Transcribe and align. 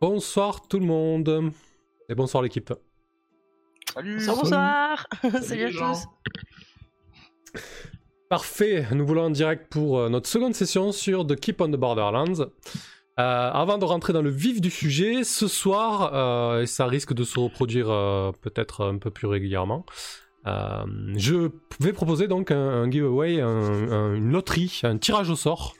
Bonsoir 0.00 0.66
tout 0.66 0.78
le 0.78 0.86
monde. 0.86 1.52
Et 2.08 2.14
bonsoir 2.14 2.42
l'équipe. 2.42 2.72
Salut 3.92 4.16
Bonsoir, 4.16 4.36
bonsoir. 4.36 5.06
Salut 5.42 5.64
à 5.64 5.70
tous. 5.70 6.06
Parfait, 8.30 8.86
nous 8.92 9.04
voulons 9.04 9.24
en 9.24 9.30
direct 9.30 9.66
pour 9.72 9.98
euh, 9.98 10.08
notre 10.08 10.28
seconde 10.28 10.54
session 10.54 10.92
sur 10.92 11.26
The 11.26 11.34
Keep 11.34 11.60
on 11.62 11.66
the 11.66 11.72
Borderlands. 11.76 12.42
Euh, 12.42 12.46
avant 13.16 13.76
de 13.76 13.84
rentrer 13.84 14.12
dans 14.12 14.22
le 14.22 14.30
vif 14.30 14.60
du 14.60 14.70
sujet, 14.70 15.24
ce 15.24 15.48
soir, 15.48 16.14
euh, 16.14 16.62
et 16.62 16.66
ça 16.66 16.86
risque 16.86 17.12
de 17.12 17.24
se 17.24 17.40
reproduire 17.40 17.86
peut-être 18.40 18.84
un 18.84 18.98
peu 18.98 19.10
plus 19.10 19.26
régulièrement, 19.26 19.84
je 20.46 21.50
vais 21.80 21.92
proposer 21.92 22.28
donc 22.28 22.52
un, 22.52 22.88
giveaway, 22.88 23.40
un- 23.40 23.90
un- 23.90 24.14
une 24.14 24.30
loterie, 24.30 24.80
un 24.84 24.96
tirage 24.96 25.28
au 25.28 25.34
sort 25.36 25.74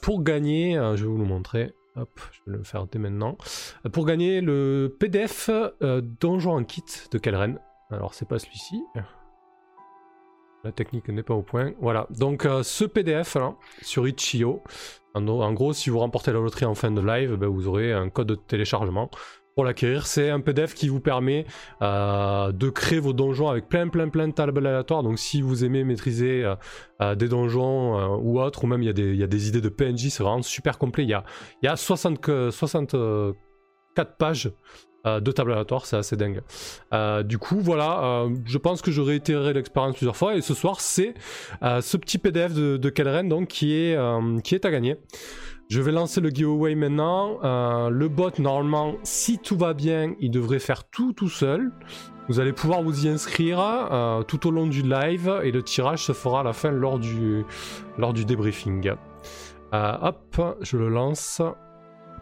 pour 0.00 0.22
gagner, 0.22 0.76
je 0.96 1.02
vais 1.04 1.10
vous 1.10 1.18
le 1.18 1.26
montrer, 1.26 1.74
hop, 1.96 2.08
je 2.32 2.50
vais 2.50 2.56
le 2.56 2.64
faire 2.64 2.86
dès 2.86 2.98
maintenant, 2.98 3.36
pour 3.92 4.06
gagner 4.06 4.40
le 4.40 4.96
PDF 4.98 5.50
Donjon 6.18 6.52
en 6.56 6.64
kit 6.64 6.82
de 7.12 7.18
Kelren. 7.18 7.58
Alors 7.90 8.14
c'est 8.14 8.26
pas 8.26 8.38
celui-ci. 8.38 8.82
La 10.64 10.72
technique 10.72 11.08
n'est 11.08 11.22
pas 11.22 11.34
au 11.34 11.42
point. 11.42 11.72
Voilà, 11.80 12.06
donc 12.18 12.46
euh, 12.46 12.62
ce 12.62 12.84
PDF 12.86 13.36
sur 13.82 14.08
Itch.io, 14.08 14.62
en, 15.14 15.52
gros, 15.52 15.72
si 15.74 15.90
vous 15.90 15.98
remportez 15.98 16.32
la 16.32 16.40
loterie 16.40 16.64
en 16.64 16.74
fin 16.74 16.90
de 16.90 17.00
live, 17.00 17.34
ben, 17.36 17.48
vous 17.48 17.68
aurez 17.68 17.92
un 17.92 18.08
code 18.08 18.28
de 18.28 18.34
téléchargement 18.34 19.10
pour 19.54 19.64
l'acquérir. 19.64 20.06
C'est 20.06 20.30
un 20.30 20.40
PDF 20.40 20.74
qui 20.74 20.88
vous 20.88 21.00
permet 21.00 21.44
euh, 21.82 22.50
de 22.50 22.70
créer 22.70 22.98
vos 22.98 23.12
donjons 23.12 23.48
avec 23.48 23.68
plein, 23.68 23.88
plein, 23.88 24.08
plein 24.08 24.26
de 24.26 24.32
tables 24.32 24.66
aléatoires. 24.66 25.02
Donc, 25.02 25.18
si 25.18 25.42
vous 25.42 25.64
aimez 25.64 25.84
maîtriser 25.84 26.50
euh, 27.00 27.14
des 27.14 27.28
donjons 27.28 28.16
ou 28.16 28.40
autres, 28.40 28.64
ou 28.64 28.66
même 28.66 28.82
il 28.82 28.86
y, 28.86 29.22
a 29.22 29.26
des- 29.26 29.48
idées 29.48 29.60
de 29.60 29.68
PNJ, 29.68 30.08
c'est 30.08 30.22
vraiment 30.22 30.42
super 30.42 30.78
complet. 30.78 31.04
Il 31.04 31.10
y 31.10 31.14
a, 31.14 31.24
il 31.62 31.66
y 31.66 31.68
a 31.68 31.76
60 31.76 32.20
que- 32.20 32.50
64 32.50 33.36
pages 34.16 34.50
euh, 35.06 35.20
de 35.20 35.30
tables 35.32 35.52
aléatoires, 35.52 35.84
c'est 35.84 35.96
assez 35.96 36.16
dingue. 36.16 36.40
Euh, 36.92 37.22
du 37.22 37.38
coup, 37.38 37.60
voilà, 37.60 38.04
euh, 38.04 38.30
je 38.46 38.56
pense 38.56 38.80
que 38.80 38.90
je 38.90 39.02
réitérerai 39.02 39.52
l'expérience 39.52 39.96
plusieurs 39.96 40.16
fois. 40.16 40.34
Et 40.34 40.40
ce 40.40 40.54
soir, 40.54 40.80
c'est 40.80 41.14
ce 41.62 41.96
petit 41.96 42.18
PDF 42.18 42.54
de, 42.54 42.76
de 42.76 43.28
donc, 43.28 43.48
qui, 43.48 43.74
est, 43.74 43.98
qui 44.42 44.54
est 44.54 44.64
à 44.64 44.70
gagner. 44.70 44.96
Je 45.68 45.80
vais 45.80 45.92
lancer 45.92 46.20
le 46.20 46.30
giveaway 46.30 46.74
maintenant. 46.74 47.38
Le 47.88 48.08
bot, 48.08 48.30
normalement, 48.38 48.94
si 49.02 49.38
tout 49.38 49.56
va 49.56 49.74
bien, 49.74 50.14
il 50.20 50.30
devrait 50.30 50.58
faire 50.58 50.84
tout 50.84 51.12
tout 51.12 51.28
seul. 51.28 51.70
Vous 52.28 52.40
allez 52.40 52.52
pouvoir 52.52 52.82
vous 52.82 53.06
y 53.06 53.08
inscrire 53.08 54.24
tout 54.26 54.46
au 54.46 54.50
long 54.50 54.66
du 54.66 54.82
live 54.82 55.40
et 55.42 55.50
le 55.50 55.62
tirage 55.62 56.04
se 56.04 56.12
fera 56.12 56.40
à 56.40 56.42
la 56.42 56.52
fin 56.52 56.70
lors 56.70 56.98
du, 56.98 57.44
lors 57.98 58.12
du 58.12 58.24
débriefing. 58.24 58.92
Hop, 59.72 60.40
je 60.60 60.76
le 60.76 60.88
lance. 60.88 61.42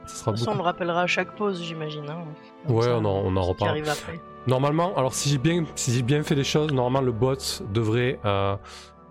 Ce 0.06 0.16
sera 0.16 0.32
De 0.32 0.36
toute 0.36 0.44
façon, 0.44 0.52
on 0.56 0.58
le 0.58 0.64
rappellera 0.64 1.02
à 1.02 1.06
chaque 1.06 1.34
pause, 1.36 1.62
j'imagine. 1.62 2.08
hein. 2.08 2.24
Ouais, 2.68 2.82
ça, 2.84 2.96
on 2.96 3.04
en, 3.04 3.22
on 3.24 3.36
en 3.36 3.42
reparle. 3.42 3.70
arrive 3.70 3.88
après. 3.88 4.20
Normalement, 4.46 4.94
alors 4.96 5.14
si 5.14 5.28
j'ai 5.28 5.38
bien, 5.38 5.64
si 5.76 5.92
j'ai 5.92 6.02
bien 6.02 6.22
fait 6.24 6.34
les 6.34 6.42
choses, 6.44 6.72
normalement 6.72 7.00
le 7.06 7.12
bot 7.12 7.36
devrait 7.72 8.18
euh, 8.24 8.56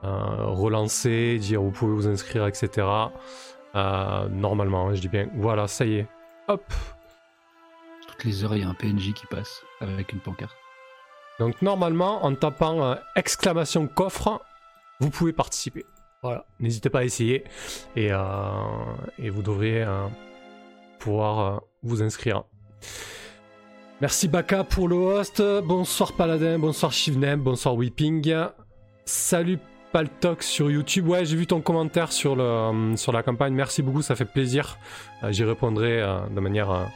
euh, 0.04 0.46
relancer, 0.48 1.38
dire 1.40 1.62
vous 1.62 1.72
pouvez 1.72 1.94
vous 1.94 2.08
inscrire, 2.08 2.46
etc. 2.48 2.86
Euh, 3.76 4.28
normalement, 4.30 4.90
hein, 4.90 4.94
je 4.94 5.02
dis 5.02 5.08
bien. 5.08 5.30
Voilà, 5.36 5.68
ça 5.68 5.86
y 5.86 5.96
est. 6.00 6.08
Hop. 6.50 6.64
Toutes 8.08 8.24
les 8.26 8.44
heures, 8.44 8.56
il 8.56 8.62
y 8.64 8.66
a 8.66 8.70
un 8.70 8.74
PNJ 8.74 9.14
qui 9.14 9.26
passe 9.28 9.64
avec 9.80 10.12
une 10.12 10.20
pancarte. 10.20 10.56
Donc 11.40 11.62
normalement, 11.62 12.26
en 12.26 12.36
tapant 12.36 12.84
euh, 12.84 12.96
exclamation 13.16 13.88
coffre, 13.88 14.42
vous 15.00 15.10
pouvez 15.10 15.32
participer. 15.34 15.86
Voilà, 16.22 16.46
n'hésitez 16.60 16.90
pas 16.90 17.00
à 17.00 17.04
essayer 17.04 17.46
et, 17.96 18.12
euh, 18.12 18.20
et 19.18 19.30
vous 19.32 19.42
devrez 19.42 19.82
euh, 19.82 20.06
pouvoir 21.02 21.40
euh, 21.40 21.58
vous 21.84 22.02
inscrire. 22.02 22.44
Merci 24.00 24.28
Baka 24.28 24.64
pour 24.64 24.88
le 24.88 24.96
host. 24.96 25.42
Bonsoir 25.64 26.14
Paladin, 26.14 26.58
bonsoir 26.58 26.92
Shivnem, 26.92 27.42
bonsoir 27.42 27.76
Weeping. 27.76 28.34
Salut 29.06 29.60
Paltok 29.92 30.42
sur 30.42 30.72
YouTube. 30.72 31.08
Ouais, 31.08 31.26
j'ai 31.26 31.36
vu 31.36 31.46
ton 31.48 31.62
commentaire 31.62 32.12
sur, 32.12 32.36
euh, 32.40 32.96
la 33.12 33.24
campagne. 33.24 33.54
Merci 33.54 33.82
beaucoup, 33.82 34.02
ça 34.02 34.16
fait 34.16 34.26
plaisir. 34.26 34.78
Euh, 35.24 35.32
J'y 35.32 35.44
répondrai 35.44 36.02
de 36.30 36.40
manière 36.40 36.90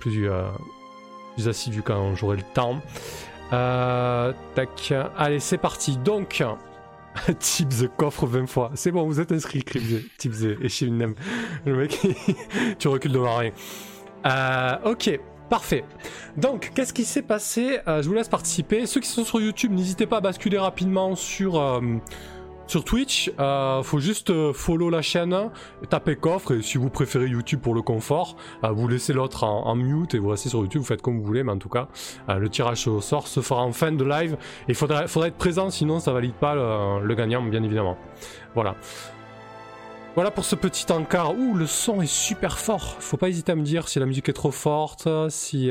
plus, 0.00 0.30
assidue 1.46 1.82
quand 1.82 2.14
j'aurai 2.14 2.36
le 2.36 2.44
temps. 2.54 2.80
Tac. 3.50 4.94
Allez, 5.16 5.40
c'est 5.40 5.58
parti. 5.58 5.96
Donc, 5.96 6.42
Tips 7.38 7.84
coffre 7.96 8.26
20 8.26 8.46
fois. 8.46 8.70
C'est 8.74 8.90
bon, 8.92 9.04
vous 9.06 9.20
êtes 9.20 9.32
inscrit, 9.32 9.64
Tips 10.18 10.42
et 10.42 10.68
Shivnem. 10.68 11.14
Le 11.66 11.76
mec, 11.76 11.98
tu 12.78 12.88
recules 12.88 13.12
devant 13.12 13.36
rien. 13.36 13.52
Euh, 14.26 14.90
ok, 14.90 15.18
parfait. 15.48 15.84
Donc, 16.36 16.72
qu'est-ce 16.74 16.92
qui 16.92 17.04
s'est 17.04 17.22
passé? 17.22 17.78
Euh, 17.88 18.02
Je 18.02 18.08
vous 18.08 18.14
laisse 18.14 18.28
participer. 18.28 18.86
Ceux 18.86 19.00
qui 19.00 19.08
sont 19.08 19.24
sur 19.24 19.40
YouTube, 19.40 19.72
n'hésitez 19.72 20.06
pas 20.06 20.18
à 20.18 20.20
basculer 20.20 20.58
rapidement 20.58 21.14
sur, 21.16 21.60
euh, 21.60 21.80
sur 22.70 22.84
Twitch. 22.84 23.32
Euh, 23.40 23.82
faut 23.82 23.98
juste 23.98 24.30
euh, 24.30 24.52
follow 24.52 24.90
la 24.90 25.02
chaîne, 25.02 25.50
taper 25.88 26.16
coffre, 26.16 26.54
et 26.54 26.62
si 26.62 26.78
vous 26.78 26.88
préférez 26.88 27.26
YouTube 27.26 27.60
pour 27.60 27.74
le 27.74 27.82
confort, 27.82 28.36
euh, 28.64 28.68
vous 28.70 28.86
laissez 28.86 29.12
l'autre 29.12 29.44
en, 29.44 29.74
mute 29.74 30.14
et 30.14 30.18
vous 30.18 30.28
restez 30.28 30.48
sur 30.48 30.60
YouTube, 30.60 30.82
vous 30.82 30.86
faites 30.86 31.02
comme 31.02 31.18
vous 31.18 31.24
voulez, 31.24 31.42
mais 31.42 31.52
en 31.52 31.58
tout 31.58 31.68
cas, 31.68 31.88
le 32.28 32.48
tirage 32.48 32.86
au 32.86 33.00
sort 33.00 33.26
se 33.26 33.40
fera 33.40 33.62
en 33.62 33.72
fin 33.72 33.92
de 33.92 34.04
live. 34.04 34.34
Et 34.68 34.72
il 34.72 34.74
faudra, 34.74 35.04
être 35.04 35.36
présent, 35.36 35.70
sinon 35.70 36.00
ça 36.00 36.12
valide 36.12 36.34
pas 36.34 36.54
le, 36.54 37.14
gagnant, 37.14 37.42
bien 37.42 37.62
évidemment. 37.62 37.96
Voilà. 38.54 38.76
Voilà 40.14 40.30
pour 40.30 40.44
ce 40.44 40.54
petit 40.54 40.90
encart. 40.92 41.36
Ouh, 41.36 41.54
le 41.54 41.66
son 41.66 42.02
est 42.02 42.10
super 42.10 42.58
fort. 42.58 42.96
Faut 43.00 43.16
pas 43.16 43.28
hésiter 43.28 43.52
à 43.52 43.54
me 43.54 43.62
dire 43.62 43.88
si 43.88 43.98
la 43.98 44.06
musique 44.06 44.28
est 44.28 44.34
trop 44.34 44.50
forte, 44.50 45.08
si, 45.28 45.70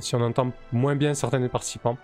si 0.00 0.14
on 0.14 0.20
entend 0.20 0.52
moins 0.72 0.96
bien 0.96 1.14
certains 1.14 1.40
des 1.40 1.48
participants. 1.48 1.96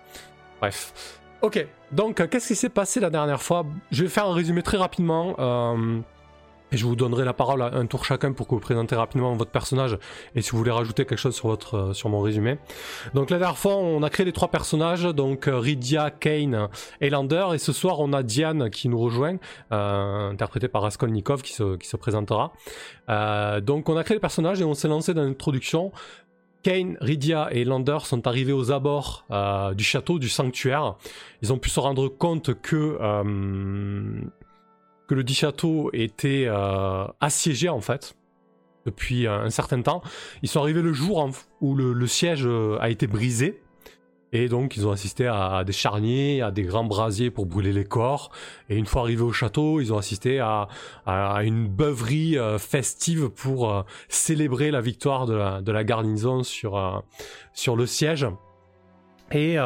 Bref. 0.59 1.21
Ok, 1.41 1.67
donc 1.91 2.19
euh, 2.19 2.27
qu'est-ce 2.27 2.47
qui 2.47 2.55
s'est 2.55 2.69
passé 2.69 2.99
la 2.99 3.09
dernière 3.09 3.41
fois? 3.41 3.65
Je 3.91 4.03
vais 4.03 4.09
faire 4.09 4.25
un 4.25 4.33
résumé 4.33 4.63
très 4.63 4.77
rapidement. 4.77 5.35
euh, 5.37 5.99
et 6.71 6.77
je 6.77 6.85
vous 6.85 6.95
donnerai 6.95 7.23
la 7.25 7.33
parole 7.33 7.61
à 7.61 7.73
un 7.73 7.85
tour 7.85 8.05
chacun 8.05 8.33
pour 8.33 8.47
que 8.47 8.55
vous 8.55 8.59
présentez 8.59 8.95
rapidement 8.95 9.33
votre 9.35 9.51
personnage 9.51 9.97
et 10.35 10.41
si 10.41 10.51
vous 10.51 10.57
voulez 10.57 10.71
rajouter 10.71 11.05
quelque 11.05 11.19
chose 11.19 11.35
sur, 11.35 11.47
votre, 11.47 11.75
euh, 11.75 11.93
sur 11.93 12.09
mon 12.09 12.21
résumé. 12.21 12.57
Donc 13.13 13.29
la 13.29 13.37
dernière 13.37 13.57
fois, 13.57 13.75
on 13.75 14.01
a 14.03 14.09
créé 14.09 14.25
les 14.25 14.31
trois 14.31 14.47
personnages, 14.47 15.03
donc 15.03 15.47
euh, 15.47 15.59
Rydia, 15.59 16.09
Kane 16.09 16.67
et 17.01 17.09
Lander. 17.09 17.45
Et 17.53 17.59
ce 17.59 17.71
soir, 17.71 17.99
on 17.99 18.13
a 18.13 18.23
Diane 18.23 18.69
qui 18.71 18.89
nous 18.89 18.99
rejoint, 18.99 19.37
euh, 19.71 20.31
interprétée 20.31 20.67
par 20.67 20.81
Raskolnikov 20.81 21.43
qui 21.43 21.53
se, 21.53 21.77
qui 21.77 21.87
se 21.87 21.97
présentera. 21.97 22.51
Donc 23.61 23.87
on 23.87 23.97
a 23.97 24.03
créé 24.03 24.15
les 24.15 24.21
personnages 24.21 24.59
et 24.59 24.63
on 24.63 24.73
s'est 24.73 24.87
lancé 24.87 25.13
dans 25.13 25.23
l'introduction. 25.23 25.91
Kane, 26.65 26.97
Rydia 26.99 27.49
et 27.51 27.63
Lander 27.63 27.99
sont 28.05 28.25
arrivés 28.25 28.51
aux 28.51 28.71
abords 28.71 29.23
euh, 29.29 29.75
du 29.75 29.83
château, 29.83 30.17
du 30.17 30.29
sanctuaire. 30.29 30.95
Ils 31.43 31.53
ont 31.53 31.59
pu 31.59 31.69
se 31.69 31.79
rendre 31.79 32.07
compte 32.07 32.59
que, 32.59 32.97
euh, 32.99 34.21
le 35.07 35.23
dit 35.23 35.35
château 35.35 35.91
était 35.93 36.45
euh, 36.47 37.05
assiégé 37.21 37.69
en 37.69 37.81
fait 37.81 38.15
depuis 38.87 39.27
un 39.27 39.51
certain 39.51 39.79
temps. 39.83 40.01
Ils 40.41 40.49
sont 40.49 40.59
arrivés 40.59 40.81
le 40.81 40.91
jour 40.91 41.29
où 41.61 41.75
le, 41.75 42.07
siège 42.07 42.49
a 42.79 42.89
été 42.89 43.05
brisé. 43.05 43.61
Et 44.37 44.49
donc 44.49 44.75
ils 44.75 44.85
ont 44.85 44.91
assisté 44.91 45.27
à, 45.27 45.63
des 45.63 45.71
charniers, 45.71 46.41
à 46.41 46.51
des 46.51 46.63
grands 46.63 46.83
brasiers 46.83 47.31
pour 47.31 47.45
brûler 47.45 47.71
les 47.71 47.85
corps. 47.85 48.31
Et 48.69 48.75
une 48.75 48.85
fois 48.85 49.03
arrivés 49.03 49.21
au 49.21 49.31
château, 49.31 49.79
ils 49.79 49.93
ont 49.93 49.97
assisté 49.97 50.41
à, 50.41 50.67
une 51.05 51.69
beuverie 51.69 52.37
euh, 52.37 52.57
festive 52.57 53.29
pour 53.29 53.71
euh, 53.71 53.83
célébrer 54.09 54.71
la 54.71 54.81
victoire 54.81 55.25
de 55.25 55.71
la, 55.71 55.83
garnison 55.85 56.43
sur, 56.43 56.75
euh, 56.75 56.99
sur 57.53 57.77
le 57.77 57.85
siège. 57.85 58.27
Et, 59.31 59.57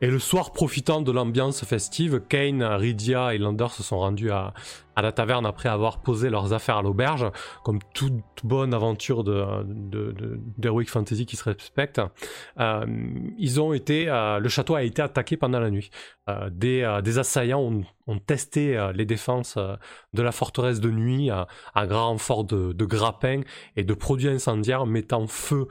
et 0.00 0.06
le 0.06 0.18
soir, 0.18 0.52
profitant 0.52 1.02
de 1.02 1.12
l'ambiance 1.12 1.62
festive, 1.64 2.22
Kane, 2.26 2.62
Rydia 2.62 3.34
et 3.34 3.38
Lander 3.38 3.68
se 3.68 3.82
sont 3.82 3.98
rendus 3.98 4.30
à, 4.30 4.54
la 4.96 5.12
taverne 5.12 5.46
après 5.46 5.68
avoir 5.68 6.00
posé 6.00 6.30
leurs 6.30 6.52
affaires 6.52 6.78
à 6.78 6.82
l'auberge, 6.82 7.30
comme 7.64 7.78
toute 7.94 8.12
bonne 8.44 8.72
aventure 8.74 9.24
de, 9.24 9.44
de, 9.64 10.40
d'Heroic 10.58 10.86
Fantasy 10.86 11.26
qui 11.26 11.36
se 11.36 11.44
respecte. 11.44 12.00
Euh, 12.58 12.86
ils 13.38 13.60
ont 13.60 13.72
été, 13.72 14.08
euh, 14.08 14.38
le 14.38 14.48
château 14.48 14.74
a 14.74 14.82
été 14.82 15.02
attaqué 15.02 15.36
pendant 15.36 15.60
la 15.60 15.70
nuit. 15.70 15.90
Euh, 16.28 16.48
des, 16.50 17.18
assaillants 17.18 17.82
ont, 18.06 18.18
testé 18.26 18.90
les 18.94 19.04
défenses 19.04 19.56
de 20.12 20.22
la 20.22 20.32
forteresse 20.32 20.80
de 20.80 20.90
nuit 20.90 21.30
à, 21.30 21.46
grand 21.86 22.08
renfort 22.08 22.44
de, 22.44 22.84
grappins 22.84 23.42
et 23.76 23.84
de 23.84 23.94
produits 23.94 24.28
incendiaires, 24.28 24.84
mettant 24.86 25.26
feu 25.26 25.68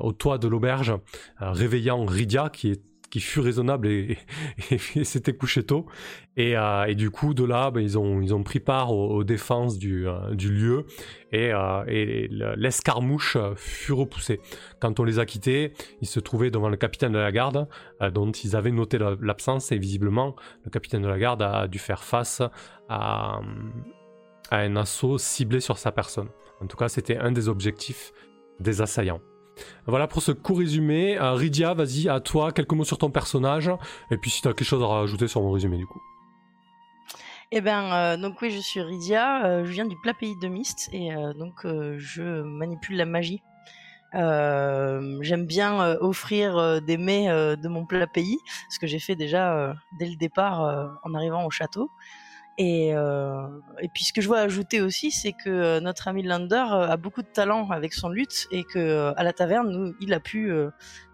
au 0.00 0.12
toit 0.12 0.38
de 0.38 0.48
l'auberge, 0.48 0.94
réveillant 1.38 2.06
Rydia 2.06 2.48
qui, 2.48 2.70
est- 2.70 2.95
fut 3.20 3.40
raisonnable 3.40 3.88
et, 3.88 4.18
s'était 5.04 5.34
couché 5.34 5.64
tôt. 5.64 5.86
Et, 6.36 6.56
euh, 6.56 6.84
et, 6.84 6.94
du 6.94 7.10
coup, 7.10 7.34
de 7.34 7.44
là, 7.44 7.70
ben, 7.70 7.80
ils, 7.80 7.98
ont, 7.98 8.42
pris 8.42 8.60
part 8.60 8.92
aux, 8.92 9.24
défenses 9.24 9.78
du, 9.78 10.06
euh, 10.06 10.34
du 10.34 10.52
lieu 10.52 10.86
et, 11.32 11.50
euh, 11.52 12.54
l'escarmouche 12.56 13.36
fut 13.56 13.92
repoussée. 13.92 14.40
Quand 14.80 15.00
on 15.00 15.04
les 15.04 15.18
a 15.18 15.26
quittés, 15.26 15.72
ils 16.00 16.08
se 16.08 16.20
trouvaient 16.20 16.50
devant 16.50 16.68
le 16.68 16.76
capitaine 16.76 17.12
de 17.12 17.18
la 17.18 17.32
garde, 17.32 17.68
dont 18.12 18.30
ils 18.30 18.56
avaient 18.56 18.70
noté 18.70 18.98
l'absence 19.20 19.72
et 19.72 19.78
visiblement, 19.78 20.36
le 20.64 20.70
capitaine 20.70 21.02
de 21.02 21.08
la 21.08 21.18
garde 21.18 21.42
a 21.42 21.68
dû 21.68 21.78
faire 21.78 22.04
face 22.04 22.42
à 22.88 23.40
un 24.50 24.76
assaut 24.76 25.18
ciblé 25.18 25.60
sur 25.60 25.78
sa 25.78 25.92
personne. 25.92 26.28
En 26.60 26.66
tout 26.66 26.76
cas, 26.76 26.88
c'était 26.88 27.16
un 27.16 27.32
des 27.32 27.48
objectifs 27.48 28.12
des 28.60 28.80
assaillants. 28.80 29.20
Voilà 29.86 30.06
pour 30.06 30.22
ce 30.22 30.32
court 30.32 30.58
résumé. 30.58 31.18
Euh, 31.18 31.32
Rydia, 31.32 31.74
vas-y, 31.74 32.08
à 32.08 32.20
toi, 32.20 32.52
quelques 32.52 32.72
mots 32.72 32.84
sur 32.84 32.98
ton 32.98 33.10
personnage, 33.10 33.70
et 34.10 34.16
puis 34.16 34.30
si 34.30 34.42
tu 34.42 34.48
as 34.48 34.52
quelque 34.52 34.66
chose 34.66 34.82
à 34.82 34.86
rajouter 34.86 35.28
sur 35.28 35.40
mon 35.42 35.52
résumé 35.52 35.76
du 35.76 35.86
coup. 35.86 36.00
Eh 37.52 37.60
ben, 37.60 37.92
euh, 37.92 38.16
donc 38.16 38.42
oui, 38.42 38.50
je 38.50 38.58
suis 38.58 38.80
Rydia, 38.80 39.44
euh, 39.46 39.64
je 39.64 39.70
viens 39.70 39.86
du 39.86 39.96
plat 40.02 40.14
pays 40.14 40.36
de 40.36 40.48
Myst, 40.48 40.88
et 40.92 41.10
donc 41.38 41.64
je 41.64 42.42
manipule 42.42 42.96
la 42.96 43.06
magie. 43.06 43.42
J'aime 44.12 45.46
bien 45.46 45.96
offrir 46.00 46.80
des 46.82 46.96
mets 46.96 47.26
de 47.28 47.68
mon 47.68 47.84
plat 47.86 48.06
pays, 48.06 48.38
ce 48.70 48.78
que 48.78 48.86
j'ai 48.86 48.98
fait 48.98 49.14
déjà 49.14 49.74
dès 49.98 50.06
le 50.06 50.16
départ 50.16 50.98
en 51.02 51.14
arrivant 51.14 51.44
au 51.44 51.50
château. 51.50 51.90
Et, 52.58 52.94
euh, 52.94 53.48
et 53.80 53.88
puis 53.88 54.04
ce 54.04 54.12
que 54.14 54.22
je 54.22 54.28
vois 54.28 54.38
ajouter 54.38 54.80
aussi, 54.80 55.10
c'est 55.10 55.32
que 55.32 55.50
euh, 55.50 55.80
notre 55.80 56.08
ami 56.08 56.22
Lander 56.22 56.64
euh, 56.72 56.88
a 56.88 56.96
beaucoup 56.96 57.20
de 57.20 57.28
talent 57.28 57.68
avec 57.70 57.92
son 57.92 58.08
luth 58.08 58.46
et 58.50 58.64
que 58.64 59.12
à 59.14 59.22
la 59.22 59.32
taverne, 59.34 59.70
nous, 59.70 59.94
il 60.00 60.14
a 60.14 60.20
pu 60.20 60.50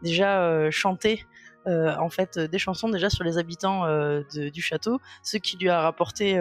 déjà 0.03 0.71
chanter 0.71 1.25
en 1.67 2.11
fait 2.11 2.39
des 2.39 2.59
chansons 2.59 2.89
déjà 2.89 3.09
sur 3.09 3.25
les 3.25 3.39
habitants 3.39 3.87
de, 3.87 4.49
du 4.49 4.63
château, 4.63 5.01
ce 5.23 5.37
qui 5.37 5.57
lui 5.57 5.69
a 5.69 5.81
rapporté 5.81 6.41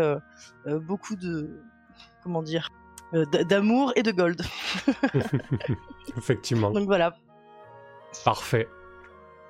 beaucoup 0.66 1.16
de 1.16 1.62
comment 2.24 2.42
dire 2.42 2.70
d'amour 3.50 3.94
et 3.96 4.04
de 4.04 4.12
gold. 4.12 4.42
Effectivement. 6.18 6.72
Donc 6.72 6.86
voilà. 6.86 7.16
Parfait. 8.26 8.68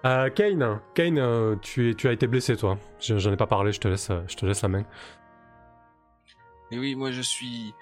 Kane, 0.04 0.80
Kane 0.96 1.60
tu, 1.62 1.92
es, 1.92 1.94
tu 1.94 2.08
as 2.08 2.12
été 2.12 2.28
blessé 2.28 2.58
toi. 2.58 2.78
J'en 3.00 3.32
ai 3.32 3.38
pas 3.38 3.48
parlé, 3.48 3.72
je 3.72 3.80
te 3.80 3.88
laisse, 3.88 4.12
je 4.28 4.36
te 4.36 4.46
laisse 4.46 4.62
la 4.62 4.70
main. 4.70 4.84
Et 6.72 6.80
oui, 6.80 6.96
moi 6.96 7.12
je 7.12 7.22
suis 7.22 7.74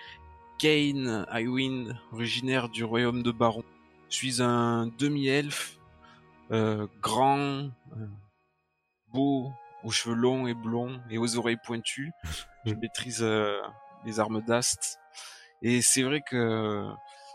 Kane 0.57 1.27
Iwin, 1.31 1.95
originaire 2.12 2.69
du 2.69 2.83
royaume 2.83 3.21
de 3.21 3.31
Baron. 3.31 3.63
Je 4.09 4.15
suis 4.15 4.41
un 4.41 4.88
demi-elfe, 4.97 5.77
euh, 6.51 6.88
grand, 7.00 7.38
euh, 7.38 8.07
beau, 9.13 9.51
aux 9.83 9.91
cheveux 9.91 10.15
longs 10.15 10.47
et 10.47 10.56
blonds 10.56 11.00
et 11.12 11.19
aux 11.19 11.38
oreilles 11.38 11.59
pointues. 11.63 12.12
Je 12.65 12.74
maîtrise 12.74 13.19
euh, 13.21 13.62
les 14.06 14.19
armes 14.19 14.41
d'Ast. 14.41 14.97
Et 15.62 15.83
c'est 15.83 16.01
vrai 16.01 16.21
que 16.27 16.89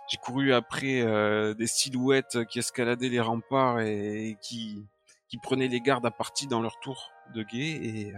j'ai 0.09 0.17
couru 0.17 0.53
après 0.53 1.03
euh, 1.03 1.55
des 1.55 1.69
silhouettes 1.69 2.45
qui 2.47 2.59
escaladaient 2.59 3.09
les 3.09 3.21
remparts 3.21 3.79
et, 3.79 4.37
qui, 4.43 4.85
qui 5.29 5.39
prenaient 5.39 5.69
les 5.69 5.81
gardes 5.81 6.05
à 6.05 6.11
partie 6.11 6.49
dans 6.49 6.61
leur 6.61 6.81
tour 6.81 7.13
de 7.33 7.45
guet. 7.45 7.79
Et 7.81 8.13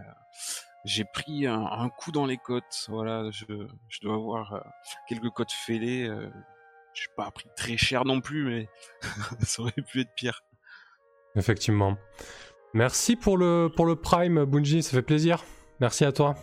j'ai 0.87 1.05
pris 1.05 1.47
un, 1.47 1.89
coup 1.91 2.13
dans 2.13 2.27
les 2.27 2.39
côtes. 2.39 2.87
Voilà, 2.89 3.29
je, 3.31 3.45
dois 4.03 4.15
avoir 4.15 4.55
euh, 4.55 4.61
quelques 5.09 5.31
côtes 5.31 5.53
fêlées. 5.53 6.07
Euh, 6.09 6.31
je 6.95 7.03
n'ai 7.03 7.15
pas 7.17 7.31
pris 7.33 7.49
très 7.57 7.77
cher 7.77 8.05
non 8.05 8.21
plus, 8.21 8.47
mais 8.47 8.69
ça 9.41 9.63
aurait 9.63 9.73
pu 9.73 10.01
être 10.01 10.15
pire. 10.15 10.43
Effectivement. 11.35 11.99
Merci 12.73 13.17
pour 13.17 13.37
le, 13.37 13.71
pour 13.75 13.85
le 13.85 13.97
Prime, 13.97 14.45
Bungie, 14.45 14.83
ça 14.83 14.93
fait 14.93 15.03
plaisir. 15.03 15.45
Merci 15.81 16.05
à 16.05 16.13
toi. 16.13 16.37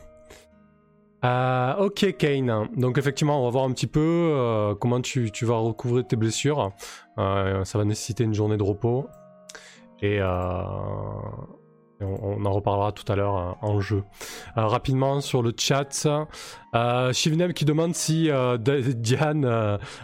Euh, 1.23 1.75
ok, 1.77 2.17
Kane. 2.17 2.67
Donc, 2.75 2.97
effectivement, 2.97 3.41
on 3.41 3.45
va 3.45 3.49
voir 3.49 3.63
un 3.63 3.71
petit 3.71 3.87
peu 3.87 4.75
comment 4.81 4.99
tu, 4.99 5.31
tu, 5.31 5.45
vas 5.45 5.55
recouvrir 5.55 6.05
tes 6.05 6.17
blessures. 6.17 6.73
ça 7.15 7.77
va 7.77 7.85
nécessiter 7.85 8.25
une 8.25 8.33
journée 8.33 8.57
de 8.57 8.63
repos. 8.63 9.07
Et 10.01 10.19
on, 12.03 12.45
en 12.45 12.51
reparlera 12.51 12.91
tout 12.91 13.09
à 13.11 13.15
l'heure 13.15 13.37
euh, 13.37 13.51
en 13.61 13.81
jeu. 13.81 14.03
Euh, 14.57 14.65
rapidement 14.67 15.21
sur 15.21 15.41
le 15.41 15.53
chat, 15.57 16.07
euh, 16.75 17.11
qui 17.11 17.65
demande 17.65 17.95
si 17.95 18.29
euh, 18.29 18.57
Diane 18.57 19.45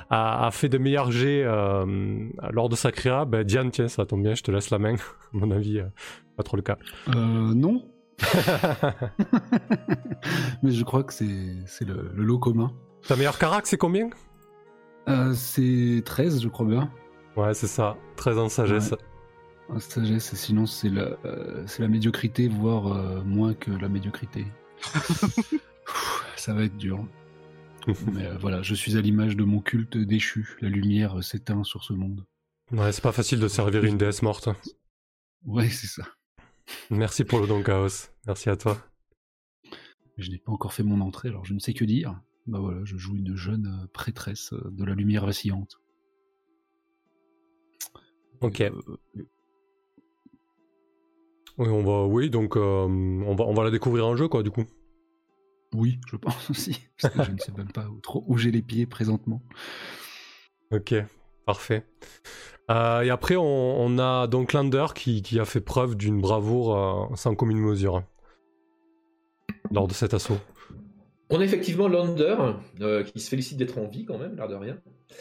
a, 0.10 0.50
fait 0.52 0.70
de 0.70 0.78
meilleurs 0.78 1.12
jets 1.12 1.44
lors 1.44 2.70
de 2.70 2.76
sa 2.76 2.92
créa. 2.92 3.26
Ben, 3.26 3.44
Diane, 3.44 3.72
tiens, 3.72 3.88
ça 3.88 4.06
tombe 4.06 4.24
bien, 4.24 4.36
je 4.36 4.44
te 4.44 4.52
laisse 4.52 4.70
la 4.70 4.80
main. 4.80 4.96
à 4.96 4.98
mon 5.34 5.52
avis, 5.52 5.82
pas 6.38 6.44
trop 6.44 6.58
le 6.58 6.64
cas. 6.64 6.78
non. 7.08 7.84
Mais 10.62 10.72
je 10.72 10.84
crois 10.84 11.04
que 11.04 11.14
c'est 11.14 11.86
le, 11.86 12.12
le, 12.14 12.24
lot 12.24 12.38
commun. 12.38 12.74
Ta 13.08 13.16
meilleure 13.16 13.38
carac, 13.38 13.66
c'est 13.66 13.78
combien? 13.78 14.10
C'est 15.34 16.04
13, 16.06 16.42
je 16.42 16.50
crois 16.50 16.66
bien. 16.68 16.92
Ouais, 17.38 17.54
c'est 17.54 17.68
ça. 17.68 17.96
13 18.18 18.38
en 18.38 18.50
sagesse 18.50 18.94
sagesse, 19.78 20.34
sinon 20.34 20.66
c'est 20.66 20.90
la, 20.90 21.18
euh, 21.26 21.66
la 21.78 21.88
médiocrité, 21.88 22.48
voire 22.48 22.88
euh, 22.88 23.24
moins 23.24 23.54
que 23.54 23.72
la 23.72 23.88
médiocrité. 23.88 24.46
ça 26.36 26.54
va 26.54 26.64
être 26.64 26.78
dur. 26.78 27.06
Mais 28.12 28.26
euh, 28.26 28.38
voilà, 28.38 28.62
je 28.62 28.74
suis 28.74 28.98
à 28.98 29.02
l'image 29.02 29.36
de 29.36 29.44
mon 29.44 29.62
culte 29.62 29.98
déchu. 29.98 30.58
La 30.62 30.70
lumière 30.70 31.24
s'éteint 31.24 31.64
sur 31.64 31.84
ce 31.84 31.94
monde. 31.94 32.26
Ouais, 32.72 32.92
c'est 32.92 33.04
pas 33.04 33.12
facile 33.12 33.40
de 33.40 33.48
servir 33.48 33.84
une 33.84 33.98
déesse 33.98 34.22
morte. 34.22 34.50
Ouais, 35.46 35.70
c'est 35.70 35.88
ça. 35.88 36.04
Merci 36.90 37.24
pour 37.24 37.40
le 37.40 37.48
don 37.48 37.64
chaos. 37.64 38.10
Merci 38.28 38.50
à 38.50 38.58
toi. 38.58 38.78
Je 40.18 40.30
n'ai 40.30 40.38
pas 40.38 40.52
encore 40.52 40.74
fait 40.74 40.84
mon 40.84 41.02
entrée, 41.02 41.30
alors 41.30 41.46
je 41.46 41.54
ne 41.54 41.60
sais 41.60 41.74
que 41.74 41.86
dire. 41.86 42.20
Bah 42.46 42.60
voilà, 42.60 42.84
je 42.84 42.98
joue 42.98 43.16
une 43.16 43.36
jeune 43.36 43.88
prêtresse 43.94 44.54
de 44.54 44.84
la 44.84 44.94
lumière 44.94 45.26
vacillante. 45.26 45.80
Ok. 48.42 48.64
Oui, 51.60 51.68
on 51.68 51.84
va, 51.84 52.06
oui, 52.06 52.30
donc 52.30 52.56
euh, 52.56 52.62
on, 52.62 53.36
va, 53.36 53.44
on 53.44 53.54
va 53.54 53.66
la 53.66 53.70
découvrir 53.70 54.08
en 54.08 54.16
jeu, 54.16 54.30
quoi, 54.30 54.44
du 54.44 54.50
coup. 54.50 54.64
Oui, 55.76 56.00
je 56.10 56.16
pense 56.16 56.50
aussi, 56.50 56.80
parce 57.00 57.14
que 57.14 57.24
je 57.24 57.32
ne 57.32 57.38
sais 57.38 57.52
même 57.52 57.72
pas 57.72 57.86
où, 57.90 58.00
trop 58.00 58.24
où 58.28 58.38
j'ai 58.38 58.50
les 58.50 58.62
pieds 58.62 58.86
présentement. 58.86 59.42
Ok, 60.72 60.96
parfait. 61.46 61.86
Euh, 62.72 63.02
et 63.02 63.10
après, 63.10 63.36
on, 63.38 63.98
a 64.00 64.28
donc 64.28 64.54
Lander 64.54 64.86
qui, 64.96 65.22
qui, 65.22 65.38
a 65.38 65.46
fait 65.46 65.60
preuve 65.60 65.96
d'une 65.96 66.22
bravoure 66.22 66.78
euh, 66.78 67.16
sans 67.16 67.36
commune 67.36 67.60
mesure 67.60 68.04
lors 69.72 69.88
de 69.88 69.94
cet 69.94 70.14
assaut. 70.14 70.40
On 71.32 71.40
a 71.40 71.44
effectivement 71.44 71.88
Lander, 71.88 72.36
euh, 72.82 73.04
qui 73.04 73.20
se 73.20 73.30
félicite 73.30 73.58
d'être 73.58 73.78
en 73.78 73.86
vie 73.86 74.04
quand 74.04 74.18
même, 74.18 74.36
l'air 74.36 74.48
de 74.48 74.56
rien. 74.56 74.80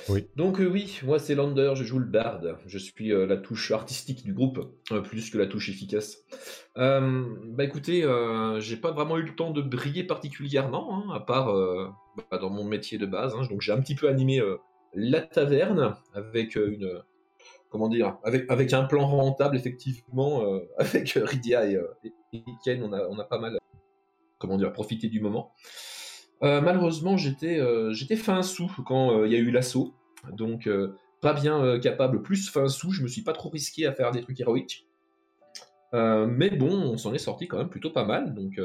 Oui. 0.08 0.26
Donc 0.36 0.58
euh, 0.58 0.66
oui, 0.66 1.00
moi 1.04 1.18
c'est 1.18 1.34
Lander, 1.34 1.72
je 1.74 1.84
joue 1.84 1.98
le 1.98 2.06
bard. 2.06 2.40
Je 2.66 2.78
suis 2.78 3.12
euh, 3.12 3.26
la 3.26 3.36
touche 3.36 3.70
artistique 3.72 4.24
du 4.24 4.32
groupe, 4.32 4.74
plus 5.04 5.28
que 5.28 5.36
la 5.36 5.46
touche 5.46 5.68
efficace. 5.68 6.24
bah 6.76 7.64
écoutez, 7.64 8.06
j'ai 8.60 8.76
pas 8.78 8.92
vraiment 8.92 9.18
eu 9.18 9.22
le 9.22 9.34
temps 9.34 9.50
de 9.50 9.60
briller 9.60 10.04
particulièrement, 10.04 10.94
hein, 10.94 11.14
à 11.14 11.20
part 11.20 11.54
bah, 12.30 12.38
dans 12.38 12.50
mon 12.50 12.64
métier 12.64 12.96
de 12.96 13.06
base. 13.06 13.34
Hein. 13.34 13.46
donc 13.50 13.60
j'ai 13.60 13.72
un 13.72 13.80
petit 13.80 13.94
peu 13.94 14.08
animé 14.08 14.42
la 14.94 15.20
taverne 15.20 15.94
avec 16.14 16.56
une... 16.56 17.02
Comment 17.70 17.90
dire 17.90 18.16
avec, 18.24 18.50
avec 18.50 18.72
un 18.72 18.84
plan 18.84 19.06
rentable, 19.06 19.54
effectivement, 19.54 20.42
avec 20.78 21.10
Rydia 21.10 21.70
et, 21.70 21.78
et, 22.32 22.42
Ken, 22.64 22.82
on 22.82 22.94
a, 22.94 23.06
on 23.08 23.18
a 23.18 23.24
pas 23.24 23.38
mal 23.38 23.58
comment 24.38 24.56
dire, 24.56 24.72
profité 24.72 25.08
du 25.08 25.20
moment. 25.20 25.52
Euh, 26.42 26.60
malheureusement, 26.60 27.16
j'étais 27.16 27.58
euh, 27.58 27.92
j'étais 27.92 28.16
fin 28.16 28.42
sous 28.42 28.70
quand 28.86 29.12
euh, 29.12 29.26
il 29.26 29.32
y 29.32 29.36
a 29.36 29.38
eu 29.38 29.50
l'assaut, 29.50 29.94
donc 30.32 30.68
pas 31.20 31.32
bien 31.32 31.78
capable, 31.80 32.22
plus 32.22 32.48
fin 32.48 32.68
sous, 32.68 32.92
je 32.92 33.02
me 33.02 33.08
suis 33.08 33.22
pas 33.22 33.32
trop 33.32 33.48
risqué 33.48 33.86
à 33.86 33.92
faire 33.92 34.12
des 34.12 34.20
trucs 34.20 34.40
héroïques. 34.40 34.86
mais 35.92 36.50
bon, 36.50 36.70
on 36.70 36.96
s'en 36.96 37.12
est 37.12 37.18
sorti 37.18 37.48
quand 37.48 37.58
même 37.58 37.70
plutôt 37.70 37.90
pas 37.90 38.04
mal, 38.04 38.34
donc 38.34 38.60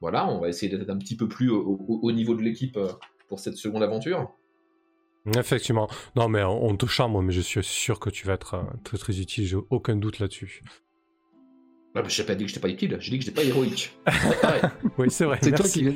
voilà, 0.00 0.28
on 0.28 0.40
va 0.40 0.48
essayer 0.48 0.76
d'être 0.76 0.90
un 0.90 0.98
petit 0.98 1.16
peu 1.16 1.28
plus 1.28 1.50
au, 1.50 2.12
niveau 2.12 2.34
de 2.34 2.42
l'équipe 2.42 2.78
pour 3.28 3.38
cette 3.38 3.56
seconde 3.56 3.82
aventure. 3.82 4.32
Effectivement. 5.36 5.88
Non, 6.16 6.28
mais 6.28 6.42
on 6.42 6.76
te 6.76 6.86
charme, 6.86 7.24
mais 7.24 7.32
je 7.32 7.40
suis 7.40 7.62
sûr 7.62 8.00
que 8.00 8.10
tu 8.10 8.26
vas 8.26 8.32
être 8.32 8.64
très 8.82 8.98
très 8.98 9.20
utile, 9.20 9.46
j'ai 9.46 9.58
aucun 9.70 9.94
doute 9.94 10.18
là-dessus. 10.18 10.62
Ah, 11.94 12.02
je 12.06 12.22
n'ai 12.22 12.26
pas 12.26 12.34
dit 12.36 12.44
que 12.44 12.48
j'étais 12.48 12.60
pas 12.60 12.68
utile, 12.68 12.96
j'ai 13.00 13.10
dit 13.10 13.18
que 13.18 13.24
j'étais 13.24 13.40
pas 13.40 13.46
héroïque. 13.46 13.98
oui, 14.98 15.10
c'est 15.10 15.24
vrai. 15.24 15.38
C'est 15.42 15.50
toi 15.50 15.66
qui 15.66 15.88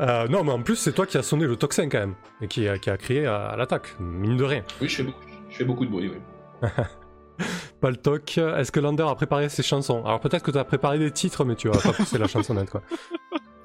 euh, 0.00 0.28
non, 0.28 0.44
mais 0.44 0.52
en 0.52 0.62
plus, 0.62 0.76
c'est 0.76 0.92
toi 0.92 1.06
qui 1.06 1.16
as 1.16 1.22
sonné 1.22 1.46
le 1.46 1.56
toxin 1.56 1.88
quand 1.88 2.00
même, 2.00 2.14
et 2.42 2.48
qui, 2.48 2.68
a, 2.68 2.76
qui 2.76 2.90
a 2.90 2.98
crié 2.98 3.24
à, 3.26 3.54
l'attaque, 3.56 3.94
mine 3.98 4.36
de 4.36 4.44
rien. 4.44 4.62
Oui, 4.82 4.88
je 4.88 4.96
fais 4.96 5.02
beaucoup, 5.04 5.24
je 5.48 5.56
fais 5.56 5.64
beaucoup 5.64 5.86
de 5.86 5.90
bruit, 5.90 6.10
oui. 6.10 6.68
pas 7.80 7.90
le 7.90 7.96
toc. 7.96 8.36
Est-ce 8.36 8.70
que 8.70 8.80
Lander 8.80 9.06
a 9.08 9.14
préparé 9.14 9.48
ses 9.48 9.62
chansons? 9.62 10.04
Alors 10.04 10.20
peut-être 10.20 10.42
que 10.42 10.50
tu 10.50 10.58
as 10.58 10.64
préparé 10.64 10.98
des 10.98 11.10
titres, 11.10 11.46
mais 11.46 11.54
tu 11.54 11.68
vas 11.68 11.78
pas 11.78 11.94
pousser 11.94 12.18
la 12.18 12.28
chansonnette, 12.28 12.68
quoi. 12.68 12.82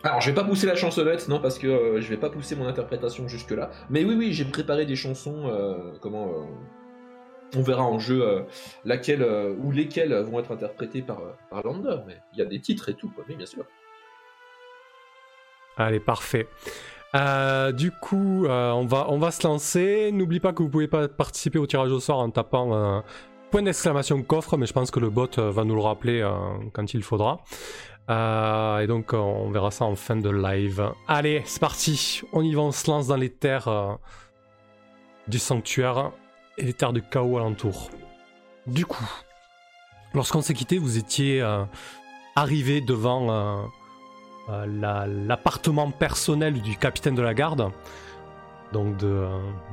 Alors 0.03 0.21
je 0.21 0.29
vais 0.29 0.35
pas 0.35 0.45
pousser 0.45 0.67
la 0.67 0.75
chansonnette, 0.75 1.27
non, 1.27 1.41
parce 1.41 1.59
que 1.59 1.67
euh, 1.67 1.99
je 1.99 2.07
vais 2.07 2.17
pas 2.17 2.29
pousser 2.29 2.55
mon 2.55 2.67
interprétation 2.67 3.27
jusque-là. 3.27 3.71
Mais 3.89 4.05
oui, 4.05 4.15
oui, 4.15 4.31
j'ai 4.31 4.45
préparé 4.45 4.85
des 4.85 4.95
chansons, 4.95 5.49
euh, 5.49 5.91
comment 5.99 6.47
On 7.53 7.61
verra 7.61 7.83
en 7.83 7.99
jeu 7.99 8.21
euh, 8.21 8.41
laquelle 8.83 9.21
euh, 9.21 9.53
ou 9.57 9.71
lesquels 9.71 10.13
vont 10.13 10.39
être 10.39 10.51
interprétés 10.51 11.01
par, 11.01 11.19
euh, 11.19 11.31
par 11.49 11.63
Lander, 11.63 11.97
mais 12.07 12.17
il 12.33 12.39
y 12.39 12.41
a 12.41 12.45
des 12.45 12.59
titres 12.59 12.89
et 12.89 12.93
tout, 12.93 13.11
oui, 13.29 13.35
bien 13.35 13.45
sûr. 13.45 13.65
Allez, 15.77 15.99
parfait. 15.99 16.47
Du 17.73 17.91
coup, 17.91 18.45
on, 18.47 18.85
va, 18.85 19.31
se 19.31 19.47
lancer. 19.47 20.11
N'oublie 20.11 20.39
pas 20.41 20.51
que 20.51 20.63
vous 20.63 20.69
pouvez 20.69 20.87
pas 20.87 21.07
participer 21.07 21.59
au 21.59 21.65
tirage 21.65 21.91
au 21.91 21.99
sort 21.99 22.19
en 22.19 22.29
tapant 22.29 23.03
point 23.51 23.61
d'exclamation 23.61 24.21
coffre, 24.23 24.57
mais 24.57 24.65
je 24.65 24.73
pense 24.73 24.91
que 24.91 24.99
le 24.99 25.09
bot 25.09 25.29
va 25.37 25.63
nous 25.63 25.75
le 25.75 25.81
rappeler 25.81 26.29
quand 26.73 26.93
il 26.93 27.03
faudra. 27.03 27.41
Et 28.09 28.87
donc, 28.87 29.13
on 29.13 29.49
verra 29.49 29.71
ça 29.71 29.85
en 29.85 29.95
fin 29.95 30.17
de 30.17 30.29
live. 30.29 30.91
Allez, 31.07 31.41
c'est 31.45 31.61
parti. 31.61 32.21
On 32.33 32.41
y 32.41 32.53
va, 32.53 32.61
on 32.61 32.71
se 32.71 32.89
lance 32.89 33.07
dans 33.07 33.17
les 33.17 33.29
terres 33.29 33.97
du 35.27 35.39
sanctuaire 35.39 36.11
et 36.57 36.63
les 36.63 36.73
terres 36.73 36.93
de 36.93 36.99
chaos 36.99 37.37
alentour. 37.37 37.89
Du 38.67 38.85
coup, 38.85 39.05
lorsqu'on 40.13 40.41
s'est 40.41 40.53
quitté, 40.53 40.77
vous 40.77 40.97
étiez 40.97 41.41
euh, 41.41 41.63
arrivé 42.35 42.81
devant 42.81 43.29
euh, 43.31 43.63
euh, 44.49 44.65
la- 44.65 45.07
l'appartement 45.07 45.91
personnel 45.91 46.61
du 46.61 46.77
capitaine 46.77 47.15
de 47.15 47.21
la 47.21 47.33
garde, 47.33 47.71
donc 48.73 48.97
de, 48.97 49.27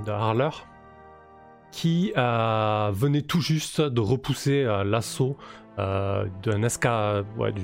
Harler, 0.06 0.50
qui 1.70 2.12
venait 2.14 3.22
tout 3.22 3.40
juste 3.40 3.80
de 3.80 4.00
repousser 4.00 4.64
l'assaut 4.84 5.38
d'une 6.42 6.64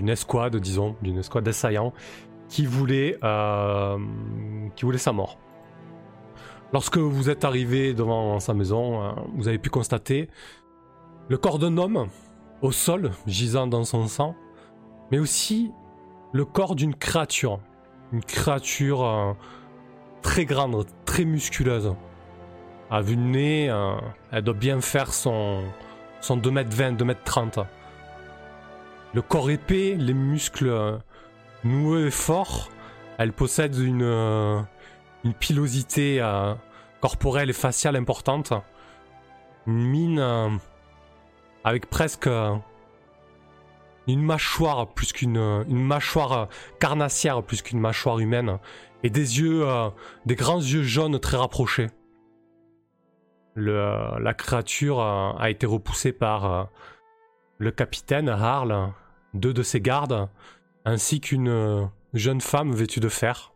escouade, 0.09 0.57
disons, 0.57 0.97
d'une 1.03 1.19
escouade 1.19 1.45
d'assaillants 1.45 1.93
qui 2.49 2.65
voulait 2.65 3.19
sa 3.21 5.13
mort. 5.13 5.39
Lorsque 6.73 6.99
vous 6.99 7.31
êtes 7.31 7.45
arrivé 7.45 7.95
devant 7.95 8.41
sa 8.41 8.53
maison, 8.53 9.03
euh, 9.03 9.13
vous 9.35 9.49
avez 9.49 9.59
pu 9.59 9.71
constater 9.71 10.29
le 11.29 11.37
corps 11.39 11.59
d'un 11.59 11.77
homme 11.79 12.09
au 12.63 12.73
sol, 12.73 13.13
gisant 13.27 13.67
dans 13.67 13.85
son 13.85 14.07
sang, 14.07 14.35
mais 15.11 15.19
aussi 15.19 15.73
le 16.33 16.45
corps 16.45 16.75
d'une 16.75 16.95
créature. 16.95 17.61
Une 18.13 18.23
créature 18.23 19.05
euh, 19.05 19.33
très 20.23 20.45
grande, 20.45 20.87
très 21.05 21.25
musculeuse. 21.25 21.95
À 22.91 23.03
vue 23.03 23.17
de 23.17 23.23
nez, 23.23 23.69
euh, 23.71 23.97
elle 24.33 24.45
doit 24.45 24.55
bien 24.55 24.81
faire 24.81 25.13
son, 25.13 25.63
son 26.21 26.39
2m20, 26.39 26.97
2m30. 26.97 27.67
Le 29.15 29.23
corps 29.23 29.51
épais, 29.51 29.97
les 29.99 30.15
muscles 30.15 30.69
euh, 30.69 30.97
noueux 31.65 32.07
et 32.07 32.11
forts, 32.11 32.71
elle 33.19 33.33
possède 33.33 33.77
une, 33.77 34.65
une 35.29 35.35
pilosité 35.35 36.23
euh, 36.23 36.55
corporelle 37.03 37.51
et 37.51 37.55
faciale 37.55 37.97
importante. 37.97 38.55
Une 39.67 39.85
mine 39.85 40.19
euh, 40.19 40.49
avec 41.65 41.91
presque 41.91 42.27
euh, 42.27 42.57
une 44.07 44.23
mâchoire 44.23 44.89
plus 44.95 45.13
qu'une 45.13 45.37
une 45.37 45.85
mâchoire 45.85 46.49
carnassière 46.81 47.43
plus 47.43 47.61
qu'une 47.61 47.79
mâchoire 47.79 48.21
humaine 48.21 48.59
et 49.03 49.11
des 49.11 49.41
yeux 49.41 49.67
des 50.25 50.35
grands 50.35 50.63
yeux 50.63 50.83
jaunes 50.83 51.21
très 51.21 51.37
rapprochés. 51.37 51.89
La 53.55 54.33
créature 54.33 55.01
a 55.03 55.51
été 55.51 55.67
repoussée 55.67 56.13
par 56.13 56.71
le 57.59 57.71
capitaine 57.71 58.31
Harl, 58.31 58.95
deux 59.35 59.53
de 59.53 59.63
ses 59.63 59.83
gardes, 59.83 60.31
ainsi 60.87 61.21
qu'une 61.21 61.91
jeune 62.15 62.41
femme 62.41 62.73
vêtue 62.73 63.01
de 63.01 63.11
fer, 63.11 63.53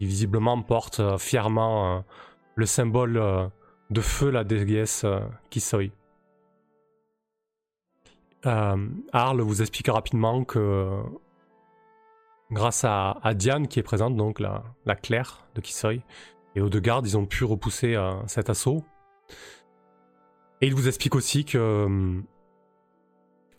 qui 0.00 0.06
visiblement 0.06 0.62
porte 0.62 1.00
euh, 1.00 1.18
fièrement 1.18 1.98
euh, 1.98 2.00
le 2.54 2.64
symbole 2.64 3.18
euh, 3.18 3.46
de 3.90 4.00
feu 4.00 4.30
la 4.30 4.44
déesse 4.44 5.04
Kisoi. 5.50 5.90
Euh, 8.46 8.88
Arl 9.12 9.42
vous 9.42 9.60
explique 9.60 9.88
rapidement 9.88 10.44
que 10.44 11.02
grâce 12.50 12.84
à, 12.84 13.20
Diane 13.34 13.68
qui 13.68 13.78
est 13.78 13.82
présente, 13.82 14.16
donc 14.16 14.40
la, 14.40 14.64
la 14.86 14.94
Claire 14.96 15.46
de 15.54 15.60
Kisoi, 15.60 15.96
et 16.54 16.62
aux 16.62 16.70
deux 16.70 16.80
gardes, 16.80 17.06
ils 17.06 17.18
ont 17.18 17.26
pu 17.26 17.44
repousser 17.44 17.96
cet 18.26 18.48
assaut. 18.48 18.82
Et 20.62 20.66
il 20.66 20.74
vous 20.74 20.88
explique 20.88 21.14
aussi 21.14 21.44
que 21.44 22.22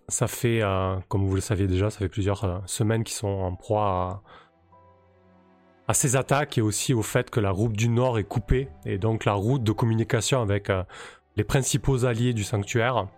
ça 0.10 0.28
fait, 0.28 0.62
comme 1.08 1.26
vous 1.26 1.36
le 1.36 1.42
saviez 1.42 1.68
déjà, 1.68 1.90
ça 1.90 2.00
fait 2.00 2.10
plusieurs 2.10 2.62
semaines 2.66 3.06
qu'ils 3.06 3.16
sont 3.16 3.28
en 3.28 3.56
proie 3.56 3.86
à, 3.86 4.22
à 5.92 5.94
ces 5.94 6.16
attaques 6.16 6.58
et 6.58 6.62
aussi 6.62 6.94
au 6.94 7.02
fait 7.02 7.30
que 7.30 7.42
la 7.42 7.52
route 7.52 7.74
du 7.74 7.90
Nord 7.90 8.18
est 8.18 8.24
coupée, 8.24 8.70
et 8.86 8.98
donc 8.98 9.26
la 9.26 9.34
route 9.34 9.62
de 9.62 9.74
communication 9.74 10.42
avec 10.42 10.70
euh, 10.70 10.84
les 11.36 11.44
principaux 11.44 12.06
alliés 12.06 12.34
du 12.34 12.46
sanctuaire. 12.46 13.10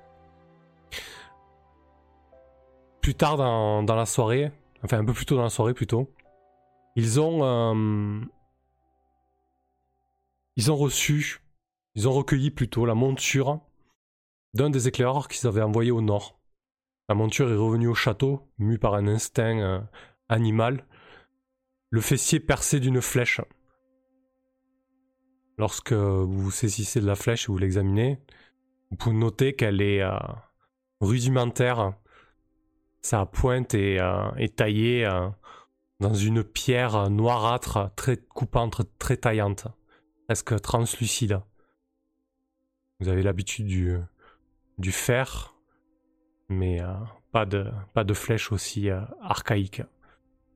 Plus 3.00 3.14
tard 3.14 3.38
dans, 3.38 3.84
la 3.84 4.08
soirée, 4.08 4.52
enfin 4.84 4.98
un 4.98 5.06
peu 5.06 5.14
plus 5.14 5.28
tôt 5.28 5.36
dans 5.36 5.44
la 5.44 5.52
soirée 5.52 5.76
plutôt, 5.76 6.12
ils 6.96 7.20
ont 7.20 7.44
euh, 7.44 8.22
ils 10.56 10.72
ont 10.72 10.76
reçu, 10.76 11.42
ils 11.94 12.08
ont 12.08 12.12
recueilli 12.12 12.50
plutôt 12.50 12.88
la 12.88 12.96
monture 12.96 13.60
d'un 14.56 14.72
des 14.72 14.88
éclaireurs 14.88 15.28
qu'ils 15.28 15.48
avaient 15.48 15.62
envoyé 15.62 15.92
au 15.92 16.02
nord. 16.02 16.40
La 17.08 17.14
monture 17.14 17.52
est 17.52 17.56
revenue 17.56 17.88
au 17.88 17.94
château, 17.94 18.50
mue 18.58 18.80
par 18.80 18.96
un 18.96 19.06
instinct 19.06 19.60
euh, 19.60 19.80
animal, 20.28 20.88
le 21.94 22.02
fessier 22.02 22.40
percé 22.40 22.80
d'une 22.80 23.04
flèche. 23.04 23.40
Lorsque 25.60 25.94
vous 25.94 26.50
saisissez 26.50 27.00
de 27.00 27.06
la 27.06 27.14
flèche 27.14 27.44
et 27.44 27.52
vous 27.52 27.60
l'examinez, 27.60 28.18
vous 28.90 28.98
pouvez 28.98 29.16
noter 29.16 29.54
qu'elle 29.54 29.80
est 29.80 30.02
euh, 30.02 30.18
rudimentaire. 31.02 31.94
Sa 33.04 33.28
pointe 33.28 33.76
est, 33.76 34.00
euh, 34.00 34.48
taillée 34.56 35.06
euh, 35.06 35.30
dans 36.00 36.16
une 36.16 36.44
pierre 36.44 37.12
noirâtre, 37.12 37.92
très 37.96 38.18
coupante, 38.18 38.82
très 38.98 39.18
taillante, 39.18 39.68
presque 40.26 40.60
translucide. 40.62 41.42
Vous 43.00 43.08
avez 43.08 43.22
l'habitude 43.22 43.68
du, 43.68 44.00
du 44.80 44.92
fer, 44.92 45.54
mais 46.50 46.80
pas, 47.32 47.46
de, 47.46 48.14
flèche 48.16 48.52
aussi 48.52 48.90
archaïque. 49.22 49.84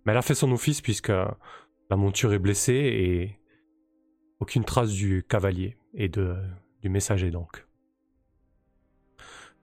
Mais 0.08 0.14
elle 0.14 0.20
a 0.20 0.22
fait 0.22 0.36
son 0.36 0.54
office 0.54 0.80
puisque 0.80 1.10
la 1.10 1.98
monture 1.98 2.32
est 2.32 2.40
blessée 2.40 2.74
et 2.74 3.40
aucune 4.40 4.64
trace 4.64 4.92
du 4.92 5.26
cavalier 5.28 5.76
et 5.94 6.08
du 6.08 6.90
messager 6.90 7.30
donc. 7.30 7.68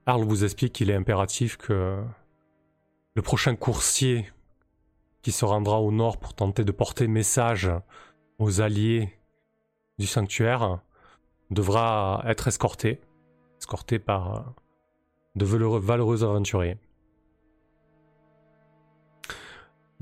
Arl 0.05 0.23
vous 0.23 0.45
explique 0.45 0.75
qu'il 0.75 0.91
est 0.91 0.95
impératif 0.95 1.57
que 1.57 2.05
le 3.15 3.23
prochain 3.23 3.57
coursier 3.57 4.31
qui 5.23 5.33
se 5.33 5.47
rendra 5.47 5.81
au 5.81 5.91
nord 5.91 6.19
pour 6.19 6.35
tenter 6.35 6.63
de 6.63 6.73
porter 6.73 7.09
message 7.09 7.71
aux 8.39 8.61
alliés 8.61 9.19
du 9.99 10.07
sanctuaire 10.07 10.83
devra 11.51 12.23
être 12.27 12.49
escorté, 12.49 13.01
escorté 13.59 13.99
par 13.99 14.35
euh, 14.35 14.43
de 15.37 15.47
valeureux 15.47 16.23
aventuriers. 16.23 16.77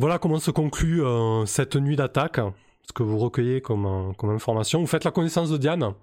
Voilà 0.03 0.19
comment 0.19 0.41
se 0.41 0.51
conclut 0.51 1.05
euh, 1.05 1.47
cette 1.47 1.77
nuit 1.77 1.95
d'attaque, 1.95 2.41
ce 2.83 2.93
que 2.93 3.05
vous 3.05 3.19
recueillez 3.19 3.61
comme, 3.61 3.87
euh, 3.87 4.35
information. 4.35 4.81
Vous 4.81 4.89
faites 4.89 5.05
la 5.05 5.13
connaissance 5.13 5.49
de 5.49 5.57
Diane. 5.57 5.95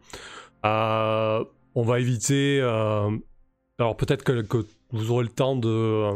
Euh, 0.66 1.44
on 1.76 1.84
va 1.84 2.00
éviter... 2.00 2.62
alors 2.62 3.98
peut-être 3.98 4.24
que, 4.24 4.66
vous 4.94 5.12
aurez 5.12 5.24
le 5.24 5.30
temps 5.30 5.58
de, 5.58 6.14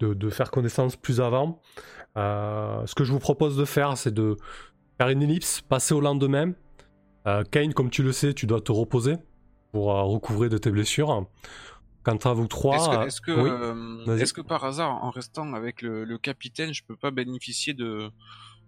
de, 0.00 0.30
faire 0.30 0.50
connaissance 0.50 0.96
plus 0.96 1.20
avant. 1.20 1.60
Ce 2.16 2.92
que 2.96 3.04
je 3.04 3.12
vous 3.12 3.20
propose 3.20 3.56
de 3.56 3.64
faire, 3.64 3.96
c'est 3.96 4.12
de 4.12 4.36
faire 4.98 5.10
une 5.10 5.22
ellipse, 5.22 5.60
passer 5.60 5.94
au 5.94 6.00
lendemain. 6.00 6.54
Kane, 7.52 7.72
comme 7.72 7.90
tu 7.90 8.02
le 8.02 8.10
sais, 8.10 8.34
tu 8.34 8.46
dois 8.46 8.62
te 8.62 8.72
reposer 8.72 9.14
pour 9.70 9.94
recouvrer 9.94 10.48
de 10.48 10.58
tes 10.58 10.72
blessures. 10.72 11.24
Quant 12.02 12.16
à 12.16 12.32
vous 12.32 12.46
trois, 12.46 12.76
Est-ce 12.76 12.88
que, 12.88 12.94
euh, 12.96 13.06
est-ce 13.06 13.20
que, 13.20 13.30
oui. 13.32 13.50
euh, 13.50 14.16
est-ce 14.16 14.32
que 14.32 14.40
par 14.40 14.64
hasard, 14.64 15.04
en 15.04 15.10
restant 15.10 15.52
avec 15.52 15.82
le, 15.82 16.04
le 16.04 16.18
capitaine, 16.18 16.72
je 16.72 16.82
peux 16.82 16.96
pas 16.96 17.10
bénéficier 17.10 17.74
de, 17.74 18.10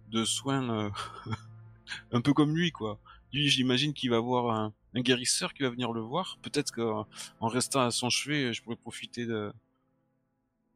de 0.09 0.23
soins 0.23 0.69
euh, 0.69 0.89
un 2.11 2.21
peu 2.21 2.33
comme 2.33 2.55
lui, 2.55 2.71
quoi? 2.71 2.99
Lui, 3.33 3.49
j'imagine 3.49 3.93
qu'il 3.93 4.11
va 4.11 4.17
avoir 4.17 4.55
un, 4.55 4.73
un 4.93 5.01
guérisseur 5.01 5.53
qui 5.55 5.63
va 5.63 5.69
venir 5.69 5.91
le 5.91 6.01
voir. 6.01 6.37
Peut-être 6.43 6.71
qu'en 6.71 7.07
en 7.39 7.47
restant 7.47 7.81
à 7.81 7.89
son 7.91 8.09
chevet, 8.11 8.53
je 8.53 8.61
pourrais 8.61 8.75
profiter 8.75 9.25
de. 9.25 9.51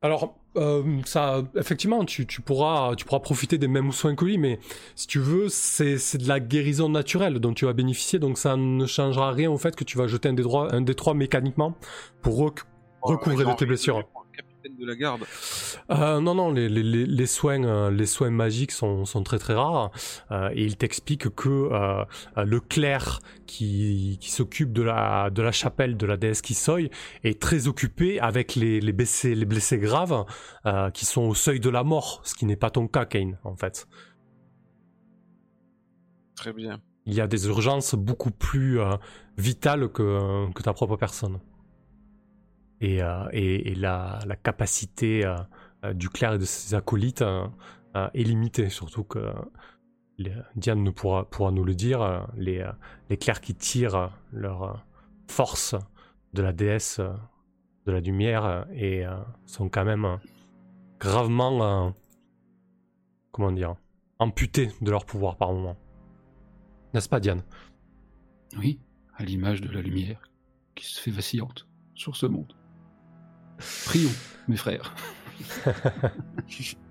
Alors, 0.04 0.36
euh, 0.58 1.02
ça, 1.06 1.42
effectivement, 1.56 2.06
tu, 2.06 2.28
tu 2.28 2.42
pourras, 2.42 2.96
tu 2.96 3.04
pourras 3.04 3.20
profiter 3.20 3.58
des 3.58 3.68
mêmes 3.68 3.92
soins 3.92 4.16
que 4.16 4.26
lui, 4.26 4.38
mais 4.38 4.60
si 4.96 5.08
tu 5.08 5.18
veux, 5.20 5.50
c'est 5.50 5.98
c'est 5.98 6.20
de 6.20 6.28
la 6.28 6.40
guérison 6.40 6.88
naturelle 6.88 7.40
dont 7.40 7.54
tu 7.54 7.66
vas 7.66 7.74
bénéficier, 7.74 8.20
donc 8.20 8.38
ça 8.38 8.56
ne 8.58 8.86
changera 8.86 9.32
rien 9.32 9.50
au 9.50 9.58
fait 9.58 9.76
que 9.76 9.84
tu 9.84 9.98
vas 9.98 10.06
jeter 10.06 10.30
un 10.30 10.34
des, 10.34 10.44
droits, 10.44 10.72
un 10.74 10.82
des 10.82 10.94
trois 10.94 11.16
mécaniquement 11.16 11.76
pour 12.22 12.38
rec- 12.38 12.60
recouvrer 13.02 13.46
de 13.46 13.54
tes 13.54 13.66
blessures. 13.66 14.04
Capitaine 14.68 14.76
de 14.78 14.86
la 14.86 14.96
garde. 14.96 15.22
Euh, 15.90 16.20
non, 16.22 16.36
non, 16.36 16.52
les, 16.52 16.70
les- 16.70 16.84
les- 16.84 17.06
les 17.06 17.26
soins, 17.26 17.64
euh, 17.64 17.92
les 17.92 18.06
soins 18.06 18.30
magiques 18.30 18.72
sont, 18.72 19.06
sont 19.06 19.24
très 19.24 19.40
très 19.40 19.54
rares. 19.54 19.92
Euh, 20.32 20.50
et 20.54 20.64
il 20.64 20.78
t'explique 20.78 21.30
que 21.36 21.50
euh, 21.50 22.06
le 22.44 22.60
clerc 22.60 23.20
qui, 23.46 24.18
qui 24.22 24.32
s'occupe 24.32 24.74
de 24.74 24.82
la, 24.82 25.30
de 25.30 25.42
la 25.42 25.52
chapelle 25.52 25.98
de 25.98 26.06
la 26.06 26.18
déesse 26.18 26.42
Kisoy 26.42 26.90
est 27.24 27.42
très 27.42 27.68
occupé 27.68 28.20
avec 28.20 28.56
les, 28.56 28.80
les, 28.80 28.94
blessés, 28.94 29.36
les 29.36 29.46
blessés 29.46 29.78
graves 29.78 30.26
qui 30.94 31.06
sont 31.06 31.22
au 31.22 31.34
seuil 31.36 31.60
de 31.60 31.70
la 31.70 31.84
mort, 31.84 32.22
ce 32.26 32.36
qui 32.36 32.46
n'est 32.46 32.58
pas 32.58 32.70
ton 32.70 32.88
cas, 32.88 33.06
Kane, 33.06 33.38
en 33.46 33.56
fait. 33.56 33.88
Très 36.36 36.52
bien. 36.54 36.82
Il 37.06 37.14
y 37.14 37.22
a 37.22 37.28
des 37.28 37.48
urgences 37.48 37.96
beaucoup 37.96 38.32
plus 38.32 38.80
vitales 39.38 39.90
que, 39.90 40.52
que 40.54 40.62
ta 40.62 40.74
propre 40.74 40.98
personne. 40.98 41.40
Et, 42.80 43.02
euh, 43.02 43.28
et, 43.32 43.74
la, 43.76 44.20
capacité 44.44 45.26
euh, 45.26 45.94
du 45.94 46.10
clerc 46.10 46.34
et 46.34 46.38
de 46.38 46.46
ses 46.46 46.76
acolytes 46.76 47.24
euh, 47.24 47.48
est 47.94 48.24
limitée, 48.24 48.70
surtout 48.70 49.04
que 49.04 49.34
Diane 50.56 50.84
ne 50.84 50.92
pourra, 50.92 51.52
nous 51.52 51.64
le 51.64 51.76
dire, 51.76 52.28
les, 52.36 52.68
les 53.10 53.18
clercs 53.18 53.42
qui 53.42 53.54
tirent 53.54 54.12
leur 54.32 54.84
force 55.28 55.76
de 56.34 56.42
la 56.42 56.54
déesse 56.54 57.00
de 57.86 57.92
la 57.92 58.00
lumière 58.00 58.66
sont 59.46 59.70
quand 59.70 59.86
même 59.86 60.18
gravement, 61.00 61.94
comment 63.32 63.52
dire, 63.52 63.76
amputés 64.18 64.72
de 64.82 64.90
leur 64.90 65.06
pouvoir 65.06 65.38
par 65.38 65.54
moment. 65.54 65.78
N'est-ce 66.96 67.10
pas, 67.10 67.20
Diane? 67.20 67.44
Oui, 68.58 68.80
à 69.16 69.24
l'image 69.24 69.62
de 69.62 69.70
la 69.70 69.82
lumière 69.82 70.32
qui 70.74 70.86
se 70.86 71.00
fait 71.00 71.12
vacillante 71.12 71.68
sur 71.94 72.16
ce 72.16 72.26
monde. 72.26 72.57
Prions, 73.86 74.12
mes 74.48 74.58
frères. 74.58 74.94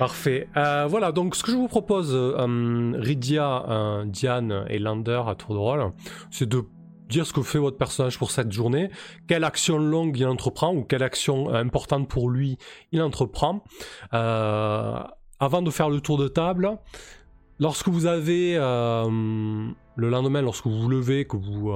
Parfait. 0.00 0.48
Euh, 0.56 0.86
voilà, 0.88 1.12
donc 1.12 1.36
ce 1.36 1.42
que 1.42 1.52
je 1.52 1.56
vous 1.58 1.68
propose, 1.68 2.14
euh, 2.14 2.92
Rydia, 2.96 3.66
euh, 3.68 4.04
Diane 4.06 4.64
et 4.70 4.78
Lander 4.78 5.20
à 5.26 5.34
tour 5.34 5.54
de 5.54 5.60
rôle, 5.60 5.92
c'est 6.30 6.48
de 6.48 6.64
dire 7.10 7.26
ce 7.26 7.34
que 7.34 7.42
fait 7.42 7.58
votre 7.58 7.76
personnage 7.76 8.16
pour 8.18 8.30
cette 8.30 8.50
journée, 8.50 8.90
quelle 9.26 9.44
action 9.44 9.76
longue 9.78 10.16
il 10.16 10.26
entreprend 10.26 10.74
ou 10.74 10.84
quelle 10.84 11.02
action 11.02 11.52
importante 11.52 12.08
pour 12.08 12.30
lui 12.30 12.56
il 12.92 13.02
entreprend. 13.02 13.62
Avant 14.10 15.60
de 15.60 15.70
faire 15.70 15.90
le 15.90 16.00
tour 16.00 16.16
de 16.16 16.28
table, 16.28 16.78
lorsque 17.58 17.88
vous 17.88 18.06
avez 18.06 18.54
le 18.54 19.74
lendemain, 19.96 20.40
lorsque 20.40 20.66
vous 20.66 20.80
vous 20.80 20.88
levez, 20.88 21.26
que 21.26 21.36
vous, 21.36 21.74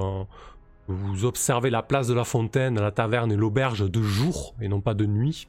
vous 0.87 1.25
observez 1.25 1.69
la 1.69 1.81
place 1.81 2.07
de 2.07 2.13
la 2.13 2.23
fontaine, 2.23 2.79
la 2.79 2.91
taverne 2.91 3.31
et 3.31 3.35
l'auberge 3.35 3.89
de 3.89 4.01
jour 4.01 4.55
et 4.61 4.67
non 4.67 4.81
pas 4.81 4.93
de 4.93 5.05
nuit, 5.05 5.47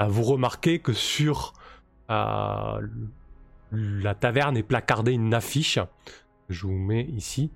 euh, 0.00 0.06
vous 0.06 0.22
remarquez 0.22 0.78
que 0.78 0.92
sur 0.92 1.54
euh, 2.10 2.86
la 3.72 4.14
taverne 4.14 4.56
est 4.56 4.62
placardée 4.62 5.12
une 5.12 5.34
affiche 5.34 5.78
que 6.48 6.54
je 6.54 6.66
vous 6.66 6.78
mets 6.78 7.04
ici 7.04 7.50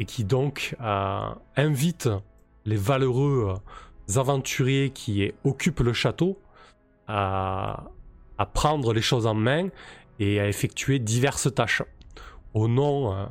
et 0.00 0.04
qui 0.04 0.24
donc 0.24 0.76
euh, 0.80 1.30
invite 1.56 2.08
les 2.64 2.76
valeureux 2.76 3.54
aventuriers 4.14 4.90
qui 4.90 5.32
occupent 5.44 5.80
le 5.80 5.92
château 5.92 6.38
à, 7.08 7.84
à 8.36 8.46
prendre 8.46 8.92
les 8.92 9.00
choses 9.00 9.26
en 9.26 9.34
main 9.34 9.68
et 10.18 10.40
à 10.40 10.48
effectuer 10.48 10.98
diverses 10.98 11.52
tâches. 11.54 11.82
Au 12.54 12.68
nom 12.68 13.28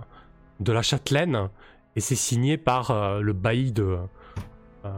de 0.60 0.72
la 0.72 0.82
châtelaine 0.82 1.50
et 1.98 2.00
c'est 2.00 2.16
signé 2.16 2.58
par 2.58 2.92
euh, 2.92 3.22
le 3.22 3.34
bailli 3.34 3.72
de, 3.72 3.98
euh, 4.86 4.90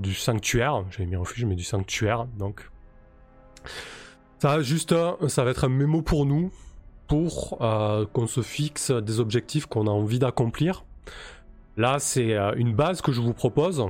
du 0.00 0.12
sanctuaire. 0.12 0.84
J'avais 0.90 1.06
mis 1.06 1.14
refuge, 1.14 1.44
mais 1.44 1.54
du 1.54 1.62
sanctuaire. 1.62 2.26
Donc, 2.36 2.68
ça, 4.40 4.60
juste, 4.60 4.92
ça 5.28 5.44
va 5.44 5.52
être 5.52 5.64
un 5.64 5.68
mémo 5.68 6.02
pour 6.02 6.26
nous, 6.26 6.50
pour 7.06 7.58
euh, 7.60 8.06
qu'on 8.12 8.26
se 8.26 8.40
fixe 8.40 8.90
des 8.90 9.20
objectifs 9.20 9.66
qu'on 9.66 9.86
a 9.86 9.90
envie 9.90 10.18
d'accomplir. 10.18 10.84
Là, 11.76 12.00
c'est 12.00 12.36
une 12.56 12.74
base 12.74 13.02
que 13.02 13.12
je 13.12 13.20
vous 13.20 13.34
propose, 13.34 13.86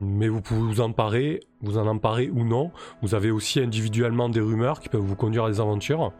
mais 0.00 0.28
vous 0.28 0.40
pouvez 0.40 0.60
vous 0.60 0.80
emparer, 0.80 1.40
vous 1.62 1.78
en 1.78 1.88
emparer 1.88 2.30
ou 2.30 2.44
non. 2.44 2.70
Vous 3.02 3.16
avez 3.16 3.32
aussi 3.32 3.58
individuellement 3.58 4.28
des 4.28 4.40
rumeurs 4.40 4.78
qui 4.78 4.88
peuvent 4.88 5.02
vous 5.02 5.16
conduire 5.16 5.44
à 5.44 5.50
des 5.50 5.60
aventures. 5.60 6.12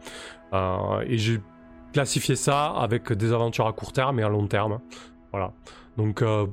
Et 0.53 1.17
j'ai 1.17 1.39
classifié 1.93 2.35
ça 2.35 2.67
avec 2.67 3.11
des 3.11 3.31
aventures 3.31 3.65
à 3.65 3.73
court 3.73 3.93
terme 3.93 4.19
et 4.19 4.23
à 4.23 4.29
long 4.29 4.45
terme. 4.45 4.81
Voilà. 5.31 5.53
Donc 5.97 6.21
euh, 6.21 6.47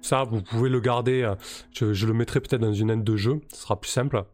ça, 0.00 0.24
vous 0.24 0.42
pouvez 0.42 0.68
le 0.68 0.80
garder. 0.80 1.22
euh, 1.22 1.34
Je, 1.72 1.92
je 1.92 2.06
le 2.06 2.12
mettrai 2.12 2.40
peut-être 2.40 2.60
dans 2.60 2.72
une 2.72 2.90
aide 2.90 3.04
de 3.04 3.16
jeu, 3.16 3.40
ce 3.52 3.62
sera 3.62 3.80
plus 3.80 3.90
simple. 3.90 4.24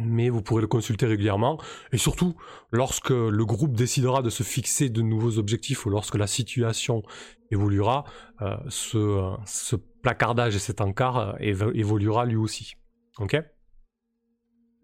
Mais 0.00 0.28
vous 0.28 0.42
pourrez 0.42 0.60
le 0.60 0.66
consulter 0.66 1.06
régulièrement. 1.06 1.60
Et 1.92 1.98
surtout, 1.98 2.34
lorsque 2.72 3.10
le 3.10 3.44
groupe 3.44 3.76
décidera 3.76 4.22
de 4.22 4.30
se 4.30 4.42
fixer 4.42 4.88
de 4.88 5.02
nouveaux 5.02 5.38
objectifs 5.38 5.86
ou 5.86 5.90
lorsque 5.90 6.16
la 6.16 6.26
situation 6.26 7.04
évoluera, 7.52 8.02
euh, 8.42 8.56
ce, 8.68 9.32
ce 9.46 9.76
placardage 9.76 10.56
et 10.56 10.58
cet 10.58 10.80
encart 10.80 11.36
évo- 11.38 11.70
évoluera 11.74 12.24
lui 12.24 12.34
aussi. 12.34 12.74
Ok? 13.20 13.40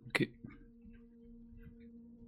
Ok. 0.06 0.28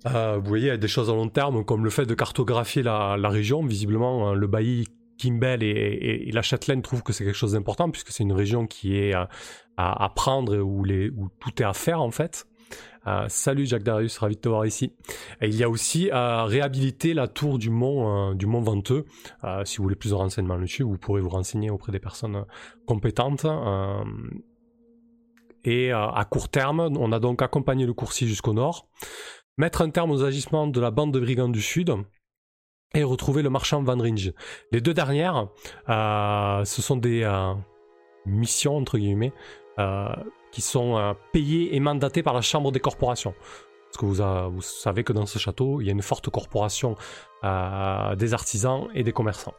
Euh, 0.07 0.39
vous 0.39 0.49
voyez, 0.49 0.65
il 0.65 0.69
y 0.69 0.71
a 0.71 0.77
des 0.77 0.89
choses 0.89 1.09
à 1.09 1.13
long 1.13 1.29
terme, 1.29 1.65
comme 1.65 1.85
le 1.85 1.91
fait 1.91 2.07
de 2.07 2.15
cartographier 2.15 2.83
la, 2.83 3.17
la 3.17 3.29
région. 3.29 3.65
Visiblement, 3.65 4.35
le 4.35 4.47
bailli 4.49 4.89
Kimbell 5.23 5.63
et, 5.63 5.67
et- 5.69 6.29
et 6.29 6.33
la 6.33 6.43
châtelaine 6.43 6.83
trouvent 6.83 7.03
que 7.03 7.13
c'est 7.13 7.25
quelque 7.25 7.37
chose 7.37 7.53
d'important, 7.53 7.91
puisque 7.91 8.11
c'est 8.11 8.23
une 8.25 8.33
région 8.33 8.67
qui 8.67 8.97
est 8.97 9.15
euh, 9.15 9.25
à, 9.77 10.11
prendre, 10.15 10.59
où, 10.59 10.85
les, 10.85 11.09
où 11.11 11.29
tout 11.41 11.63
est 11.63 11.65
à 11.65 11.73
faire, 11.73 12.01
en 12.03 12.11
fait. 12.11 12.47
Euh, 13.07 13.25
salut 13.29 13.67
Jacques 13.67 13.83
Darius, 13.83 14.17
ravi 14.19 14.37
de 14.37 14.41
te 14.41 14.49
voir 14.49 14.65
ici. 14.65 14.93
Et 15.41 15.49
il 15.49 15.57
y 15.57 15.65
a 15.65 15.69
aussi 15.69 16.11
à 16.11 16.45
réhabiliter 16.45 17.15
la 17.15 17.27
tour 17.27 17.59
du 17.59 17.69
mont, 17.71 18.31
euh, 18.31 18.35
du 18.35 18.47
mont 18.47 18.61
Venteux. 18.61 19.07
Euh, 19.45 19.65
si 19.65 19.79
vous 19.79 19.83
voulez 19.85 19.97
plus 19.97 20.11
de 20.11 20.15
renseignements 20.15 20.59
dessus, 20.59 20.83
vous 20.85 20.99
pourrez 20.99 21.21
vous 21.21 21.29
renseigner 21.31 21.71
auprès 21.71 21.91
des 21.93 21.99
personnes 21.99 22.37
euh, 22.37 22.45
compétentes. 22.87 23.45
Euh, 23.45 24.05
et 25.65 25.93
euh, 25.93 26.09
à 26.11 26.25
court 26.25 26.49
terme, 26.49 26.81
on 26.81 27.13
a 27.13 27.19
donc 27.21 27.43
accompagné 27.43 27.87
le 27.87 27.93
coursier 27.93 28.27
jusqu'au 28.27 28.53
nord, 28.53 28.89
mettre 29.57 29.83
un 29.83 29.91
terme 29.91 30.11
aux 30.11 30.23
agissements 30.23 30.67
de 30.67 30.81
la 30.81 30.91
bande 30.91 31.13
de 31.13 31.21
brigands 31.21 31.49
du 31.49 31.63
sud 31.63 31.93
et 32.95 33.03
retrouver 33.03 33.43
le 33.43 33.51
marchand 33.51 33.83
Van 33.83 33.99
Ringe. 33.99 34.33
Les 34.71 34.81
deux 34.81 34.95
dernières, 34.95 35.49
euh, 35.89 36.65
ce 36.65 36.83
sont 36.83 36.97
des 36.97 37.23
euh, 37.23 37.55
missions, 38.27 38.77
entre 38.77 38.99
guillemets, 38.99 39.33
euh, 39.79 40.09
qui 40.51 40.61
sont 40.61 41.17
payées 41.33 41.75
et 41.75 41.81
mandatées 41.81 42.23
par 42.23 42.35
la 42.35 42.43
Chambre 42.43 42.73
des 42.73 42.81
corporations. 42.81 43.35
Parce 43.87 43.97
que 43.99 44.07
vous, 44.51 44.63
savez 44.63 45.05
que 45.05 45.13
dans 45.13 45.27
ce 45.27 45.39
château, 45.39 45.81
il 45.81 45.87
y 45.87 45.91
a 45.91 45.93
une 45.93 46.03
forte 46.03 46.31
corporation 46.31 46.97
des 47.43 48.35
artisans 48.35 48.89
et 48.95 49.03
des 49.03 49.13
commerçants. 49.13 49.55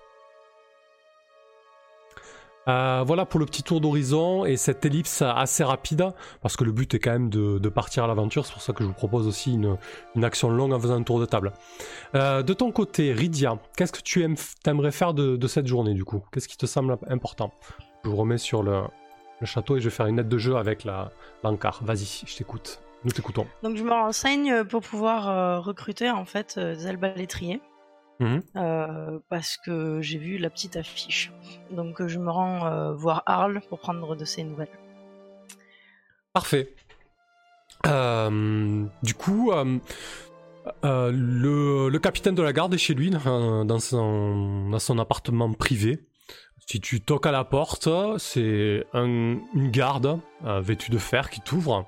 Euh, 2.67 3.03
voilà 3.05 3.25
pour 3.25 3.39
le 3.39 3.45
petit 3.45 3.63
tour 3.63 3.81
d'horizon 3.81 4.45
et 4.45 4.55
cette 4.57 4.85
ellipse 4.85 5.21
assez 5.21 5.63
rapide, 5.63 6.07
parce 6.41 6.55
que 6.55 6.63
le 6.63 6.71
but 6.71 6.93
est 6.93 6.99
quand 6.99 7.11
même 7.11 7.29
de, 7.29 7.69
partir 7.69 8.03
à 8.03 8.07
l'aventure, 8.07 8.45
c'est 8.45 8.53
pour 8.53 8.61
ça 8.61 8.73
que 8.73 8.83
je 8.83 8.87
vous 8.87 8.93
propose 8.93 9.27
aussi 9.27 9.53
une, 9.53 9.77
action 10.23 10.49
longue 10.49 10.73
en 10.73 10.79
faisant 10.79 10.95
un 10.95 11.03
tour 11.03 11.19
de 11.19 11.25
table. 11.25 11.51
Euh, 12.15 12.43
de 12.43 12.53
ton 12.53 12.71
côté, 12.71 13.13
Rydia, 13.13 13.57
qu'est-ce 13.75 13.91
que 13.91 14.01
tu 14.01 14.23
aimes, 14.23 14.35
aimerais 14.65 14.91
faire 14.91 15.13
de, 15.13 15.47
cette 15.47 15.67
journée 15.67 15.93
du 15.93 16.05
coup? 16.05 16.23
Qu'est-ce 16.31 16.47
qui 16.47 16.57
te 16.57 16.65
semble 16.65 16.97
important? 17.09 17.51
Je 18.03 18.09
vous 18.09 18.15
remets 18.15 18.37
sur 18.37 18.63
le, 18.63 18.83
château 19.43 19.75
et 19.75 19.79
je 19.81 19.89
vais 19.89 19.95
faire 19.95 20.05
une 20.05 20.19
aide 20.19 20.29
de 20.29 20.37
jeu 20.37 20.55
avec 20.55 20.85
l'encart. 21.43 21.81
Vas-y, 21.83 22.23
je 22.25 22.35
t'écoute. 22.35 22.79
Nous 23.03 23.11
t'écoutons. 23.11 23.45
Donc 23.63 23.75
je 23.75 23.83
me 23.83 23.91
renseigne 23.91 24.63
pour 24.63 24.81
pouvoir 24.81 25.29
euh, 25.29 25.59
recruter 25.59 26.09
en 26.09 26.23
fait 26.23 26.57
des 26.57 26.87
albalétriers. 26.87 27.59
Mhm. 28.19 28.41
euh, 28.55 29.19
parce 29.29 29.57
que 29.57 30.01
j'ai 30.01 30.17
vu 30.19 30.37
la 30.37 30.49
petite 30.49 30.75
affiche. 30.77 31.31
Donc 31.71 32.05
je 32.05 32.19
me 32.19 32.29
rends 32.29 32.65
euh, 32.65 32.93
voir 32.93 33.23
Arles 33.25 33.61
pour 33.69 33.79
prendre 33.79 34.15
de 34.15 34.23
ses 34.25 34.43
nouvelles. 34.43 34.67
Parfait. 36.31 36.73
Euh, 37.85 38.85
du 39.01 39.13
coup, 39.13 39.51
le, 40.83 41.89
le 41.89 41.99
capitaine 41.99 42.35
de 42.35 42.41
la 42.41 42.53
garde 42.53 42.73
est 42.73 42.77
chez 42.77 42.93
lui, 42.93 43.09
dans, 43.09 43.79
son, 43.79 44.69
dans 44.69 44.79
son 44.79 44.99
appartement 44.99 45.51
privé. 45.53 46.05
Si 46.65 46.79
tu 46.79 47.01
toques 47.01 47.25
à 47.25 47.31
la 47.31 47.43
porte, 47.43 47.89
c'est 48.19 48.85
un- 48.93 49.37
une 49.53 49.69
garde 49.71 50.19
vêtue 50.41 50.91
de 50.91 50.97
fer 50.97 51.29
qui 51.29 51.41
t'ouvre. 51.41 51.85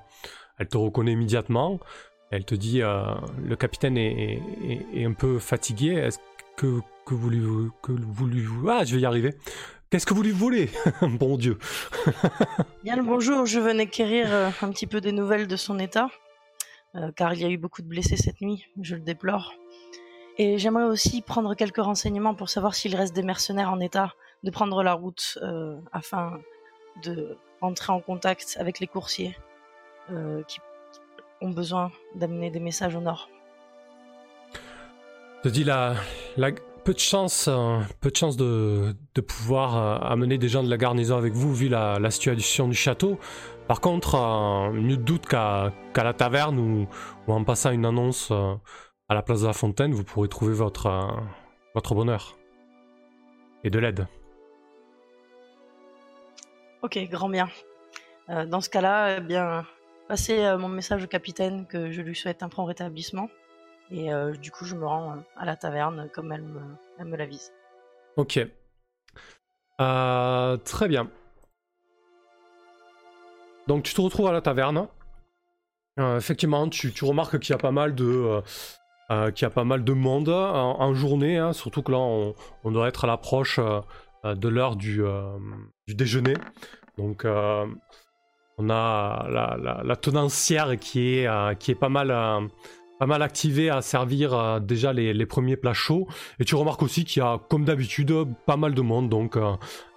Elle 0.58 0.68
te 0.68 0.76
reconnaît 0.76 1.12
immédiatement. 1.12 1.80
Elle 2.30 2.44
te 2.44 2.54
dit 2.54 2.82
euh, 2.82 3.14
le 3.42 3.54
capitaine 3.56 3.96
est, 3.96 4.40
un 5.04 5.12
peu 5.12 5.38
fatigué. 5.38 5.94
Est-ce 5.94 6.18
que, 6.56 6.80
que 7.04 7.14
voulez-vous 7.14 7.70
que 7.82 7.92
voulez-vous 7.92 8.68
Ah, 8.68 8.84
je 8.84 8.96
vais 8.96 9.02
y 9.02 9.06
arriver. 9.06 9.34
Qu'est-ce 9.90 10.06
que 10.06 10.14
vous 10.14 10.22
lui 10.22 10.32
voulez 10.32 10.68
Bon 11.02 11.36
Dieu. 11.36 11.58
Bien 12.84 12.96
le 12.96 13.04
bonjour, 13.04 13.46
je 13.46 13.60
venais 13.60 13.86
quérir 13.86 14.32
euh, 14.32 14.50
un 14.60 14.70
petit 14.70 14.88
peu 14.88 15.00
des 15.00 15.12
nouvelles 15.12 15.46
de 15.46 15.56
son 15.56 15.78
état, 15.78 16.08
euh, 16.96 17.12
car 17.12 17.34
il 17.34 17.40
y 17.40 17.44
a 17.44 17.48
eu 17.48 17.58
beaucoup 17.58 17.82
de 17.82 17.86
blessés 17.86 18.16
cette 18.16 18.40
nuit, 18.40 18.66
je 18.80 18.96
le 18.96 19.02
déplore. 19.02 19.54
Et 20.38 20.58
j'aimerais 20.58 20.84
aussi 20.84 21.22
prendre 21.22 21.54
quelques 21.54 21.82
renseignements 21.82 22.34
pour 22.34 22.48
savoir 22.48 22.74
s'il 22.74 22.96
reste 22.96 23.14
des 23.14 23.22
mercenaires 23.22 23.70
en 23.70 23.78
état 23.78 24.14
de 24.42 24.50
prendre 24.50 24.82
la 24.82 24.92
route 24.92 25.38
afin 25.92 26.38
de 27.02 27.38
entrer 27.62 27.90
en 27.90 28.00
contact 28.00 28.58
avec 28.60 28.78
les 28.78 28.86
coursiers 28.86 29.34
qui 30.46 30.58
ont 31.40 31.50
besoin 31.50 31.90
d'amener 32.14 32.50
des 32.50 32.60
messages 32.60 32.94
au 32.96 33.00
nord. 33.00 33.28
Je 35.38 35.48
te 35.48 35.54
dis 35.54 35.64
la, 35.64 35.94
la 36.36 36.50
peu 36.84 36.94
de 36.94 36.98
chance, 36.98 37.48
euh, 37.48 37.80
peu 38.00 38.10
de 38.10 38.16
chance 38.16 38.36
de, 38.36 38.94
de 39.14 39.20
pouvoir 39.20 39.76
euh, 39.76 39.98
amener 40.12 40.38
des 40.38 40.48
gens 40.48 40.62
de 40.62 40.70
la 40.70 40.76
garnison 40.76 41.16
avec 41.16 41.34
vous 41.34 41.54
vu 41.54 41.68
la, 41.68 41.98
la 41.98 42.10
situation 42.10 42.68
du 42.68 42.74
château. 42.74 43.18
Par 43.68 43.80
contre, 43.80 44.14
euh, 44.14 44.72
nul 44.72 45.02
doute 45.02 45.26
qu'à 45.26 45.72
la 45.96 46.12
taverne 46.14 46.58
ou, 46.58 46.88
ou 47.26 47.32
en 47.32 47.44
passant 47.44 47.70
une 47.70 47.84
annonce 47.84 48.28
euh, 48.30 48.54
à 49.08 49.14
la 49.14 49.22
place 49.22 49.42
de 49.42 49.46
la 49.46 49.52
fontaine, 49.52 49.92
vous 49.92 50.04
pourrez 50.04 50.28
trouver 50.28 50.54
votre, 50.54 50.88
votre 51.74 51.94
bonheur. 51.94 52.36
Et 53.64 53.70
de 53.70 53.78
l'aide. 53.78 54.06
Ok, 56.82 56.98
grand 57.10 57.28
bien. 57.28 57.48
Dans 58.28 58.60
ce 58.60 58.68
cas-là, 58.70 59.16
eh 59.18 59.20
bien, 59.20 59.64
passez 60.08 60.44
euh, 60.44 60.58
mon 60.58 60.68
message 60.68 61.04
au 61.04 61.06
capitaine 61.06 61.66
que 61.66 61.90
je 61.90 62.02
lui 62.02 62.14
souhaite 62.14 62.42
un 62.42 62.48
prompt 62.48 62.64
rétablissement. 62.64 63.28
Et 63.90 64.12
euh, 64.12 64.32
du 64.32 64.50
coup, 64.50 64.64
je 64.64 64.74
me 64.74 64.86
rends 64.86 65.12
euh, 65.12 65.20
à 65.36 65.44
la 65.44 65.56
taverne 65.56 66.08
comme 66.12 66.32
elle 66.32 66.42
me, 66.42 66.60
elle 66.98 67.06
me 67.06 67.16
l'avise. 67.16 67.52
Ok. 68.16 68.40
Très 69.78 70.88
bien. 70.88 71.10
Donc 73.66 73.82
tu 73.82 73.94
te 73.94 74.00
retrouves 74.00 74.28
à 74.28 74.32
la 74.32 74.40
taverne. 74.40 74.88
Effectivement, 75.98 76.68
tu, 76.68 76.92
tu 76.92 77.04
remarques 77.04 77.38
qu'il 77.38 77.52
y 77.52 77.54
a 77.54 77.58
pas 77.58 77.70
mal 77.70 77.94
de, 77.94 78.42
a 79.08 79.50
pas 79.50 79.64
mal 79.64 79.82
de 79.82 79.92
monde 79.92 80.28
en, 80.28 80.94
journée, 80.94 81.38
hein, 81.38 81.52
surtout 81.52 81.82
que 81.82 81.90
là 81.90 81.98
on, 81.98 82.70
doit 82.70 82.88
être 82.88 83.04
à 83.04 83.06
l'approche 83.06 83.58
de 84.24 84.48
l'heure 84.48 84.76
du, 84.76 85.02
du 85.86 85.94
déjeuner. 85.94 86.34
Donc 86.96 87.26
on 88.58 88.70
a 88.70 89.82
la, 89.84 89.96
tenancière 89.96 90.78
qui 90.78 91.18
est, 91.18 91.26
euh, 91.26 91.52
euh, 91.52 91.74
pas 92.98 93.06
mal 93.06 93.22
activée 93.22 93.68
à 93.68 93.82
servir 93.82 94.32
euh, 94.32 94.60
déjà 94.60 94.94
les, 94.94 95.26
premiers 95.26 95.56
plats 95.56 95.74
chauds. 95.74 96.06
Et 96.40 96.44
tu 96.44 96.54
remarques 96.54 96.82
aussi 96.82 97.04
qu'il 97.04 97.22
y 97.22 97.26
a, 97.26 97.38
comme 97.50 97.66
d'habitude, 97.66 98.14
pas 98.46 98.56
mal 98.56 98.74
de 98.74 98.80
monde, 98.80 99.10
donc 99.10 99.38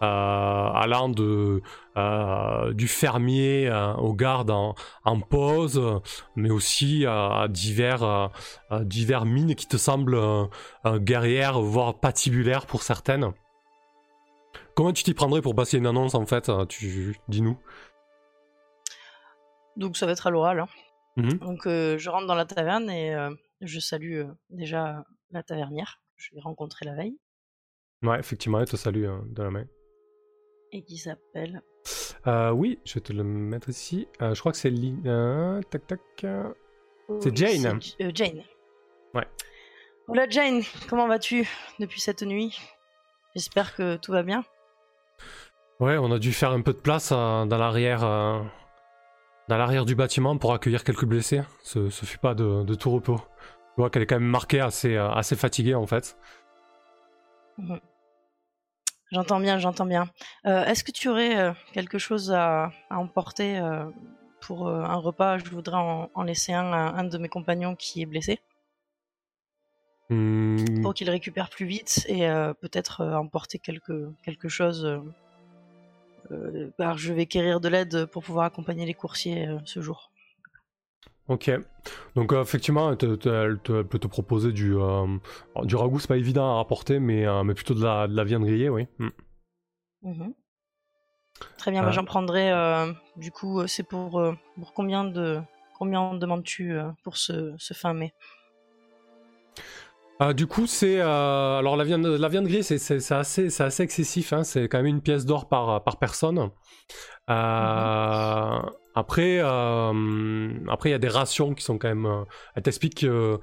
allant 0.01 1.09
du 1.09 2.87
fermier 2.87 3.71
au 3.97 4.13
garde 4.13 4.51
en, 4.51 4.75
pause, 5.21 6.01
mais 6.35 6.49
aussi 6.49 7.05
à 7.05 7.47
divers, 7.49 8.31
mines 9.25 9.55
qui 9.55 9.67
te 9.67 9.77
semblent 9.77 10.19
guerrières, 10.85 11.61
voire 11.61 11.99
patibulaires 11.99 12.65
pour 12.65 12.83
certaines. 12.83 13.31
Comment 14.75 14.93
tu 14.93 15.03
t'y 15.03 15.13
prendrais 15.13 15.41
pour 15.41 15.55
passer 15.55 15.77
une 15.77 15.87
annonce 15.87 16.15
en 16.15 16.25
fait? 16.25 16.51
Tu 16.67 17.17
dis-nous. 17.27 17.57
Donc 19.79 19.97
ça 19.97 20.05
va 20.05 20.11
être 20.11 20.27
à 20.27 20.29
l'oral. 20.29 20.59
hein. 20.59 20.67
Mhm. 21.17 21.33
Donc 21.39 21.65
euh, 21.65 21.97
je 21.97 22.09
rentre 22.09 22.27
dans 22.27 22.35
la 22.35 22.45
taverne 22.45 22.89
et 22.89 23.15
euh, 23.15 23.31
je 23.61 23.79
salue 23.79 24.19
euh, 24.19 24.27
déjà 24.51 25.03
la 25.31 25.41
tavernière 25.41 25.99
que 26.15 26.23
je 26.23 26.35
l'ai 26.35 26.41
rencontrée 26.41 26.85
la 26.85 26.93
veille 26.95 27.17
Ouais, 28.03 28.19
effectivement, 28.19 28.59
elle 28.59 28.67
te 28.69 28.75
salue 28.77 29.05
euh, 29.05 29.19
de 29.25 29.41
la 29.43 29.49
main. 29.51 29.65
et 30.71 30.83
qui 30.83 30.97
s'appelle? 30.97 31.61
Oui, 32.53 32.79
je 32.85 32.93
vais 32.95 32.99
te 33.01 33.11
le 33.13 33.23
mettre 33.23 33.69
ici. 33.69 34.07
Je 34.19 34.39
crois 34.39 34.51
que 34.51 34.57
c'est 34.57 34.69
Li- 34.69 35.01
euh, 35.05 35.61
tac 35.71 35.87
tac. 35.87 35.99
euh, 36.25 36.53
C'est 37.21 37.35
Jane. 37.35 37.79
Jane. 38.13 38.43
Ouais. 39.15 39.27
Hola 40.07 40.29
Jane, 40.29 40.61
comment 40.89 41.07
vas-tu 41.07 41.47
depuis 41.79 41.99
cette 41.99 42.21
nuit? 42.21 42.57
J'espère 43.35 43.75
que 43.75 43.95
tout 43.97 44.11
va 44.11 44.23
bien. 44.23 44.43
Ouais, 45.79 45.97
on 45.97 46.11
a 46.11 46.19
dû 46.19 46.33
faire 46.33 46.51
un 46.51 46.61
peu 46.61 46.73
de 46.73 46.79
place 46.79 47.11
euh, 47.11 47.45
dans 47.45 47.57
l'arrière, 47.57 48.03
euh, 48.03 48.41
dans 49.49 49.57
l'arrière 49.57 49.83
du 49.83 49.95
bâtiment 49.95 50.37
pour 50.37 50.53
accueillir 50.53 50.83
quelques 50.83 51.05
blessés. 51.05 51.41
Ce, 51.63 51.89
ce 51.89 52.05
fut 52.05 52.19
pas 52.19 52.35
de, 52.35 52.63
de 52.63 52.75
tout 52.75 52.91
repos. 52.91 53.17
Tu 53.17 53.81
vois 53.81 53.89
qu'elle 53.89 54.03
est 54.03 54.05
quand 54.05 54.19
même 54.19 54.29
marquée, 54.29 54.61
assez, 54.61 54.95
euh, 54.95 55.09
assez 55.11 55.35
fatiguée 55.35 55.75
en 55.75 55.87
fait. 55.87 56.17
J'entends 59.11 59.39
bien, 59.39 59.57
j'entends 59.57 59.87
bien. 59.87 60.07
Euh, 60.45 60.63
Est-ce 60.65 60.83
que 60.83 60.91
tu 60.91 61.09
aurais 61.09 61.37
euh, 61.37 61.51
quelque 61.73 61.97
chose 61.97 62.31
à, 62.31 62.71
à 62.91 62.99
emporter 62.99 63.57
euh, 63.57 63.85
pour 64.39 64.69
un 64.69 64.95
repas? 64.95 65.39
Je 65.39 65.49
voudrais 65.49 65.77
en, 65.77 66.11
en 66.13 66.23
laisser 66.23 66.53
un 66.53 66.71
à 66.71 66.99
un 66.99 67.03
de 67.03 67.17
mes 67.17 67.27
compagnons 67.27 67.75
qui 67.75 68.01
est 68.01 68.05
blessé 68.05 68.39
Hmm, 70.11 70.81
pour 70.81 70.95
qu'il 70.95 71.07
récupère 71.07 71.49
plus 71.51 71.67
vite 71.67 72.03
et 72.07 72.21
peut-être 72.61 73.05
emporter 73.05 73.59
quelque, 73.59 74.11
quelque 74.23 74.49
chose. 74.49 74.99
Euh, 76.31 76.69
car 76.77 76.97
je 76.97 77.13
vais 77.13 77.25
quérir 77.25 77.59
de 77.61 77.67
l'aide 77.69 78.05
pour 78.07 78.23
pouvoir 78.23 78.45
accompagner 78.45 78.85
les 78.85 78.93
coursiers 78.93 79.47
euh, 79.47 79.59
ce 79.65 79.81
jour. 79.81 80.11
ok. 81.27 81.51
Donc 82.15 82.33
euh, 82.33 82.41
effectivement, 82.41 82.89
elle, 82.91 82.97
te- 82.97 83.15
te- 83.15 83.29
elle 83.29 83.59
te- 83.59 83.71
elle 83.73 83.87
peut 83.87 83.99
te 83.99 84.07
proposer 84.07 84.51
du, 84.51 84.75
euh, 84.75 85.05
du 85.63 85.75
ragoût, 85.75 85.99
c'est 85.99 86.07
pas 86.07 86.17
évident 86.17 86.51
à 86.51 86.55
rapporter, 86.55 86.99
mais, 86.99 87.25
euh, 87.25 87.43
mais 87.43 87.53
plutôt 87.53 87.73
de 87.73 87.83
la, 87.83 88.07
de 88.07 88.15
la 88.15 88.23
viande 88.23 88.43
grillée, 88.45 88.69
oui. 88.69 88.87
Hmm. 88.97 89.09
Mhm. 90.01 90.33
Très 91.57 91.71
bien, 91.71 91.81
bah, 91.83 91.89
Euh. 91.89 91.91
j'en 91.91 92.05
prendrai. 92.05 92.51
du 93.15 93.31
coup, 93.31 93.65
c'est 93.67 93.83
pour, 93.83 94.21
pour 94.55 94.73
combien 94.73 95.03
de 95.03 95.39
combien 95.77 96.13
demandes-tu 96.15 96.73
pour 97.03 97.15
ce, 97.17 97.53
ce 97.57 97.73
fin 97.73 97.93
mai? 97.93 98.13
Ah, 100.21 100.33
du 100.33 100.47
coup, 100.47 100.67
c'est 100.67 100.99
euh, 100.99 101.59
alors 101.59 101.77
la 101.77 101.85
viande, 101.85 102.05
la 102.05 102.27
viande 102.27 102.45
grillée, 102.45 102.61
c'est, 102.63 102.75
assez, 103.13 103.49
c'est 103.49 103.63
assez 103.63 103.83
excessif. 103.83 104.33
hein, 104.33 104.43
C'est 104.43 104.67
quand 104.67 104.79
même 104.79 104.85
une 104.87 105.01
pièce 105.01 105.25
d'or 105.25 105.47
par, 105.47 105.81
par 105.83 105.97
personne. 105.97 106.49
Euh, 107.29 108.59
Après, 108.95 109.39
euh, 109.41 110.49
après, 110.67 110.89
il 110.89 110.91
y 110.91 110.95
a 110.95 110.99
des 110.99 111.07
rations 111.07 111.53
qui 111.53 111.63
sont 111.63 111.77
quand 111.77 111.87
même. 111.87 112.25
elle 112.55 112.63
t'explique 112.63 112.99
que 113.01 113.39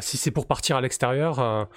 si 0.00 0.16
c'est 0.16 0.32
pour 0.32 0.46
partir 0.48 0.76
à 0.76 0.80
l'extérieur, 0.80 1.68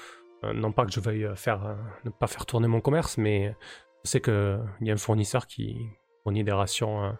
non 0.55 0.71
pas 0.71 0.85
que 0.85 0.91
je 0.91 0.99
veuille 0.99 1.29
faire, 1.35 1.77
ne 2.03 2.09
pas 2.09 2.25
faire 2.27 2.47
tourner 2.47 2.67
mon 2.67 2.81
commerce, 2.81 3.19
mais 3.19 3.55
je 4.03 4.09
sais 4.09 4.21
que 4.21 4.57
il 4.81 4.87
y 4.87 4.89
a 4.89 4.93
un 4.93 4.97
fournisseur 4.97 5.45
qui 5.45 5.75
fournit 6.23 6.43
des 6.43 6.51
rations. 6.51 7.15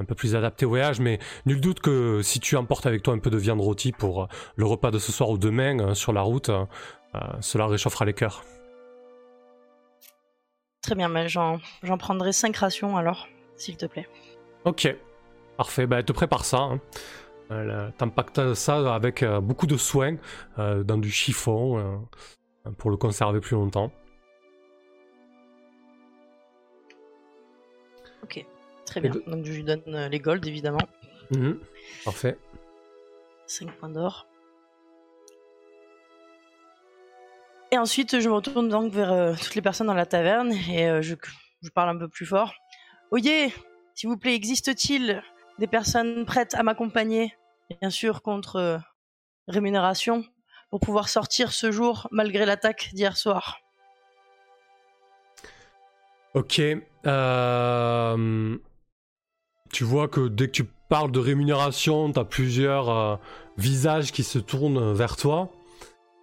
Un 0.00 0.04
peu 0.04 0.14
plus 0.14 0.34
adaptées 0.34 0.66
au 0.66 0.70
voyage, 0.70 1.00
mais 1.00 1.18
nul 1.46 1.60
doute 1.60 1.80
que 1.80 2.22
si 2.22 2.40
tu 2.40 2.56
emportes 2.56 2.86
avec 2.86 3.02
toi 3.02 3.14
un 3.14 3.18
peu 3.18 3.30
de 3.30 3.36
viande 3.36 3.60
rôtie 3.60 3.92
pour 3.92 4.22
euh, 4.22 4.26
le 4.56 4.66
repas 4.66 4.90
de 4.90 4.98
ce 4.98 5.12
soir 5.12 5.30
ou 5.30 5.38
demain 5.38 5.78
euh, 5.78 5.94
sur 5.94 6.12
la 6.12 6.22
route, 6.22 6.48
euh, 6.48 6.64
euh, 7.14 7.18
cela 7.40 7.66
réchauffera 7.66 8.04
les 8.04 8.14
cœurs. 8.14 8.42
Très 10.82 10.94
bien, 10.94 11.08
mais 11.08 11.28
j'en 11.28 11.58
j'en 11.82 11.98
prendrai 11.98 12.32
5 12.32 12.56
rations 12.56 12.96
alors, 12.96 13.28
s'il 13.56 13.76
te 13.76 13.86
plaît. 13.86 14.08
Ok, 14.64 14.94
parfait. 15.56 15.86
Bah, 15.86 15.98
elle 15.98 16.04
te 16.04 16.12
prépare 16.12 16.44
ça. 16.44 16.58
Hein. 16.58 16.80
Euh, 17.52 18.54
ça 18.54 18.94
avec 18.94 19.22
euh, 19.22 19.40
beaucoup 19.40 19.66
de 19.66 19.76
soin 19.76 20.16
euh, 20.58 20.84
dans 20.84 20.98
du 20.98 21.10
chiffon 21.10 22.00
pour 22.78 22.90
le 22.90 22.96
conserver 22.96 23.40
plus 23.40 23.56
longtemps. 23.56 23.90
Très 28.90 29.00
bien. 29.00 29.12
Donc 29.26 29.44
je 29.44 29.52
lui 29.52 29.62
donne 29.64 29.82
euh, 29.88 30.08
les 30.08 30.18
golds 30.20 30.46
évidemment, 30.46 30.86
Mhm. 31.30 31.60
Parfait. 32.04 32.36
5 33.46 33.70
points 33.76 33.88
d'or. 33.88 34.26
Et 37.72 37.78
ensuite, 37.78 38.18
je 38.18 38.28
me 38.28 38.34
retourne 38.34 38.68
donc 38.68 38.92
vers 38.92 39.12
euh, 39.12 39.34
toutes 39.40 39.54
les 39.54 39.62
personnes 39.62 39.86
dans 39.86 39.94
la 39.94 40.06
taverne 40.06 40.52
et 40.52 40.88
euh, 40.88 41.02
je, 41.02 41.14
je 41.62 41.70
parle 41.70 41.88
un 41.90 41.96
peu 41.96 42.08
plus 42.08 42.26
fort. 42.26 42.52
Oyez, 43.12 43.54
s'il 43.94 44.08
vous 44.08 44.16
plaît, 44.16 44.34
existe-t-il 44.34 45.22
des 45.60 45.66
personnes 45.68 46.24
prêtes 46.26 46.54
à 46.54 46.64
m'accompagner, 46.64 47.36
bien 47.80 47.90
sûr 47.90 48.22
contre 48.22 48.56
euh, 48.56 48.78
rémunération, 49.46 50.24
pour 50.70 50.80
pouvoir 50.80 51.08
sortir 51.08 51.52
ce 51.52 51.70
jour 51.70 52.08
malgré 52.10 52.44
l'attaque 52.44 52.90
d'hier 52.92 53.16
soir? 53.16 53.60
Ok. 56.34 56.60
euh, 57.06 58.56
Tu 59.72 59.84
vois 59.84 60.08
que 60.08 60.28
dès 60.28 60.46
que 60.46 60.52
tu 60.52 60.64
parles 60.64 61.12
de 61.12 61.20
rémunération, 61.20 62.12
tu 62.12 62.18
as 62.18 62.24
plusieurs 62.24 62.90
euh, 62.90 63.16
visages 63.56 64.10
qui 64.10 64.24
se 64.24 64.38
tournent 64.38 64.92
vers 64.92 65.16
toi. 65.16 65.52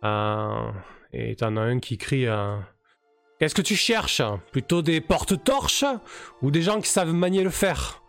Euh, 0.03 0.71
et 1.13 1.35
t'en 1.35 1.55
as 1.55 1.61
un 1.61 1.79
qui 1.79 1.97
crie 1.97 2.27
euh, 2.27 2.57
Qu'est-ce 3.39 3.55
que 3.55 3.61
tu 3.61 3.75
cherches? 3.75 4.21
Plutôt 4.51 4.81
des 4.81 4.99
porte-torches 4.99 5.85
ou 6.41 6.51
des 6.51 6.61
gens 6.61 6.81
qui 6.81 6.89
savent 6.89 7.13
manier 7.13 7.43
le 7.43 7.49
fer? 7.49 8.03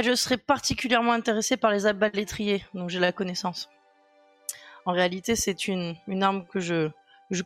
Je 0.00 0.14
serais 0.14 0.38
particulièrement 0.38 1.12
intéressée 1.12 1.56
par 1.56 1.70
les 1.70 1.86
abalétriers, 1.86 2.64
dont 2.74 2.88
j'ai 2.88 3.00
la 3.00 3.12
connaissance. 3.12 3.68
En 4.86 4.92
réalité, 4.92 5.34
c'est 5.34 5.66
une, 5.66 5.96
arme 6.20 6.44
que 6.46 6.60
je, 6.60 6.90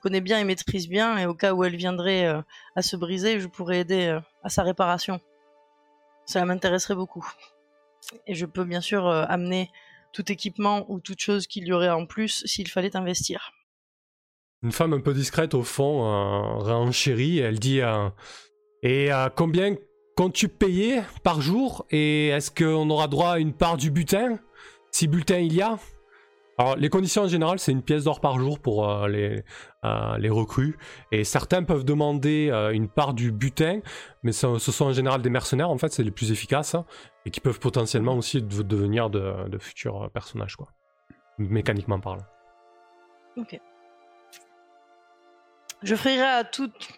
connais 0.01 0.21
bien 0.21 0.39
et 0.39 0.45
maîtrise 0.45 0.89
bien, 0.89 1.19
et 1.19 1.27
au 1.27 1.35
cas 1.35 1.53
où 1.53 1.63
elle 1.63 1.77
viendrait 1.77 2.27
à 2.75 2.83
se 2.83 2.97
briser, 2.97 3.39
je 3.39 3.47
pourrais 3.47 3.81
aider 3.81 4.19
à 4.43 4.49
sa 4.49 4.63
réparation. 4.63 5.21
Cela 6.29 6.45
m'intéresserait 6.45 6.95
beaucoup. 6.95 7.27
Et 8.27 8.35
je 8.35 8.45
peux 8.45 8.65
bien 8.65 8.83
sûr 8.83 9.07
euh, 9.07 9.25
amener 9.29 9.71
tout 10.13 10.31
équipement 10.31 10.85
ou 10.91 11.01
toute 11.01 11.21
chose 11.21 11.47
qu'il 11.47 11.67
y 11.67 11.73
aurait 11.73 11.91
en 11.91 12.07
plus 12.07 12.45
s'il 12.47 12.69
fallait 12.69 12.97
investir. 12.97 13.51
Une 14.63 14.73
femme 14.73 14.93
un 14.93 15.01
peu 15.01 15.15
discrète 15.15 15.55
au 15.55 15.63
fond 15.63 16.05
euh, 16.05 16.41
renchérit 16.59 17.39
elle 17.39 17.59
dit 17.59 17.81
Et 18.83 19.11
combien 19.37 19.77
comptes-tu 20.17 20.49
payer 20.49 21.01
par 21.23 21.41
jour 21.41 21.87
et 21.91 22.29
est-ce 22.29 22.51
qu'on 22.51 22.91
aura 22.91 23.09
droit 23.09 23.33
à 23.33 23.39
une 23.39 23.53
part 23.53 23.77
du 23.77 23.91
butin? 23.91 24.39
Si 24.91 25.07
butin 25.07 25.39
il 25.39 25.55
y 25.55 25.63
a? 25.63 25.79
Alors, 26.59 26.75
les 26.75 26.89
conditions 26.89 27.23
en 27.23 27.29
général, 27.29 27.61
c'est 27.61 27.71
une 27.71 27.85
pièce 27.85 28.03
d'or 28.03 28.21
par 28.21 28.41
jour 28.41 28.59
pour 28.59 28.91
euh, 28.91 29.07
les, 29.07 29.45
euh, 29.85 30.19
les 30.19 30.29
recrues. 30.29 30.77
Et 31.13 31.23
certains 31.23 31.63
peuvent 31.63 31.85
demander 31.85 32.51
euh, 32.51 32.73
une 32.73 32.89
part 32.89 33.15
du 33.15 33.31
butin, 33.31 33.79
mais 34.25 34.33
ce, 34.33 34.59
sont 34.59 34.87
en 34.87 34.93
général 34.93 35.23
des 35.23 35.31
mercenaires, 35.31 35.71
en 35.71 35.79
fait, 35.79 35.93
c'est 35.93 36.03
les 36.03 36.11
plus 36.11 36.33
efficaces, 36.33 36.75
hein, 36.75 36.85
et 37.25 37.31
qui 37.31 37.41
peuvent 37.41 37.61
potentiellement 37.61 38.15
aussi 38.15 38.43
de- 38.43 38.63
devenir 38.63 39.09
de, 39.09 39.57
futurs 39.61 40.11
personnages, 40.11 40.57
quoi. 40.57 40.69
Mécaniquement 41.39 42.01
parlant. 42.01 42.25
Ok. 43.37 43.61
Je 45.85 45.95
ferai 45.95 46.21
à 46.21 46.43
toute 46.43 46.89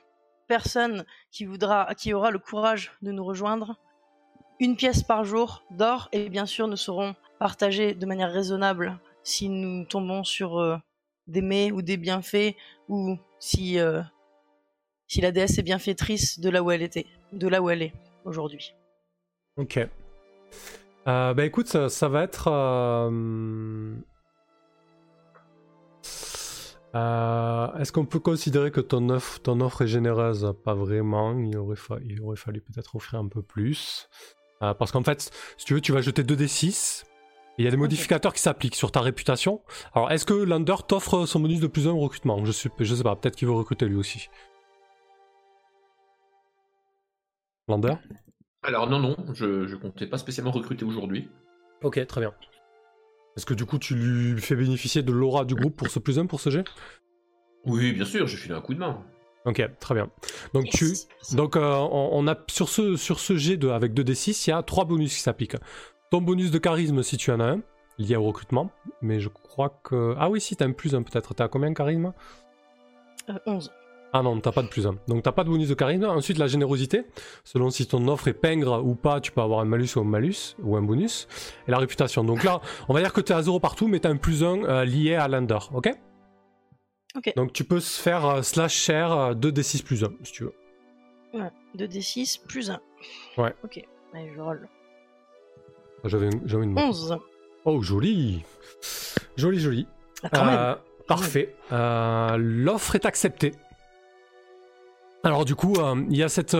personne 0.48 1.04
qui 1.30 1.44
voudra, 1.44 1.94
qui 1.94 2.14
aura 2.14 2.30
le 2.30 2.38
courage 2.38 2.92
de 3.02 3.12
nous 3.12 3.24
rejoindre, 3.24 3.76
une 4.58 4.74
pièce 4.74 5.02
par 5.02 5.24
jour 5.24 5.64
d'or, 5.70 6.08
et 6.12 6.30
bien 6.30 6.46
sûr, 6.46 6.66
nous 6.66 6.76
serons 6.76 7.14
partagés 7.38 7.94
de 7.94 8.06
manière 8.06 8.32
raisonnable 8.32 8.98
si 9.22 9.48
nous 9.48 9.84
tombons 9.84 10.24
sur 10.24 10.58
euh, 10.58 10.76
des 11.26 11.42
mets 11.42 11.70
ou 11.72 11.82
des 11.82 11.96
bienfaits, 11.96 12.54
ou 12.88 13.16
si, 13.38 13.78
euh, 13.78 14.02
si 15.06 15.20
la 15.20 15.32
déesse 15.32 15.58
est 15.58 15.62
bienfaitrice 15.62 16.40
de 16.40 16.50
là 16.50 16.62
où 16.62 16.70
elle 16.70 16.82
était, 16.82 17.06
de 17.32 17.48
là 17.48 17.62
où 17.62 17.70
elle 17.70 17.82
est 17.82 17.92
aujourd'hui. 18.24 18.74
Ok. 19.56 19.78
Euh, 21.08 21.34
bah 21.34 21.44
écoute, 21.44 21.66
ça, 21.66 22.08
va 22.08 22.22
être. 22.22 22.48
euh, 22.48 23.94
Est-ce 27.78 27.92
qu'on 27.92 28.04
peut 28.04 28.20
considérer 28.20 28.70
que 28.70 28.80
ton 28.80 29.08
offre, 29.08 29.82
est 29.82 29.86
généreuse? 29.86 30.54
Pas 30.64 30.74
vraiment. 30.74 31.38
Il 31.38 31.56
aurait, 31.56 31.76
il 32.04 32.20
aurait 32.22 32.36
fallu 32.36 32.60
peut-être 32.60 32.96
offrir 32.96 33.20
un 33.20 33.28
peu 33.28 33.42
plus. 33.42 34.08
Parce 34.60 34.92
qu'en 34.92 35.02
fait, 35.02 35.30
si 35.56 35.64
tu 35.64 35.72
veux, 35.72 35.80
tu 35.80 35.92
vas 35.92 36.02
jeter 36.02 36.22
2d6. 36.22 37.04
Il 37.58 37.64
y 37.64 37.68
a 37.68 37.70
des 37.70 37.76
modificateurs 37.76 38.32
qui 38.32 38.40
s'appliquent 38.40 38.76
sur 38.76 38.90
ta 38.90 39.00
réputation. 39.00 39.60
Alors, 39.94 40.10
est-ce 40.10 40.24
que 40.24 40.32
Lander 40.32 40.76
t'offre 40.86 41.26
son 41.26 41.40
bonus 41.40 41.60
de 41.60 41.66
plus 41.66 41.88
1 41.88 41.90
au 41.90 41.98
recrutement 41.98 42.42
je, 42.44 42.52
suis, 42.52 42.70
je 42.78 42.94
sais 42.94 43.02
pas, 43.02 43.16
peut-être 43.16 43.36
qu'il 43.36 43.48
veut 43.48 43.54
recruter 43.54 43.86
lui 43.86 43.96
aussi. 43.96 44.28
Lander? 47.68 47.94
Alors 48.62 48.88
non, 48.88 48.98
non, 48.98 49.16
je, 49.32 49.66
je 49.66 49.76
comptais 49.76 50.06
pas 50.06 50.18
spécialement 50.18 50.50
recruter 50.50 50.84
aujourd'hui. 50.84 51.28
Ok, 51.82 52.04
très 52.06 52.20
bien. 52.20 52.32
Est-ce 53.36 53.46
que 53.46 53.54
du 53.54 53.64
coup 53.64 53.78
tu 53.78 53.94
lui 53.94 54.40
fais 54.40 54.56
bénéficier 54.56 55.02
de 55.02 55.12
l'aura 55.12 55.44
du 55.44 55.54
groupe 55.54 55.76
pour 55.76 55.88
ce 55.88 55.98
plus 55.98 56.18
1 56.18 56.26
pour 56.26 56.40
ce 56.40 56.50
jet 56.50 56.64
Oui, 57.64 57.92
bien 57.92 58.04
sûr, 58.04 58.26
j'ai 58.26 58.36
filé 58.36 58.54
un 58.54 58.60
coup 58.60 58.74
de 58.74 58.80
main. 58.80 59.02
Ok, 59.46 59.62
très 59.80 59.94
bien. 59.94 60.10
Donc 60.52 60.66
tu, 60.66 60.92
donc 61.32 61.56
euh, 61.56 61.74
on, 61.74 62.10
on 62.12 62.28
a 62.28 62.36
sur 62.48 62.68
ce 62.68 62.96
sur 62.96 63.20
ce 63.20 63.36
jet 63.36 63.56
de 63.56 63.68
avec 63.68 63.94
2d6, 63.94 64.44
il 64.46 64.50
y 64.50 64.52
a 64.52 64.62
trois 64.62 64.84
bonus 64.84 65.14
qui 65.14 65.20
s'appliquent. 65.20 65.56
Ton 66.10 66.20
bonus 66.20 66.50
de 66.50 66.58
charisme 66.58 67.02
si 67.02 67.16
tu 67.16 67.30
en 67.30 67.38
as 67.38 67.44
un 67.44 67.60
lié 67.98 68.16
au 68.16 68.24
recrutement, 68.24 68.70
mais 69.00 69.20
je 69.20 69.28
crois 69.28 69.78
que 69.84 70.14
ah 70.18 70.28
oui 70.28 70.40
si 70.40 70.56
t'as 70.56 70.64
un 70.64 70.72
plus 70.72 70.94
1 70.94 71.02
peut-être. 71.02 71.34
T'as 71.34 71.48
combien 71.48 71.70
de 71.70 71.76
charisme? 71.76 72.12
Euh, 73.28 73.38
11. 73.46 73.70
Ah 74.12 74.22
non, 74.22 74.40
t'as 74.40 74.50
pas 74.50 74.62
de 74.62 74.68
plus 74.68 74.88
1. 74.88 74.96
Donc 75.06 75.22
t'as 75.22 75.30
pas 75.30 75.44
de 75.44 75.50
bonus 75.50 75.68
de 75.68 75.74
charisme. 75.74 76.04
Ensuite, 76.04 76.38
la 76.38 76.48
générosité. 76.48 77.04
Selon 77.44 77.70
si 77.70 77.86
ton 77.86 78.08
offre 78.08 78.26
est 78.26 78.34
pingre 78.34 78.84
ou 78.84 78.96
pas, 78.96 79.20
tu 79.20 79.30
peux 79.30 79.40
avoir 79.40 79.60
un 79.60 79.64
malus 79.64 79.90
ou 79.94 80.00
un 80.00 80.04
malus, 80.04 80.56
ou 80.62 80.76
un 80.76 80.82
bonus. 80.82 81.28
Et 81.68 81.70
la 81.70 81.78
réputation. 81.78 82.24
Donc 82.24 82.42
là, 82.42 82.60
on 82.88 82.94
va 82.94 83.00
dire 83.00 83.12
que 83.12 83.20
t'es 83.20 83.34
à 83.34 83.42
0 83.42 83.60
partout, 83.60 83.86
mais 83.86 84.00
t'as 84.00 84.10
un 84.10 84.16
plus 84.16 84.42
1 84.42 84.64
euh, 84.64 84.84
lié 84.84 85.14
à 85.14 85.28
Lander, 85.28 85.58
ok? 85.72 85.90
Ok. 87.16 87.32
Donc 87.36 87.52
tu 87.52 87.62
peux 87.62 87.80
se 87.80 88.00
faire 88.00 88.26
euh, 88.26 88.42
slash 88.42 88.74
share 88.74 89.12
euh, 89.12 89.34
2d6 89.34 89.84
plus 89.84 90.02
1, 90.02 90.12
si 90.24 90.32
tu 90.32 90.44
veux. 90.44 90.54
Ouais. 91.34 91.50
2d6 91.76 92.44
plus 92.46 92.70
1. 92.70 92.80
Ouais. 93.38 93.54
Ok. 93.62 93.80
Allez, 94.12 94.32
je 94.34 94.40
roll. 94.40 94.68
J'avais 96.04 96.26
une, 96.26 96.40
j'avais 96.46 96.64
une... 96.64 96.78
11. 96.78 97.18
Oh, 97.64 97.82
joli 97.82 98.42
Joli, 99.36 99.60
joli. 99.60 99.86
Ah, 100.22 100.28
quand 100.32 100.44
même. 100.44 100.58
Euh, 100.58 100.74
parfait. 101.06 101.54
Euh, 101.72 102.36
L'offre 102.38 102.94
est 102.94 103.06
acceptée. 103.06 103.52
Alors 105.22 105.44
du 105.44 105.54
coup, 105.54 105.74
euh, 105.78 106.02
il 106.08 106.16
y 106.16 106.22
a 106.22 106.28
cette, 106.28 106.56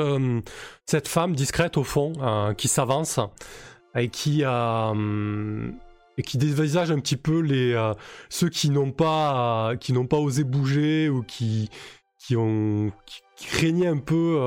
cette 0.86 1.08
femme 1.08 1.34
discrète 1.34 1.78
au 1.78 1.84
fond 1.84 2.12
qui 2.58 2.68
s'avance 2.68 3.18
et 3.96 4.08
qui, 4.08 4.42
et 4.42 6.22
qui 6.22 6.38
dévisage 6.38 6.90
un 6.90 7.00
petit 7.00 7.16
peu 7.16 7.40
les, 7.40 7.92
ceux 8.28 8.50
qui 8.50 8.68
n'ont 8.68 8.92
pas, 8.92 9.72
qui 9.80 9.94
n'ont 9.94 10.06
pas 10.06 10.18
osé 10.18 10.44
bouger 10.44 11.08
ou 11.08 11.22
qui, 11.22 11.70
qui, 12.18 12.36
ont, 12.36 12.92
qui, 13.06 13.20
qui 13.36 13.46
craignaient 13.46 13.86
un 13.86 13.96
peu 13.96 14.38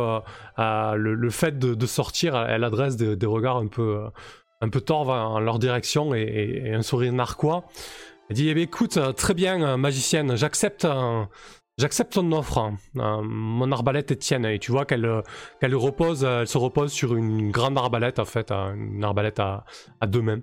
le, 0.59 1.15
le 1.15 1.29
fait 1.31 1.57
de, 1.57 1.73
de 1.73 1.85
sortir. 1.87 2.35
Elle 2.35 2.63
adresse 2.63 2.95
des, 2.97 3.15
des 3.15 3.25
regards 3.25 3.57
un 3.57 3.67
peu, 3.67 4.09
un 4.63 4.69
peu 4.69 4.81
torves 4.81 5.09
en 5.09 5.39
leur 5.39 5.59
direction 5.59 6.15
et, 6.15 6.71
un 6.73 6.81
sourire 6.81 7.13
narquois. 7.13 7.65
Elle 8.29 8.35
dit, 8.37 8.49
eh 8.49 8.53
bien, 8.53 8.63
écoute, 8.63 8.97
très 9.15 9.33
bien, 9.33 9.77
magicienne, 9.77 10.35
j'accepte 10.35 10.87
j'accepte 11.77 12.13
ton 12.13 12.31
offre. 12.31 12.71
Euh, 12.97 13.21
mon 13.21 13.71
arbalète 13.71 14.11
est 14.11 14.17
tienne. 14.17 14.45
Et 14.45 14.59
tu 14.59 14.71
vois 14.71 14.85
qu'elle 14.85 15.23
qu'elle 15.59 15.75
repose, 15.75 16.23
elle 16.23 16.47
se 16.47 16.57
repose 16.57 16.91
sur 16.91 17.15
une 17.15 17.51
grande 17.51 17.77
arbalète, 17.77 18.19
en 18.19 18.25
fait, 18.25 18.51
une 18.51 19.03
arbalète 19.03 19.39
à, 19.39 19.65
à 20.01 20.07
deux 20.07 20.21
mains. 20.21 20.41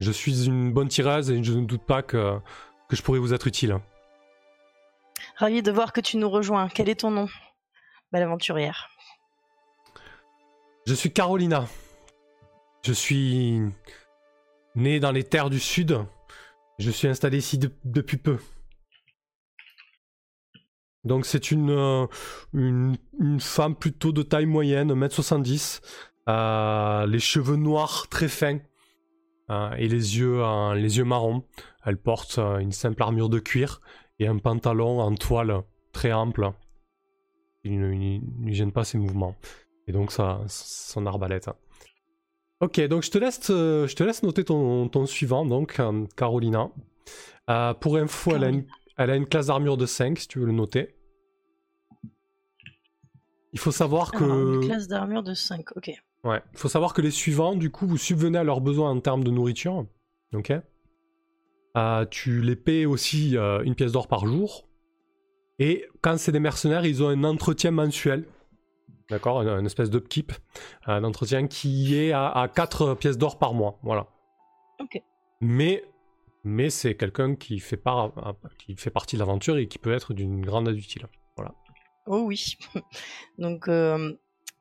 Je 0.00 0.12
suis 0.12 0.46
une 0.46 0.72
bonne 0.72 0.88
tireuse 0.88 1.30
et 1.30 1.42
je 1.42 1.52
ne 1.52 1.64
doute 1.64 1.84
pas 1.84 2.02
que, 2.02 2.38
que 2.88 2.96
je 2.96 3.02
pourrais 3.02 3.18
vous 3.18 3.34
être 3.34 3.46
utile. 3.46 3.78
Ravi 5.36 5.62
de 5.62 5.72
voir 5.72 5.92
que 5.92 6.00
tu 6.00 6.16
nous 6.16 6.30
rejoins. 6.30 6.68
Quel 6.68 6.88
est 6.88 7.00
ton 7.00 7.10
nom? 7.10 7.28
Belle 8.12 8.22
aventurière. 8.22 8.88
Je 10.86 10.94
suis 10.94 11.12
Carolina. 11.12 11.66
Je 12.88 12.94
suis 12.94 13.60
né 14.74 14.98
dans 14.98 15.12
les 15.12 15.22
terres 15.22 15.50
du 15.50 15.60
Sud. 15.60 15.98
Je 16.78 16.90
suis 16.90 17.06
installé 17.06 17.36
ici 17.36 17.58
de- 17.58 17.70
depuis 17.84 18.16
peu. 18.16 18.38
Donc 21.04 21.26
c'est 21.26 21.50
une, 21.50 21.68
euh, 21.68 22.06
une, 22.54 22.96
femme 23.40 23.76
plutôt 23.76 24.10
de 24.10 24.22
taille 24.22 24.46
moyenne, 24.46 24.90
1m70, 24.90 25.82
euh, 26.30 27.06
les 27.06 27.18
cheveux 27.18 27.56
noirs 27.56 28.06
très 28.08 28.26
fins 28.26 28.60
euh, 29.50 29.70
et 29.72 29.86
les 29.86 30.16
yeux, 30.16 30.40
les 30.74 30.96
yeux 30.96 31.04
marrons. 31.04 31.44
Elle 31.84 31.98
porte 31.98 32.38
une 32.38 32.72
simple 32.72 33.02
armure 33.02 33.28
de 33.28 33.38
cuir 33.38 33.82
et 34.18 34.26
un 34.26 34.38
pantalon 34.38 35.00
en 35.00 35.14
toile 35.14 35.62
très 35.92 36.14
ample. 36.14 36.52
Il 37.64 37.78
ne 37.80 38.50
gêne 38.50 38.72
pas 38.72 38.84
ses 38.84 38.96
mouvements. 38.96 39.36
Et 39.88 39.92
donc 39.92 40.10
ça, 40.10 40.40
son 40.46 41.04
arbalète. 41.04 41.50
Ok, 42.60 42.80
donc 42.88 43.02
je 43.04 43.10
te 43.10 43.18
laisse, 43.18 43.40
euh, 43.50 43.86
je 43.86 43.94
te 43.94 44.02
laisse 44.02 44.22
noter 44.22 44.44
ton, 44.44 44.88
ton 44.88 45.06
suivant, 45.06 45.44
donc 45.46 45.78
euh, 45.78 46.06
Carolina. 46.16 46.70
Euh, 47.50 47.72
pour 47.74 47.96
info, 47.96 48.32
elle 48.34 48.44
a, 48.44 48.48
une, 48.48 48.66
elle 48.96 49.10
a 49.10 49.16
une 49.16 49.26
classe 49.26 49.46
d'armure 49.46 49.76
de 49.76 49.86
5, 49.86 50.18
si 50.18 50.28
tu 50.28 50.40
veux 50.40 50.46
le 50.46 50.52
noter. 50.52 50.94
Il 53.52 53.58
faut 53.58 53.70
savoir 53.70 54.12
que... 54.12 54.24
Alors, 54.24 54.54
une 54.54 54.66
classe 54.66 54.88
d'armure 54.88 55.22
de 55.22 55.34
5, 55.34 55.76
ok. 55.76 55.90
Ouais, 56.24 56.42
il 56.52 56.58
faut 56.58 56.68
savoir 56.68 56.92
que 56.94 57.00
les 57.00 57.12
suivants, 57.12 57.54
du 57.54 57.70
coup, 57.70 57.86
vous 57.86 57.96
subvenez 57.96 58.38
à 58.38 58.44
leurs 58.44 58.60
besoins 58.60 58.90
en 58.90 59.00
termes 59.00 59.24
de 59.24 59.30
nourriture. 59.30 59.86
Ok 60.34 60.52
Euh, 61.76 62.04
Tu 62.10 62.42
les 62.42 62.56
payes 62.56 62.86
aussi 62.86 63.36
euh, 63.36 63.62
une 63.62 63.74
pièce 63.76 63.92
d'or 63.92 64.08
par 64.08 64.26
jour. 64.26 64.68
Et 65.60 65.86
quand 66.02 66.18
c'est 66.18 66.32
des 66.32 66.40
mercenaires, 66.40 66.84
ils 66.84 67.02
ont 67.02 67.08
un 67.08 67.24
entretien 67.24 67.70
mensuel. 67.70 68.24
D'accord 69.10 69.40
un, 69.40 69.46
un 69.46 69.64
espèce 69.64 69.90
d'upkeep. 69.90 70.32
Un 70.86 71.02
entretien 71.04 71.46
qui 71.46 71.96
est 71.98 72.12
à, 72.12 72.28
à 72.28 72.48
4 72.48 72.94
pièces 72.94 73.16
d'or 73.18 73.38
par 73.38 73.54
mois. 73.54 73.78
Voilà. 73.82 74.06
Ok. 74.80 75.02
Mais, 75.40 75.82
mais 76.44 76.68
c'est 76.70 76.94
quelqu'un 76.96 77.34
qui, 77.34 77.58
fait 77.58 77.76
part- 77.76 78.12
qui 78.58 78.76
fait 78.76 78.90
partie 78.90 79.16
de 79.16 79.20
l'aventure 79.20 79.56
et 79.56 79.66
qui 79.68 79.78
peut 79.78 79.92
être 79.92 80.12
d'une 80.14 80.44
grande 80.44 80.68
aide 80.68 80.76
utile. 80.78 81.06
Oh 82.06 82.20
oui. 82.24 82.56
Donc, 83.38 83.68
euh, 83.68 84.14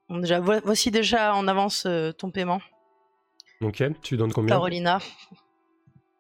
déjà, 0.10 0.40
voici 0.42 0.92
déjà 0.92 1.34
en 1.34 1.48
avance 1.48 1.86
euh, 1.86 2.12
ton 2.12 2.30
paiement. 2.30 2.60
Ok, 3.62 3.84
tu 4.02 4.18
donnes 4.18 4.34
combien? 4.34 4.50
Carolina. 4.56 5.00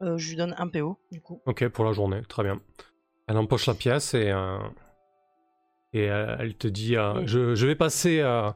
Euh, 0.01 0.17
je 0.17 0.29
lui 0.29 0.35
donne 0.37 0.55
un 0.57 0.67
PO, 0.67 0.97
du 1.11 1.21
coup. 1.21 1.41
Ok, 1.45 1.67
pour 1.69 1.83
la 1.85 1.91
journée, 1.91 2.21
très 2.29 2.43
bien. 2.43 2.61
Elle 3.27 3.37
empoche 3.37 3.65
la 3.65 3.73
pièce 3.73 4.13
et, 4.13 4.29
euh, 4.31 4.57
et 5.97 6.09
euh, 6.09 6.35
elle 6.39 6.55
te 6.55 6.67
dit 6.67 6.95
euh, 6.95 7.13
Mm. 7.21 7.27
je, 7.27 7.55
je 7.55 7.67
vais 7.67 7.75
passer, 7.75 8.19
euh, 8.21 8.49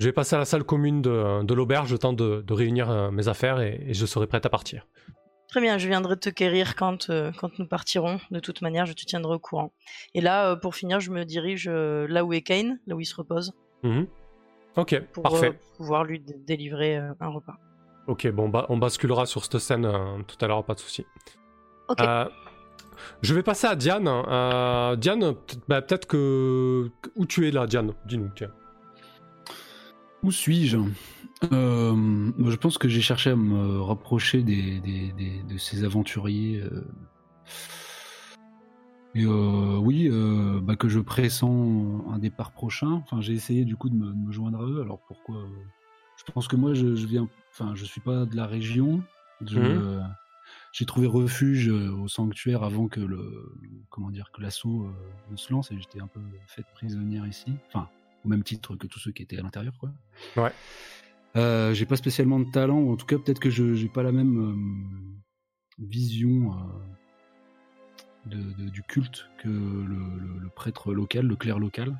je 0.00 0.06
vais 0.06 0.12
passer 0.12 0.36
à 0.36 0.38
la 0.38 0.44
salle 0.44 0.64
commune 0.64 1.02
de, 1.02 1.42
de 1.42 1.54
l'auberge, 1.54 1.90
le 1.92 1.98
temps 1.98 2.12
de, 2.12 2.42
de 2.42 2.52
réunir 2.52 2.90
euh, 2.90 3.10
mes 3.10 3.28
affaires 3.28 3.60
et, 3.60 3.80
et 3.86 3.94
je 3.94 4.06
serai 4.06 4.26
prête 4.26 4.46
à 4.46 4.50
partir. 4.50 4.86
Très 5.48 5.60
bien, 5.60 5.78
je 5.78 5.86
viendrai 5.86 6.16
te 6.18 6.30
quérir 6.30 6.74
quand, 6.74 7.06
quand 7.38 7.58
nous 7.60 7.66
partirons. 7.68 8.18
De 8.32 8.40
toute 8.40 8.60
manière, 8.60 8.86
je 8.86 8.92
te 8.92 9.04
tiendrai 9.04 9.34
au 9.34 9.38
courant. 9.38 9.72
Et 10.14 10.20
là, 10.20 10.56
pour 10.56 10.74
finir, 10.74 10.98
je 10.98 11.12
me 11.12 11.24
dirige 11.24 11.68
là 11.68 12.24
où 12.24 12.32
est 12.32 12.40
Kane, 12.42 12.80
là 12.88 12.96
où 12.96 13.00
il 13.00 13.04
se 13.04 13.14
repose, 13.14 13.52
Mhm. 13.84 14.06
Ok, 14.76 14.98
pour 15.12 15.22
parfait. 15.22 15.50
euh, 15.50 15.76
pouvoir 15.76 16.02
lui 16.02 16.20
délivrer 16.44 16.96
un 16.96 17.28
repas. 17.28 17.54
Ok, 18.08 18.26
bon, 18.32 18.48
bah, 18.48 18.66
on 18.68 18.78
basculera 18.78 19.26
sur 19.26 19.44
cette 19.44 19.58
scène 19.60 19.88
tout 20.26 20.36
à 20.40 20.48
l'heure, 20.48 20.64
pas 20.64 20.74
de 20.74 20.80
souci. 20.80 21.06
Ok. 21.88 21.98
Je 23.22 23.34
vais 23.34 23.42
passer 23.42 23.66
à 23.66 23.76
Diane. 23.76 24.08
Euh, 24.08 24.96
Diane, 24.96 25.34
bah, 25.68 25.82
peut-être 25.82 26.06
que... 26.06 26.90
Où 27.16 27.26
tu 27.26 27.46
es 27.48 27.50
là, 27.50 27.66
Diane? 27.66 27.92
Dis-nous, 28.06 28.30
tiens. 28.36 28.50
Où 30.22 30.30
suis-je? 30.30 30.78
Euh, 31.52 32.32
Je 32.46 32.56
pense 32.56 32.78
que 32.78 32.88
j'ai 32.88 33.00
cherché 33.02 33.30
à 33.30 33.36
me 33.36 33.80
rapprocher 33.82 34.42
des, 34.42 34.80
des- 34.80 35.12
des- 35.12 35.42
de 35.42 35.58
ces 35.58 35.84
aventuriers. 35.84 36.60
euh. 36.62 36.84
Et 39.16 39.24
euh, 39.24 39.76
oui, 39.78 40.08
euh, 40.10 40.60
bah, 40.60 40.74
que 40.76 40.88
je 40.88 40.98
pressens 40.98 42.02
un 42.10 42.18
départ 42.18 42.50
prochain. 42.52 42.90
Enfin, 43.04 43.20
j'ai 43.20 43.32
essayé 43.34 43.64
du 43.64 43.76
coup 43.76 43.88
de 43.88 43.94
me, 43.94 44.06
de 44.06 44.16
me 44.26 44.32
joindre 44.32 44.60
à 44.60 44.64
eux. 44.64 44.80
Alors 44.82 45.00
pourquoi? 45.06 45.36
Je 46.16 46.32
pense 46.32 46.48
que 46.48 46.56
moi, 46.56 46.74
je, 46.74 46.94
je 46.96 47.06
viens. 47.06 47.28
Enfin, 47.52 47.72
je 47.74 47.84
suis 47.84 48.00
pas 48.00 48.24
de 48.24 48.34
la 48.34 48.46
région. 48.46 49.02
Je- 49.44 49.58
Mhm. 49.60 50.08
J'ai 50.72 50.84
trouvé 50.86 51.06
refuge 51.06 51.68
euh, 51.68 51.90
au 51.92 52.08
sanctuaire 52.08 52.62
avant 52.62 52.88
que 52.88 53.00
le 53.00 53.52
comment 53.90 54.10
dire 54.10 54.30
que 54.32 54.40
l'assaut 54.42 54.84
euh, 54.84 54.92
ne 55.30 55.36
se 55.36 55.52
lance 55.52 55.70
et 55.70 55.78
j'étais 55.78 56.00
un 56.00 56.06
peu 56.08 56.20
faite 56.46 56.66
prisonnière 56.74 57.26
ici. 57.26 57.52
Enfin, 57.68 57.88
au 58.24 58.28
même 58.28 58.42
titre 58.42 58.74
que 58.76 58.86
tous 58.86 58.98
ceux 58.98 59.12
qui 59.12 59.22
étaient 59.22 59.38
à 59.38 59.42
l'intérieur, 59.42 59.74
quoi. 59.78 59.90
Ouais. 60.36 60.52
Euh, 61.36 61.74
j'ai 61.74 61.86
pas 61.86 61.96
spécialement 61.96 62.38
de 62.40 62.50
talent, 62.50 62.78
ou 62.78 62.92
en 62.92 62.96
tout 62.96 63.06
cas 63.06 63.18
peut-être 63.18 63.40
que 63.40 63.50
je 63.50 63.74
j'ai 63.74 63.88
pas 63.88 64.02
la 64.02 64.12
même 64.12 64.38
euh, 64.38 65.84
vision 65.84 66.52
euh, 66.52 66.56
de, 68.26 68.36
de- 68.64 68.68
du 68.70 68.82
culte 68.82 69.28
que 69.42 69.48
le, 69.48 69.84
le- 70.18 70.38
le 70.40 70.48
prêtre 70.48 70.92
local, 70.94 71.26
le 71.26 71.36
clerc 71.36 71.58
local, 71.58 71.96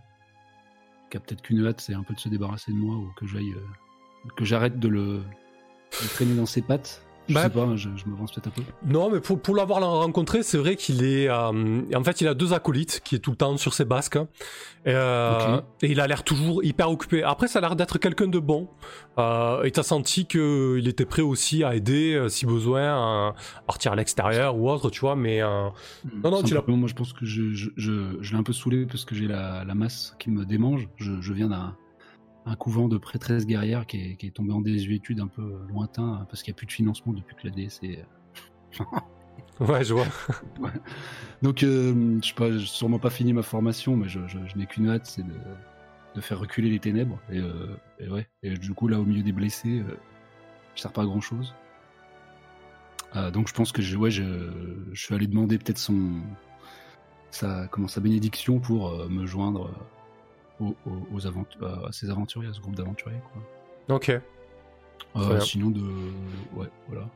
qui 1.11 1.17
a 1.17 1.21
peut-être 1.21 1.43
qu'une 1.43 1.67
hâte, 1.67 1.81
c'est 1.81 1.95
un 1.95 2.03
peu 2.03 2.15
de 2.15 2.21
se 2.21 2.29
débarrasser 2.29 2.73
de 2.73 2.77
moi 2.77 2.97
ou 2.97 3.11
que 3.17 3.27
j'aille, 3.27 3.55
que 4.37 4.45
j'arrête 4.45 4.79
de 4.79 4.89
le, 4.89 5.19
de 6.03 6.09
traîner 6.15 6.35
dans 6.35 6.47
ses 6.47 6.63
pattes. 6.63 7.05
Je 7.29 7.35
Bah, 7.35 7.45
sais 7.45 7.51
pas, 7.51 7.67
je, 7.77 7.89
je 7.97 8.05
m'avance 8.07 8.33
peut-être 8.33 8.49
un 8.49 8.51
peu. 8.51 8.63
Non, 8.87 9.11
mais 9.11 9.21
pour, 9.21 9.41
pour 9.41 9.55
l'avoir 9.57 9.81
rencontré, 9.81 10.43
c'est 10.43 10.59
vrai 10.59 10.77
qu'il 10.77 11.03
est. 11.05 11.29
euh, 11.29 11.81
en 11.95 12.05
fait, 12.05 12.21
il 12.21 12.29
a 12.29 12.35
deux 12.35 12.53
acolytes 12.53 13.01
qui 13.05 13.15
est 13.15 13.19
tout 13.19 13.31
le 13.31 13.37
temps 13.37 13.57
sur 13.57 13.73
ses 13.73 13.85
basques. 13.87 14.17
Et, 14.87 14.93
euh, 14.93 15.61
et 15.81 15.91
il 15.91 16.01
a 16.01 16.07
l'air 16.07 16.23
toujours 16.25 16.63
hyper 16.63 16.91
occupé. 16.91 17.23
Après, 17.23 17.49
ça 17.49 17.61
a 17.61 17.63
l'air 17.63 17.77
d'être 17.77 17.97
quelqu'un 17.99 18.27
de 18.27 18.39
bon. 18.39 18.69
Euh, 19.19 19.63
et 19.63 19.71
t'as 19.71 19.83
senti 19.83 20.27
qu'il 20.27 20.87
était 20.87 21.07
prêt 21.07 21.23
aussi 21.23 21.65
à 21.65 21.75
aider 21.75 22.15
euh, 22.15 22.29
si 22.29 22.45
besoin, 22.45 23.29
à 23.31 23.35
partir 23.67 23.93
à 23.93 23.97
l'extérieur 23.97 24.57
ou 24.57 24.69
autre, 24.69 24.91
tu 24.91 25.01
vois. 25.01 25.17
Mais 25.17 25.41
euh, 25.41 25.69
Non, 26.23 26.31
non, 26.31 26.43
tu 26.43 26.53
l'as- 26.53 26.63
moi 26.67 26.89
je 26.89 26.95
pense 26.95 27.15
que 27.15 27.25
je, 27.25 27.55
je, 27.55 27.71
je, 27.77 28.33
l'ai 28.33 28.39
un 28.39 28.43
peu 28.43 28.53
saoulé 28.53 28.85
parce 28.85 29.07
que 29.07 29.15
j'ai 29.15 29.27
la, 29.29 29.65
la 29.65 29.75
masse 29.75 30.15
qui 30.19 30.31
me 30.31 30.45
démange. 30.45 30.89
Je 30.99 31.33
viens 31.33 31.49
d'un 31.49 31.75
un 32.47 32.57
couvent 32.57 32.89
de 32.89 32.99
prêtresses 32.99 33.47
guerrières 33.47 33.87
qui 33.87 33.99
est, 33.99 34.17
qui 34.17 34.27
est 34.27 34.31
tombé 34.31 34.53
en 34.53 34.61
désuétude 34.61 35.21
un 35.21 35.27
peu 35.29 35.61
lointain 35.69 36.27
parce 36.29 36.43
qu'il 36.43 36.53
n'y 36.53 36.57
a 36.57 36.59
plus 36.59 36.67
de 36.67 36.73
financement 36.73 37.13
depuis 37.13 37.37
que 37.37 37.47
la 37.47 37.51
DS 37.51 37.81
est. 37.83 38.05
ouais, 39.61 39.85
je 39.85 39.95
vois. 39.95 40.07
Donc, 41.43 41.63
euh, 41.63 42.19
je 42.23 42.29
sais 42.29 42.35
pas, 42.35 42.51
j'ai 42.51 42.67
sûrement 42.67 42.99
pas 42.99 43.11
fini 43.11 43.33
ma 43.33 43.43
formation, 43.43 43.97
mais 43.97 44.09
je, 44.09 44.21
je, 44.27 44.39
je 44.47 44.59
n'ai 44.59 44.67
qu'une 44.67 44.89
hâte, 44.89 45.07
c'est 45.07 45.23
de, 45.23 45.35
de 46.15 46.21
faire 46.21 46.39
reculer 46.39 46.71
les 46.71 46.81
ténèbres. 46.81 47.19
Et, 47.31 47.39
euh, 47.39 47.77
et 47.99 48.09
ouais, 48.09 48.29
et 48.43 48.55
du 48.59 48.75
coup, 48.75 48.89
là, 48.89 49.01
au 49.01 49.05
milieu 49.05 49.23
des 49.23 49.33
blessés, 49.33 49.81
euh, 49.81 49.97
je 50.75 50.83
sers 50.83 50.93
pas 50.93 51.03
à 51.03 51.07
grand 51.07 51.21
chose. 51.21 51.55
donc, 53.33 53.49
je 53.49 53.55
pense 53.55 53.73
que 53.73 53.81
je, 53.81 53.97
ouais, 53.97 54.11
je, 54.11 54.25
je 54.93 55.01
suis 55.01 55.15
allé 55.15 55.27
demander 55.27 55.57
peut-être 55.57 55.79
son, 55.79 56.21
sa, 57.35 57.67
comment, 57.69 57.89
sa 57.89 58.01
bénédiction 58.01 58.61
pour 58.61 58.89
euh, 58.89 59.09
me 59.09 59.27
joindre 59.27 59.67
euh, 59.67 59.85
aux, 60.61 60.75
aux, 61.13 61.21
aventu- 61.27 61.59
à 61.65 61.91
ces 61.93 62.11
aventuriers, 62.11 62.49
à 62.51 62.53
ce 62.53 62.61
groupe 62.61 62.77
d'aventuriers. 62.77 63.21
Quoi. 63.33 63.97
Ok, 63.97 64.11
Euh, 65.17 65.41
sinon, 65.41 65.71
de, 65.71 65.83
ouais, 66.57 66.69
voilà. 66.89 67.09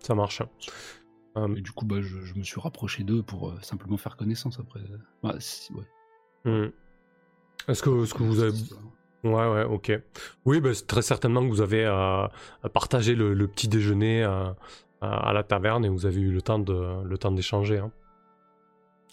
ça 0.00 0.14
marche. 0.14 0.42
Euh, 1.36 1.54
Et 1.54 1.60
du 1.60 1.72
coup, 1.72 1.84
bah, 1.86 2.00
je, 2.00 2.20
je 2.22 2.34
me 2.34 2.42
suis 2.42 2.60
rapproché 2.60 3.04
d'eux 3.04 3.22
pour 3.22 3.48
euh, 3.50 3.58
simplement 3.62 3.96
faire 3.96 4.16
connaissance 4.16 4.58
après. 4.58 4.80
Bah, 5.22 5.34
si, 5.38 5.72
ouais. 5.74 5.84
hmm. 6.44 6.70
Est-ce 7.68 7.82
que, 7.82 7.90
que 8.14 8.22
vous 8.22 8.40
avez. 8.42 8.52
Ouais, 9.24 9.32
ouais, 9.50 9.64
ok. 9.64 9.92
Oui, 10.44 10.60
bah, 10.60 10.70
très 10.86 11.02
certainement 11.02 11.42
que 11.42 11.48
vous 11.48 11.60
avez 11.60 11.84
euh, 11.84 12.26
partagé 12.72 13.14
le, 13.14 13.34
le 13.34 13.48
petit 13.48 13.68
déjeuner 13.68 14.22
euh, 14.24 14.50
à 15.00 15.28
à 15.28 15.32
la 15.32 15.42
taverne 15.42 15.84
et 15.84 15.88
vous 15.88 16.06
avez 16.06 16.20
eu 16.20 16.30
le 16.32 16.40
temps 16.42 16.58
de 16.58 17.02
le 17.04 17.18
temps 17.18 17.30
d'échanger. 17.32 17.78
Hein. 17.78 17.90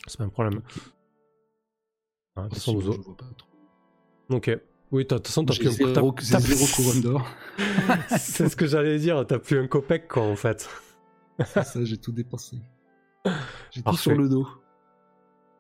C'est 0.08 0.18
pas 0.18 0.24
un 0.24 0.30
problème. 0.30 0.62
Pas 2.36 2.48
trop. 2.50 2.82
Ok. 4.30 4.52
Oui, 4.92 5.04
de 5.04 5.08
toute 5.08 5.28
façon, 5.28 5.44
t'as 5.44 5.56
plus 5.56 5.68
un 5.68 5.72
zéro, 5.72 6.14
couronne 6.76 7.02
d'or. 7.02 7.28
C'est 8.18 8.50
ce 8.50 8.56
que 8.56 8.68
j'allais 8.68 9.00
dire, 9.00 9.26
t'as 9.28 9.40
plus 9.40 9.58
un 9.60 9.68
copec, 9.68 10.08
quoi, 10.08 10.24
en 10.24 10.36
fait. 10.36 10.70
C'est 11.40 11.64
ça, 11.64 11.84
j'ai 11.84 11.98
tout 11.98 12.12
dépensé. 12.12 12.58
J'ai 13.72 13.82
tout 13.82 13.98
sur 13.98 14.16
le 14.16 14.30
dos. 14.30 14.48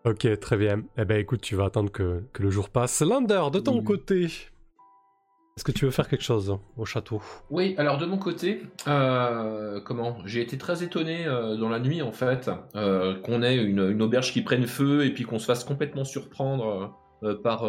Ok, 0.05 0.39
très 0.39 0.57
bien. 0.57 0.83
Eh 0.97 1.05
ben, 1.05 1.19
écoute, 1.19 1.41
tu 1.41 1.55
vas 1.55 1.65
attendre 1.65 1.91
que, 1.91 2.23
que 2.31 2.43
le 2.43 2.51
jour 2.51 2.69
passe. 2.69 3.01
Lander, 3.01 3.41
de 3.51 3.59
ton 3.59 3.79
Oui. 3.79 3.83
côté, 3.83 4.27
est-ce 5.57 5.63
que 5.63 5.71
tu 5.71 5.85
veux 5.85 5.91
faire 5.91 6.09
quelque 6.09 6.23
chose 6.23 6.57
au 6.75 6.83
château? 6.83 7.21
Oui, 7.49 7.75
alors 7.77 7.97
de 7.97 8.05
mon 8.05 8.17
côté, 8.17 8.63
euh, 8.87 9.79
comment? 9.79 10.17
J'ai 10.25 10.41
été 10.41 10.57
très 10.57 10.83
étonné 10.83 11.25
euh, 11.25 11.55
dans 11.55 11.69
la 11.69 11.79
nuit 11.79 12.01
en 12.01 12.11
fait 12.11 12.51
euh, 12.75 13.17
qu'on 13.21 13.41
ait 13.41 13.55
une, 13.55 13.89
une 13.89 14.01
auberge 14.01 14.33
qui 14.33 14.41
prenne 14.41 14.67
feu 14.67 15.05
et 15.05 15.13
puis 15.13 15.23
qu'on 15.23 15.39
se 15.39 15.45
fasse 15.45 15.63
complètement 15.63 16.03
surprendre 16.03 16.93
par 17.41 17.63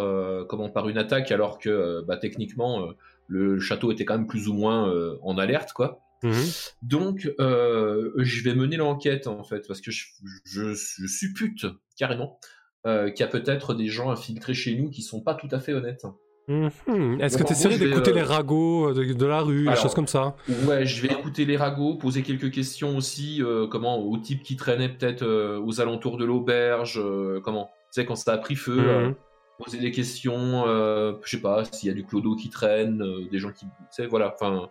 comment 0.49 0.68
par 0.68 0.88
une 0.88 0.99
attaque 0.99 1.31
alors 1.31 1.59
que 1.59 2.05
bah, 2.07 2.16
techniquement 2.16 2.88
le 3.29 3.59
château 3.61 3.92
était 3.92 4.05
quand 4.05 4.18
même 4.18 4.27
plus 4.27 4.49
ou 4.49 4.53
moins 4.53 4.92
en 5.22 5.38
alerte 5.38 5.72
quoi. 5.72 6.01
Mhm. 6.25 6.35
Donc 6.83 7.31
je 7.38 8.42
vais 8.42 8.55
mener 8.55 8.77
l'enquête 8.77 9.29
en 9.29 9.44
fait 9.44 9.66
parce 9.68 9.81
que 9.81 9.92
je, 9.92 10.07
je, 10.44 10.75
je 10.75 11.07
suppute 11.07 11.66
carrément 11.96 12.38
qu'il 12.85 13.20
y 13.20 13.22
a 13.22 13.29
peut-être 13.29 13.72
des 13.75 13.87
gens 13.87 14.11
infiltrés 14.11 14.55
chez 14.55 14.75
nous 14.77 14.90
qui 14.90 15.03
sont 15.03 15.22
pas 15.22 15.37
tout 15.37 15.49
à 15.53 15.61
fait 15.61 15.72
honnêtes. 15.72 16.05
Mhm. 16.48 17.20
Est-ce 17.20 17.38
que 17.38 17.42
tu 17.42 17.52
essaierais 17.52 17.76
d'écouter 17.78 18.12
euh, 18.12 18.14
les 18.14 18.22
ragots 18.22 18.92
de, 18.92 19.12
de 19.12 19.26
la 19.26 19.40
rue, 19.40 19.66
des 19.66 19.74
choses 19.74 19.94
comme 19.94 20.06
ça? 20.06 20.37
Ouais, 20.66 20.87
je 20.87 21.02
vais 21.02 21.12
écouter 21.12 21.44
les 21.44 21.56
ragots, 21.56 21.96
poser 21.96 22.22
quelques 22.22 22.52
questions 22.52 22.96
aussi, 22.96 23.42
euh, 23.42 23.66
comment 23.66 23.98
aux 23.98 24.16
types 24.18 24.42
qui 24.44 24.54
traînaient 24.54 24.88
peut-être 24.88 25.22
euh, 25.22 25.59
aux 25.61 25.80
alentours 25.80 26.18
de 26.18 26.24
l'auberge, 26.24 27.00
euh, 27.02 27.40
comment, 27.40 27.64
tu 27.66 28.00
sais 28.00 28.06
quand 28.06 28.14
ça 28.14 28.32
a 28.35 28.38
pris 28.38 28.54
feu, 28.54 28.76
Mhm. 28.76 28.87
euh, 28.88 29.11
poser 29.59 29.78
des 29.78 29.90
questions, 29.90 30.64
euh, 30.68 31.14
je 31.24 31.30
sais 31.37 31.42
pas 31.42 31.64
s'il 31.64 31.88
y 31.88 31.90
a 31.90 31.94
du 31.94 32.04
clodo 32.04 32.37
qui 32.37 32.48
traîne, 32.48 33.02
euh, 33.02 33.28
des 33.28 33.38
gens 33.40 33.50
qui, 33.50 33.64
tu 33.66 33.72
sais, 33.90 34.06
voilà, 34.06 34.32
enfin, 34.32 34.68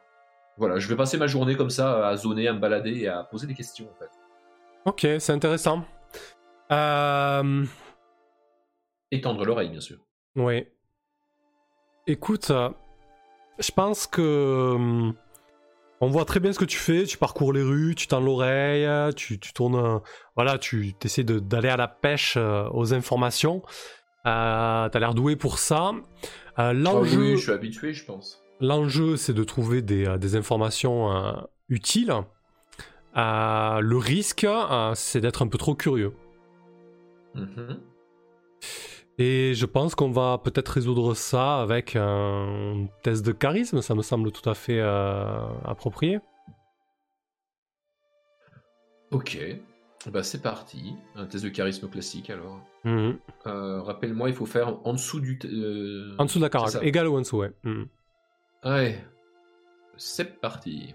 voilà, 0.58 0.80
je 0.80 0.88
vais 0.88 0.96
passer 0.96 1.18
ma 1.18 1.28
journée 1.28 1.56
comme 1.58 1.70
ça 1.72 2.08
à 2.08 2.16
zoner, 2.16 2.48
à 2.48 2.54
me 2.54 2.60
balader 2.60 3.02
et 3.02 3.08
à 3.10 3.24
poser 3.24 3.48
des 3.48 3.54
questions 3.54 3.86
en 3.94 4.00
fait. 4.00 4.10
Ok, 4.86 5.20
c'est 5.20 5.34
intéressant. 5.34 5.84
Euh... 6.72 7.66
Étendre 9.12 9.44
l'oreille 9.44 9.70
bien 9.70 9.82
sûr. 9.82 9.98
Oui. 10.38 10.68
Écoute, 12.08 12.52
euh, 12.52 12.70
je 13.60 13.72
pense 13.72 14.06
que 14.08 14.22
euh, 14.22 15.12
on 16.02 16.08
voit 16.08 16.26
très 16.26 16.40
bien 16.40 16.54
ce 16.54 16.60
que 16.60 16.66
tu 16.66 16.78
fais. 16.78 17.04
Tu 17.06 17.18
parcours 17.18 17.52
les 17.54 17.64
rues, 17.64 17.96
tu 17.96 18.08
tends 18.08 18.20
l'oreille, 18.20 18.88
tu, 19.16 19.40
tu 19.40 19.54
tournes, 19.54 19.76
euh, 19.76 19.98
voilà, 20.36 20.58
tu 20.58 20.94
essaies 21.04 21.24
d'aller 21.24 21.70
à 21.70 21.78
la 21.78 21.88
pêche 21.88 22.36
euh, 22.38 22.68
aux 22.74 22.94
informations. 22.94 23.64
Euh, 24.28 24.90
T'as 24.90 25.00
l'air 25.00 25.14
doué 25.14 25.36
pour 25.36 25.58
ça. 25.60 25.92
Euh, 25.94 26.00
Ah 26.58 26.74
L'enjeu, 26.74 27.18
oui, 27.20 27.38
je 27.38 27.44
suis 27.44 27.52
habitué, 27.52 27.94
je 27.94 28.06
pense. 28.06 28.42
l'enjeu, 28.60 29.18
c'est 29.18 29.34
de 29.34 29.44
trouver 29.44 29.82
des, 29.82 30.18
des 30.18 30.36
informations 30.36 31.36
utiles. 31.70 32.14
Le 33.16 33.96
risque, 33.98 34.48
c'est 34.96 35.22
d'être 35.22 35.42
un 35.44 35.48
peu 35.48 35.58
trop 35.58 35.76
curieux. 35.76 36.14
Mhm. 37.36 37.80
Et 39.18 39.54
je 39.54 39.66
pense 39.66 39.96
qu'on 39.96 40.12
va 40.12 40.38
peut-être 40.44 40.68
résoudre 40.70 41.14
ça 41.14 41.62
avec 41.62 41.96
un 41.96 42.88
test 43.02 43.26
de 43.26 43.32
charisme, 43.32 43.82
ça 43.82 43.96
me 43.96 44.02
semble 44.02 44.32
tout 44.32 44.50
à 44.50 44.54
fait 44.54 44.80
euh, 44.80 45.48
approprié. 45.64 46.20
Ok, 49.12 49.38
bah 50.12 50.24
c'est 50.24 50.42
parti, 50.42 50.96
un 51.16 51.26
test 51.26 51.44
de 51.46 51.50
charisme 51.50 51.88
classique 51.90 52.30
alors. 52.30 52.60
Mhm. 52.84 53.18
Euh, 53.48 53.82
Rappelle-moi, 53.84 54.30
il 54.30 54.36
faut 54.36 54.46
faire 54.46 54.86
en 54.86 54.94
dessous 54.94 55.22
du. 55.22 55.40
euh, 55.46 56.16
En 56.18 56.26
dessous 56.26 56.40
de 56.40 56.44
la 56.44 56.50
carac, 56.50 56.76
égal 56.82 57.08
ou 57.08 57.16
en 57.16 57.22
dessous, 57.22 57.38
ouais. 57.38 57.52
Mhm. 57.64 57.88
Ouais. 58.66 59.02
C'est 59.98 60.42
parti. 60.42 60.94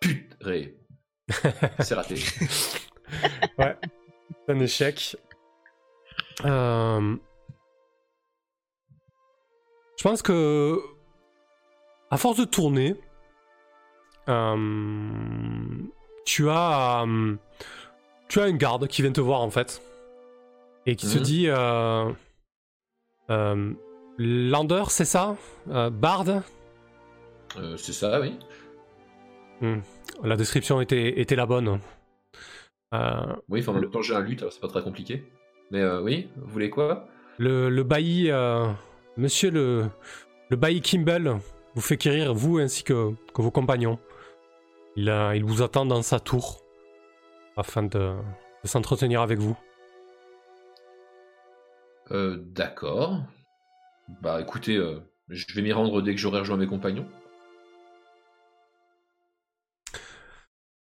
Putré. 0.00 0.76
C'est 1.78 1.94
raté. 1.94 2.16
ouais, 3.58 3.76
un 4.48 4.58
échec. 4.58 5.16
Euh, 6.44 7.16
Je 9.98 10.02
pense 10.08 10.22
que, 10.22 10.80
à 12.10 12.16
force 12.16 12.36
de 12.38 12.44
tourner, 12.44 12.96
euh, 14.28 14.56
tu 16.24 16.48
as, 16.50 17.04
euh, 17.06 17.36
tu 18.28 18.40
as 18.40 18.48
une 18.48 18.56
garde 18.56 18.88
qui 18.88 19.02
vient 19.02 19.12
te 19.12 19.20
voir 19.20 19.42
en 19.42 19.50
fait 19.50 19.80
et 20.86 20.96
qui 20.96 21.06
se 21.06 21.18
Mhm. 21.18 21.22
dit, 21.22 21.46
Lander, 24.18 24.84
c'est 24.88 25.04
ça, 25.04 25.36
Bard? 25.66 26.42
C'est 27.76 27.92
ça, 27.92 28.20
oui. 28.20 28.36
La 30.24 30.36
description 30.36 30.80
était, 30.80 31.20
était 31.20 31.36
la 31.36 31.46
bonne. 31.46 31.78
Oui, 33.48 33.60
enfin, 33.60 33.72
en 33.72 33.80
même 33.80 33.90
temps, 33.90 34.02
j'ai 34.02 34.16
un 34.16 34.20
lutte, 34.20 34.44
c'est 34.50 34.60
pas 34.60 34.68
très 34.68 34.82
compliqué. 34.82 35.24
Mais 35.72 35.80
euh, 35.80 36.00
oui, 36.02 36.28
vous 36.36 36.46
voulez 36.52 36.70
quoi? 36.70 37.08
Le, 37.38 37.68
le 37.70 37.82
bailli, 37.82 38.30
euh, 38.30 38.66
Monsieur 39.16 39.50
le, 39.50 39.86
le 40.50 40.56
bailli 40.56 40.80
Kimball 40.80 41.38
vous 41.74 41.80
fait 41.80 41.96
quérir, 41.96 42.34
vous 42.34 42.58
ainsi 42.58 42.84
que, 42.84 43.12
que 43.34 43.42
vos 43.42 43.50
compagnons. 43.50 43.98
Il, 44.96 45.08
a- 45.08 45.34
il 45.34 45.44
vous 45.44 45.62
attend 45.62 45.86
dans 45.86 46.02
sa 46.02 46.20
tour 46.20 46.60
afin 47.56 47.82
de, 47.82 47.88
de 48.62 48.68
s'entretenir 48.68 49.22
avec 49.22 49.38
vous. 49.38 49.56
Euh, 52.10 52.36
D'accord. 52.38 53.22
Bah 54.20 54.40
écoutez, 54.42 54.76
euh, 54.76 54.98
je 55.30 55.46
vais 55.54 55.62
m'y 55.62 55.72
rendre 55.72 56.02
dès 56.02 56.12
que 56.14 56.20
j'aurai 56.20 56.40
rejoint 56.40 56.58
mes 56.58 56.66
compagnons. 56.66 57.06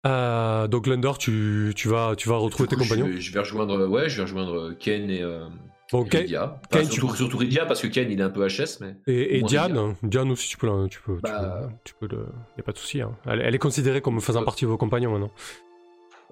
Euh, 0.07 0.67
donc 0.67 0.87
Lunder, 0.87 1.11
tu, 1.19 1.73
tu, 1.75 1.87
vas, 1.87 2.15
tu 2.15 2.27
vas 2.27 2.37
retrouver 2.37 2.67
tes 2.67 2.75
je 2.75 2.81
compagnons. 2.81 3.05
vais- 3.07 3.21
Je 3.21 3.31
vais, 3.33 3.39
rejoindre, 3.39 3.85
ouais, 3.87 4.09
je 4.09 4.17
vais 4.17 4.23
rejoindre 4.23 4.73
Ken 4.79 5.09
et, 5.11 5.21
euh, 5.21 5.45
Bon, 5.91 6.03
et 6.05 6.09
Ken- 6.09 6.21
Lydia. 6.21 6.59
Enfin, 6.71 6.81
Ken, 6.81 6.89
tu- 6.89 7.01
surtout, 7.15 7.39
Lydia 7.39 7.65
parce 7.65 7.81
que 7.81 7.87
Ken 7.87 8.09
il 8.11 8.19
est 8.19 8.23
un 8.23 8.29
peu 8.31 8.47
HS, 8.47 8.79
mais 8.81 8.95
et, 9.05 9.43
Diane, 9.43 9.95
Diane 10.01 10.31
aussi, 10.31 10.47
tu 10.49 10.57
peux, 10.57 10.67
tu 10.89 11.01
peux, 11.01 11.15
tu 11.17 11.21
Bah. 11.21 11.59
peux, 11.61 11.67
tu 11.83 11.93
peux 11.99 12.07
le, 12.07 12.25
y 12.57 12.61
a 12.61 12.63
pas 12.63 12.71
de 12.71 12.77
souci. 12.79 13.01
hein. 13.01 13.11
Elle, 13.27 13.41
elle 13.41 13.53
est 13.53 13.59
considérée 13.59 14.01
comme 14.01 14.19
faisant 14.21 14.41
Euh. 14.41 14.45
partie 14.45 14.65
de 14.65 14.69
vos 14.69 14.77
compagnons 14.77 15.11
maintenant. 15.11 15.31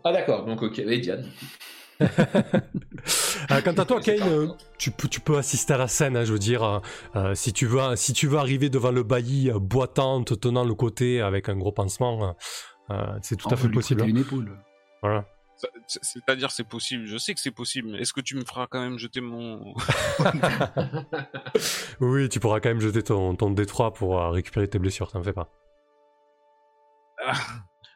ah 0.04 0.14
d'accord. 0.14 0.46
Donc 0.46 0.64
ok, 0.64 0.80
et 0.80 0.98
Diane. 1.00 1.26
Euh, 3.52 3.62
quant 3.62 3.74
à 3.74 3.86
toi, 3.86 4.00
Kane, 4.02 4.22
euh, 4.28 4.48
tu, 4.78 4.92
peux, 4.92 5.08
tu 5.08 5.22
peux 5.22 5.38
assister 5.38 5.74
à 5.74 5.78
la 5.78 5.88
scène. 5.88 6.16
hein, 6.18 6.24
je 6.26 6.34
veux 6.34 6.40
dire, 6.40 6.64
euh, 6.64 6.80
euh, 7.16 7.34
si 7.36 7.52
tu 7.54 7.66
veux, 7.66 7.80
si 7.96 8.14
tu 8.14 8.28
veux 8.28 8.38
arriver 8.38 8.70
devant 8.70 8.92
le 8.92 9.02
bailli 9.04 9.50
euh, 9.50 9.58
boitant, 9.58 10.24
te 10.24 10.34
tenant 10.36 10.64
le 10.66 10.74
côté 10.76 11.22
avec 11.22 11.50
un 11.50 11.56
gros 11.56 11.72
pansement, 11.72 12.24
euh, 12.24 12.28
euh, 12.28 12.34
c'est 13.22 13.36
tout 13.36 13.48
On 13.48 13.52
à 13.52 13.56
fait 13.56 13.70
possible. 13.70 14.02
hein. 14.04 14.08
une 14.08 14.18
épaule. 14.18 14.58
Voilà. 15.02 15.26
Ça- 15.58 15.68
c'est- 15.88 16.04
C'est-à-dire 16.04 16.52
c'est 16.52 16.64
possible, 16.64 17.06
je 17.06 17.18
sais 17.18 17.34
que 17.34 17.40
c'est 17.42 17.52
possible, 17.52 17.90
mais 17.90 18.00
est-ce 18.00 18.14
que 18.14 18.22
tu 18.22 18.36
me 18.36 18.46
feras 18.46 18.68
quand 18.68 18.80
même 18.82 18.98
jeter 18.98 19.20
mon... 19.22 19.74
Oui, 22.00 22.30
tu 22.30 22.40
pourras 22.40 22.60
quand 22.60 22.70
même 22.70 22.80
jeter 22.80 23.04
ton, 23.04 23.36
ton 23.36 23.52
D3 23.52 23.94
pour 23.94 24.20
euh, 24.20 24.30
récupérer 24.30 24.68
tes 24.70 24.80
blessures, 24.80 25.12
t'en 25.12 25.22
fais 25.24 25.34
pas. 25.34 25.52
Ah, 27.26 27.34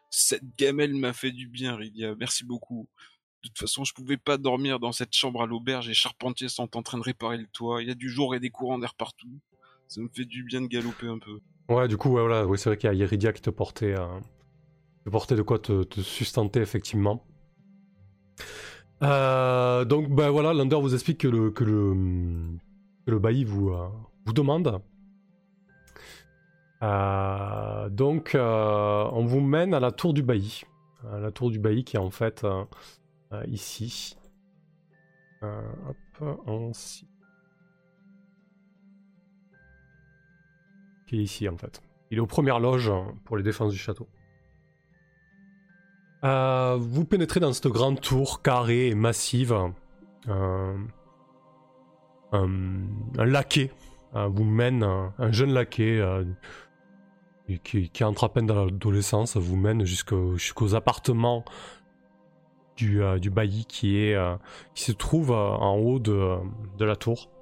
cette 0.10 0.44
gamelle 0.58 0.94
m'a 0.96 1.14
fait 1.14 1.32
du 1.32 1.48
bien, 1.48 1.76
Rydia, 1.76 2.16
merci 2.16 2.44
beaucoup. 2.46 2.88
De 3.44 3.50
toute 3.50 3.58
façon, 3.60 3.84
je 3.84 3.94
pouvais 3.94 4.18
pas 4.18 4.38
dormir 4.38 4.80
dans 4.80 4.91
cette 4.91 5.14
chambre 5.16 5.41
à 5.41 5.46
l'auberge, 5.46 5.88
les 5.88 5.94
charpentiers 5.94 6.50
sont 6.50 6.76
en 6.78 6.82
train 6.84 6.98
de 6.98 7.04
réparer 7.04 7.38
le 7.38 7.48
toit, 7.48 7.82
il 7.82 7.88
y 7.88 7.91
a 7.91 7.96
du 7.96 8.10
jour 8.10 8.36
et 8.36 8.39
des 8.39 8.50
courants 8.50 8.80
d'air 8.80 8.96
partout. 8.96 9.39
Ça 9.88 10.02
me 10.02 10.10
fait 10.14 10.26
du 10.26 10.44
bien 10.44 10.62
de 10.62 10.68
galoper 10.68 11.08
un 11.08 11.20
peu. 11.20 11.39
Ouais, 11.70 11.88
du 11.88 11.98
coup, 11.98 12.10
ouais, 12.10 12.22
voilà, 12.22 12.46
oui, 12.46 12.58
c'est 12.58 12.70
vrai 12.70 12.78
qu'il 12.78 12.88
y 12.89 12.91
a 12.91 12.96
Iridia 12.96 13.32
qui 13.32 13.41
te 13.41 13.50
portait, 13.50 13.96
euh, 13.98 14.20
te 15.04 15.10
portait 15.10 15.36
de 15.36 15.41
quoi 15.41 15.60
te, 15.60 15.84
te 15.84 16.01
sustenter, 16.01 16.62
effectivement. 16.62 17.26
Euh, 19.04 19.84
donc, 19.86 20.10
ben 20.10 20.30
voilà, 20.30 20.54
Lander 20.54 20.78
vous 20.78 20.93
explique 20.93 21.20
que 21.20 21.28
le, 21.28 21.51
que 21.51 21.64
le, 21.64 21.93
que 23.06 23.12
le 23.12 23.20
bailli 23.20 23.43
vous, 23.43 23.70
euh, 23.70 23.89
vous 24.26 24.34
demande. 24.34 24.82
Euh, 26.82 27.89
donc, 27.89 28.32
on 28.36 29.26
vous 29.26 29.41
mène 29.41 29.74
à 29.74 29.80
la 29.80 29.91
tour 29.91 30.14
du 30.14 30.24
bailli. 30.24 30.64
La 31.12 31.32
tour 31.32 31.51
du 31.51 31.60
bailli 31.60 31.84
qui 31.84 31.97
est 31.97 31.99
en 31.99 32.12
fait 32.12 32.45
ici. 33.47 34.16
Hop. 35.41 35.97
Qui 41.08 41.20
est 41.20 41.24
ici 41.24 41.49
en 41.49 41.58
fait. 41.58 41.82
Il 42.10 42.18
est 42.18 42.22
aux 42.22 42.28
premières 42.28 42.60
loges 42.60 42.91
pour 43.26 43.36
les 43.36 43.43
défenses 43.43 43.74
du 43.74 43.78
château. 43.78 44.08
Euh, 46.24 46.78
vous 46.80 47.06
pénétrez 47.06 47.40
dans 47.40 47.52
cette 47.52 47.68
grande 47.68 48.00
tour 48.00 48.42
carrée 48.42 48.88
et 48.88 48.96
massive. 48.96 49.56
Euh, 50.30 50.78
un, 52.32 52.56
laquais 53.18 53.72
euh, 54.16 54.28
vous 54.28 54.46
mène, 54.46 54.84
un 54.84 55.32
jeune 55.32 55.54
laquais 55.54 56.02
qui, 57.64 58.04
entre 58.04 58.24
à 58.24 58.30
peine 58.30 58.46
dans 58.46 58.66
l'adolescence, 58.66 59.36
vous 59.36 59.58
mène 59.58 59.86
jusqu'au- 59.86 60.38
jusqu'aux 60.38 60.76
appartements 60.76 61.44
du, 62.78 63.02
bailli 63.30 63.66
qui, 63.66 64.14
se 64.76 64.92
trouve 64.94 65.32
en 65.32 65.76
haut 65.76 66.00
de 66.00 66.40
la 66.86 66.96
tour. 66.96 67.33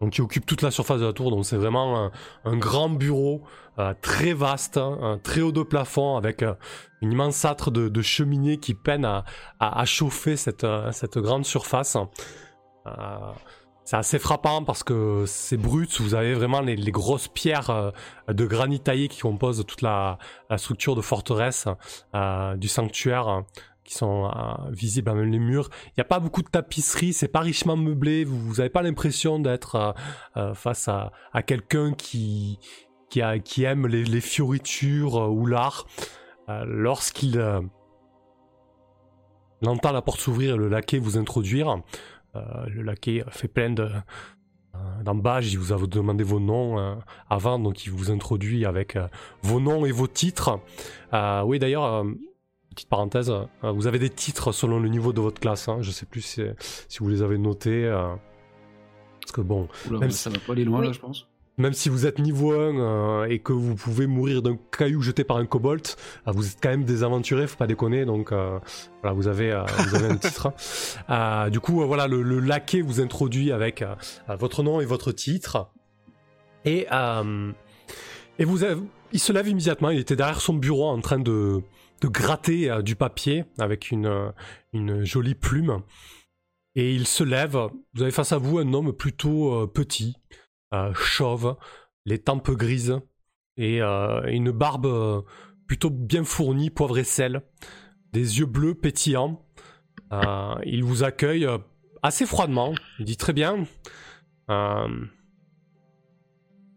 Donc 0.00 0.12
qui 0.12 0.20
occupe 0.20 0.44
toute 0.44 0.60
la 0.62 0.70
surface 0.70 1.00
de 1.00 1.06
la 1.06 1.12
tour, 1.14 1.30
donc 1.30 1.46
c'est 1.46 1.56
vraiment 1.56 2.10
un, 2.44 2.56
grand 2.58 2.90
bureau 2.90 3.42
euh, 3.78 3.94
très 4.02 4.34
vaste, 4.34 4.76
hein, 4.76 5.18
très 5.22 5.40
haut 5.40 5.52
de 5.52 5.62
plafond 5.62 6.16
avec 6.16 6.42
euh, 6.42 6.52
une 7.00 7.12
immense 7.12 7.44
âtre 7.46 7.70
de, 7.70 7.88
de 7.88 8.02
cheminée 8.02 8.58
qui 8.58 8.74
peine 8.74 9.04
à, 9.06 9.24
à- 9.58 9.80
à 9.80 9.84
chauffer 9.86 10.36
cette, 10.36 10.64
euh, 10.64 10.92
cette 10.92 11.16
grande 11.18 11.46
surface. 11.46 11.96
Euh, 12.86 12.90
c'est 13.84 13.96
assez 13.96 14.18
frappant 14.18 14.64
parce 14.64 14.82
que 14.82 15.24
c'est 15.26 15.56
brut, 15.56 16.00
vous 16.00 16.14
avez 16.14 16.34
vraiment 16.34 16.60
les, 16.60 16.74
les 16.76 16.90
grosses 16.90 17.28
pierres 17.28 17.92
de 18.26 18.44
granit 18.46 18.80
taillé 18.80 19.06
qui 19.08 19.20
composent 19.20 19.64
toute 19.64 19.80
la, 19.80 20.18
la 20.50 20.58
structure 20.58 20.96
de 20.96 21.00
forteresse 21.02 21.68
du 22.56 22.66
sanctuaire 22.66 23.44
qui 23.86 23.94
sont 23.94 24.26
euh, 24.26 24.70
visibles 24.70 25.10
à 25.10 25.14
même 25.14 25.30
les 25.30 25.38
murs. 25.38 25.70
Il 25.88 25.92
n'y 25.98 26.02
a 26.02 26.04
pas 26.04 26.18
beaucoup 26.18 26.42
de 26.42 26.48
tapisserie, 26.48 27.12
c'est 27.12 27.28
pas 27.28 27.40
richement 27.40 27.76
meublé, 27.76 28.24
vous 28.24 28.56
n'avez 28.56 28.68
pas 28.68 28.82
l'impression 28.82 29.38
d'être 29.38 29.76
euh, 29.76 29.92
euh, 30.36 30.54
face 30.54 30.88
à, 30.88 31.12
quelqu'un 31.46 31.94
qui, 31.94 32.58
qui, 33.08 33.62
aime 33.62 33.86
les, 33.86 34.20
fioritures 34.20 35.30
ou 35.30 35.46
l'art. 35.46 35.86
Lorsqu'il 36.48 37.42
il 39.62 39.68
entend 39.68 39.92
la 39.92 40.02
porte 40.02 40.20
s'ouvrir 40.20 40.54
et 40.54 40.58
le 40.58 40.68
laquais 40.68 40.98
vous 40.98 41.18
introduire, 41.18 41.76
le 42.34 42.82
laquais 42.82 43.24
fait 43.28 43.48
plein 43.48 43.70
de 43.70 43.88
il 45.42 45.58
vous 45.58 45.72
a 45.72 45.86
demandé 45.86 46.24
vos 46.24 46.40
noms 46.40 46.98
avant, 47.30 47.58
donc 47.58 47.84
il 47.86 47.92
vous 47.92 48.10
introduit 48.10 48.64
avec 48.66 48.98
vos 49.42 49.60
noms 49.60 49.86
et 49.86 49.92
vos 49.92 50.06
titres. 50.06 50.60
Oui, 51.12 51.58
d'ailleurs, 51.58 52.04
petite 52.76 52.88
parenthèse, 52.88 53.30
euh, 53.30 53.72
vous 53.72 53.86
avez 53.88 53.98
des 53.98 54.10
titres 54.10 54.52
selon 54.52 54.78
le 54.78 54.88
niveau 54.88 55.12
de 55.12 55.20
votre 55.20 55.40
classe. 55.40 55.66
Hein, 55.68 55.78
je 55.80 55.90
sais 55.90 56.06
plus 56.06 56.20
si, 56.20 56.42
si 56.88 56.98
vous 57.00 57.08
les 57.08 57.22
avez 57.22 57.38
notés. 57.38 57.84
euh, 57.86 58.14
parce 59.20 59.32
que 59.32 59.40
bon, 59.40 59.66
Oula, 59.88 59.98
Même 59.98 60.08
bah, 60.08 60.14
si- 60.14 60.22
ça 60.22 60.30
va 60.30 60.38
pas 60.38 60.52
aller 60.52 60.64
loin 60.64 60.80
Oui. 60.80 60.86
là, 60.86 60.92
je 60.92 61.00
pense. 61.00 61.26
même 61.58 61.72
si 61.72 61.88
vous 61.88 62.06
êtes 62.06 62.18
niveau 62.20 62.52
1 62.52 62.78
euh, 62.78 63.24
et 63.24 63.38
que 63.40 63.52
vous 63.52 63.74
pouvez 63.74 64.06
mourir 64.06 64.40
d'un 64.42 64.56
caillou 64.70 65.00
jeté 65.02 65.24
par 65.24 65.38
un 65.38 65.46
kobold, 65.46 65.84
euh, 66.28 66.30
vous 66.32 66.46
êtes 66.46 66.58
quand 66.62 66.68
même 66.68 66.84
des 66.84 67.02
aventuriers, 67.02 67.46
faut 67.48 67.56
pas 67.56 67.66
déconner. 67.66 68.04
Donc 68.04 68.30
euh, 68.30 68.60
voilà, 69.02 69.14
vous 69.16 69.26
avez, 69.26 69.50
euh, 69.50 69.64
vous 69.88 69.94
avez 69.96 70.06
un 70.08 70.16
titre. 70.16 70.52
Euh, 71.10 71.50
du 71.50 71.60
coup, 71.60 71.82
euh, 71.82 71.86
voilà, 71.86 72.06
le, 72.08 72.22
le 72.22 72.40
laquais 72.40 72.82
vous 72.82 73.00
introduit 73.00 73.52
avec 73.52 73.82
votre 74.28 74.62
nom 74.62 74.80
et 74.80 74.84
votre 74.84 75.12
titre. 75.12 75.68
Et, 76.64 76.86
euh, 76.92 77.52
et 78.38 78.44
vous 78.44 78.64
avez- 78.64 78.80
il 79.12 79.20
se 79.20 79.32
lève 79.32 79.48
immédiatement. 79.48 79.90
Il 79.90 79.98
était 80.00 80.16
derrière 80.16 80.40
son 80.40 80.54
bureau 80.54 80.88
en 80.88 81.00
train 81.00 81.18
de, 81.20 81.62
de 82.00 82.08
gratter 82.08 82.70
euh, 82.70 82.82
du 82.82 82.96
papier 82.96 83.44
avec 83.58 83.90
une, 83.90 84.06
euh, 84.06 84.30
une 84.72 85.04
jolie 85.04 85.34
plume. 85.34 85.82
Et 86.74 86.94
il 86.94 87.06
se 87.06 87.24
lève. 87.24 87.58
Vous 87.94 88.02
avez 88.02 88.10
face 88.10 88.32
à 88.32 88.38
vous 88.38 88.58
un 88.58 88.72
homme 88.74 88.92
plutôt 88.92 89.54
euh, 89.54 89.66
petit, 89.66 90.16
chauve, 90.94 91.56
les 92.04 92.18
tempes 92.18 92.50
grises 92.50 93.00
et 93.56 93.80
une 93.80 94.50
barbe 94.50 95.24
plutôt 95.66 95.88
bien 95.88 96.22
fournie, 96.22 96.68
poivre 96.68 96.98
et 96.98 97.04
sel, 97.04 97.40
des 98.12 98.40
yeux 98.40 98.44
bleus 98.44 98.74
pétillants. 98.74 99.42
Il 100.66 100.84
vous 100.84 101.02
accueille 101.02 101.48
assez 102.02 102.26
froidement. 102.26 102.74
Il 102.98 103.06
dit 103.06 103.16
très 103.16 103.32
bien. 103.32 103.64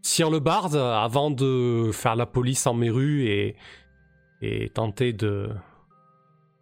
Sire 0.02 0.30
le 0.30 0.40
barde, 0.40 0.78
avant 0.78 1.30
de 1.30 1.90
faire 1.92 2.16
la 2.16 2.26
police 2.26 2.66
en 2.66 2.74
mes 2.74 2.90
rues 2.90 3.28
et, 3.28 3.58
et 4.42 4.70
tenter 4.70 5.14
de, 5.14 5.50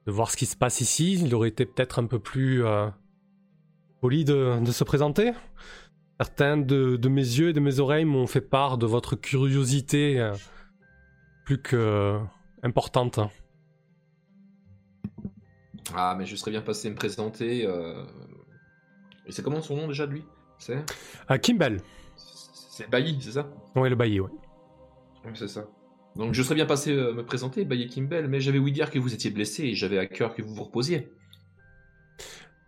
de 0.05 0.11
voir 0.11 0.31
ce 0.31 0.37
qui 0.37 0.45
se 0.45 0.55
passe 0.57 0.81
ici, 0.81 1.13
il 1.13 1.33
aurait 1.35 1.49
été 1.49 1.65
peut-être 1.65 1.99
un 1.99 2.05
peu 2.05 2.19
plus 2.19 2.65
euh, 2.65 2.89
poli 4.01 4.25
de, 4.25 4.59
de 4.63 4.71
se 4.71 4.83
présenter. 4.83 5.31
Certains 6.19 6.57
de, 6.57 6.95
de 6.95 7.09
mes 7.09 7.21
yeux 7.21 7.49
et 7.49 7.53
de 7.53 7.59
mes 7.59 7.79
oreilles 7.79 8.05
m'ont 8.05 8.25
fait 8.27 8.41
part 8.41 8.77
de 8.77 8.87
votre 8.87 9.15
curiosité 9.15 10.19
euh, 10.19 10.33
plus 11.45 11.61
que 11.61 11.75
euh, 11.75 12.19
importante. 12.63 13.19
Ah, 15.93 16.15
mais 16.17 16.25
je 16.25 16.35
serais 16.35 16.51
bien 16.51 16.61
passé 16.61 16.89
me 16.89 16.95
présenter. 16.95 17.65
euh, 17.65 18.03
Et 19.27 19.31
c'est 19.31 19.43
comment 19.43 19.61
son 19.61 19.75
nom 19.77 19.87
déjà 19.87 20.07
de 20.07 20.13
lui? 20.13 20.25
C'est? 20.57 20.83
Kimball. 21.41 21.79
C'est 22.15 22.89
Bailly, 22.89 23.19
c'est 23.21 23.33
ça? 23.33 23.47
Oui, 23.75 23.89
le 23.89 23.95
bailli, 23.95 24.19
oui. 24.19 24.31
Oui, 25.23 25.31
c'est 25.35 25.47
ça. 25.47 25.65
Donc 26.17 26.33
je 26.33 26.41
serais 26.41 26.55
bien 26.55 26.65
passé 26.65 26.91
euh, 26.91 27.13
me 27.13 27.23
présenter, 27.23 27.63
Bailly 27.65 27.87
Kimball, 27.87 28.27
mais 28.27 28.39
j'avais 28.39 28.59
ouï 28.59 28.71
dire 28.71 28.89
que 28.89 28.99
vous 28.99 29.13
étiez 29.13 29.29
blessé 29.29 29.65
et 29.65 29.75
j'avais 29.75 29.97
à 29.97 30.05
cœur 30.05 30.33
que 30.33 30.41
vous 30.41 30.53
vous 30.53 30.63
reposiez. 30.63 31.09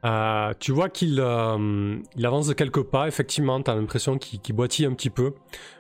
Euh, 0.05 0.53
tu 0.59 0.71
vois 0.71 0.89
qu'il 0.89 1.19
euh, 1.19 1.97
avance 2.23 2.47
de 2.47 2.53
quelques 2.53 2.83
pas, 2.83 3.07
effectivement, 3.07 3.61
tu 3.61 3.69
as 3.71 3.75
l'impression 3.75 4.17
qu'il 4.17 4.39
qu'il 4.39 4.55
boitille 4.55 4.85
un 4.85 4.93
petit 4.93 5.09
peu. 5.09 5.33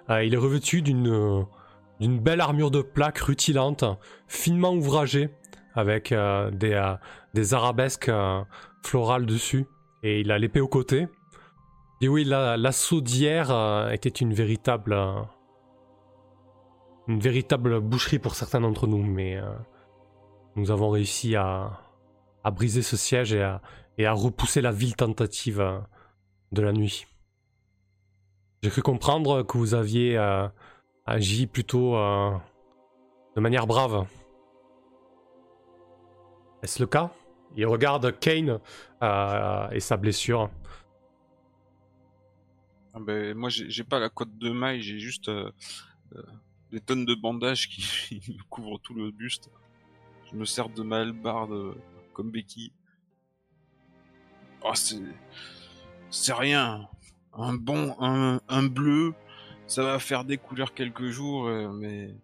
Il 0.09 0.33
est 0.33 0.37
revêtu 0.37 0.81
d'une 0.81 1.45
belle 2.01 2.41
armure 2.41 2.71
de 2.71 2.81
plaque 2.81 3.19
rutilante, 3.19 3.85
finement 4.27 4.73
ouvragée, 4.73 5.29
avec 5.75 6.11
des, 6.11 7.53
arabesques 7.53 8.11
florales 8.81 9.27
dessus. 9.27 9.67
Et 10.01 10.21
il 10.21 10.31
a 10.31 10.39
l'épée 10.39 10.61
au 10.61 10.67
côté. 10.67 11.07
Et 12.01 12.07
oui, 12.07 12.23
la- 12.23 12.55
euh, 12.55 13.89
était 13.89 14.09
une 14.09 14.33
véritable, 14.33 14.97
une 17.09 17.19
véritable 17.19 17.81
boucherie 17.81 18.19
pour 18.19 18.35
certains 18.35 18.61
d'entre 18.61 18.85
nous, 18.85 19.03
mais 19.03 19.35
euh, 19.35 19.51
nous 20.55 20.69
avons 20.69 20.91
réussi 20.91 21.35
à, 21.35 21.81
à 22.43 22.51
briser 22.51 22.83
ce 22.83 22.95
siège 22.95 23.33
et 23.33 23.41
à, 23.41 23.61
et 23.97 24.05
à 24.05 24.13
repousser 24.13 24.61
la 24.61 24.71
ville 24.71 24.95
tentative 24.95 25.59
euh, 25.59 25.79
de 26.51 26.61
la 26.61 26.71
nuit. 26.71 27.07
J'ai 28.61 28.69
cru 28.69 28.83
comprendre 28.83 29.41
que 29.41 29.57
vous 29.57 29.73
aviez 29.73 30.17
euh, 30.17 30.47
agi 31.05 31.47
plutôt 31.47 31.93
de 31.93 33.39
manière 33.39 33.65
brave. 33.65 34.05
Est-ce 36.61 36.79
le 36.79 36.87
cas? 36.87 37.09
Il 37.55 37.65
regarde 37.65 38.19
Kane 38.19 38.59
et 39.01 39.79
sa 39.79 39.97
blessure. 39.97 40.49
Ah 42.93 42.99
ben, 42.99 43.33
moi, 43.33 43.49
j'ai 43.49 43.83
pas 43.85 43.97
la 43.99 44.09
cote 44.09 44.37
de 44.37 44.51
maille, 44.51 44.81
j'ai 44.81 44.99
juste 44.99 45.31
des 46.71 46.79
tonnes 46.79 47.05
de 47.05 47.15
bandages 47.15 47.69
qui 48.07 48.21
me 48.27 48.43
couvrent 48.49 48.79
tout 48.79 48.93
le 48.93 49.11
buste. 49.11 49.49
Je 50.31 50.35
me 50.35 50.45
sers 50.45 50.69
de 50.69 50.83
ma 50.83 50.99
hallebarde 50.99 51.51
euh, 51.51 51.73
comme 52.13 52.31
béquille. 52.31 52.71
Oh, 54.63 54.73
c'est... 54.75 55.01
C'est 56.11 56.33
rien. 56.33 56.87
Un 57.33 57.53
bon, 57.53 57.95
un, 57.99 58.41
un 58.49 58.63
bleu, 58.63 59.13
ça 59.67 59.83
va 59.83 59.99
faire 59.99 60.25
des 60.25 60.37
couleurs 60.37 60.73
quelques 60.73 61.09
jours, 61.09 61.47
euh, 61.47 61.69
mais 61.71 62.15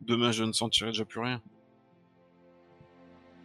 demain, 0.00 0.32
je 0.32 0.44
ne 0.44 0.52
sentirai 0.52 0.90
déjà 0.90 1.04
plus 1.04 1.20
rien. 1.20 1.42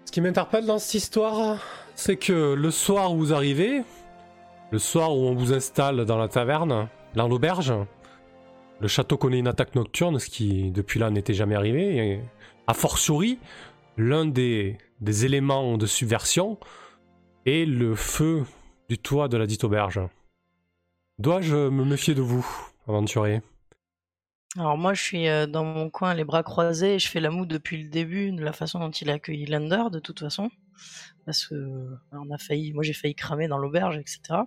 Ce 0.06 0.12
qui 0.12 0.22
m'interpelle 0.22 0.66
dans 0.66 0.80
cette 0.80 0.94
histoire, 0.94 1.60
c'est 1.96 2.16
que 2.16 2.54
le 2.54 2.72
soir 2.72 3.14
où 3.14 3.18
vous 3.18 3.34
arrivez, 3.34 3.84
le 4.72 4.80
soir 4.80 5.16
où 5.16 5.28
on 5.28 5.36
vous 5.36 5.54
installe 5.54 6.06
dans 6.06 6.18
la 6.18 6.30
taverne, 6.30 6.88
dans 7.16 7.28
l'auberge, 7.28 7.74
le 8.82 8.88
château 8.88 9.16
connaît 9.16 9.40
une 9.40 9.48
attaque 9.48 9.76
nocturne, 9.76 10.18
ce 10.18 10.30
qui 10.30 10.72
depuis 10.72 11.00
là 11.00 11.12
n'était 11.12 11.36
jamais 11.36 11.56
arrivé. 11.56 11.98
Et 11.98 12.22
a 12.66 12.74
fortiori, 12.74 13.38
l'un 13.96 14.26
des, 14.26 14.78
éléments 15.26 15.78
de 15.78 15.86
subversion 15.86 16.58
est 17.46 17.66
le 17.66 17.96
feu 17.96 18.44
du 18.90 18.98
toit 18.98 19.28
de 19.28 19.38
la 19.38 19.46
dite 19.46 19.64
auberge. 19.64 20.02
Dois-je 21.20 21.56
me 21.56 21.86
méfier 21.86 22.16
de 22.16 22.22
vous, 22.22 22.46
aventurier? 22.88 23.42
Alors 24.58 24.78
moi, 24.78 24.94
je 24.96 25.02
suis 25.02 25.28
euh, 25.28 25.46
dans 25.46 25.64
mon 25.64 25.90
coin, 25.90 26.14
les 26.14 26.26
bras 26.26 26.44
croisés, 26.44 26.96
et 26.96 27.00
je 27.00 27.08
fais 27.08 27.20
la 27.20 27.30
moue 27.30 27.46
depuis 27.46 27.84
le 27.84 27.90
début 27.90 28.32
de 28.32 28.44
la 28.44 28.52
façon 28.52 28.80
dont 28.80 28.90
il 28.90 29.10
a 29.10 29.14
accueilli 29.14 29.46
Lander, 29.46 29.84
de 29.92 30.00
toute 30.00 30.20
façon, 30.20 30.50
parce 31.26 31.46
que 31.46 31.56
euh, 31.56 32.34
a 32.34 32.38
failli, 32.38 32.74
moi 32.74 32.84
j'ai 32.84 32.94
failli 32.94 33.16
cramer 33.16 33.48
dans 33.48 33.60
l'auberge, 33.60 33.98
etc. 33.98 34.42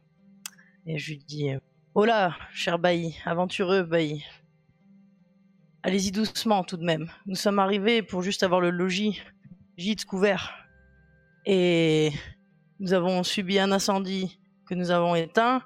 Et 0.87 0.99
je 0.99 1.13
lui 1.13 1.19
dis, 1.19 1.51
euh, 1.51 1.59
oh 1.95 2.05
là, 2.05 2.37
cher 2.53 2.79
Bailly, 2.79 3.17
aventureux 3.25 3.85
Bailly, 3.85 4.25
allez-y 5.83 6.11
doucement 6.11 6.65
tout 6.65 6.77
de 6.77 6.85
même. 6.85 7.09
Nous 7.27 7.37
sommes 7.37 7.59
arrivés 7.59 8.03
pour 8.03 8.23
juste 8.23 8.43
avoir 8.43 8.61
le 8.61 8.71
logis, 8.71 9.23
gîte 9.77 10.05
couvert, 10.05 10.53
et 11.47 12.11
nous 12.81 12.93
avons 12.93 13.23
subi 13.23 13.59
un 13.59 13.71
incendie 13.71 14.41
que 14.67 14.75
nous 14.75 14.91
avons 14.91 15.15
éteint. 15.15 15.63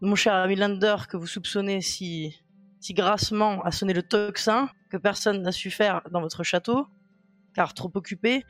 Mon 0.00 0.14
cher 0.14 0.34
ami 0.34 0.56
Lander, 0.56 0.96
que 1.08 1.16
vous 1.16 1.26
soupçonnez 1.26 1.80
si 1.80 2.36
si 2.80 2.94
grassement 2.94 3.60
a 3.62 3.72
sonné 3.72 3.92
le 3.92 4.02
tocsin 4.02 4.68
que 4.90 4.96
personne 4.96 5.42
n'a 5.42 5.52
su 5.52 5.70
faire 5.70 6.02
dans 6.10 6.20
votre 6.20 6.44
château, 6.44 6.86
car 7.54 7.74
trop 7.74 7.90
occupé. 7.94 8.44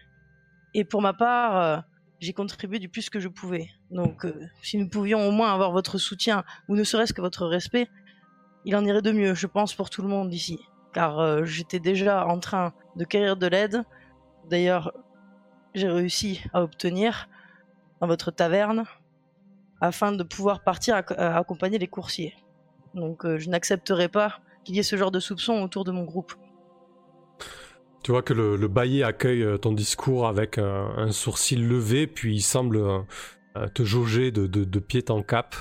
Et 0.74 0.84
pour 0.84 1.00
ma 1.00 1.14
part, 1.14 1.56
euh, 1.56 1.78
j'ai 2.20 2.32
contribué 2.32 2.78
du 2.78 2.88
plus 2.88 3.10
que 3.10 3.20
je 3.20 3.28
pouvais. 3.28 3.70
Donc, 3.90 4.24
euh, 4.24 4.34
si 4.62 4.76
nous 4.78 4.88
pouvions 4.88 5.26
au 5.26 5.30
moins 5.30 5.52
avoir 5.52 5.72
votre 5.72 5.98
soutien, 5.98 6.44
ou 6.68 6.76
ne 6.76 6.84
serait-ce 6.84 7.12
que 7.12 7.20
votre 7.20 7.46
respect, 7.46 7.88
il 8.64 8.74
en 8.76 8.84
irait 8.84 9.02
de 9.02 9.12
mieux, 9.12 9.34
je 9.34 9.46
pense, 9.46 9.74
pour 9.74 9.88
tout 9.90 10.02
le 10.02 10.08
monde 10.08 10.32
ici. 10.34 10.58
Car 10.92 11.18
euh, 11.20 11.44
j'étais 11.44 11.78
déjà 11.80 12.26
en 12.26 12.38
train 12.40 12.72
de 12.96 13.04
quérir 13.04 13.36
de 13.36 13.46
l'aide. 13.46 13.84
D'ailleurs, 14.50 14.92
j'ai 15.74 15.88
réussi 15.88 16.42
à 16.52 16.62
obtenir 16.62 17.28
dans 18.00 18.06
votre 18.06 18.30
taverne, 18.30 18.84
afin 19.80 20.10
de 20.12 20.22
pouvoir 20.24 20.64
partir 20.64 20.96
à- 20.96 21.12
à 21.12 21.38
accompagner 21.38 21.78
les 21.78 21.86
coursiers. 21.86 22.34
Donc 22.94 23.24
euh, 23.24 23.38
je 23.38 23.48
n'accepterai 23.48 24.08
pas 24.08 24.40
qu'il 24.64 24.74
y 24.74 24.80
ait 24.80 24.82
ce 24.82 24.96
genre 24.96 25.10
de 25.12 25.20
soupçons 25.20 25.62
autour 25.62 25.84
de 25.84 25.92
mon 25.92 26.04
groupe. 26.04 26.32
Tu 28.02 28.12
vois 28.12 28.22
que 28.22 28.32
le, 28.32 28.56
le 28.56 28.68
bailli 28.68 29.02
accueille 29.02 29.42
euh, 29.42 29.58
ton 29.58 29.72
discours 29.72 30.28
avec 30.28 30.58
euh, 30.58 30.88
un 30.96 31.10
sourcil 31.10 31.66
levé, 31.66 32.06
puis 32.06 32.36
il 32.36 32.42
semble 32.42 32.76
euh, 32.78 33.68
te 33.74 33.82
jauger 33.84 34.30
de, 34.30 34.78
pied 34.78 35.04
en 35.10 35.22
cap. 35.22 35.54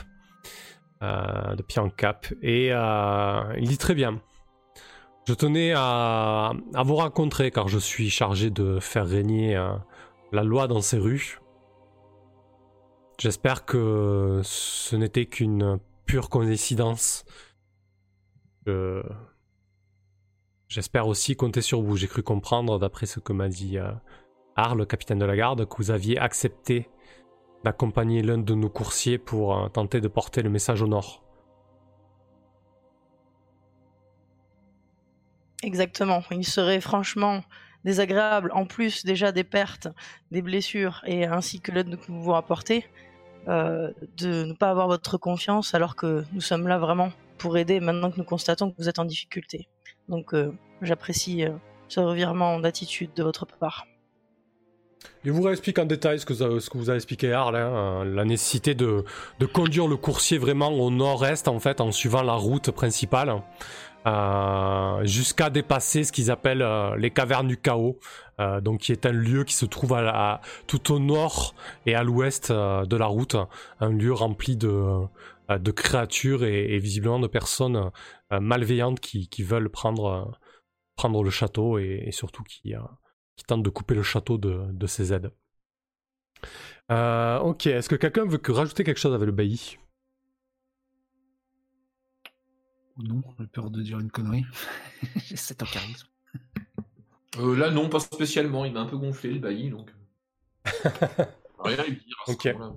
De 1.02 1.62
pied 1.62 1.82
en 1.82 1.90
cap. 1.90 2.28
Et 2.42 2.68
il 2.70 3.68
dit 3.68 3.78
très 3.78 3.96
bien. 3.96 4.22
Je 5.28 5.34
tenais 5.34 5.74
à, 5.76 6.54
vous 6.86 6.96
rencontrer 6.96 7.52
car 7.52 7.68
je 7.68 7.80
suis 7.80 8.10
chargé 8.10 8.50
de 8.50 8.80
faire 8.80 9.08
régner 9.08 9.56
la 10.32 10.44
loi 10.44 10.68
dans 10.68 10.82
ces 10.82 10.98
rues. 10.98 11.40
J'espère 13.20 13.66
que 13.66 14.42
ce 14.44 14.96
n'était 14.96 15.26
qu'une 15.26 15.80
pure 16.06 16.30
coïncidence. 16.30 17.26
J'espère 20.68 21.08
aussi 21.08 21.36
compter 21.36 21.62
sur 21.62 21.82
vous. 21.82 21.96
J'ai 21.96 22.08
cru 22.08 22.24
comprendre, 22.24 22.78
d'après 22.78 23.06
ce 23.06 23.20
que 23.20 23.32
m'a 23.32 23.48
dit 23.48 23.78
euh, 23.78 23.92
Arles, 24.56 24.86
capitaine 24.86 25.20
de 25.20 25.26
la 25.26 25.36
garde, 25.36 25.68
que 25.68 25.78
vous 25.78 25.92
aviez 25.92 26.20
accepté 26.20 26.90
d'accompagner 27.64 28.22
l'un 28.22 28.38
de 28.38 28.54
nos 28.54 28.70
coursiers 28.70 29.18
pour 29.18 29.58
euh, 29.58 29.70
tenter 29.70 30.02
de 30.02 30.08
porter 30.08 30.42
le 30.42 30.50
message 30.50 30.82
au 30.82 30.88
nord. 30.88 31.24
Exactement. 35.64 36.22
Il 36.32 36.46
serait 36.46 36.82
franchement 36.82 37.44
désagréable, 37.86 38.52
en 38.54 38.66
plus 38.66 39.06
déjà 39.06 39.32
des 39.32 39.44
pertes, 39.44 39.88
des 40.32 40.42
blessures 40.42 41.02
et 41.06 41.26
ainsi 41.26 41.62
que 41.62 41.72
l'aide 41.72 41.98
que 41.98 42.12
vous 42.12 42.22
vous 42.22 42.32
rapportez, 42.32 42.86
euh, 43.48 43.92
de 44.18 44.44
ne 44.44 44.54
pas 44.54 44.70
avoir 44.70 44.88
votre 44.88 45.18
confiance 45.18 45.74
alors 45.74 45.96
que 45.96 46.26
nous 46.34 46.42
sommes 46.42 46.68
là 46.68 46.78
vraiment 46.78 47.12
pour 47.38 47.58
aider 47.58 47.80
maintenant 47.80 48.12
que 48.12 48.18
nous 48.18 48.26
constatons 48.26 48.72
que 48.72 48.78
vous 48.78 48.90
êtes 48.90 49.00
en 49.00 49.06
difficulté. 49.06 49.70
Donc 50.10 50.34
euh, 50.34 50.52
j'apprécie 50.82 51.46
euh, 51.46 51.52
ce 51.88 52.00
revirement 52.00 52.60
d'attitude 52.60 53.12
de 53.16 53.24
votre 53.24 53.46
part. 53.46 53.86
Il 55.24 55.32
vous 55.32 55.42
réexplique 55.42 55.78
en 55.80 55.86
détail 55.86 56.20
ce 56.20 56.26
que, 56.26 56.78
vous 56.78 56.90
a 56.90 56.96
expliqué 56.96 57.34
Arles, 57.34 57.56
hein, 57.56 58.02
euh, 58.02 58.04
la 58.06 58.24
nécessité 58.24 58.76
de, 58.76 59.04
de 59.40 59.46
conduire 59.46 59.88
le 59.88 59.98
coursier 59.98 60.38
vraiment 60.38 60.70
au 60.70 60.90
nord-est, 60.90 61.48
en 61.48 61.60
fait, 61.60 61.82
en 61.82 61.92
suivant 61.92 62.22
la 62.22 62.34
route 62.34 62.72
principale, 62.72 63.42
euh, 64.06 65.04
jusqu'à 65.06 65.50
dépasser 65.50 66.04
ce 66.04 66.12
qu'ils 66.12 66.32
appellent 66.32 66.62
euh, 66.62 66.96
les 66.96 67.12
cavernes 67.12 67.48
du 67.48 67.58
chaos, 67.58 68.00
euh, 68.40 68.62
donc 68.62 68.82
qui 68.82 68.92
est 68.92 69.06
un 69.06 69.12
lieu 69.12 69.44
qui 69.44 69.54
se 69.54 69.66
trouve 69.66 69.98
tout 70.68 70.94
au 70.94 71.00
nord 71.00 71.56
et 71.86 71.96
à 71.96 72.04
l'ouest 72.04 72.52
de 72.52 72.96
la 72.96 73.06
route, 73.06 73.36
un 73.80 73.90
lieu 73.90 74.14
rempli 74.14 74.56
de, 74.56 75.08
créatures 75.76 76.44
et, 76.44 76.78
visiblement 76.80 77.20
de 77.20 77.28
personnes 77.28 77.92
malveillantes 78.32 79.00
qui, 79.00 79.44
veulent 79.44 79.70
prendre, 79.70 80.38
le 81.04 81.30
château 81.30 81.78
et, 81.78 82.10
surtout 82.12 82.44
qui... 82.44 82.76
euh, 82.76 82.80
qui 83.36 83.46
tente 83.46 83.62
de 83.62 83.70
couper 83.70 83.94
le 83.94 84.02
château 84.02 84.40
de, 84.40 84.88
ses 84.88 85.14
aides. 85.14 85.32
Ok, 86.90 87.68
est-ce 87.68 87.90
que 87.90 87.96
quelqu'un 87.96 88.26
veut 88.26 88.40
que 88.40 88.52
rajouter 88.52 88.84
quelque 88.84 89.00
chose 89.00 89.14
avec 89.14 89.28
le 89.28 89.32
bailli? 89.32 89.78
Ou 92.98 93.04
non, 93.04 93.22
j'ai 93.40 93.48
peur 93.48 93.70
de 93.70 93.82
dire 93.82 94.00
une 94.00 94.10
connerie. 94.12 94.46
j'ai 95.28 95.36
7 95.36 95.64
en 95.64 95.66
charisme. 95.66 96.08
Euh, 97.40 97.56
là, 97.56 97.70
non, 97.70 97.90
pas 97.90 98.00
spécialement. 98.00 98.66
Il 98.66 98.74
m'a 98.74 98.80
un 98.82 98.86
peu 98.86 98.98
gonflé, 98.98 99.32
le 99.32 99.40
bailli, 99.40 99.70
donc. 99.70 99.94
Rien 101.60 101.78
à 101.80 101.84
lui 101.86 101.96
dire. 101.98 102.16
à 102.24 102.26
ce 102.28 102.32
Ok. 102.32 102.46
moment-là. 102.46 102.74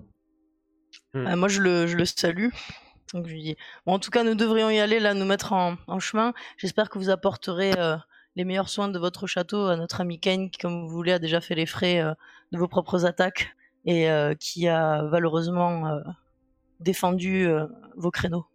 Euh, 1.17 1.37
moi, 1.37 1.49
je 1.49 1.61
le, 1.61 1.87
je 1.87 1.97
le 1.97 2.05
salue. 2.05 2.49
Donc, 3.15 3.27
je 3.27 3.33
lui 3.33 3.43
dis 3.43 3.57
bon, 3.87 3.95
en 3.95 3.99
tout 3.99 4.11
cas, 4.11 4.23
nous 4.23 4.35
devrions 4.35 4.71
y 4.71 4.79
aller, 4.79 5.01
là, 5.01 5.15
nous 5.15 5.25
mettre 5.25 5.53
en, 5.53 5.77
en 5.87 5.99
chemin. 5.99 6.33
J'espère 6.59 6.91
que 6.91 6.99
vous 6.99 7.11
apporterez 7.11 7.73
euh, 7.79 7.97
les 8.37 8.45
meilleurs 8.45 8.69
soins 8.69 8.89
de 8.89 8.99
votre 8.99 9.27
château 9.27 9.67
à 9.67 9.77
notre 9.77 10.01
ami 10.03 10.21
Kane, 10.21 10.51
qui, 10.51 10.59
comme 10.59 10.83
vous 10.83 10.89
voulez, 10.95 11.13
a 11.13 11.19
déjà 11.19 11.41
fait 11.41 11.55
les 11.55 11.67
frais 11.67 12.01
euh, 12.01 12.13
de 12.53 12.59
vos 12.59 12.69
propres 12.69 13.07
attaques 13.07 13.57
et 13.87 14.11
euh, 14.11 14.35
qui 14.35 14.69
a 14.69 15.03
valeureusement 15.05 15.87
euh, 15.89 16.01
défendu 16.81 17.47
euh, 17.47 17.67
vos 17.97 18.11
créneaux. 18.11 18.47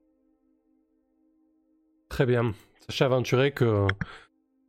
Très 2.09 2.25
bien. 2.25 2.53
Sachez 2.87 3.05
aventurer 3.05 3.51
que 3.51 3.87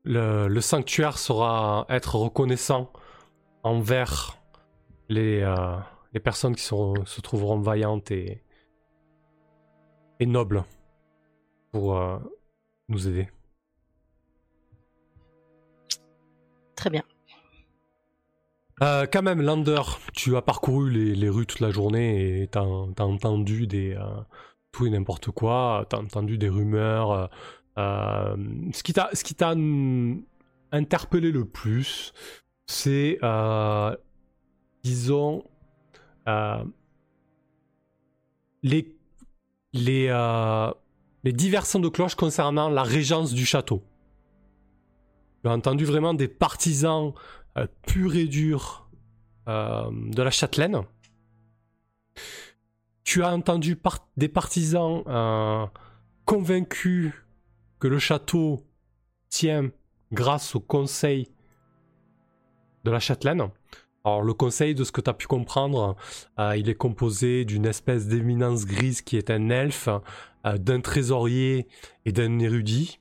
le, 0.04 0.48
le 0.48 0.60
sanctuaire 0.60 1.18
saura 1.18 1.86
être 1.88 2.16
reconnaissant 2.16 2.92
envers 3.62 4.38
les, 5.08 5.42
euh, 5.42 5.76
les 6.12 6.20
personnes 6.20 6.54
qui 6.56 6.62
se 6.62 7.20
trouveront 7.20 7.60
vaillantes 7.60 8.10
et, 8.10 8.42
et 10.18 10.26
nobles 10.26 10.64
pour 11.72 11.96
euh, 11.96 12.18
nous 12.88 13.06
aider. 13.08 13.28
Très 16.74 16.90
bien. 16.90 17.02
Euh, 18.82 19.06
quand 19.10 19.22
même, 19.22 19.40
Lander, 19.40 19.82
tu 20.12 20.36
as 20.36 20.42
parcouru 20.42 20.90
les, 20.90 21.14
les 21.14 21.28
rues 21.28 21.46
toute 21.46 21.60
la 21.60 21.70
journée 21.70 22.42
et 22.42 22.48
t'as 22.48 22.60
entendu 22.60 23.66
des, 23.66 23.94
euh, 23.94 24.20
et 24.84 24.90
n'importe 24.90 25.30
quoi. 25.30 25.86
T'as 25.88 25.98
entendu 25.98 26.36
des 26.36 26.50
rumeurs. 26.50 27.10
euh, 27.12 27.26
euh, 27.78 28.36
ce 28.72 28.82
qui 28.82 28.92
t'a, 28.92 29.08
ce 29.12 29.24
qui 29.24 29.34
t'a 29.34 29.54
interpellé 30.72 31.30
le 31.30 31.44
plus, 31.44 32.12
c'est, 32.66 33.18
euh, 33.22 33.96
disons, 34.82 35.44
les, 38.62 38.96
les, 39.72 40.72
les 41.24 41.32
divers 41.32 41.66
sons 41.66 41.80
de 41.80 41.88
cloche 41.88 42.14
concernant 42.14 42.68
la 42.68 42.82
régence 42.82 43.32
du 43.32 43.46
château. 43.46 43.82
As 45.44 45.50
entendu 45.50 45.84
vraiment 45.84 46.12
des 46.12 46.28
partisans 46.28 47.12
purs 47.86 48.16
et 48.16 48.26
durs 48.26 48.90
de 49.46 50.22
la 50.22 50.30
châtelaine. 50.30 50.82
Tu 53.06 53.22
as 53.22 53.32
entendu 53.32 53.78
des 54.16 54.26
partisans 54.26 55.04
euh, 55.06 55.64
convaincus 56.24 57.12
que 57.78 57.86
le 57.86 58.00
château 58.00 58.66
tient 59.28 59.70
grâce 60.10 60.56
au 60.56 60.60
conseil 60.60 61.28
de 62.82 62.90
la 62.90 62.98
châtelaine. 62.98 63.48
Alors 64.04 64.22
le 64.22 64.34
conseil, 64.34 64.74
de 64.74 64.82
ce 64.82 64.90
que 64.90 65.00
tu 65.00 65.08
as 65.08 65.14
pu 65.14 65.28
comprendre, 65.28 65.94
euh, 66.40 66.56
il 66.56 66.68
est 66.68 66.74
composé 66.74 67.44
d'une 67.44 67.66
espèce 67.66 68.08
d'éminence 68.08 68.66
grise 68.66 69.02
qui 69.02 69.16
est 69.16 69.30
un 69.30 69.50
elfe, 69.50 69.88
euh, 70.44 70.58
d'un 70.58 70.80
trésorier 70.80 71.68
et 72.06 72.10
d'un 72.10 72.40
érudit. 72.40 72.98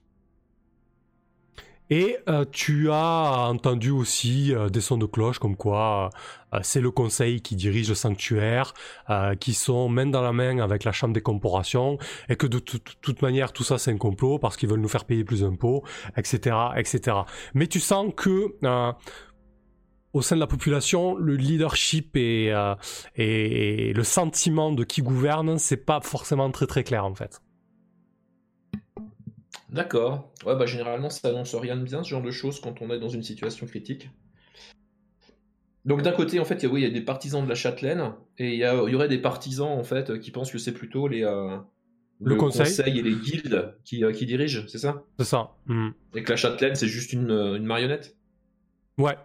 Et 1.92 2.18
euh, 2.30 2.46
tu 2.52 2.90
as 2.92 3.48
entendu 3.50 3.92
aussi 3.92 4.54
euh, 4.56 4.70
des 4.70 4.82
sons 4.82 4.98
de 4.98 5.06
cloche 5.06 5.38
comme 5.38 5.56
quoi 5.56 6.10
euh, 6.54 6.60
c'est 6.64 6.82
le 6.82 6.90
conseil 6.90 7.42
qui 7.42 7.56
dirige 7.56 7.90
le 7.90 7.96
sanctuaire, 7.96 8.74
euh, 9.12 9.36
qui 9.36 9.54
sont 9.54 9.88
main 9.88 10.08
dans 10.08 10.22
la 10.24 10.34
main 10.34 10.58
avec 10.60 10.84
la 10.84 10.92
chambre 10.92 11.14
des 11.14 11.22
corporations, 11.22 12.00
et 12.28 12.36
que 12.38 12.48
de 12.48 12.58
tout- 12.58 12.80
tout- 12.80 12.94
toute 13.02 13.22
manière 13.22 13.54
tout 13.54 13.64
ça 13.64 13.78
c'est 13.78 13.92
un 13.92 13.98
complot 13.98 14.40
parce 14.40 14.58
qu'ils 14.58 14.68
veulent 14.70 14.80
nous 14.80 14.88
faire 14.88 15.06
payer 15.06 15.24
plus 15.24 15.42
d'impôts, 15.42 15.84
etc., 16.18 16.56
etc. 16.76 17.18
Mais 17.54 17.68
tu 17.68 17.80
sens 17.80 18.12
que 18.18 18.56
euh, 18.64 18.92
au 20.14 20.22
sein 20.24 20.36
de 20.36 20.40
la 20.40 20.48
population, 20.48 21.16
le 21.16 21.36
leadership 21.36 22.16
et, 22.16 22.52
euh, 22.52 22.74
et, 23.16 23.90
et 23.90 23.94
le 23.94 24.04
sentiment 24.04 24.72
de 24.72 24.84
qui 24.84 25.02
gouverne, 25.02 25.60
c'est 25.60 25.86
pas 25.86 26.00
forcément 26.02 26.50
très 26.52 26.66
très 26.68 26.84
clair 26.84 27.06
en 27.06 27.14
fait. 27.14 27.42
D'accord. 29.76 30.32
Ouais, 30.46 30.56
bah 30.56 30.66
généralement, 30.66 31.10
ça 31.10 31.28
annonce 31.28 31.54
rien 31.54 31.76
de 31.76 31.84
bien, 31.84 32.02
ce 32.04 32.10
genre 32.10 32.22
de 32.22 32.32
choses, 32.32 32.62
quand 32.62 32.82
on 32.82 32.90
est 32.92 33.00
dans 33.00 33.10
une 33.10 33.24
situation 33.24 33.66
critique. 33.68 34.10
Donc 35.84 36.02
d'un 36.02 36.14
côté, 36.14 36.40
en 36.40 36.46
fait, 36.46 36.56
il 36.56 36.64
y 36.64 36.66
a, 36.66 36.70
oui, 36.70 36.82
il 36.82 36.84
y 36.86 36.88
a 36.88 36.90
des 36.90 37.02
partisans 37.02 37.44
de 37.44 37.50
la 37.50 37.56
châtelaine, 37.56 38.14
et 38.38 38.54
il 38.54 38.58
y, 38.58 38.64
a- 38.64 38.74
il 38.88 38.92
y 38.92 38.96
aurait 38.96 39.10
des 39.10 39.20
partisans, 39.20 39.68
en 39.68 39.84
fait, 39.84 40.18
qui 40.20 40.32
pensent 40.32 40.52
que 40.52 40.58
c'est 40.58 40.74
plutôt 40.74 41.08
les... 41.10 41.24
euh, 41.24 41.58
Le 42.22 42.36
conseil. 42.36 42.74
et 42.88 43.02
les 43.04 43.16
guildes 43.16 43.76
qui, 43.84 44.04
euh, 44.06 44.14
qui 44.14 44.26
dirigent, 44.26 44.64
c'est 44.68 44.80
ça? 44.80 45.04
C'est 45.20 45.26
ça. 45.26 45.52
Hmm. 45.66 45.90
Et 46.16 46.24
que 46.24 46.32
la 46.32 46.38
châtelaine, 46.38 46.76
c'est 46.76 46.88
juste 46.88 47.12
une, 47.12 47.30
euh, 47.30 47.58
une 47.58 47.66
marionnette? 47.66 48.16
Ouais, 48.98 49.18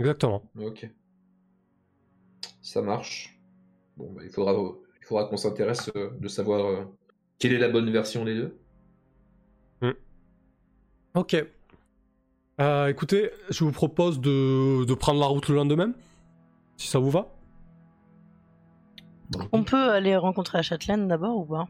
exactement. 0.00 0.42
Ok. 0.60 0.90
Ça 2.60 2.82
marche. 2.82 3.38
Bon, 3.96 4.12
bah, 4.12 4.22
il 4.24 4.30
faudra, 4.30 4.52
il 5.00 5.06
faudra 5.06 5.26
qu'on 5.26 5.36
s'intéresse 5.36 5.90
euh, 5.96 6.10
de 6.18 6.28
savoir 6.28 6.88
quelle 7.38 7.52
est 7.52 7.58
la 7.58 7.68
bonne 7.68 7.90
version 7.90 8.24
des 8.24 8.34
deux. 8.34 8.58
Ok. 11.16 11.34
Euh, 12.60 12.86
écoutez, 12.88 13.30
je 13.50 13.64
vous 13.64 13.72
propose 13.72 14.20
de, 14.20 14.84
de 14.84 14.94
prendre 14.94 15.18
la 15.18 15.26
route 15.26 15.48
le 15.48 15.56
lendemain, 15.56 15.92
si 16.76 16.88
ça 16.88 16.98
vous 16.98 17.10
va. 17.10 17.34
On 19.50 19.64
peut 19.64 19.90
aller 19.90 20.14
rencontrer 20.16 20.58
la 20.58 20.62
châtelaine 20.62 21.08
d'abord 21.08 21.38
ou 21.38 21.44
pas? 21.46 21.66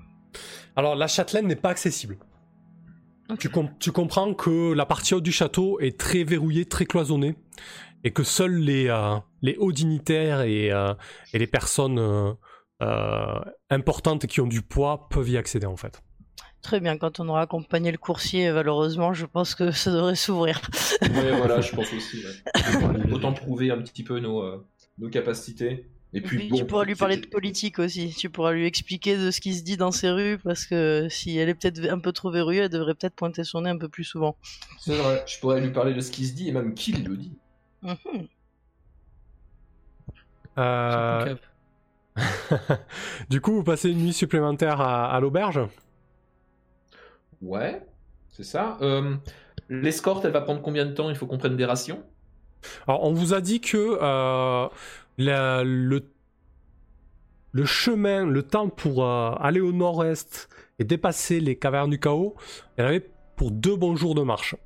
Alors, 0.74 0.96
la 0.96 1.06
châtelaine 1.06 1.46
n'est 1.46 1.56
pas 1.56 1.70
accessible. 1.70 2.18
Tu, 3.38 3.48
com- 3.48 3.70
tu 3.78 3.92
comprends 3.92 4.34
que 4.34 4.72
la 4.72 4.84
partie 4.84 5.14
haute 5.14 5.22
du 5.22 5.32
château 5.32 5.78
est 5.80 5.98
très 5.98 6.24
verrouillée, 6.24 6.66
très 6.66 6.84
cloisonnée, 6.84 7.36
et 8.04 8.12
que 8.12 8.24
seuls 8.24 8.56
les, 8.56 8.88
euh, 8.88 9.16
les 9.42 9.56
hauts 9.58 9.72
dignitaires 9.72 10.42
et, 10.42 10.70
euh, 10.72 10.92
et 11.32 11.38
les 11.38 11.46
personnes 11.46 11.98
euh, 11.98 12.32
euh, 12.82 13.40
importantes 13.70 14.26
qui 14.26 14.40
ont 14.40 14.46
du 14.46 14.62
poids 14.62 15.08
peuvent 15.08 15.30
y 15.30 15.36
accéder 15.36 15.66
en 15.66 15.76
fait. 15.76 16.02
Très 16.66 16.80
bien, 16.80 16.98
quand 16.98 17.20
on 17.20 17.28
aura 17.28 17.42
accompagné 17.42 17.92
le 17.92 17.96
coursier, 17.96 18.50
malheureusement, 18.50 19.14
je 19.14 19.24
pense 19.24 19.54
que 19.54 19.70
ça 19.70 19.92
devrait 19.92 20.16
s'ouvrir. 20.16 20.60
Ouais, 21.00 21.30
voilà, 21.38 21.60
je 21.60 21.72
pense 21.72 21.92
aussi. 21.92 22.24
ouais. 22.24 23.12
Autant 23.12 23.32
prouver 23.32 23.70
un 23.70 23.78
petit 23.78 24.02
peu 24.02 24.18
nos, 24.18 24.42
euh, 24.42 24.66
nos 24.98 25.08
capacités. 25.08 25.86
Et 26.12 26.20
puis, 26.20 26.38
Puis 26.38 26.48
bon, 26.48 26.56
tu 26.56 26.64
pourras 26.66 26.84
lui 26.84 26.96
parler 26.96 27.18
de 27.18 27.26
politique 27.28 27.78
aussi. 27.78 28.12
Tu 28.18 28.30
pourras 28.30 28.50
lui 28.50 28.66
expliquer 28.66 29.16
de 29.16 29.30
ce 29.30 29.40
qui 29.40 29.54
se 29.54 29.62
dit 29.62 29.76
dans 29.76 29.92
ces 29.92 30.10
rues, 30.10 30.38
parce 30.38 30.66
que 30.66 31.06
si 31.08 31.38
elle 31.38 31.48
est 31.48 31.54
peut-être 31.54 31.88
un 31.88 32.00
peu 32.00 32.10
trop 32.10 32.32
verrouillée, 32.32 32.62
elle 32.62 32.68
devrait 32.68 32.94
peut-être 32.94 33.14
pointer 33.14 33.44
son 33.44 33.60
nez 33.60 33.70
un 33.70 33.78
peu 33.78 33.88
plus 33.88 34.02
souvent. 34.02 34.36
C'est 34.80 34.96
vrai, 34.96 35.22
je 35.24 35.38
pourrais 35.38 35.60
lui 35.60 35.70
parler 35.70 35.94
de 35.94 36.00
ce 36.00 36.10
qui 36.10 36.26
se 36.26 36.34
dit 36.34 36.48
et 36.48 36.52
même 36.52 36.74
qui 36.74 36.90
le 36.90 37.16
dit. 37.16 37.38
Mhm. 37.82 38.26
Euh, 40.58 41.36
du 43.30 43.40
coup, 43.40 43.52
vous 43.52 43.62
passez 43.62 43.88
une 43.90 43.98
nuit 43.98 44.12
supplémentaire 44.12 44.80
à, 44.80 45.14
à 45.14 45.20
l'auberge? 45.20 45.60
Ouais, 47.42 47.86
c'est 48.28 48.44
ça. 48.44 48.78
Euh, 48.80 49.16
L'escorte, 49.68 50.24
elle 50.24 50.32
va 50.32 50.40
prendre 50.40 50.62
combien 50.62 50.86
de 50.86 50.92
temps? 50.92 51.10
Il 51.10 51.16
faut 51.16 51.26
qu'on 51.26 51.38
prenne 51.38 51.56
des 51.56 51.64
rations? 51.64 52.02
Alors, 52.86 53.04
on 53.04 53.12
vous 53.12 53.34
a 53.34 53.40
dit 53.40 53.60
que 53.60 53.98
euh, 54.00 54.68
la- 55.18 55.64
le, 55.64 56.08
le 57.52 57.64
chemin, 57.64 58.26
le 58.26 58.42
temps 58.42 58.68
pour 58.68 59.04
euh, 59.04 59.32
aller 59.40 59.60
au 59.60 59.72
nord-est 59.72 60.48
et 60.78 60.84
dépasser 60.84 61.40
les 61.40 61.56
cavernes 61.58 61.90
du 61.90 61.98
chaos, 61.98 62.36
il 62.76 62.82
y 62.82 62.84
en 62.84 62.88
avait 62.88 63.08
pour 63.36 63.50
deux 63.50 63.76
bons 63.76 63.96
jours 63.96 64.14
de 64.14 64.22
marche. 64.22 64.56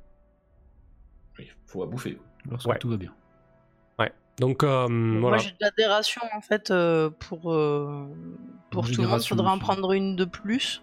Il 1.39 1.47
faut 1.65 1.83
à 1.83 1.87
bouffer. 1.87 2.17
Lorsque 2.49 2.67
Ouais. 2.67 2.77
tout 2.79 2.89
va 2.89 2.97
bien. 2.97 3.13
Donc, 4.39 4.63
euh, 4.63 4.87
Moi, 4.87 5.19
voilà. 5.29 5.37
j'ai 5.37 5.51
déjà 5.59 5.69
des 5.77 5.85
rations, 5.85 6.21
en 6.33 6.41
fait, 6.41 6.71
euh, 6.71 7.11
pour, 7.11 7.53
euh, 7.53 8.07
pour 8.71 8.89
tout 8.89 9.01
le 9.01 9.03
monde. 9.03 9.11
rations 9.11 9.35
Faudra 9.35 9.51
en 9.53 9.59
prendre 9.59 9.91
une 9.91 10.15
de 10.15 10.25
plus. 10.25 10.81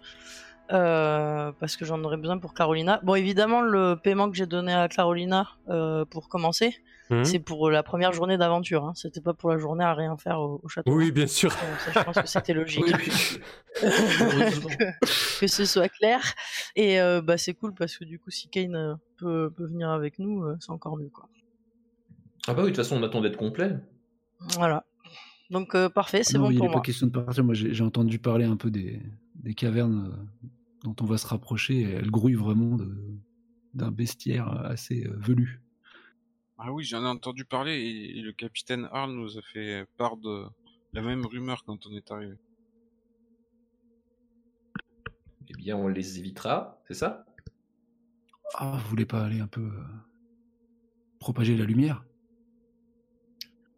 Euh, 0.72 1.52
parce 1.60 1.76
que 1.76 1.84
j'en 1.84 2.02
aurais 2.04 2.16
besoin 2.16 2.38
pour 2.38 2.54
Carolina. 2.54 3.00
Bon, 3.02 3.14
évidemment, 3.14 3.60
le 3.62 3.96
paiement 3.96 4.30
que 4.30 4.36
j'ai 4.36 4.46
donné 4.46 4.72
à 4.72 4.88
Carolina 4.88 5.48
euh, 5.68 6.04
pour 6.04 6.28
commencer, 6.28 6.74
Mhm. 7.10 7.24
c'est 7.24 7.38
pour 7.38 7.70
la 7.70 7.82
première 7.82 8.12
journée 8.12 8.36
d'aventure. 8.36 8.84
Hein. 8.84 8.92
C'était 8.94 9.22
pas 9.22 9.32
pour 9.32 9.48
la 9.48 9.56
journée 9.56 9.82
à 9.82 9.94
rien 9.94 10.14
faire 10.18 10.40
au, 10.40 10.60
au 10.62 10.68
château. 10.68 10.92
Oui, 10.94 11.10
bien 11.10 11.26
sûr. 11.26 11.50
Euh, 11.52 11.76
ça, 11.90 12.00
je 12.00 12.04
pense 12.04 12.16
que 12.18 12.26
c'était 12.28 12.52
logique. 12.52 12.84
Que, 13.80 15.40
que 15.40 15.46
ce 15.46 15.64
soit 15.64 15.88
clair. 15.88 16.20
Et 16.76 17.00
euh, 17.00 17.22
bah, 17.22 17.38
c'est 17.38 17.54
cool 17.54 17.72
parce 17.74 17.96
que 17.96 18.04
du 18.04 18.18
coup, 18.18 18.30
si 18.30 18.48
Kane 18.48 18.74
euh, 18.74 18.94
peut, 19.18 19.50
peut 19.56 19.66
venir 19.66 19.88
avec 19.90 20.18
nous, 20.18 20.42
euh, 20.42 20.56
c'est 20.60 20.70
encore 20.70 20.96
mieux. 20.98 21.08
Quoi. 21.10 21.28
Ah 22.46 22.54
bah 22.54 22.62
oui, 22.62 22.70
de 22.70 22.76
toute 22.76 22.84
façon, 22.84 22.96
on 22.96 23.02
attend 23.02 23.20
d'être 23.20 23.36
complet. 23.36 23.76
Voilà. 24.56 24.84
Donc, 25.50 25.74
euh, 25.74 25.88
parfait, 25.88 26.22
c'est 26.24 26.38
Non, 26.38 26.44
bon 26.44 26.50
il 26.50 26.56
pour 26.58 26.66
n'est 26.66 26.72
moi. 26.72 26.80
pas 26.80 26.84
question 26.84 27.06
de 27.06 27.12
partir. 27.12 27.44
Moi, 27.44 27.54
j'ai 27.54 27.72
j'ai 27.72 27.84
entendu 27.84 28.18
parler 28.18 28.44
un 28.44 28.56
peu 28.56 28.70
des, 28.70 29.00
des 29.36 29.54
cavernes 29.54 30.12
euh, 30.12 30.48
dont 30.84 30.96
on 31.00 31.04
va 31.04 31.18
se 31.18 31.26
rapprocher. 31.26 31.80
Et 31.80 31.90
elles 31.90 32.10
grouillent 32.10 32.34
vraiment 32.34 32.78
d'un 33.74 33.90
bestiaire 33.90 34.48
assez 34.64 35.06
euh, 35.06 35.16
velu. 35.16 35.60
Ah 36.58 36.72
oui, 36.72 36.84
j'en 36.84 37.02
ai 37.02 37.08
entendu 37.08 37.44
parler 37.44 37.76
et, 37.76 38.18
et 38.18 38.22
le 38.22 38.32
capitaine 38.32 38.88
Arl 38.90 39.12
nous 39.12 39.38
a 39.38 39.42
fait 39.42 39.86
part 39.96 40.16
de 40.16 40.44
la 40.92 41.02
même 41.02 41.24
rumeur 41.24 41.64
quand 41.64 41.86
on 41.86 41.92
est 41.94 42.10
arrivé. 42.10 42.34
Eh 45.48 45.54
bien, 45.54 45.76
on 45.76 45.88
les 45.88 46.18
évitera, 46.18 46.80
c'est 46.86 46.94
ça? 46.94 47.24
Ah, 48.54 48.78
vous 48.82 48.88
voulez 48.88 49.06
pas 49.06 49.24
aller 49.24 49.40
un 49.40 49.46
peu 49.46 49.62
euh, 49.62 49.84
propager 51.20 51.56
la 51.56 51.64
lumière? 51.64 52.04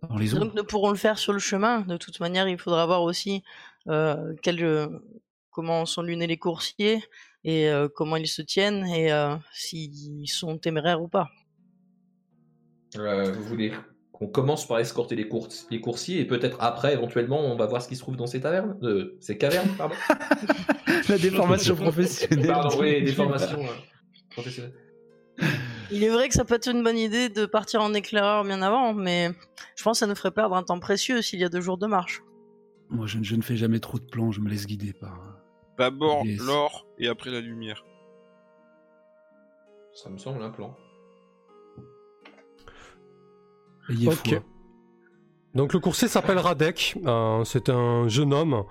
Dans 0.09 0.17
les 0.17 0.31
Donc, 0.31 0.55
nous 0.55 0.65
pourrons 0.65 0.91
le 0.91 0.97
faire 0.97 1.19
sur 1.19 1.33
le 1.33 1.39
chemin. 1.39 1.83
De 1.83 1.97
toute 1.97 2.19
manière, 2.21 2.49
il 2.49 2.59
faudra 2.59 2.87
voir 2.87 3.03
aussi 3.03 3.43
euh, 3.89 4.35
quel, 4.43 4.65
euh, 4.65 4.89
comment 5.51 5.87
sont 5.87 6.03
lunés 6.03 6.27
les 6.27 6.37
coursiers 6.39 7.03
et 7.45 7.69
euh, 7.69 7.89
comment 7.95 8.17
ils 8.17 8.29
se 8.29 8.43
tiennent 8.43 8.87
et 8.87 9.13
euh, 9.13 9.35
s'ils 9.53 10.29
sont 10.29 10.59
téméraires 10.59 11.03
ou 11.03 11.09
pas. 11.09 11.29
Euh, 12.97 13.33
Vous 13.33 13.45
voulez 13.45 13.73
qu'on 14.13 14.27
commence 14.27 14.67
par 14.69 14.79
escorter 14.81 15.17
les, 15.17 15.29
cours- 15.29 15.49
les 15.71 15.81
coursiers 15.81 16.21
et 16.21 16.25
peut-être 16.27 16.59
après, 16.61 16.93
éventuellement, 16.93 17.41
on 17.41 17.57
va 17.57 17.67
voir 17.67 17.81
ce 17.81 17.89
qui 17.89 17.97
se 17.97 18.01
trouve 18.03 18.17
dans 18.17 18.27
ces 18.27 18.41
tavernes 18.41 18.77
euh, 18.83 19.17
Ces 19.21 19.39
cavernes, 19.39 19.69
pardon 19.79 19.95
La 21.09 21.17
déformation 21.19 21.75
professionnelle. 21.75 22.47
Pardon, 22.49 22.79
oui, 22.81 23.03
des 23.03 23.13
formations 23.13 23.63
euh, 23.65 23.73
professionnelles. 24.31 24.75
Il 25.91 26.05
est 26.05 26.11
vrai 26.11 26.29
que 26.29 26.35
ça 26.35 26.45
peut 26.45 26.55
être 26.57 26.69
une 26.71 26.83
bonne 26.85 26.99
idée 26.99 27.31
de 27.31 27.47
partir 27.47 27.81
en 27.81 27.95
éclaireur 27.95 28.45
bien 28.45 28.61
avant, 28.63 28.93
mais 28.93 29.31
je 29.77 29.83
pense 29.83 29.97
que 29.97 30.01
ça 30.01 30.07
nous 30.07 30.15
ferait 30.15 30.31
perdre 30.31 30.55
un 30.55 30.63
temps 30.63 30.79
précieux 30.79 31.23
s'il 31.23 31.41
y 31.41 31.45
a 31.45 31.49
deux 31.49 31.61
jours 31.63 31.79
de 31.79 31.87
marche. 31.87 32.23
Moi, 32.91 33.07
je, 33.07 33.19
ne- 33.19 33.25
je 33.25 33.35
ne 33.37 33.43
fais 33.43 33.57
jamais 33.57 33.81
trop 33.81 33.99
de 33.99 34.05
plans. 34.05 34.31
Je 34.33 34.41
me 34.41 34.51
laisse 34.51 34.67
guider 34.67 34.93
par. 34.93 35.30
D'abord 35.81 36.27
Yes. 36.27 36.39
l'or 36.43 36.87
et 36.99 37.09
après 37.09 37.31
la 37.31 37.41
lumière. 37.41 37.83
Ça 39.95 40.11
me 40.11 40.19
semble 40.19 40.43
un 40.43 40.51
plan. 40.51 40.77
Ok. 44.07 44.41
Donc 45.55 45.73
le 45.73 45.81
coursier 45.81 46.07
s'appelle 46.07 46.39
Radek, 46.39 46.99
euh, 47.07 47.45
c'est 47.45 47.71
un 47.71 48.07
jeune 48.09 48.35
homme 48.35 48.65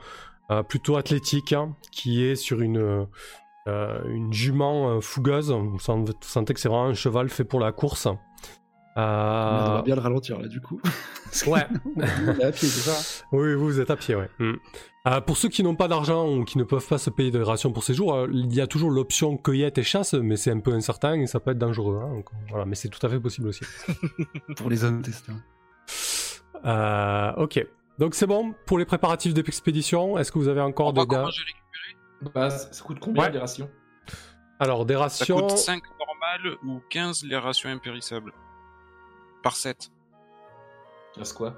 euh, 0.51 0.61
plutôt 0.61 0.97
athlétique, 0.97 1.51
hein, 1.51 1.75
qui 1.91 2.23
est 2.23 2.35
sur 2.35 2.61
une, 2.61 3.07
euh, 3.67 4.03
une 4.05 4.31
jument 4.31 4.89
euh, 4.91 5.01
fougueuse. 5.01 5.51
Vous 5.51 5.79
sentez 5.79 6.53
que 6.53 6.59
c'est 6.59 6.69
vraiment 6.69 6.85
un 6.85 6.93
cheval 6.93 7.29
fait 7.29 7.43
pour 7.43 7.59
la 7.59 7.71
course. 7.71 8.07
On 8.99 9.71
Euh, 9.71 9.73
va 9.75 9.81
bien 9.83 9.95
le 9.95 10.01
ralentir 10.01 10.39
là 10.39 10.47
du 10.47 10.61
coup. 10.61 10.79
ouais, 11.47 11.67
Il 11.95 12.41
est 12.41 12.43
à 12.43 12.51
pied, 12.51 12.67
c'est 12.67 12.89
ça? 12.89 13.25
Oui, 13.31 13.53
vous, 13.55 13.65
vous 13.65 13.79
êtes 13.79 13.89
à 13.91 13.95
pied, 13.95 14.15
ouais. 14.15 14.29
Mm. 14.39 14.53
Euh, 15.07 15.21
pour 15.21 15.37
ceux 15.37 15.47
qui 15.49 15.63
n'ont 15.63 15.75
pas 15.75 15.87
d'argent 15.87 16.27
ou 16.27 16.43
qui 16.43 16.57
ne 16.57 16.63
peuvent 16.63 16.85
pas 16.87 16.97
se 16.97 17.09
payer 17.09 17.31
des 17.31 17.41
rations 17.41 17.71
pour 17.71 17.83
ces 17.83 17.93
jours, 17.93 18.13
euh, 18.13 18.27
il 18.31 18.53
y 18.53 18.59
a 18.61 18.67
toujours 18.67 18.91
l'option 18.91 19.37
cueillette 19.37 19.77
et 19.77 19.83
chasse, 19.83 20.13
mais 20.13 20.35
c'est 20.35 20.51
un 20.51 20.59
peu 20.59 20.73
incertain 20.73 21.13
et 21.21 21.25
ça 21.27 21.39
peut 21.39 21.51
être 21.51 21.57
dangereux. 21.57 21.99
hein, 22.03 22.13
donc, 22.15 22.25
voilà, 22.49 22.65
mais 22.65 22.75
c'est 22.75 22.89
tout 22.89 23.03
à 23.05 23.09
fait 23.09 23.19
possible 23.19 23.47
aussi. 23.47 23.63
Pour 24.57 24.69
les 24.69 24.83
intestins. 24.83 25.41
Euh, 26.65 27.31
ok. 27.37 27.65
Donc 27.99 28.15
c'est 28.15 28.27
bon 28.27 28.53
pour 28.65 28.77
les 28.79 28.85
préparatifs 28.85 29.33
d'expédition. 29.33 30.17
Est-ce 30.17 30.31
que 30.31 30.39
vous 30.39 30.47
avez 30.47 30.61
encore 30.61 30.87
On 30.87 30.93
des 30.93 31.05
gars 31.05 31.25
Bah, 32.33 32.49
ça 32.49 32.71
ça 32.71 32.83
coûte 32.83 32.99
combien 32.99 33.23
Ouais. 33.23 33.31
les 33.31 33.39
rations? 33.39 33.69
Alors 34.59 34.85
des 34.85 34.93
Ça 34.95 34.99
rations. 35.01 35.39
coûte 35.47 35.57
5 35.57 35.81
normales 35.99 36.57
ou 36.65 36.81
15 36.89 37.23
les 37.25 37.37
rations 37.37 37.69
impérissables. 37.69 38.31
Par 39.43 39.55
7. 39.55 39.91
Reste 41.15 41.33
quoi? 41.37 41.55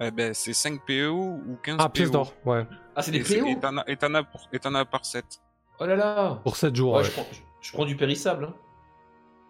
Eh 0.00 0.10
ben, 0.12 0.32
c'est 0.32 0.52
5 0.52 0.80
PO 0.86 1.10
ou 1.12 1.58
15 1.62 1.76
Ah, 1.80 1.88
pièces 1.88 2.08
PO. 2.08 2.12
d'or, 2.12 2.32
ouais. 2.44 2.66
Ah, 2.94 3.02
c'est 3.02 3.10
des 3.10 3.24
c'est- 3.24 3.40
PO 3.40 3.46
et 3.48 3.96
t'en 3.96 4.74
as- 4.74 4.84
par 4.84 5.04
7. 5.04 5.24
Oh 5.80 5.86
là 5.86 5.96
là 5.96 6.40
Pour 6.44 6.56
7 6.56 6.74
jours. 6.76 6.92
Ouais, 6.94 6.98
ouais. 6.98 7.04
je, 7.04 7.10
prends, 7.12 7.26
je- 7.32 7.40
je 7.68 7.72
prends 7.72 7.84
du 7.84 7.96
périssable. 7.96 8.44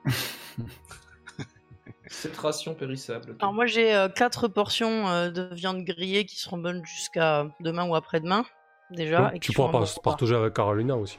Hein. 0.07 0.11
Cette 2.11 2.37
ration 2.39 2.75
périssable. 2.75 3.33
ok. 3.33 3.37
Alors 3.41 3.53
moi 3.53 3.67
j'ai 3.67 3.95
euh, 3.95 4.09
quatre 4.09 4.49
portions 4.49 5.07
euh, 5.09 5.31
de 5.31 5.43
viande 5.55 5.85
grillée 5.85 6.25
qui 6.25 6.37
seront 6.41 6.57
bonnes 6.57 6.83
jusqu'à 6.87 7.47
demain 7.61 7.87
ou 7.87 7.95
après-demain 7.95 8.45
déjà. 8.91 9.21
Donc, 9.25 9.37
et 9.37 9.39
tu 9.41 9.53
pourras 9.53 9.85
partager 10.03 10.35
avec 10.35 10.55
Carolina 10.55 10.97
aussi. 10.97 11.19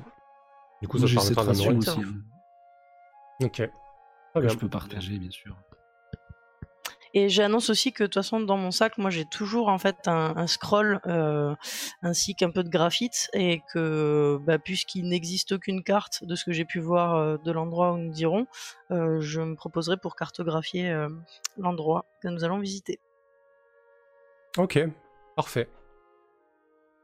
Du 0.81 0.87
coup, 0.87 0.97
ça 0.97 1.05
j'ai 1.05 1.17
te 1.17 1.21
cette 1.21 1.35
permettra 1.35 1.65
nourrir. 1.73 1.77
aussi. 1.77 1.99
hein, 2.01 3.45
Ok. 3.45 3.69
Très 4.31 4.41
que 4.41 4.45
bien. 4.45 4.53
je 4.53 4.57
peux 4.59 4.69
partager, 4.69 5.17
bien 5.19 5.31
sûr. 5.31 5.55
Et 7.15 7.27
j'annonce 7.27 7.71
aussi 7.71 7.91
que 7.91 8.03
de 8.03 8.07
toute 8.07 8.13
façon 8.13 8.39
dans 8.39 8.55
mon 8.55 8.69
sac, 8.69 8.99
moi 8.99 9.09
j'ai 9.09 9.25
toujours 9.25 9.67
en 9.69 9.79
fait 9.79 10.07
un, 10.07 10.37
un 10.37 10.45
scroll 10.45 10.99
euh, 11.07 11.55
ainsi 12.03 12.35
qu'un 12.35 12.51
peu 12.51 12.63
de 12.63 12.69
graphite 12.69 13.29
et 13.33 13.61
que 13.73 14.37
bah, 14.45 14.59
puisqu'il 14.59 15.09
n'existe 15.09 15.53
aucune 15.53 15.83
carte 15.83 16.23
de 16.23 16.35
ce 16.35 16.45
que 16.45 16.51
j'ai 16.51 16.65
pu 16.65 16.79
voir 16.79 17.15
euh, 17.15 17.37
de 17.43 17.51
l'endroit 17.51 17.93
où 17.93 17.97
nous 17.97 18.15
irons, 18.21 18.45
euh, 18.91 19.19
je 19.21 19.41
me 19.41 19.55
proposerai 19.55 19.97
pour 19.97 20.15
cartographier 20.15 20.91
euh, 20.91 21.09
l'endroit 21.57 22.05
que 22.21 22.27
nous 22.27 22.43
allons 22.43 22.59
visiter. 22.59 22.99
Ok. 24.57 24.79
Parfait. 25.35 25.67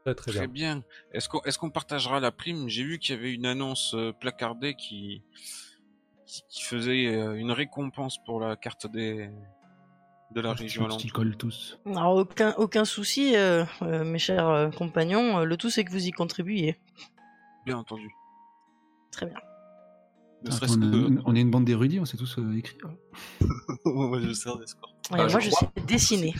Très 0.04 0.14
très 0.14 0.30
Très 0.30 0.46
bien. 0.46 0.76
bien. 0.76 0.84
Est-ce 1.10 1.28
qu'on 1.28 1.68
est 1.68 1.72
partagera 1.72 2.20
la 2.20 2.30
prime? 2.30 2.68
J'ai 2.68 2.84
vu 2.84 3.00
qu'il 3.00 3.16
y 3.16 3.18
avait 3.18 3.32
une 3.34 3.46
annonce 3.46 3.96
placardée 4.20 4.76
qui, 4.76 5.24
qui, 6.26 6.42
qui 6.48 6.62
faisait 6.64 7.06
euh, 7.06 7.34
une 7.34 7.52
récompense 7.52 8.18
pour 8.24 8.40
la 8.40 8.56
carte 8.56 8.86
des 8.90 9.30
de 10.32 10.40
la 10.40 10.52
région 10.52 10.82
Qui 10.82 10.86
alentour. 10.88 11.12
collent 11.12 11.36
tous. 11.36 11.78
Alors 11.86 12.16
aucun, 12.16 12.52
aucun 12.58 12.84
souci, 12.84 13.36
euh, 13.36 13.64
euh, 13.82 14.04
mes 14.04 14.18
chers 14.18 14.48
euh, 14.48 14.70
compagnons, 14.70 15.38
euh, 15.38 15.44
le 15.44 15.56
tout 15.56 15.70
c'est 15.70 15.84
que 15.84 15.90
vous 15.92 16.04
y 16.06 16.10
contribuiez. 16.10 16.78
Bien 17.64 17.78
entendu. 17.78 18.10
Très 19.12 19.26
bien. 19.26 19.36
Ne 20.42 20.48
Attends, 20.48 20.56
serait-ce 20.58 20.78
on, 20.78 20.80
que... 20.80 21.14
est, 21.14 21.22
on 21.24 21.34
est 21.36 21.40
une 21.40 21.50
bande 21.50 21.64
d'érudits, 21.64 22.00
on 22.00 22.04
sait 22.04 22.16
tous 22.16 22.38
euh, 22.38 22.56
écrire. 22.58 22.88
Moi, 23.84 24.20
je. 24.20 24.26
Ouais, 24.28 24.64
Ah, 25.12 25.16
moi 25.16 25.28
je 25.28 25.40
je 25.40 25.50
sais 25.50 25.68
dessiner. 25.86 26.34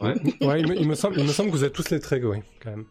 Ouais. 0.00 0.14
Ouais, 0.40 0.60
il 0.62 0.66
me, 0.68 0.76
il 0.80 0.88
me 0.88 0.94
semble, 0.94 1.18
il 1.18 1.24
me 1.24 1.30
semble 1.32 1.50
que 1.50 1.56
vous 1.56 1.64
êtes 1.64 1.74
tous 1.74 1.90
les 1.90 2.00
traits, 2.00 2.24
oui, 2.24 2.38
quand 2.62 2.70
même. 2.70 2.86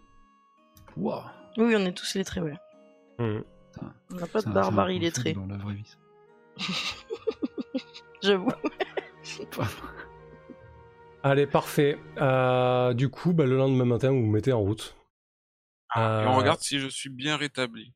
Oui, 0.96 1.14
on 1.58 1.86
est 1.86 1.92
tous 1.92 2.16
lettrés, 2.16 2.42
ouais. 2.42 2.54
Hmm. 3.18 3.42
On 4.14 4.16
n'a 4.16 4.28
pas 4.28 4.42
de 4.42 4.50
barbarie 4.52 5.00
lettrée, 5.00 5.34
dans 5.34 5.48
la 5.48 5.58
vraie 5.58 5.74
vie. 5.74 5.96
ça. 6.58 7.80
j'avoue. 8.22 8.52
Allez, 11.24 11.48
parfait. 11.48 11.98
Euh, 12.18 12.94
du 12.94 13.10
coup, 13.10 13.34
bah, 13.34 13.46
le 13.46 13.58
lendemain 13.58 13.86
matin, 13.86 14.12
vous 14.12 14.22
vous 14.22 14.30
mettez 14.32 14.54
en 14.54 14.60
route. 14.62 14.96
Et 15.96 16.00
Euh, 16.00 16.28
on 16.28 16.36
regarde 16.36 16.62
si 16.62 16.80
je 16.80 16.88
suis 16.88 17.10
bien 17.10 17.36
rétabli. 17.36 17.94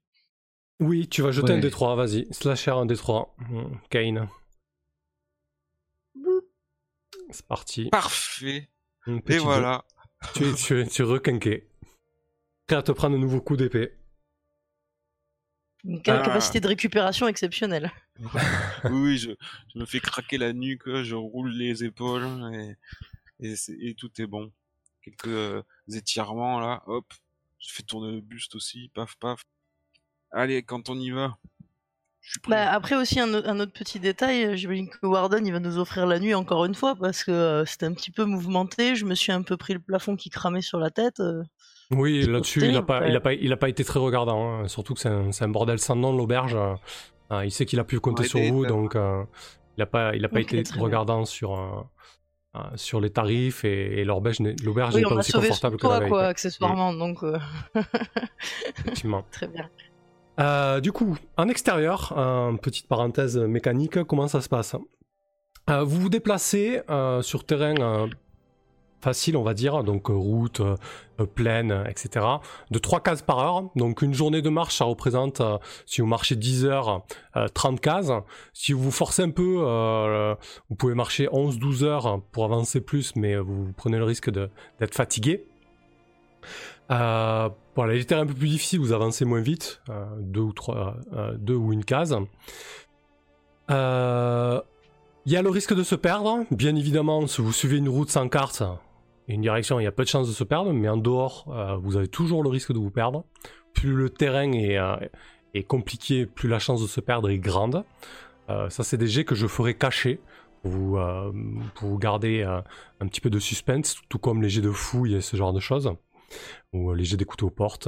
Oui, 0.79 1.07
tu 1.09 1.21
vas 1.21 1.31
jeter 1.31 1.53
un 1.53 1.61
Ouais. 1.61 1.69
D3, 1.69 1.95
vas-y. 1.95 2.27
Slasher 2.33 2.71
un 2.71 2.85
D3. 2.85 3.29
Hmm, 3.37 3.75
Kane. 3.89 4.29
C'est 7.29 7.45
parti. 7.45 7.89
Parfait. 7.89 8.69
Un 9.05 9.19
Et 9.27 9.37
voilà. 9.37 9.85
Tu 10.33 10.45
es, 10.45 10.53
tu 10.53 10.79
es, 10.81 10.87
tu 10.87 11.01
es 11.01 11.05
requinqué. 11.05 11.69
Prêt 12.67 12.77
à 12.77 12.83
te 12.83 12.91
prendre 12.91 13.15
un 13.15 13.19
nouveau 13.19 13.41
coup 13.41 13.57
d'épée. 13.57 13.93
Une 15.85 15.99
Ah. 16.07 16.21
capacité 16.21 16.59
de 16.59 16.67
récupération 16.67 17.27
exceptionnelle. 17.27 17.91
oui, 18.91 19.17
je, 19.17 19.31
je 19.73 19.79
me 19.79 19.85
fais 19.85 19.99
craquer 19.99 20.37
la 20.37 20.51
nuque, 20.53 20.87
je 21.03 21.15
roule 21.15 21.51
les 21.51 21.83
épaules 21.83 22.27
et, 23.41 23.55
et, 23.69 23.93
tout 23.95 24.11
est 24.21 24.27
bon. 24.27 24.51
Quelques 25.01 25.27
euh, 25.27 25.63
étirements 25.93 26.59
là, 26.59 26.83
hop. 26.87 27.05
Je 27.59 27.73
fais 27.73 27.83
tourner 27.83 28.11
le 28.13 28.21
buste 28.21 28.55
aussi, 28.55 28.89
paf 28.93 29.15
paf. 29.17 29.41
Allez, 30.31 30.63
quand 30.63 30.89
on 30.89 30.99
y 30.99 31.11
va. 31.11 31.37
Bah, 32.47 32.69
après 32.71 32.95
aussi 32.95 33.19
un, 33.19 33.33
autre 33.33 33.71
petit 33.71 33.99
détail, 33.99 34.43
euh, 34.45 34.55
j'imagine 34.55 34.89
que 34.89 35.05
Warden 35.05 35.47
il 35.47 35.51
va 35.53 35.59
nous 35.59 35.77
offrir 35.79 36.05
la 36.05 36.19
nuit 36.19 36.35
encore 36.35 36.65
une 36.65 36.75
fois 36.75 36.95
parce 36.95 37.23
que 37.23 37.31
euh, 37.31 37.65
c'était 37.65 37.85
un 37.87 37.93
petit 37.93 38.11
peu 38.11 38.25
mouvementé, 38.25 38.95
je 38.95 39.05
me 39.05 39.15
suis 39.15 39.31
un 39.31 39.41
peu 39.41 39.57
pris 39.57 39.73
le 39.73 39.79
plafond 39.79 40.15
qui 40.15 40.29
cramait 40.29 40.61
sur 40.61 40.77
la 40.79 40.91
tête. 40.91 41.21
euh. 41.21 41.41
Oui, 41.91 42.21
là-dessus, 42.25 42.61
il 42.65 42.73
n'a 42.73 42.81
pas, 42.83 43.01
ouais. 43.01 43.09
il 43.09 43.15
a 43.15 43.19
pas, 43.19 43.33
il 43.33 43.51
a 43.51 43.57
pas 43.57 43.69
été 43.69 43.83
très 43.83 43.99
regardant. 43.99 44.47
hein. 44.61 44.67
Surtout 44.67 44.93
que 44.93 44.99
c'est 44.99 45.43
un, 45.43 45.49
bordel 45.49 45.79
sans 45.79 45.95
nom, 45.95 46.15
l'auberge. 46.15 46.55
Euh, 47.31 47.45
il 47.45 47.51
sait 47.51 47.65
qu'il 47.65 47.79
a 47.79 47.83
pu 47.83 47.99
compter 47.99 48.23
Ouais, 48.23 48.27
sur 48.27 48.39
vous, 48.53 48.65
donc 48.65 48.95
euh, 48.95 49.23
il 49.77 49.79
n'a 49.81 49.85
pas, 49.85 50.15
il 50.15 50.23
a 50.25 50.29
pas 50.29 50.39
été 50.41 50.61
bien. 50.63 50.81
regardant 50.81 51.25
sur, 51.25 51.59
euh, 51.59 51.67
euh, 52.55 52.59
sur 52.75 53.01
les 53.01 53.09
tarifs 53.11 53.63
et, 53.65 54.01
et 54.01 54.03
l'auberge 54.05 54.39
n'est 54.39 54.55
Oui, 54.65 54.73
pas 55.03 55.15
aussi 55.15 55.31
sauvé 55.31 55.47
confortable 55.47 55.77
que 55.77 55.87
la 55.87 55.99
veille. 55.99 56.09
quoi, 56.09 56.19
quoi. 56.19 56.27
accessoirement, 56.27 56.93
donc 56.93 57.23
euh, 57.23 57.37
Effectivement. 58.79 59.23
très 59.31 59.47
bien. 59.47 59.69
Euh, 60.39 60.79
du 60.79 60.91
coup, 60.91 61.17
en 61.37 61.49
extérieur, 61.49 62.13
euh, 62.17 62.53
petite 62.53 62.87
parenthèse 62.87 63.37
mécanique, 63.37 64.03
comment 64.03 64.27
ça 64.27 64.41
se 64.41 64.49
passe? 64.49 64.75
Euh, 65.69 65.83
Vous 65.83 65.99
vous 66.01 66.09
déplacez 66.09 66.81
euh, 66.89 67.21
sur 67.21 67.43
terrain 67.45 67.75
euh, 67.79 68.07
facile, 69.01 69.37
on 69.37 69.43
va 69.43 69.53
dire, 69.53 69.83
donc 69.83 70.09
euh, 70.09 70.13
route, 70.13 70.61
euh, 70.61 70.75
plaine, 71.25 71.71
euh, 71.71 71.85
etc., 71.85 72.25
de 72.71 72.79
3 72.79 73.01
cases 73.01 73.21
par 73.21 73.39
heure. 73.39 73.63
Donc 73.75 74.01
une 74.01 74.13
journée 74.13 74.41
de 74.41 74.49
marche, 74.49 74.77
ça 74.77 74.85
représente, 74.85 75.41
euh, 75.41 75.57
si 75.85 76.01
vous 76.01 76.07
marchez 76.07 76.35
10 76.35 76.65
heures, 76.65 77.05
euh, 77.35 77.47
30 77.47 77.79
cases. 77.79 78.11
Si 78.53 78.73
vous 78.73 78.83
vous 78.83 78.91
forcez 78.91 79.23
un 79.23 79.29
peu, 79.29 80.35
vous 80.69 80.75
pouvez 80.75 80.95
marcher 80.95 81.27
11-12 81.27 81.83
heures 81.83 82.21
pour 82.31 82.45
avancer 82.45 82.81
plus, 82.81 83.15
mais 83.15 83.37
vous 83.37 83.71
prenez 83.75 83.97
le 83.97 84.03
risque 84.03 84.29
d'être 84.29 84.95
fatigué. 84.95 85.45
Voilà, 86.89 87.93
les 87.93 88.03
terrains 88.05 88.23
un 88.23 88.25
peu 88.25 88.33
plus 88.33 88.49
difficiles, 88.49 88.79
vous 88.79 88.91
avancez 88.91 89.23
moins 89.25 89.41
vite, 89.41 89.81
deux 90.19 90.41
ou 90.41 90.53
trois, 90.53 90.97
deux 91.37 91.55
ou 91.55 91.71
une 91.71 91.85
case. 91.85 92.17
Il 93.69 93.73
y 95.31 95.35
a 95.35 95.41
le 95.41 95.49
risque 95.49 95.75
de 95.75 95.83
se 95.83 95.95
perdre, 95.95 96.45
bien 96.51 96.75
évidemment, 96.75 97.27
si 97.27 97.41
vous 97.41 97.53
suivez 97.53 97.77
une 97.77 97.89
route 97.89 98.09
sans 98.09 98.27
carte 98.27 98.63
une 99.33 99.41
direction, 99.41 99.79
il 99.79 99.83
y 99.83 99.87
a 99.87 99.91
peu 99.91 100.03
de 100.03 100.09
chances 100.09 100.27
de 100.27 100.33
se 100.33 100.43
perdre, 100.43 100.73
mais 100.73 100.89
en 100.89 100.97
dehors, 100.97 101.45
euh, 101.49 101.77
vous 101.77 101.97
avez 101.97 102.07
toujours 102.07 102.41
le 102.43 102.49
risque 102.49 102.73
de 102.73 102.79
vous 102.79 102.89
perdre. 102.89 103.25
Plus 103.73 103.93
le 103.93 104.09
terrain 104.09 104.51
est, 104.53 104.77
euh, 104.77 104.97
compliqué, 105.67 106.25
plus 106.25 106.49
la 106.49 106.57
chance 106.57 106.81
de 106.81 106.87
se 106.87 106.99
perdre 106.99 107.29
est 107.29 107.37
grande. 107.37 107.85
Euh, 108.49 108.69
ça, 108.69 108.83
c'est 108.83 108.97
des 108.97 109.07
jets 109.07 109.25
que 109.25 109.35
je 109.35 109.45
ferai 109.45 109.75
cacher 109.75 110.19
pour 110.63 110.71
vous, 110.71 111.97
garder 111.99 112.43
un 112.43 113.07
petit 113.07 113.21
peu 113.21 113.29
de 113.29 113.39
suspense, 113.39 113.95
tout 114.09 114.19
comme 114.19 114.41
les 114.41 114.49
jets 114.49 114.61
de 114.61 114.71
fouille 114.71 115.15
et 115.15 115.21
ce 115.21 115.37
genre 115.37 115.53
de 115.53 115.61
choses 115.61 115.93
ou 116.73 116.93
les 116.93 117.05
jets 117.05 117.15
des 117.15 117.23
couteaux 117.23 117.47
aux 117.47 117.51
portes. 117.51 117.87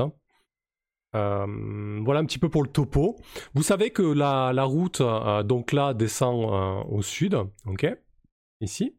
Voilà 1.12 2.20
un 2.20 2.26
petit 2.26 2.40
peu 2.40 2.48
pour 2.48 2.64
le 2.64 2.70
topo. 2.70 3.18
Vous 3.56 3.64
savez 3.64 3.90
que 3.90 4.04
la, 4.04 4.54
la 4.54 4.64
route, 4.64 5.02
donc 5.44 5.74
là, 5.74 5.94
descend 5.94 6.86
au 6.88 7.02
sud, 7.02 7.36
ok? 7.66 7.88
Ici? 8.62 8.96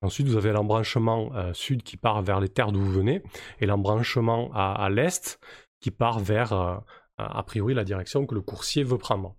Ensuite, 0.00 0.28
vous 0.28 0.36
avez 0.36 0.52
l'embranchement 0.52 1.30
euh, 1.34 1.52
sud 1.52 1.82
qui 1.82 1.96
part 1.96 2.22
vers 2.22 2.38
les 2.40 2.48
terres 2.48 2.70
d'où 2.70 2.80
vous 2.80 2.92
venez, 2.92 3.22
et 3.60 3.66
l'embranchement 3.66 4.50
à, 4.54 4.88
l'est 4.90 5.40
qui 5.80 5.90
part 5.90 6.20
vers, 6.20 6.52
euh, 6.52 6.76
a 7.16 7.42
priori, 7.42 7.74
la 7.74 7.84
direction 7.84 8.24
que 8.24 8.34
le 8.34 8.40
coursier 8.40 8.84
veut 8.84 8.98
prendre. 8.98 9.34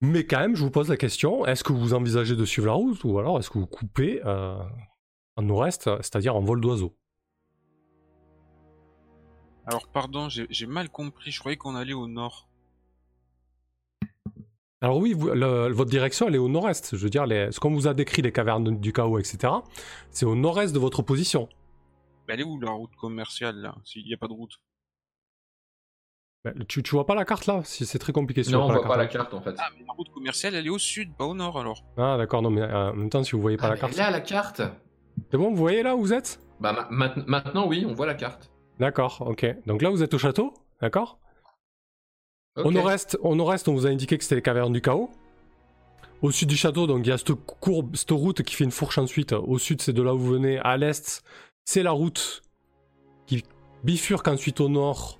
Mais 0.00 0.26
quand 0.26 0.40
même, 0.40 0.56
je 0.56 0.64
vous 0.64 0.70
pose 0.70 0.88
la 0.88 0.96
question, 0.96 1.46
est-ce 1.46 1.62
que 1.62 1.72
vous 1.72 1.94
envisagez 1.94 2.34
de 2.34 2.44
suivre 2.44 2.66
la 2.66 2.72
route, 2.72 3.04
ou 3.04 3.18
alors 3.20 3.38
est-ce 3.38 3.50
que 3.50 3.58
vous 3.58 3.68
coupez 3.68 4.20
euh, 4.24 4.58
en 5.36 5.42
nord-est, 5.42 5.84
c'est-à-dire 6.02 6.34
en 6.34 6.40
vol 6.40 6.60
d'oiseau? 6.60 6.96
Alors 9.64 9.86
pardon, 9.86 10.28
j'ai 10.28 10.66
mal 10.66 10.90
compris, 10.90 11.30
je 11.30 11.38
croyais 11.38 11.56
qu'on 11.56 11.76
allait 11.76 11.92
au 11.92 12.08
nord. 12.08 12.48
Alors 14.82 14.98
oui, 14.98 15.14
vous- 15.14 15.28
le- 15.30 15.72
votre 15.72 15.90
direction, 15.90 16.26
elle 16.28 16.34
est 16.34 16.38
au 16.38 16.48
nord-est. 16.48 16.96
Je 16.96 17.02
veux 17.02 17.08
dire, 17.10 17.24
les, 17.24 17.50
ce 17.52 17.60
qu'on 17.60 17.70
vous 17.72 17.86
a 17.86 17.94
décrit, 17.94 18.20
les 18.20 18.32
cavernes 18.32 18.78
du 18.78 18.92
chaos, 18.92 19.18
etc., 19.18 19.52
c'est 20.10 20.26
au 20.26 20.34
nord-est 20.34 20.74
de 20.74 20.78
votre 20.78 21.02
position. 21.02 21.48
elle 22.28 22.40
est 22.40 22.44
où 22.44 22.58
la 22.60 22.70
route 22.72 22.94
commerciale 22.96 23.56
là 23.56 23.74
S'il 23.84 24.04
n'y 24.04 24.12
a 24.14 24.16
pas 24.16 24.26
de 24.28 24.32
route? 24.32 24.52
Ben, 26.44 26.54
tu, 26.66 26.82
tu 26.82 26.90
vois 26.96 27.06
pas 27.06 27.14
la 27.14 27.24
carte 27.24 27.46
là? 27.46 27.60
Si 27.64 27.86
c'est 27.86 28.00
très 28.00 28.12
compliqué. 28.12 28.42
si 28.42 28.50
Non, 28.52 28.62
on 28.64 28.66
vois 28.66 28.78
voit 28.78 28.88
pas 28.88 28.96
la 28.96 29.04
hein. 29.04 29.06
carte 29.06 29.32
en 29.32 29.40
fait. 29.40 29.54
Ah, 29.58 29.68
mais 29.78 29.84
la 29.86 29.92
route 29.92 30.08
commerciale, 30.10 30.54
elle 30.56 30.66
est 30.66 30.70
au 30.70 30.78
sud, 30.78 31.14
pas 31.14 31.24
au 31.26 31.34
nord 31.34 31.60
alors. 31.60 31.84
Ah 31.96 32.16
d'accord, 32.18 32.42
non 32.42 32.50
mais 32.50 32.62
euh, 32.62 32.90
en 32.90 32.94
même 32.94 33.10
temps 33.10 33.22
si 33.22 33.32
vous 33.32 33.40
voyez 33.40 33.56
pas 33.56 33.66
Ah, 33.66 33.68
la 33.70 33.74
mais 33.76 33.80
carte. 33.80 33.96
Là, 33.96 34.10
la 34.10 34.20
carte. 34.20 34.62
C'est 35.30 35.36
bon, 35.36 35.50
vous 35.50 35.56
voyez 35.56 35.84
là 35.84 35.94
où 35.94 36.00
vous 36.00 36.12
êtes? 36.12 36.40
Bah 36.58 36.72
ma- 36.72 36.88
ma- 36.90 37.14
maintenant, 37.28 37.68
oui, 37.68 37.84
on 37.88 37.92
voit 37.94 38.06
la 38.06 38.14
carte. 38.14 38.50
D'accord, 38.80 39.22
ok. 39.24 39.46
Donc 39.66 39.82
là 39.82 39.90
vous 39.90 40.02
êtes 40.02 40.14
au 40.14 40.18
château, 40.18 40.52
d'accord? 40.80 41.20
Ok. 42.56 42.66
Au 42.66 42.70
nord-est, 42.70 43.18
au 43.22 43.34
nord-est, 43.34 43.68
on 43.68 43.72
vous 43.74 43.86
a 43.86 43.90
indiqué 43.90 44.18
que 44.18 44.24
c'était 44.24 44.34
les 44.36 44.42
cavernes 44.42 44.72
du 44.72 44.80
chaos. 44.82 45.10
Au 46.20 46.30
sud 46.30 46.48
du 46.48 46.56
château, 46.56 46.86
donc 46.86 47.04
il 47.06 47.08
y 47.08 47.12
a 47.12 47.18
cette 47.18 47.32
courbe, 47.32 47.96
cette 47.96 48.10
route 48.12 48.42
qui 48.42 48.54
fait 48.54 48.64
une 48.64 48.70
fourche 48.70 48.98
ensuite. 48.98 49.32
Au 49.32 49.58
sud, 49.58 49.80
c'est 49.82 49.92
de 49.92 50.02
là 50.02 50.14
où 50.14 50.18
vous 50.18 50.32
venez. 50.32 50.58
À 50.58 50.76
l'est, 50.76 51.22
c'est 51.64 51.82
la 51.82 51.90
route 51.90 52.42
qui 53.26 53.42
bifurque 53.84 54.28
ensuite 54.28 54.60
au 54.60 54.68
nord. 54.68 55.18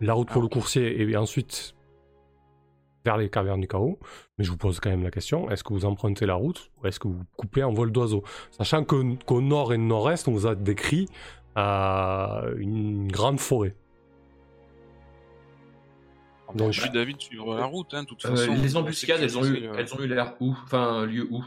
La 0.00 0.14
route 0.14 0.28
pour 0.28 0.38
Ah, 0.38 0.40
le 0.40 0.46
ok. 0.46 0.52
coursier 0.52 1.00
et 1.00 1.16
ensuite 1.16 1.74
vers 3.04 3.16
les 3.16 3.30
cavernes 3.30 3.60
du 3.60 3.68
chaos. 3.68 3.98
Mais 4.36 4.44
je 4.44 4.50
vous 4.50 4.56
pose 4.56 4.80
quand 4.80 4.90
même 4.90 5.02
la 5.04 5.10
question 5.10 5.48
est-ce 5.50 5.64
que 5.64 5.72
vous 5.72 5.84
empruntez 5.84 6.26
la 6.26 6.34
route 6.34 6.70
ou 6.82 6.86
est-ce 6.86 6.98
que 7.00 7.08
vous 7.08 7.22
coupez 7.36 7.62
en 7.62 7.72
vol 7.72 7.90
d'oiseau 7.92 8.22
Sachant 8.50 8.84
que- 8.84 9.14
qu'au 9.24 9.40
nord 9.40 9.72
et 9.72 9.78
nord-est, 9.78 10.28
on 10.28 10.32
vous 10.32 10.46
a 10.46 10.54
décrit 10.54 11.08
euh, 11.56 12.54
une 12.58 13.10
grande 13.10 13.38
forêt. 13.40 13.74
Donc, 16.54 16.72
je 16.72 16.80
suis 16.80 16.90
d'avis 16.90 17.14
de 17.14 17.20
suivre 17.20 17.54
la 17.56 17.64
route, 17.64 17.92
hein, 17.94 18.02
de 18.02 18.08
toute 18.08 18.24
Euh, 18.24 18.30
façon. 18.36 18.54
les 18.54 18.76
embuscades, 18.76 19.20
elles 19.22 19.38
ont 19.38 19.44
eu, 19.44 19.66
euh, 19.66 19.74
elles 19.78 19.94
ont 19.94 20.00
eu 20.00 20.06
l'air 20.06 20.34
où? 20.40 20.54
Enfin, 20.64 21.06
lieu 21.06 21.26
où? 21.30 21.44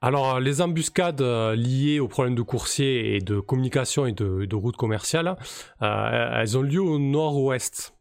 Alors, 0.00 0.36
euh, 0.36 0.40
les 0.40 0.60
embuscades 0.62 1.20
euh, 1.20 1.54
liées 1.56 1.98
aux 2.00 2.08
problèmes 2.08 2.36
de 2.36 2.42
coursier 2.42 3.16
et 3.16 3.20
de 3.20 3.40
communication 3.40 4.06
et 4.06 4.12
de, 4.12 4.44
de 4.44 4.56
routes 4.56 4.76
commerciales, 4.76 5.36
euh, 5.82 6.30
elles 6.40 6.56
ont 6.56 6.62
lieu 6.62 6.80
au 6.80 6.98
nord-ouest. 6.98 7.94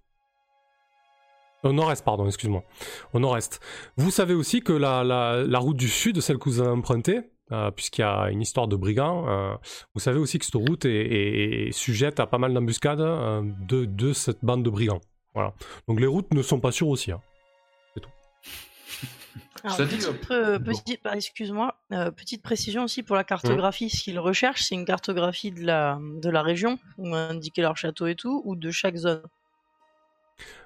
Au 1.64 1.74
nord-est, 1.74 2.06
pardon, 2.06 2.28
excuse-moi. 2.28 2.64
Au 3.14 3.20
nord-est. 3.20 3.60
Vous 3.98 4.12
savez 4.12 4.36
aussi 4.36 4.62
que 4.62 4.74
la, 4.74 5.04
la- 5.04 5.44
la 5.44 5.60
route 5.60 5.76
du 5.78 5.88
sud, 5.90 6.22
celle 6.22 6.38
que 6.38 6.50
vous 6.50 6.60
avez 6.62 6.70
empruntée, 6.70 7.22
euh, 7.52 7.72
puisqu'il 7.72 8.02
y 8.02 8.04
a 8.04 8.30
une 8.30 8.42
histoire 8.42 8.68
de 8.68 8.76
brigands, 8.76 9.28
euh, 9.28 9.56
vous 9.96 10.00
savez 10.00 10.20
aussi 10.20 10.38
que 10.38 10.46
cette 10.46 10.54
route 10.56 10.86
est, 10.86 10.92
est- 10.92 11.68
est 11.68 11.72
sujette 11.72 12.20
à 12.20 12.28
pas 12.28 12.38
mal 12.38 12.54
d'embuscades 12.54 13.02
euh, 13.02 13.42
de, 13.68 13.86
de 13.86 14.14
cette 14.14 14.46
bande 14.46 14.64
de 14.64 14.70
brigands. 14.70 15.02
Voilà. 15.38 15.54
Donc 15.88 16.00
les 16.00 16.08
routes 16.08 16.34
ne 16.34 16.42
sont 16.42 16.60
pas 16.60 16.72
sûres 16.72 16.88
aussi. 16.88 17.12
hein. 17.12 17.22
Petite, 19.78 20.32
euh, 20.32 20.58
petit- 20.60 21.00
bah, 21.04 21.16
excuse-moi, 21.16 21.76
euh, 21.92 22.10
petite 22.10 22.42
précision 22.42 22.84
aussi 22.86 23.04
pour 23.04 23.16
la 23.16 23.24
cartographie. 23.24 23.90
Ce 23.92 24.02
qu'ils 24.04 24.18
recherchent, 24.18 24.64
c'est 24.64 24.74
une 24.74 24.86
cartographie 24.86 25.52
de 25.52 25.64
la, 25.64 26.00
de 26.02 26.30
la 26.32 26.42
région, 26.42 26.80
où 26.98 27.10
on 27.10 27.14
a 27.14 27.18
indiqué 27.30 27.62
leur 27.62 27.78
château 27.78 28.08
et 28.08 28.16
tout, 28.16 28.42
ou 28.46 28.56
de 28.56 28.72
chaque 28.72 28.96
zone? 28.96 29.22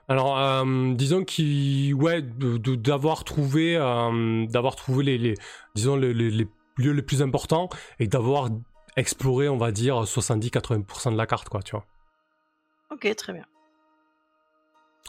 Alors, 0.07 0.37
euh, 0.39 0.93
disons 0.93 1.23
qu'il, 1.25 1.93
ouais, 1.95 2.21
d'avoir 2.21 3.23
trouvé, 3.25 3.75
euh, 3.75 4.45
d'avoir 4.47 4.75
trouvé 4.77 5.03
les, 5.03 5.17
les- 5.17 5.35
disons 5.75 5.95
les, 5.97 6.13
les- 6.13 6.31
les 6.31 6.47
lieux 6.77 6.91
les 6.93 7.01
plus 7.01 7.21
importants 7.21 7.67
et 7.99 8.07
d'avoir 8.07 8.49
exploré, 8.95 9.49
on 9.49 9.57
va 9.57 9.71
dire, 9.71 10.03
70-80% 10.05 11.11
de 11.11 11.17
la 11.17 11.25
carte, 11.25 11.49
quoi, 11.49 11.61
tu 11.61 11.71
vois. 11.71 11.85
Ok, 12.91 13.13
très 13.15 13.33
bien. 13.33 13.45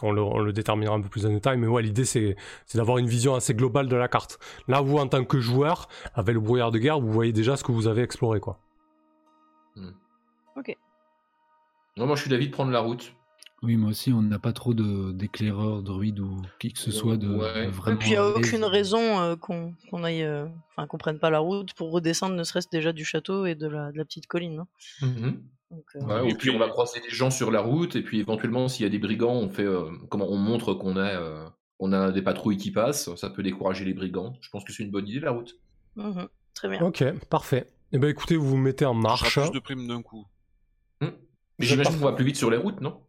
On 0.01 0.11
le, 0.11 0.21
on 0.21 0.39
le 0.39 0.51
déterminera 0.51 0.95
un 0.95 1.01
peu 1.01 1.07
plus 1.09 1.25
en 1.25 1.29
détail, 1.29 1.57
mais 1.57 1.67
ouais, 1.67 1.81
l'idée 1.83 2.03
c'est, 2.03 2.35
d'avoir 2.73 2.97
une 2.97 3.07
vision 3.07 3.35
assez 3.35 3.53
globale 3.53 3.87
de 3.87 3.95
la 3.95 4.07
carte. 4.07 4.39
Là, 4.67 4.81
vous, 4.81 4.97
en 4.97 5.07
tant 5.07 5.23
que 5.23 5.39
joueur, 5.39 5.87
avec 6.15 6.33
le 6.33 6.41
brouillard 6.41 6.71
de 6.71 6.79
guerre, 6.79 6.99
vous 6.99 7.11
voyez 7.11 7.31
déjà 7.31 7.55
ce 7.57 7.63
que 7.63 7.71
vous 7.71 7.87
avez 7.87 8.01
exploré, 8.01 8.39
quoi. 8.39 8.59
Non, 11.95 12.07
moi 12.07 12.15
je 12.15 12.21
suis 12.21 12.29
d'avis 12.29 12.47
de 12.47 12.51
prendre 12.51 12.71
la 12.71 12.79
route. 12.79 13.13
Oui, 13.61 13.77
moi 13.77 13.91
aussi, 13.91 14.11
on 14.11 14.21
n'a 14.21 14.39
pas 14.39 14.51
trop 14.51 14.73
de- 14.73 15.11
d'éclaireurs, 15.13 15.83
druides 15.83 16.19
ou 16.19 16.41
qui 16.59 16.73
que 16.73 16.79
ce 16.79 16.91
soit 16.91 17.15
de, 17.17 17.29
Ouais. 17.29 17.53
de 17.53 17.63
Et 17.65 17.67
vraiment. 17.67 17.97
puis 17.97 18.09
il 18.09 18.13
n'y 18.13 18.17
a 18.17 18.27
aucune 18.27 18.63
raison 18.65 19.21
euh, 19.21 19.35
qu'on 19.37 19.73
qu'on 19.89 20.03
aille, 20.03 20.23
euh, 20.23 20.47
enfin 20.75 20.85
qu'on 20.87 20.97
prenne 20.97 21.19
pas 21.19 21.29
la 21.29 21.39
route 21.39 21.73
pour 21.75 21.91
redescendre, 21.91 22.35
ne 22.35 22.43
serait-ce 22.43 22.67
déjà 22.69 22.91
du 22.91 23.05
château 23.05 23.45
et 23.45 23.55
de 23.55 23.67
la, 23.67 23.91
de 23.91 23.97
la 23.97 24.03
petite 24.05 24.27
colline. 24.27 24.59
hein. 25.01 25.07
Mhm. 25.07 25.41
Donc, 25.73 25.85
euh, 25.95 26.23
Ouais, 26.23 26.31
Et 26.31 26.35
puis 26.35 26.49
on 26.49 26.59
va 26.59 26.69
croiser 26.69 26.99
des 26.99 27.09
gens 27.09 27.31
sur 27.31 27.51
la 27.51 27.61
route, 27.61 27.95
et 27.95 28.01
puis 28.01 28.19
éventuellement 28.19 28.67
s'il 28.67 28.83
y 28.83 28.87
a 28.87 28.89
des 28.89 28.99
brigands, 28.99 29.33
on 29.33 29.49
fait 29.49 29.65
euh, 29.65 29.89
comment 30.09 30.27
on 30.29 30.37
montre 30.37 30.73
qu'on 30.73 30.95
a, 30.97 31.19
euh, 31.19 31.47
on 31.79 31.91
a 31.93 32.11
des 32.11 32.21
patrouilles 32.21 32.57
qui 32.57 32.71
passent, 32.71 33.13
ça 33.15 33.29
peut 33.29 33.43
décourager 33.43 33.85
les 33.85 33.93
brigands. 33.93 34.33
Je 34.41 34.49
pense 34.49 34.63
que 34.63 34.71
c'est 34.71 34.83
une 34.83 34.91
bonne 34.91 35.07
idée 35.07 35.19
la 35.19 35.31
route. 35.31 35.55
mhm, 35.95 36.27
très 36.53 36.69
bien. 36.69 36.81
Ok, 36.81 37.03
parfait. 37.29 37.67
Eh 37.91 37.99
ben 37.99 38.09
écoutez, 38.09 38.35
vous 38.37 38.47
vous 38.47 38.57
mettez 38.57 38.85
en 38.85 38.93
marche. 38.93 39.39
plus 39.39 39.51
de 39.51 39.59
primes 39.59 39.87
d'un 39.87 40.01
coup. 40.01 40.25
Mais 41.01 41.09
Vous 41.59 41.65
j'imagine 41.65 41.99
qu'on 41.99 42.05
va 42.05 42.13
plus 42.13 42.25
vite 42.25 42.35
sur 42.37 42.49
les 42.49 42.57
routes, 42.57 42.81
non? 42.81 42.99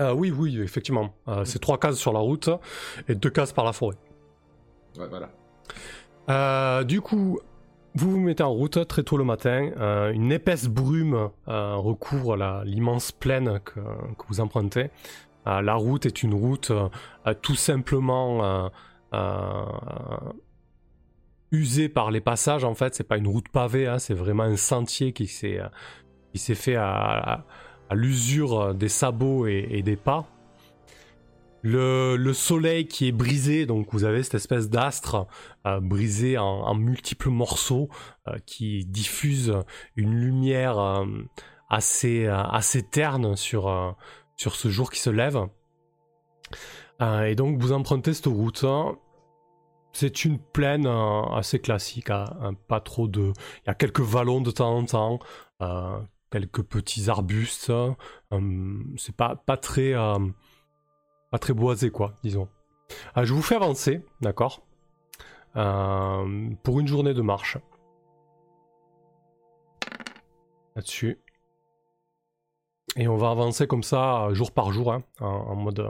Euh, 0.00 0.12
oui, 0.12 0.30
oui, 0.30 0.60
effectivement. 0.60 1.14
Euh, 1.28 1.44
c'est 1.44 1.58
trois 1.60 1.78
cases 1.78 1.96
sur 1.96 2.12
la 2.12 2.18
route 2.18 2.50
et 3.08 3.14
deux 3.14 3.30
cases 3.30 3.52
par 3.52 3.64
la 3.64 3.72
forêt. 3.72 3.96
Ouais, 4.98 5.06
voilà. 5.08 5.30
Euh, 6.28 6.84
du 6.84 7.00
coup, 7.00 7.38
vous 7.96 8.10
vous 8.10 8.20
mettez 8.20 8.42
en 8.42 8.52
route 8.52 8.86
très 8.86 9.02
tôt 9.02 9.16
le 9.16 9.24
matin. 9.24 9.70
Euh, 9.78 10.12
une 10.12 10.30
épaisse 10.30 10.68
brume 10.68 11.30
euh, 11.48 11.76
recouvre 11.76 12.36
l'immense 12.64 13.10
plaine 13.10 13.58
que, 13.64 13.80
vous 14.28 14.40
empruntez. 14.40 14.90
Euh, 15.46 15.62
la 15.62 15.74
route 15.74 16.04
est 16.04 16.22
une 16.22 16.34
route 16.34 16.72
tout 17.40 17.54
simplement 17.54 18.70
usée 21.52 21.88
par 21.88 22.10
les 22.10 22.20
passages. 22.20 22.64
En 22.64 22.74
fait, 22.74 22.94
c'est 22.94 23.08
pas 23.08 23.16
une 23.16 23.28
route 23.28 23.48
pavée, 23.48 23.86
hein, 23.86 23.98
c'est 23.98 24.14
vraiment 24.14 24.42
un 24.42 24.56
sentier 24.56 25.12
qui 25.14 25.26
s'est 25.26 25.60
fait 26.54 26.76
à, 26.76 27.44
l'usure 27.92 28.74
des 28.74 28.88
sabots 28.88 29.46
et 29.46 29.82
des 29.82 29.96
pas. 29.96 30.26
Le, 31.68 32.14
le 32.14 32.32
soleil 32.32 32.86
qui 32.86 33.08
est 33.08 33.12
brisé, 33.12 33.66
donc 33.66 33.88
vous 33.90 34.04
avez 34.04 34.22
cette 34.22 34.36
espèce 34.36 34.70
d'astre 34.70 35.26
euh, 35.66 35.80
brisé 35.80 36.38
en, 36.38 36.72
multiples 36.76 37.28
morceaux 37.28 37.88
euh, 38.28 38.38
qui 38.46 38.84
diffuse 38.84 39.52
une 39.96 40.14
lumière 40.14 40.78
euh, 40.78 41.04
assez, 41.68 42.28
assez 42.28 42.84
terne 42.84 43.34
sur, 43.34 43.96
sur 44.36 44.54
ce 44.54 44.68
jour 44.68 44.92
qui 44.92 45.00
se 45.00 45.10
lève. 45.10 45.40
Et 47.00 47.34
donc 47.34 47.60
vous 47.60 47.72
empruntez 47.72 48.14
cette 48.14 48.26
route. 48.26 48.64
C'est 49.92 50.24
une 50.24 50.38
plaine 50.38 50.86
assez 50.86 51.58
classique, 51.58 52.10
hein, 52.10 52.26
hein, 52.42 52.52
pas 52.68 52.78
trop 52.78 53.08
de... 53.08 53.32
Il 53.64 53.66
y 53.66 53.70
a 53.70 53.74
quelques 53.74 53.98
vallons 53.98 54.40
de 54.40 54.52
temps 54.52 54.76
en 54.76 54.84
temps, 54.84 55.18
quelques 56.30 56.62
petits 56.62 57.10
arbustes. 57.10 57.72
c'est 58.98 59.16
pas, 59.16 59.34
pas 59.34 59.56
très... 59.56 59.94
pas 61.30 61.38
très 61.38 61.52
boisé, 61.52 61.90
quoi, 61.90 62.14
disons. 62.22 62.48
Euh, 63.16 63.24
je 63.24 63.34
vous 63.34 63.42
fais 63.42 63.56
avancer, 63.56 64.04
d'accord 64.20 64.62
euh, 65.56 66.50
Pour 66.62 66.80
une 66.80 66.86
journée 66.86 67.14
de 67.14 67.22
marche. 67.22 67.58
Là-dessus. 70.74 71.18
Et 72.96 73.08
on 73.08 73.16
va 73.16 73.30
avancer 73.30 73.66
comme 73.66 73.82
ça, 73.82 74.28
jour 74.32 74.52
par 74.52 74.72
jour, 74.72 74.92
hein, 74.92 75.02
en, 75.20 75.54
mode, 75.56 75.80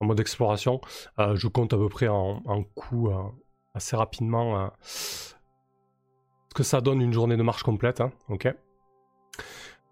en 0.00 0.06
mode 0.06 0.20
exploration. 0.20 0.80
Euh, 1.18 1.36
je 1.36 1.48
compte 1.48 1.72
à 1.72 1.76
peu 1.76 1.88
près 1.88 2.08
en, 2.08 2.64
coup 2.74 3.10
assez 3.74 3.96
rapidement 3.96 4.70
ce 4.82 5.34
que 6.54 6.62
ça 6.62 6.80
donne 6.80 7.00
une 7.00 7.12
journée 7.12 7.36
de 7.36 7.42
marche 7.42 7.62
complète. 7.62 8.00
hein, 8.00 8.12
ok 8.28 8.54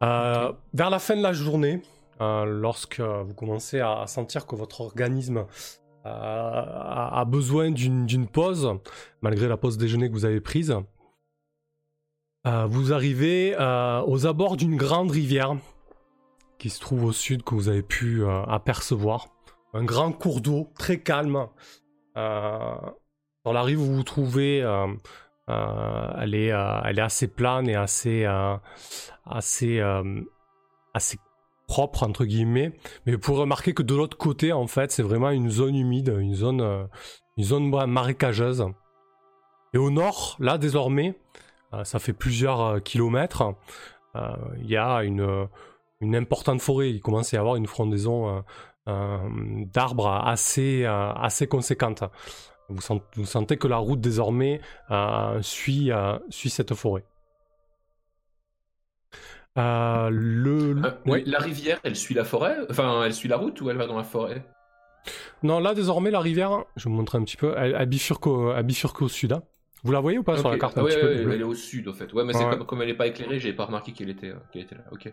Vers 0.00 0.90
la 0.90 0.98
fin 0.98 1.16
de 1.16 1.22
la 1.22 1.32
journée, 1.32 1.82
lorsque 2.20 3.00
vous 3.00 3.34
commencez 3.34 3.80
à 3.80 4.06
sentir 4.06 4.46
que 4.46 4.54
votre 4.54 4.80
organisme 4.82 5.46
euh, 6.06 6.08
a, 6.08 7.24
besoin 7.26 7.70
d'une 7.70 8.26
pause, 8.26 8.78
malgré 9.20 9.48
la 9.48 9.56
pause 9.56 9.76
déjeuner 9.76 10.08
que 10.08 10.14
vous 10.14 10.24
avez 10.24 10.40
prise, 10.40 10.74
euh, 12.46 12.66
vous 12.66 12.94
arrivez 12.94 13.54
euh, 13.60 14.02
aux 14.06 14.26
abords 14.26 14.56
d'une 14.56 14.76
grande 14.76 15.10
rivière 15.10 15.56
qui 16.58 16.70
se 16.70 16.80
trouve 16.80 17.04
au 17.04 17.12
sud 17.12 17.42
que 17.42 17.54
vous 17.54 17.68
avez 17.68 17.82
pu 17.82 18.22
euh, 18.22 18.42
apercevoir. 18.44 19.28
Un 19.74 19.84
grand 19.84 20.12
cours 20.12 20.40
d'eau 20.40 20.68
très 20.78 21.00
calme. 21.00 21.48
Euh, 22.16 22.76
sur 23.44 23.52
la 23.52 23.62
rive 23.62 23.80
où 23.80 23.84
vous 23.84 23.96
vous 23.96 24.02
trouvez, 24.02 24.62
euh, 24.62 24.86
euh, 25.50 26.12
elle, 26.18 26.34
est, 26.34 26.52
euh, 26.52 27.04
assez 27.04 27.28
plane 27.28 27.68
et 27.68 27.76
assez, 27.76 28.24
euh, 28.24 28.56
assez, 29.26 29.80
euh, 29.80 30.22
assez 30.94 31.18
propre 31.70 32.02
entre 32.02 32.24
guillemets. 32.24 32.72
Mais 33.06 33.12
vous 33.12 33.20
pourrez 33.20 33.42
remarquer 33.42 33.74
que 33.74 33.84
de 33.84 33.94
l'autre 33.94 34.16
côté, 34.16 34.52
en 34.52 34.66
fait, 34.66 34.90
c'est 34.90 35.04
vraiment 35.04 35.30
une 35.30 35.50
zone 35.50 35.76
humide, 35.76 36.12
une 36.18 36.34
zone, 36.34 36.60
euh, 36.60 37.60
ma- 37.60 37.86
marécageuse. 37.86 38.66
Et 39.72 39.78
au 39.78 39.92
nord, 39.92 40.36
là 40.40 40.58
désormais, 40.58 41.14
euh, 41.72 41.84
ça 41.84 42.00
fait 42.00 42.12
plusieurs 42.12 42.60
euh, 42.60 42.80
kilomètres, 42.80 43.54
il 44.58 44.68
y 44.68 44.76
a 44.76 45.04
une, 45.04 45.46
importante 46.02 46.60
forêt. 46.60 46.90
Il 46.90 47.00
commence 47.00 47.32
à 47.32 47.36
y 47.36 47.40
avoir 47.40 47.54
une 47.54 47.68
frondaison 47.68 48.42
d'arbres 48.86 50.08
assez, 50.08 50.84
assez 50.84 51.46
conséquente. 51.46 52.02
Vous, 52.68 52.80
vous 53.14 53.24
sentez 53.24 53.56
que 53.56 53.68
la 53.68 53.76
route 53.76 54.00
désormais 54.00 54.60
suit 55.42 55.92
cette 56.30 56.74
forêt. 56.74 57.04
Euh, 59.58 60.08
le... 60.10 60.76
Euh. 61.06 61.22
La 61.26 61.38
rivière, 61.38 61.80
elle 61.82 61.96
suit 61.96 62.14
la 62.14 62.24
forêt? 62.24 62.56
Enfin, 62.70 63.02
elle 63.04 63.14
suit 63.14 63.28
la 63.28 63.36
route 63.36 63.60
ou 63.60 63.70
elle 63.70 63.76
va 63.76 63.86
dans 63.86 63.96
la 63.96 64.04
forêt? 64.04 64.44
Non, 65.42 65.58
là 65.60 65.74
désormais 65.74 66.10
la 66.10 66.20
rivière, 66.20 66.64
je 66.76 66.84
vais 66.84 66.90
vous 66.90 66.96
montrer 66.96 67.18
un 67.18 67.24
petit 67.24 67.36
peu, 67.36 67.54
elle, 67.56 67.74
elle 67.78 67.88
bifurque, 67.88 68.26
au, 68.26 68.52
elle 68.52 68.62
bifurque 68.64 69.02
au 69.02 69.08
sud. 69.08 69.32
hein. 69.32 69.42
Vous 69.82 69.92
la 69.92 70.00
voyez 70.00 70.18
ou 70.18 70.22
pas 70.22 70.36
sur 70.36 70.50
la 70.50 70.58
carte 70.58 70.74
Ah 70.76 70.82
un 70.82 70.84
ouais, 70.84 70.90
petit 70.90 71.00
peu? 71.00 71.06
ouais, 71.08 71.24
bleue 71.24 71.34
elle 71.34 71.40
est 71.40 71.44
au 71.44 71.54
sud 71.54 71.88
en 71.88 71.94
fait. 71.94 72.12
Ouais, 72.12 72.22
mais 72.24 72.34
c'est 72.34 72.48
comme, 72.48 72.66
comme 72.66 72.82
elle 72.82 72.88
n'est 72.88 72.94
pas 72.94 73.06
éclairée, 73.06 73.40
j'avais 73.40 73.54
pas 73.54 73.64
remarqué 73.64 73.92
qu'elle 73.92 74.10
était, 74.10 74.28
euh, 74.28 74.36
qu'elle 74.52 74.62
était 74.62 74.74
là. 74.74 74.84
Ok. 74.92 75.12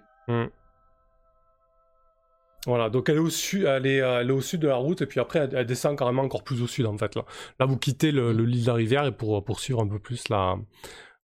Voilà, 2.66 2.90
donc 2.90 3.08
elle 3.08 3.16
est 3.16 3.20
au 3.20 3.30
sud, 3.30 3.64
elle 3.64 3.86
est, 3.86 3.98
elle 4.00 4.30
est 4.30 4.34
au 4.34 4.42
sud 4.42 4.60
de 4.60 4.68
la 4.68 4.76
route 4.76 5.02
et 5.02 5.06
puis 5.06 5.22
après 5.22 5.40
elle, 5.40 5.56
elle 5.56 5.66
descend 5.66 5.98
carrément 5.98 6.24
encore 6.24 6.44
plus 6.44 6.62
au 6.62 6.68
sud 6.68 6.86
en 6.86 6.98
fait 6.98 7.16
là. 7.16 7.24
Là 7.62 7.66
vous 7.66 7.78
quittez 7.78 8.12
le, 8.12 8.34
le 8.34 8.44
lit 8.44 8.64
de 8.64 8.68
la 8.68 8.74
rivière 8.74 9.06
et 9.06 9.14
pour 9.14 9.42
poursuivre 9.46 9.82
un 9.82 9.88
peu 9.88 10.00
plus 10.00 10.28
la, 10.28 10.58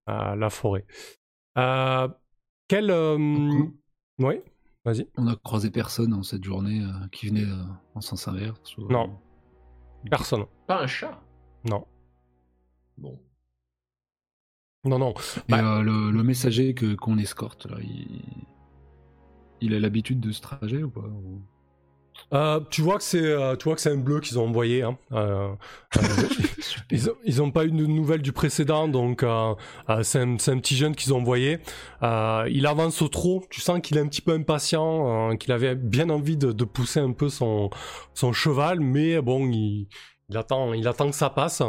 euh, 0.10 0.36
la 0.36 0.50
forêt. 0.50 0.86
Euh, 1.58 2.08
quel, 2.74 2.90
euh, 2.92 3.18
coup- 3.18 3.78
oui, 4.20 4.36
vas-y. 4.86 5.08
On 5.18 5.28
a 5.28 5.36
croisé 5.36 5.70
personne 5.70 6.14
en 6.14 6.24
cette 6.24 6.44
journée 6.44 6.82
euh, 6.84 7.08
qui 7.12 7.28
venait 7.28 7.44
euh, 7.46 7.64
en 7.96 8.02
sens 8.02 8.28
inverse. 8.28 8.78
ou- 8.78 8.88
Non. 8.92 9.18
Personne. 10.10 10.46
Pas 10.68 10.82
un 10.82 10.88
chat? 10.88 11.22
Non, 11.70 11.86
Bon. 12.98 13.20
non, 14.86 15.00
non. 15.00 15.14
Et 15.48 15.52
Bah- 15.52 15.78
euh, 15.78 15.82
le, 15.82 16.12
le 16.12 16.24
messager 16.24 16.74
que 16.74 16.96
qu'on 16.96 17.18
escorte, 17.18 17.68
là, 17.68 17.78
il, 17.82 18.22
il 19.62 19.74
a 19.74 19.80
l'habitude 19.80 20.20
de 20.20 20.32
ce 20.32 20.42
trajet 20.42 20.84
ou 20.84 20.90
pas 20.90 21.02
ou- 21.08 21.42
Euh, 22.34 22.60
tu 22.70 22.82
vois 22.82 22.98
que 22.98 23.04
c'est, 23.04 23.22
euh, 23.22 23.56
tu 23.56 23.66
vois 23.66 23.76
que 23.76 23.82
c'est 23.82 23.92
un 23.92 23.98
bleu 23.98 24.20
qu'ils 24.20 24.40
ont 24.40 24.48
envoyé. 24.48 24.82
Hein. 24.82 24.98
Euh, 25.12 25.50
euh, 25.98 26.02
ils, 26.92 27.10
ont, 27.10 27.16
ils 27.24 27.42
ont 27.42 27.52
pas 27.52 27.66
eu 27.66 27.72
de 27.72 27.86
nouvelles 27.86 28.22
du 28.22 28.32
précédent, 28.32 28.88
donc 28.88 29.26
c'est 30.02 30.20
un, 30.20 30.38
c'est 30.40 30.52
un 30.52 30.58
petit 30.58 30.76
jeune 30.76 30.96
qu'ils 30.96 31.14
ont 31.14 31.18
envoyé. 31.18 31.60
Il 32.02 32.66
avance 32.68 33.02
au 33.02 33.08
trot. 33.08 33.44
Tu 33.50 33.62
sens 33.62 33.80
qu'il 33.82 33.98
est 33.98 34.02
un 34.02 34.08
petit 34.08 34.22
peu 34.22 34.34
impatient, 34.34 35.36
qu'il 35.38 35.52
avait 35.52 35.76
bien 35.76 36.10
envie 36.10 36.38
de, 36.38 36.52
de 36.52 36.64
pousser 36.64 37.00
un 37.00 37.12
peu 37.12 37.30
son, 37.30 37.70
son 38.14 38.34
cheval, 38.34 38.80
mais 38.80 39.22
bon, 39.22 39.48
il, 39.48 39.88
il 40.30 40.38
attend, 40.38 40.74
il 40.74 40.88
attend 40.88 41.10
que 41.10 41.16
ça 41.16 41.30
passe. 41.30 41.62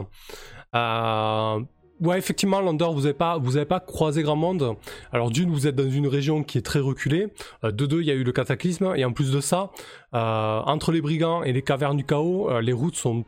Ouais, 2.00 2.18
effectivement, 2.18 2.60
Lander, 2.60 2.88
vous 2.92 3.02
n'avez 3.02 3.14
pas, 3.14 3.38
pas 3.68 3.80
croisé 3.80 4.22
grand 4.22 4.36
monde. 4.36 4.76
Alors 5.12 5.30
d'une, 5.30 5.50
vous 5.50 5.66
êtes 5.66 5.76
dans 5.76 5.88
une 5.88 6.08
région 6.08 6.42
qui 6.42 6.58
est 6.58 6.62
très 6.62 6.80
reculée. 6.80 7.28
Euh, 7.62 7.70
de 7.70 7.86
deux, 7.86 8.00
il 8.00 8.06
y 8.06 8.10
a 8.10 8.14
eu 8.14 8.24
le 8.24 8.32
cataclysme, 8.32 8.94
et 8.96 9.04
en 9.04 9.12
plus 9.12 9.30
de 9.30 9.40
ça, 9.40 9.70
euh, 10.12 10.60
entre 10.60 10.90
les 10.90 11.00
brigands 11.00 11.44
et 11.44 11.52
les 11.52 11.62
cavernes 11.62 11.96
du 11.96 12.04
chaos, 12.04 12.50
euh, 12.50 12.60
les 12.60 12.72
routes 12.72 12.96
sont 12.96 13.24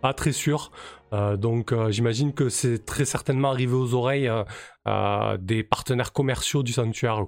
pas 0.00 0.14
très 0.14 0.32
sûres. 0.32 0.72
Donc 1.12 1.74
j'imagine 1.90 2.32
que 2.32 2.48
c'est 2.48 2.86
très 2.86 3.04
certainement 3.04 3.50
arrivé 3.50 3.74
aux 3.74 3.92
oreilles 3.92 4.30
des 5.38 5.62
partenaires 5.62 6.12
commerciaux 6.12 6.62
du 6.62 6.72
sanctuaire. 6.72 7.26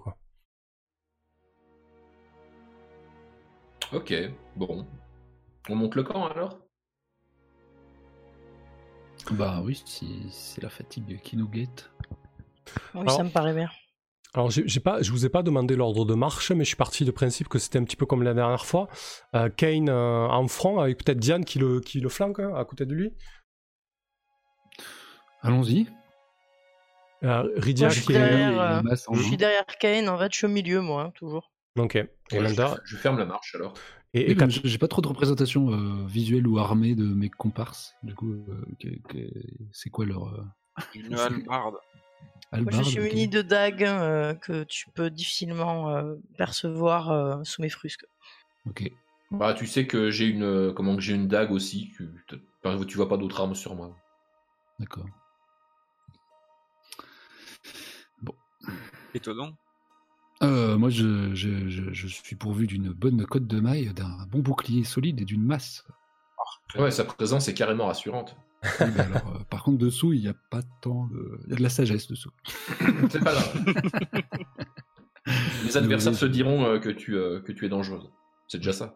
Ok, 3.92 4.14
bon. 4.56 4.86
On 5.68 5.76
monte 5.76 5.94
le 5.94 6.02
camp 6.02 6.26
alors? 6.26 6.63
Bah 9.32 9.60
oui, 9.64 9.82
si 9.84 10.26
c'est 10.30 10.62
la 10.62 10.68
fatigue 10.68 11.20
qui 11.22 11.36
nous 11.36 11.48
guette. 11.48 11.90
Oui, 12.94 13.02
Alors- 13.02 13.16
ça 13.16 13.22
me 13.24 13.30
paraît 13.30 13.54
bien. 13.54 13.70
Alors 14.36 14.50
j'ai 14.50 14.80
pas, 14.80 15.00
je 15.00 15.12
vous 15.12 15.24
ai 15.24 15.28
pas 15.28 15.44
demandé 15.44 15.76
l'ordre 15.76 16.04
de 16.04 16.14
marche, 16.14 16.50
mais 16.50 16.64
je 16.64 16.68
suis 16.68 16.76
parti 16.76 17.04
du 17.04 17.12
principe 17.12 17.48
que 17.48 17.60
c'était 17.60 17.78
un 17.78 17.84
petit 17.84 17.94
peu 17.94 18.04
comme 18.04 18.24
la 18.24 18.34
dernière 18.34 18.66
fois. 18.66 18.88
Euh, 19.36 19.48
Kane 19.48 19.88
euh, 19.88 20.26
en 20.26 20.48
front 20.48 20.80
avec 20.80 21.04
peut-être 21.04 21.20
Diane 21.20 21.44
qui 21.44 21.60
le, 21.60 21.78
qui 21.80 22.00
le 22.00 22.08
flanque 22.08 22.40
hein, 22.40 22.52
à 22.56 22.64
côté 22.64 22.84
de 22.84 22.92
lui. 22.94 23.12
Allons-y. 25.42 25.86
Euh, 27.22 27.48
Rydia 27.56 27.86
Moi, 27.86 27.94
je 27.94 28.00
qui 28.00 28.06
suis 28.06 28.14
est... 28.14 28.18
derrière, 28.18 28.60
euh, 28.60 28.82
Masse 28.82 29.08
en 29.08 29.14
Je 29.14 29.22
suis 29.22 29.36
derrière 29.36 29.64
Kane, 29.78 30.08
en 30.08 30.18
fait, 30.18 30.32
je 30.32 30.36
suis 30.38 30.46
au 30.46 30.50
milieu, 30.50 30.80
moi, 30.80 31.04
hein, 31.04 31.10
toujours. 31.14 31.52
Ok. 31.78 31.94
Et, 31.96 32.00
Ouais, 32.00 32.08
je, 32.32 32.38
Lander- 32.56 32.74
je 32.84 32.96
ferme 32.96 33.18
la 33.18 33.26
marche 33.26 33.54
alors. 33.54 33.74
Et- 34.14 34.30
et 34.30 34.36
Oui, 34.38 34.60
j'ai 34.64 34.78
pas 34.78 34.88
trop 34.88 35.02
de 35.02 35.08
représentation 35.08 35.70
euh, 35.72 36.06
visuelle 36.06 36.46
ou 36.46 36.58
armée 36.58 36.94
de 36.94 37.04
mes 37.04 37.28
comparses. 37.28 37.94
Du 38.02 38.14
coup, 38.14 38.32
euh, 38.32 38.64
que- 38.80 38.98
que- 39.08 39.30
c'est 39.72 39.90
quoi 39.90 40.06
leur 40.06 40.28
euh, 40.28 40.44
Une 40.94 41.14
hallebarde. 41.50 41.74
Moi, 41.74 41.80
hallebarde, 42.52 42.84
je 42.84 42.90
suis 42.90 43.00
ok. 43.00 43.06
muni 43.12 43.28
de 43.28 43.42
dagues 43.42 43.84
euh, 43.84 44.34
que 44.34 44.64
tu 44.64 44.88
peux 44.90 45.10
difficilement 45.10 45.90
euh, 45.90 46.14
percevoir 46.38 47.10
euh, 47.10 47.42
sous 47.44 47.60
mes 47.62 47.68
frusques. 47.68 48.06
Ok. 48.66 48.90
Bah, 49.30 49.52
tu 49.54 49.66
sais 49.66 49.86
que 49.86 50.10
j'ai 50.10 50.26
une, 50.26 50.44
euh, 50.44 50.72
comment 50.72 50.94
que 50.94 51.02
j'ai 51.02 51.14
une 51.14 51.26
dague 51.26 51.50
aussi. 51.50 51.90
Tu, 51.96 52.08
tu 52.86 52.96
vois 52.96 53.08
pas 53.08 53.16
d'autres 53.16 53.40
armes 53.40 53.54
sur 53.56 53.74
moi. 53.74 53.96
D'accord. 54.78 55.06
Étonnant. 59.12 59.52
Euh, 60.44 60.76
moi, 60.78 60.90
je, 60.90 61.34
je, 61.34 61.68
je, 61.68 61.92
je 61.92 62.06
suis 62.06 62.36
pourvu 62.36 62.66
d'une 62.66 62.92
bonne 62.92 63.24
cotte 63.26 63.46
de 63.46 63.60
maille, 63.60 63.92
d'un 63.94 64.26
bon 64.30 64.40
bouclier 64.40 64.84
solide 64.84 65.20
et 65.20 65.24
d'une 65.24 65.44
masse. 65.44 65.84
Ouais, 66.76 66.90
sa 66.90 67.04
présence 67.04 67.48
est 67.48 67.54
carrément 67.54 67.86
rassurante. 67.86 68.36
Oui, 68.80 68.86
mais 68.94 69.00
alors, 69.00 69.34
euh, 69.36 69.44
par 69.50 69.62
contre, 69.62 69.78
dessous, 69.78 70.12
il 70.12 70.20
n'y 70.20 70.28
a 70.28 70.34
pas 70.50 70.62
tant 70.80 71.06
de. 71.06 71.38
Il 71.44 71.50
y 71.50 71.52
a 71.54 71.56
de 71.56 71.62
la 71.62 71.68
sagesse 71.68 72.08
dessous. 72.08 72.30
C'est 73.10 73.22
pas 73.22 73.32
grave. 73.32 73.64
Les 75.64 75.76
adversaires 75.76 76.12
Oui. 76.12 76.18
se 76.18 76.26
diront 76.26 76.64
euh, 76.64 76.78
que, 76.78 76.90
tu, 76.90 77.16
euh, 77.16 77.40
que 77.40 77.52
tu 77.52 77.64
es 77.64 77.68
dangereuse. 77.68 78.10
C'est 78.48 78.58
déjà 78.58 78.72
ça. 78.72 78.94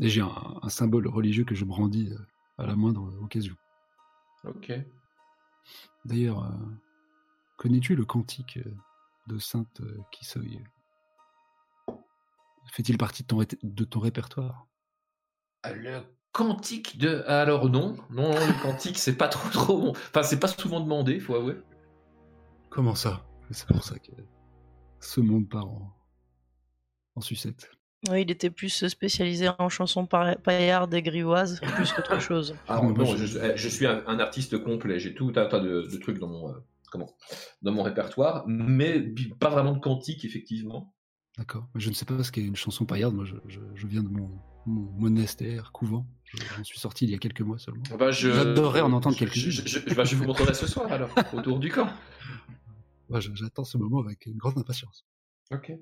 Et 0.00 0.08
j'ai 0.08 0.20
un, 0.20 0.58
un 0.62 0.68
symbole 0.68 1.08
religieux 1.08 1.44
que 1.44 1.54
je 1.54 1.64
brandis 1.64 2.10
euh, 2.12 2.18
à 2.62 2.66
la 2.66 2.76
moindre 2.76 3.10
occasion. 3.22 3.54
Ok. 4.44 4.72
D'ailleurs, 6.04 6.44
euh, 6.44 6.48
connais-tu 7.56 7.94
le 7.96 8.04
cantique 8.04 8.58
euh, 8.64 8.70
de 9.28 9.38
Sainte 9.38 9.80
euh, 9.80 9.98
Kisoy 10.12 10.62
Fait-il 12.72 12.96
partie 12.98 13.22
de 13.22 13.28
ton, 13.28 13.38
ré- 13.38 13.46
de 13.62 13.84
ton 13.84 14.00
répertoire? 14.00 14.66
Le 15.66 16.00
cantique 16.32 16.98
de. 16.98 17.22
Alors 17.26 17.68
non, 17.68 17.96
non, 18.10 18.30
non, 18.34 18.46
le 18.46 18.62
cantique 18.62 18.98
c'est 18.98 19.16
pas 19.16 19.28
trop 19.28 19.48
trop 19.50 19.78
bon. 19.78 19.90
Enfin, 19.90 20.22
c'est 20.22 20.40
pas 20.40 20.48
souvent 20.48 20.80
demandé, 20.80 21.20
faut 21.20 21.34
avouer. 21.34 21.56
Comment 22.70 22.94
ça? 22.94 23.24
C'est 23.50 23.66
pour 23.66 23.84
ça 23.84 23.98
que 23.98 24.10
ce 25.00 25.20
monde 25.20 25.48
part 25.48 25.66
en, 25.68 25.94
en 27.16 27.20
sucette. 27.20 27.70
Oui, 28.10 28.22
il 28.22 28.30
était 28.32 28.50
plus 28.50 28.88
spécialisé 28.88 29.48
en 29.60 29.68
chansons 29.68 30.06
pa- 30.06 30.34
paillardes 30.36 30.92
et 30.94 31.02
grivoises, 31.02 31.60
plus 31.60 31.92
qu'autre 31.92 32.18
chose. 32.18 32.56
Ah 32.66 32.80
Non, 32.82 33.04
je, 33.04 33.26
je- 33.26 33.38
eh, 33.38 33.56
je 33.56 33.68
suis 33.68 33.86
un, 33.86 34.02
un 34.08 34.18
artiste 34.18 34.58
complet. 34.64 34.98
J'ai 34.98 35.14
tout 35.14 35.32
un 35.36 35.46
tas 35.46 35.60
de, 35.60 35.82
de 35.82 35.96
trucs 35.98 36.18
dans 36.18 36.26
mon 36.28 36.48
euh, 36.50 36.58
comment 36.92 37.16
dans 37.62 37.72
mon 37.72 37.82
répertoire, 37.82 38.44
mais 38.46 39.00
pas 39.40 39.48
vraiment 39.50 39.72
de 39.72 39.80
cantique 39.80 40.24
effectivement. 40.24 40.94
D'accord. 41.38 41.66
Je 41.74 41.88
ne 41.88 41.94
sais 41.94 42.04
pas 42.04 42.22
ce 42.22 42.30
qu'est 42.30 42.44
une 42.44 42.56
chanson 42.56 42.84
paillarde. 42.84 43.14
Moi, 43.14 43.24
je, 43.24 43.36
je- 43.48 43.60
je 43.74 43.86
viens 43.86 44.02
de 44.02 44.08
mon, 44.10 44.28
mon 44.66 44.82
monastère, 45.00 45.72
couvent. 45.72 46.06
Je- 46.24 46.36
J'en 46.56 46.62
suis 46.64 46.78
sorti 46.78 47.06
il 47.06 47.10
y 47.10 47.14
a 47.14 47.18
quelques 47.18 47.40
mois 47.40 47.58
seulement. 47.58 47.82
Bah, 47.98 48.10
je- 48.10 48.30
J'adorerais 48.30 48.82
en 48.82 48.92
entendre 48.92 49.16
quelques-unes. 49.16 49.50
Je, 49.50 49.66
je- 49.66 49.78
je- 49.88 49.94
bah, 49.94 50.04
je 50.04 50.14
vous 50.14 50.24
montrerai 50.26 50.52
ce 50.52 50.66
soir 50.66 50.92
alors 50.92 51.08
autour 51.32 51.58
du 51.58 51.70
camp. 51.70 51.88
Je- 53.10 53.30
J'attends 53.34 53.64
ce 53.64 53.78
moment 53.78 54.00
avec 54.00 54.26
une 54.26 54.36
grande 54.36 54.58
impatience. 54.58 55.06
Ok. 55.50 55.72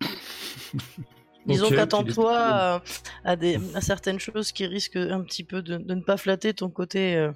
Disons 1.46 1.66
Ok, 1.66 1.74
qu'attends-toi 1.74 2.36
à, 2.38 2.82
à 3.24 3.36
des, 3.36 3.58
à 3.74 3.80
certaines 3.80 4.20
choses 4.20 4.52
qui 4.52 4.66
risquent 4.66 4.96
un 4.96 5.22
petit 5.22 5.42
peu 5.44 5.60
de, 5.62 5.76
de 5.78 5.94
ne 5.94 6.02
pas 6.02 6.16
flatter 6.16 6.54
ton 6.54 6.70
côté, 6.70 7.16
euh, 7.16 7.32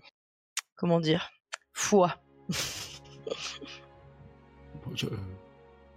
comment 0.77 1.01
dire, 1.01 1.31
foi. 1.73 2.15
Bon, 4.85 4.95
je- 4.95 5.07
euh, 5.07 5.17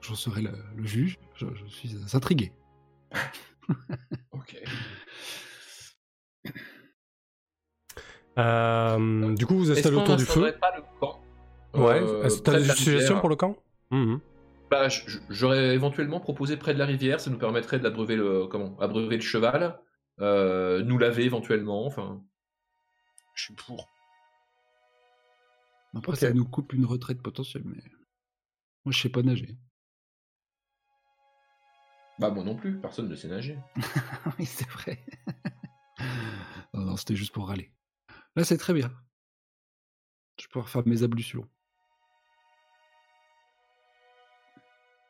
J'en 0.01 0.15
serai 0.15 0.41
le, 0.41 0.51
le 0.77 0.85
juge. 0.85 1.17
Je, 1.35 1.45
je 1.53 1.65
suis 1.67 1.95
intrigué. 2.13 2.51
Ok. 4.31 4.55
Euh, 8.37 9.35
du 9.35 9.45
coup, 9.45 9.55
vous 9.57 9.71
installez 9.71 9.95
autour 9.97 10.15
du 10.15 10.25
feu. 10.25 10.55
pas 10.59 10.75
le 10.75 10.83
camp 10.99 11.19
Ouais. 11.73 12.01
euh, 12.01 12.23
Est-ce 12.23 12.37
que 12.39 12.43
t'as 12.43 12.53
des 12.59 12.65
la 12.67 12.73
suggestions 12.75 12.95
rivière 13.15 13.19
pour 13.19 13.29
le 13.29 13.35
camp? 13.35 13.55
Mhm. 13.91 14.19
Bah, 14.71 14.87
j'aurais 15.29 15.73
éventuellement 15.73 16.19
proposé 16.19 16.55
près 16.57 16.73
de 16.73 16.79
la 16.79 16.85
rivière, 16.85 17.19
ça 17.19 17.29
nous 17.31 17.37
permettrait 17.39 17.79
d'abreuver 17.79 18.15
le 18.15 18.45
comment 18.47 18.77
abreuver 18.79 19.15
le 19.15 19.21
cheval, 19.21 19.79
euh, 20.19 20.83
nous 20.83 20.97
laver 20.97 21.25
éventuellement, 21.25 21.85
enfin. 21.85 22.21
Je 23.35 23.43
suis 23.45 23.53
pour. 23.55 23.87
Après, 25.95 26.15
ça 26.15 26.31
nous 26.33 26.45
coupe 26.45 26.73
une 26.73 26.85
retraite 26.85 27.21
potentielle, 27.21 27.63
mais 27.65 27.81
moi, 28.85 28.91
je 28.91 28.99
sais 29.01 29.09
pas 29.09 29.23
nager. 29.23 29.57
Bah 32.19 32.29
moi 32.29 32.43
non 32.43 32.55
plus, 32.55 32.79
personne 32.79 33.07
ne 33.07 33.15
sait 33.15 33.29
nager. 33.29 33.57
oui, 34.39 34.45
c'est 34.45 34.67
vrai. 34.69 35.03
non, 36.73 36.81
non, 36.81 36.97
c'était 36.97 37.15
juste 37.15 37.33
pour 37.33 37.47
râler. 37.47 37.71
Là, 38.35 38.43
c'est 38.43 38.57
très 38.57 38.73
bien. 38.73 38.91
Je 40.37 40.45
vais 40.45 40.49
pouvoir 40.51 40.69
faire 40.69 40.85
mes 40.85 41.03
ablutions. 41.03 41.47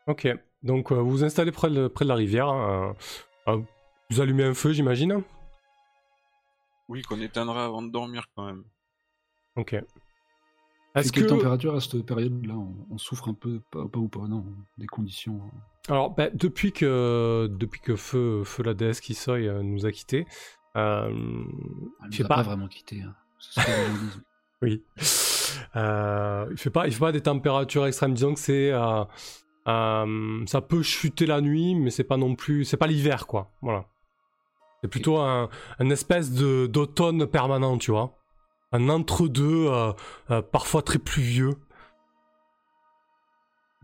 Ok. 0.08 0.28
Donc, 0.64 0.92
euh, 0.92 0.96
vous 0.96 1.10
vous 1.10 1.24
installez 1.24 1.52
près 1.52 1.70
de, 1.70 1.88
près 1.88 2.06
de 2.06 2.10
la 2.10 2.16
rivière. 2.16 2.48
hein, 2.48 2.96
euh, 3.48 3.54
euh, 3.54 3.62
vous 4.10 4.22
allumez 4.22 4.44
un 4.44 4.54
feu, 4.54 4.72
j'imagine? 4.74 5.24
Oui, 6.88 7.02
qu'on 7.04 7.22
éteindra 7.22 7.66
avant 7.66 7.82
de 7.82 7.92
dormir 7.92 8.26
quand 8.36 8.46
même. 8.46 8.64
Ok. 9.56 9.76
Est-ce 10.96 11.12
que 11.12 11.22
température 11.22 11.76
à 11.76 11.82
cette 11.82 12.06
période-là 12.06 12.56
on, 12.56 12.74
on 12.90 12.98
souffre 12.98 13.30
un 13.30 13.34
peu, 13.34 13.62
pas, 13.72 13.88
pas 13.88 14.00
ou 14.00 14.08
pas, 14.08 14.28
non, 14.28 14.46
des 14.78 14.88
conditions. 14.88 15.42
hein. 15.46 15.58
Alors, 15.88 16.14
ben, 16.16 16.30
depuis 16.34 16.72
que, 16.72 17.48
depuis 17.52 17.80
que 17.82 17.96
Feu, 17.96 18.44
Feu 18.44 18.64
la 18.64 18.74
déesse 18.74 19.00
Kisoi 19.00 19.38
euh, 19.40 19.62
nous 19.64 19.86
a 19.86 19.92
quittés, 19.92 20.26
euh, 20.76 21.08
Elle 21.10 21.16
il 21.16 22.06
nous 22.06 22.12
fait 22.12 22.24
a 22.26 22.28
pas, 22.28 22.36
pas 22.38 22.44
vraiment 22.44 22.68
quitté. 22.68 23.02
Hein. 23.02 23.16
Les 23.58 23.64
oui, 24.62 24.84
Euh, 25.76 26.48
il 26.52 26.58
fait 26.58 26.70
pas, 26.70 26.88
il 26.88 26.94
fait 26.94 27.00
pas 27.00 27.12
des 27.12 27.22
températures 27.22 27.86
extrêmes. 27.86 28.14
Disons 28.14 28.34
que 28.34 28.40
c'est, 28.40 28.72
euh, 28.72 29.04
euh, 29.68 30.46
ça 30.46 30.62
peut 30.62 30.82
chuter 30.84 31.26
la 31.26 31.42
nuit, 31.42 31.76
mais 31.76 31.90
c'est 31.92 32.04
pas 32.04 32.18
non 32.18 32.36
plus, 32.36 32.66
c'est 32.66 32.78
pas 32.78 32.88
l'hiver 32.88 33.28
quoi. 33.28 33.52
Voilà. 33.62 33.86
C'est 34.82 34.88
plutôt 34.90 35.18
un, 35.18 35.50
un 35.80 35.90
espèce 35.90 36.32
de 36.32 36.66
d'automne 36.68 37.26
permanent, 37.28 37.78
tu 37.78 37.92
vois, 37.92 38.19
un 38.72 38.90
entre 38.90 39.28
deux, 39.28 39.68
euh, 39.68 39.94
euh, 40.32 40.42
parfois 40.42 40.82
très 40.82 41.00
pluvieux, 41.00 41.56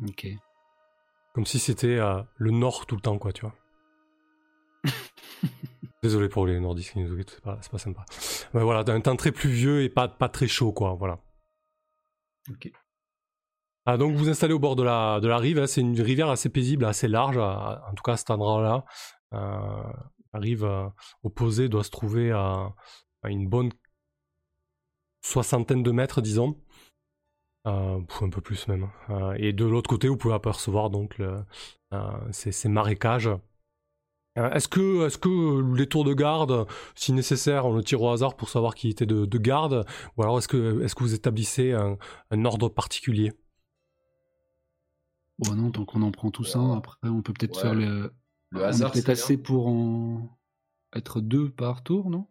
Ok. 0.08 0.28
comme 1.34 1.46
si 1.46 1.60
c'était 1.60 1.98
euh, 1.98 2.22
le 2.38 2.52
nord 2.52 2.86
tout 2.86 2.96
le 2.96 3.02
temps 3.02 3.18
quoi, 3.18 3.32
tu 3.34 3.42
vois. 3.42 3.56
Désolé 6.04 6.30
pour 6.30 6.46
les 6.46 6.60
nordistes 6.60 6.92
qui 6.94 7.00
nous 7.00 7.12
écoutent, 7.14 7.42
c'est 7.62 7.72
pas, 7.72 7.78
sympa. 7.80 8.06
Mais 8.54 8.62
voilà, 8.62 8.84
un 8.94 9.02
temps 9.02 9.16
très 9.16 9.32
pluvieux 9.32 9.82
et 9.82 9.90
pas, 9.90 10.08
pas 10.08 10.30
très 10.30 10.48
chaud, 10.48 10.72
quoi, 10.72 10.94
voilà. 10.94 11.20
Ok. 12.52 12.72
Ah, 13.88 13.98
donc 13.98 14.16
vous 14.16 14.30
installez 14.30 14.54
au 14.54 14.60
bord 14.60 14.76
de 14.76 14.84
la, 14.84 15.20
de 15.20 15.28
la 15.28 15.38
rive, 15.38 15.60
hein, 15.60 15.68
c'est 15.68 15.82
une 15.82 16.00
rivière 16.00 16.30
assez 16.30 16.50
paisible, 16.50 16.86
assez 16.86 17.08
large, 17.08 17.38
à- 17.38 17.84
en 17.90 17.94
tout 17.94 18.04
cas 18.04 18.14
à 18.14 18.18
cet 18.18 18.30
endroit-là. 18.32 18.84
Euh, 19.34 19.84
la 20.34 20.40
rive 20.40 20.64
euh, 20.64 20.88
opposée 21.24 21.70
doit 21.70 21.84
se 21.84 21.90
trouver 21.92 22.32
à, 22.32 22.70
à 23.24 23.30
une 23.30 23.48
bonne 23.48 23.72
soixantaine 25.26 25.84
de 25.84 25.92
mètres, 25.92 26.22
disons. 26.22 26.56
Euh, 27.68 28.00
un 28.22 28.30
peu 28.30 28.42
plus 28.42 28.68
même. 28.68 28.90
Euh, 29.10 29.34
et 29.40 29.52
de 29.52 29.66
l'autre 29.66 29.90
côté, 29.90 30.08
vous 30.08 30.18
pouvez 30.18 30.36
apercevoir 30.36 30.92
donc 30.92 31.18
le, 31.18 31.44
euh, 31.94 32.12
ces, 32.32 32.52
ces 32.52 32.70
marécages. 32.70 33.30
Euh, 34.38 34.52
Est-ce 34.52 34.68
que, 34.68 35.08
est 35.08 35.18
que 35.20 35.76
les 35.76 35.88
tours 35.88 36.04
de 36.04 36.14
garde, 36.14 36.68
si 36.94 37.12
nécessaire, 37.12 37.66
on 37.66 37.74
le 37.74 37.84
tire 37.84 38.02
au 38.04 38.10
hasard 38.12 38.36
pour 38.36 38.50
savoir 38.50 38.76
qui 38.76 38.90
était 38.90 39.08
de, 39.08 39.26
de 39.26 39.38
garde 39.40 39.86
Ou 40.16 40.24
alors 40.24 40.38
est-ce 40.38 40.48
que, 40.48 40.84
est 40.84 40.94
que 40.94 41.04
vous 41.04 41.16
établissez 41.16 41.72
un, 41.72 41.98
un 42.30 42.46
ordre 42.46 42.70
particulier? 42.70 43.34
Bon, 45.40 45.56
non, 45.56 45.72
tant 45.72 45.86
qu'on 45.86 46.02
en 46.04 46.12
prend 46.12 46.32
tous 46.32 46.56
un, 46.56 46.78
après, 46.78 47.10
on 47.10 47.22
peut 47.22 47.34
peut-être 47.34 47.56
Ouais. 47.56 47.62
faire 47.62 47.74
le. 47.76 48.14
Le 48.52 48.60
on 48.60 48.64
est 48.64 48.68
hasard, 48.68 48.92
peut-être 48.92 49.06
c'est 49.06 49.12
assez 49.12 49.36
bien. 49.38 49.44
pour 49.44 49.68
en 49.68 50.38
être 50.96 51.20
deux 51.20 51.50
par 51.50 51.82
tour, 51.84 52.10
non? 52.12 52.28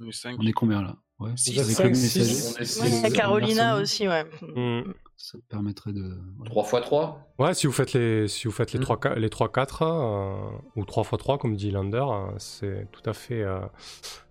On 0.00 0.06
est 0.08 0.12
cinq. 0.12 0.36
On 0.40 0.46
est 0.46 0.52
combien 0.52 0.82
là? 0.82 0.96
Ouais. 1.18 1.30
Six. 1.36 1.58
Avec 1.58 1.76
Cinq, 1.76 1.88
le 1.88 1.94
six. 1.94 2.18
messager, 2.18 2.42
On 2.48 2.56
est 2.56 2.58
Ouais, 2.60 2.64
six. 2.64 2.80
il 2.80 2.84
y 2.94 2.96
a 2.96 3.00
C'est 3.08 3.12
Carolina 3.16 3.76
aussi, 3.80 4.08
ouais. 4.08 4.24
Hmm. 4.42 4.92
Ça 5.16 5.38
te 5.38 5.44
permettrait 5.44 5.92
de. 5.92 6.02
ouais. 6.02 6.46
3 6.46 6.62
x 6.64 6.86
3 6.86 7.34
Ouais, 7.38 7.54
si 7.54 7.66
vous 7.66 7.72
faites 7.72 7.92
les, 7.92 8.26
si 8.28 8.46
vous 8.48 8.52
faites 8.52 8.72
les 8.72 8.80
Mm. 8.80 8.82
3, 8.82 9.14
les 9.16 9.28
3-4 9.28 9.82
euh, 9.82 10.50
ou 10.76 10.84
3 10.84 11.04
x 11.04 11.16
3 11.18 11.38
comme 11.38 11.54
dit 11.56 11.70
Lander, 11.70 12.04
euh, 12.10 12.32
c'est 12.38 12.88
tout 12.90 13.08
à 13.08 13.12
fait, 13.12 13.42
euh, 13.42 13.60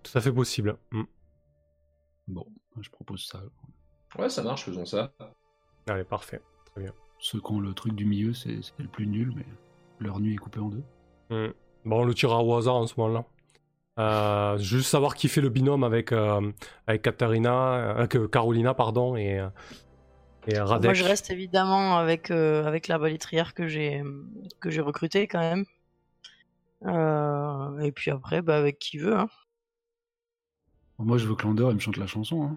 tout 0.02 0.16
à 0.16 0.20
fait 0.20 0.30
possible. 0.32 0.76
Mm. 0.92 1.02
Bon, 2.28 2.46
je 2.80 2.90
propose 2.90 3.26
ça. 3.26 3.40
Ouais, 4.18 4.28
ça 4.28 4.42
marche, 4.42 4.64
faisons 4.66 4.84
ça. 4.84 5.12
Allez, 5.88 6.04
parfait. 6.04 6.40
Très 6.72 6.82
bien. 6.82 6.92
Ceux 7.18 7.40
qui 7.40 7.52
ont 7.52 7.60
le 7.60 7.72
truc 7.74 7.94
du 7.94 8.04
milieu, 8.04 8.34
c'est 8.34 8.60
c'est 8.62 8.78
le 8.78 8.88
plus 8.88 9.06
nul, 9.06 9.32
mais 9.34 9.46
leur 10.00 10.20
nuit 10.20 10.34
est 10.34 10.38
coupée 10.38 10.60
en 10.60 10.68
deux. 10.68 10.84
Mm. 11.30 11.52
Bon, 11.86 12.00
on 12.00 12.04
le 12.04 12.14
tirera 12.14 12.42
au 12.44 12.54
hasard 12.54 12.76
en 12.76 12.86
ce 12.86 12.94
moment-là. 12.98 13.24
Euh, 13.98 14.58
juste 14.58 14.90
savoir 14.90 15.14
qui 15.14 15.28
fait 15.28 15.40
le 15.40 15.50
binôme 15.50 15.84
avec, 15.84 16.10
euh, 16.12 16.50
avec 16.86 17.02
Katarina, 17.02 17.74
euh, 17.74 17.94
avec 17.96 18.16
euh, 18.16 18.26
Carolina, 18.26 18.74
pardon, 18.74 19.14
et, 19.16 19.40
et 20.48 20.58
Radek. 20.58 20.84
Moi, 20.84 20.94
je 20.94 21.04
reste 21.04 21.30
évidemment 21.30 21.96
avec, 21.96 22.30
euh, 22.30 22.64
avec 22.66 22.88
l'arbalétrière 22.88 23.54
que 23.54 23.68
j'ai 23.68 24.02
que 24.60 24.70
j'ai 24.70 24.80
recruté 24.80 25.28
quand 25.28 25.40
même. 25.40 25.64
Euh, 26.86 27.78
et 27.80 27.92
puis 27.92 28.10
après, 28.10 28.42
bah, 28.42 28.56
avec 28.56 28.78
qui 28.78 28.98
veut. 28.98 29.16
Hein. 29.16 29.28
Moi, 30.98 31.18
je 31.18 31.26
veux 31.26 31.34
que 31.34 31.42
Lander 31.44 31.66
il 31.70 31.74
me 31.74 31.78
chante 31.80 31.96
la 31.96 32.06
chanson. 32.06 32.44
Hein. 32.44 32.56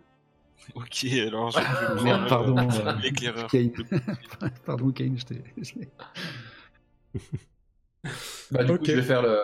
Ok, 0.75 1.05
alors 1.05 1.51
je 1.51 1.59
vais 1.95 2.03
Merde, 2.03 2.27
pardon. 2.29 2.57
euh, 2.57 2.93
l'éclaireur. 3.03 3.47
Kane. 3.49 3.71
pardon, 4.65 4.91
Kane, 4.91 5.17
je 5.17 5.25
t'ai. 5.25 5.43
Bah, 8.51 8.63
du 8.63 8.71
Ok. 8.71 8.79
coup, 8.79 8.85
je 8.85 8.91
vais 8.93 9.01
faire 9.03 9.21
le. 9.21 9.43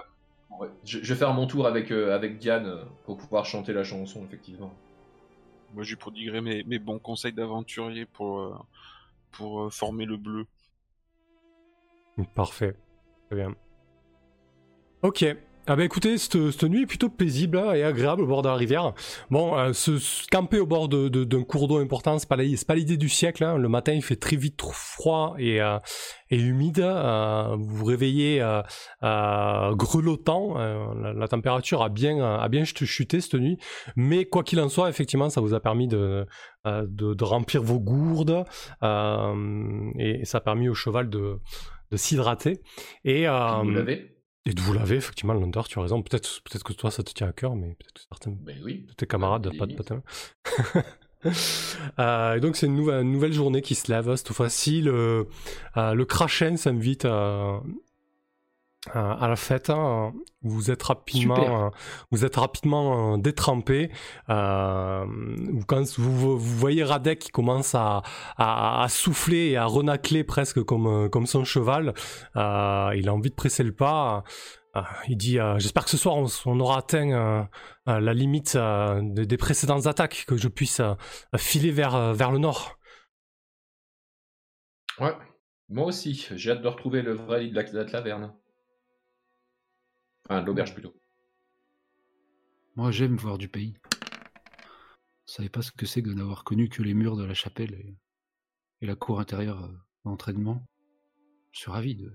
Ouais, 0.59 0.69
Je, 0.83 0.99
je 1.01 1.13
vais 1.13 1.19
faire 1.19 1.33
mon 1.33 1.47
tour 1.47 1.67
avec, 1.67 1.91
euh, 1.91 2.15
avec 2.15 2.37
Diane 2.37 2.65
euh, 2.65 2.83
pour 3.05 3.17
pouvoir 3.17 3.45
chanter 3.45 3.73
la 3.73 3.83
chanson, 3.83 4.23
effectivement. 4.23 4.73
Moi, 5.73 5.83
je 5.83 5.89
lui 5.89 5.95
prodiguerai 5.97 6.41
mes, 6.41 6.63
mes 6.63 6.79
bons 6.79 6.99
conseils 6.99 7.33
d'aventurier 7.33 8.05
pour, 8.05 8.39
euh, 8.39 8.55
pour 9.31 9.63
euh, 9.63 9.69
former 9.69 10.05
le 10.05 10.17
bleu. 10.17 10.45
Parfait. 12.35 12.75
Très 13.27 13.37
bien. 13.37 13.55
Ok. 15.01 15.25
Ah 15.65 15.77
bah 15.77 15.85
écoutez, 15.85 16.17
cette, 16.17 16.51
cette 16.51 16.63
nuit 16.63 16.81
est 16.81 16.85
plutôt 16.85 17.07
paisible 17.07 17.57
hein, 17.57 17.73
et 17.73 17.83
agréable 17.83 18.21
au 18.23 18.27
bord 18.27 18.41
de 18.41 18.49
la 18.49 18.55
rivière. 18.55 18.91
Bon, 19.31 19.57
euh, 19.57 19.71
se, 19.71 19.97
se 19.97 20.27
camper 20.27 20.59
au 20.59 20.65
bord 20.65 20.89
de- 20.89 21.07
de- 21.07 21.23
d'un 21.23 21.43
cours 21.43 21.69
d'eau 21.69 21.77
important, 21.77 22.19
c'est 22.19 22.27
pas 22.27 22.35
pas 22.67 22.75
l'idée 22.75 22.97
du 22.97 23.07
siècle. 23.07 23.45
hein. 23.45 23.57
Le 23.57 23.69
matin, 23.69 23.93
il 23.93 24.01
fait 24.03 24.17
très 24.17 24.35
vite 24.35 24.57
trop 24.57 24.73
froid 24.73 25.35
et, 25.39 25.61
euh, 25.61 25.79
et 26.29 26.37
humide. 26.37 26.79
Euh, 26.81 27.55
vous 27.57 27.75
vous 27.77 27.85
réveillez 27.85 28.41
euh, 28.41 28.61
euh, 29.03 29.73
grelottant. 29.73 30.55
Euh, 30.57 30.83
la, 31.01 31.13
la 31.13 31.27
température 31.29 31.81
a 31.81 31.87
bien, 31.87 32.21
a 32.21 32.49
bien 32.49 32.65
ch- 32.65 32.83
chuté 32.83 33.21
cette 33.21 33.35
nuit. 33.35 33.57
Mais 33.95 34.25
quoi 34.25 34.43
qu'il 34.43 34.59
en 34.59 34.67
soit, 34.67 34.89
effectivement, 34.89 35.29
ça 35.29 35.39
vous 35.39 35.53
a 35.53 35.61
permis 35.61 35.87
de, 35.87 36.25
de, 36.65 37.13
de 37.13 37.23
remplir 37.23 37.63
vos 37.63 37.79
gourdes 37.79 38.43
et, 38.81 40.19
et 40.21 40.25
ça 40.25 40.39
a 40.39 40.41
permis 40.41 40.67
au 40.67 40.73
cheval 40.73 41.09
de, 41.09 41.39
de 41.91 41.97
s'hydrater. 41.97 42.59
Et, 43.05 43.27
Vous 43.63 43.69
l'avez 43.71 44.12
et 44.45 44.53
de 44.53 44.59
vous 44.61 44.73
laver, 44.73 44.95
effectivement, 44.97 45.33
Lander, 45.33 45.61
tu 45.69 45.79
as 45.79 45.81
raison. 45.83 46.01
Peut-être 46.01 46.41
peut 46.43 46.59
que 46.59 46.73
toi, 46.73 46.91
ça 46.91 47.01
te 47.03 47.11
tient 47.13 47.27
à 47.27 47.33
cœur, 47.33 47.55
mais 47.55 47.67
peut-être 47.75 47.93
que 47.93 48.01
certains 48.09 48.31
Ben 48.31 48.57
oui. 48.63 48.85
de 48.87 48.93
tes 48.93 49.07
camarades, 49.07 49.49
pas 49.57 49.65
de 49.65 49.73
de- 49.75 50.01
Euh, 51.99 52.33
et 52.35 52.39
donc, 52.41 52.57
c'est 52.57 52.65
une 52.65 52.75
nouvelle, 52.75 53.03
une 53.03 53.13
nouvelle 53.13 53.31
journée 53.31 53.61
qui 53.61 53.75
se 53.75 53.89
lève. 53.89 54.13
Cette 54.15 54.33
fois-ci, 54.33 54.81
le, 54.81 55.27
euh, 55.77 55.93
le 55.93 56.03
Krachen 56.05 56.57
s'invite 56.57 57.05
à, 57.05 57.61
à 58.91 59.27
la 59.27 59.35
fête. 59.35 59.69
hein. 59.69 60.13
Vous 60.41 60.71
êtes 60.71 60.83
rapidement, 60.83 61.67
euh, 61.67 61.69
vous 62.11 62.25
êtes 62.25 62.35
rapidement 62.35 63.13
euh, 63.13 63.17
détrempé. 63.17 63.91
Euh, 64.29 65.05
quand 65.67 65.97
vous, 65.97 66.37
vous 66.37 66.57
voyez 66.57 66.83
Radek 66.83 67.19
qui 67.19 67.29
commence 67.29 67.75
à, 67.75 68.01
à, 68.37 68.83
à 68.83 68.89
souffler 68.89 69.51
et 69.51 69.57
à 69.57 69.65
renacler 69.65 70.23
presque 70.25 70.61
comme, 70.63 70.87
euh, 70.87 71.09
comme 71.09 71.27
son 71.27 71.45
cheval, 71.45 71.93
euh, 72.35 72.91
il 72.95 73.07
a 73.07 73.13
envie 73.13 73.29
de 73.29 73.35
presser 73.35 73.63
le 73.63 73.73
pas. 73.73 74.23
Euh, 74.75 74.81
il 75.07 75.17
dit 75.17 75.39
euh, 75.39 75.57
J'espère 75.59 75.85
que 75.85 75.91
ce 75.91 75.97
soir 75.97 76.15
on, 76.17 76.25
on 76.45 76.59
aura 76.59 76.79
atteint 76.79 77.09
euh, 77.11 77.43
euh, 77.87 77.99
la 77.99 78.13
limite 78.13 78.55
euh, 78.55 79.01
des, 79.03 79.25
des 79.25 79.37
précédentes 79.37 79.85
attaques, 79.87 80.25
que 80.27 80.35
je 80.35 80.47
puisse 80.49 80.81
euh, 80.81 80.93
filer 81.37 81.71
vers, 81.71 81.95
euh, 81.95 82.13
vers 82.13 82.31
le 82.31 82.39
nord. 82.39 82.77
Ouais. 84.99 85.13
Moi 85.69 85.85
aussi, 85.87 86.27
j'ai 86.35 86.51
hâte 86.51 86.61
de 86.61 86.67
retrouver 86.67 87.01
le 87.01 87.13
vrai 87.13 87.43
lit 87.43 87.51
de 87.51 87.55
la, 87.55 87.63
de 87.63 87.77
la 87.77 87.85
taverne. 87.85 88.33
Enfin, 90.29 90.41
de 90.41 90.45
l'auberge 90.47 90.73
plutôt. 90.73 90.93
Moi, 92.75 92.91
j'aime 92.91 93.15
voir 93.15 93.37
du 93.37 93.47
pays. 93.49 93.75
Je 95.27 95.33
savais 95.33 95.49
pas 95.49 95.61
ce 95.61 95.71
que 95.71 95.85
c'est 95.85 96.01
que 96.01 96.09
de 96.09 96.13
n'avoir 96.13 96.43
connu 96.43 96.69
que 96.69 96.81
les 96.83 96.93
murs 96.93 97.15
de 97.15 97.23
la 97.23 97.33
chapelle 97.33 97.73
et, 97.73 97.95
et 98.81 98.85
la 98.85 98.95
cour 98.95 99.19
intérieure 99.19 99.63
euh, 99.63 99.73
d'entraînement. 100.05 100.65
Je 101.51 101.59
suis 101.59 101.71
ravi 101.71 101.95
de 101.95 102.11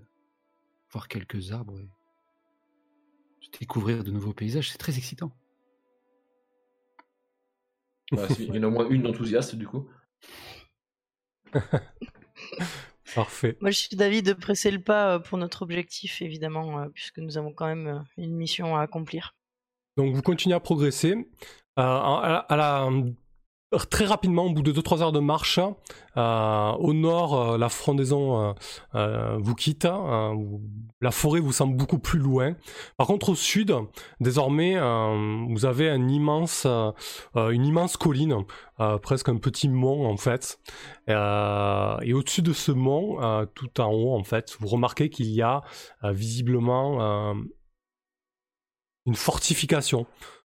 voir 0.91 1.09
quelques 1.09 1.53
arbres 1.53 1.79
et 1.81 1.85
de 3.53 3.59
découvrir 3.59 4.05
de 4.05 4.11
nouveaux 4.11 4.35
paysages. 4.35 4.71
C'est 4.71 4.79
très 4.79 4.97
excitant. 4.99 5.33
Ouais, 8.13 8.27
c'est- 8.29 8.45
il 8.45 8.55
y 8.55 8.59
en 8.59 8.63
a 8.65 8.67
au 8.67 8.71
moins 8.71 8.89
une 8.89 9.03
d'enthousiaste 9.03 9.55
du 9.55 9.67
coup. 9.67 9.89
Parfait. 13.15 13.57
Moi, 13.61 13.71
je 13.71 13.79
suis 13.79 13.97
d'avis 13.97 14.23
de 14.23 14.33
presser 14.33 14.71
le 14.71 14.81
pas 14.81 15.15
euh, 15.15 15.19
pour 15.19 15.39
notre 15.39 15.63
objectif, 15.63 16.21
évidemment, 16.23 16.81
euh, 16.81 16.87
puisque 16.93 17.19
nous 17.19 17.39
avons 17.39 17.53
quand 17.53 17.67
même 17.67 17.87
euh, 17.87 17.99
une 18.17 18.35
mission 18.35 18.77
à 18.77 18.83
accomplir. 18.83 19.35
Donc 19.97 20.15
vous 20.15 20.23
continuez 20.23 20.55
à 20.55 20.61
progresser. 20.61 21.13
Euh, 21.13 21.83
à, 21.83 22.29
la- 22.29 22.39
à 22.39 22.57
la- 22.57 22.91
très 23.91 24.07
rapidement, 24.07 24.45
au 24.47 24.51
bout 24.53 24.63
de 24.63 24.73
2-3 24.73 25.03
heures 25.03 25.13
de 25.13 25.21
marche, 25.21 25.61
euh, 26.17 26.73
au 26.73 26.95
nord, 26.95 27.53
euh, 27.53 27.59
la 27.59 27.69
frondaison 27.69 28.41
euh, 28.49 28.53
euh, 28.95 29.37
vous 29.41 29.55
quitte. 29.55 29.85
euh, 29.85 30.33
vous- 30.35 30.63
la 31.01 31.11
forêt 31.11 31.39
vous 31.41 31.53
semble 31.53 31.77
beaucoup 31.77 31.99
plus 31.99 32.19
loin. 32.19 32.57
Par 32.97 33.07
contre, 33.07 33.29
au 33.29 33.35
sud, 33.35 33.75
désormais, 34.21 34.77
euh, 34.77 35.45
vous 35.51 35.65
avez 35.67 35.91
euh, 35.91 35.95
euh, 37.37 37.51
une 37.51 37.67
immense 37.67 37.97
colline, 37.99 38.45
euh, 38.81 38.99
presque 38.99 39.29
un 39.29 39.37
petit 39.37 39.69
mont 39.69 40.07
en 40.09 40.17
fait. 40.17 40.59
Euh, 41.11 41.97
et 42.03 42.15
au-dessus 42.15 42.43
de 42.43 42.53
ce 42.55 42.73
mont, 42.73 43.23
euh, 43.23 43.45
tout 43.55 43.81
en 43.81 43.93
haut, 43.93 44.15
en 44.17 44.25
fait, 44.25 44.57
vous 44.61 44.67
remarquez 44.69 45.11
qu'il 45.11 45.27
y 45.27 45.43
a 45.43 45.63
euh, 46.05 46.13
visiblement 46.13 47.03
euh, 47.03 47.35
une 49.07 49.15
fortification. 49.15 50.07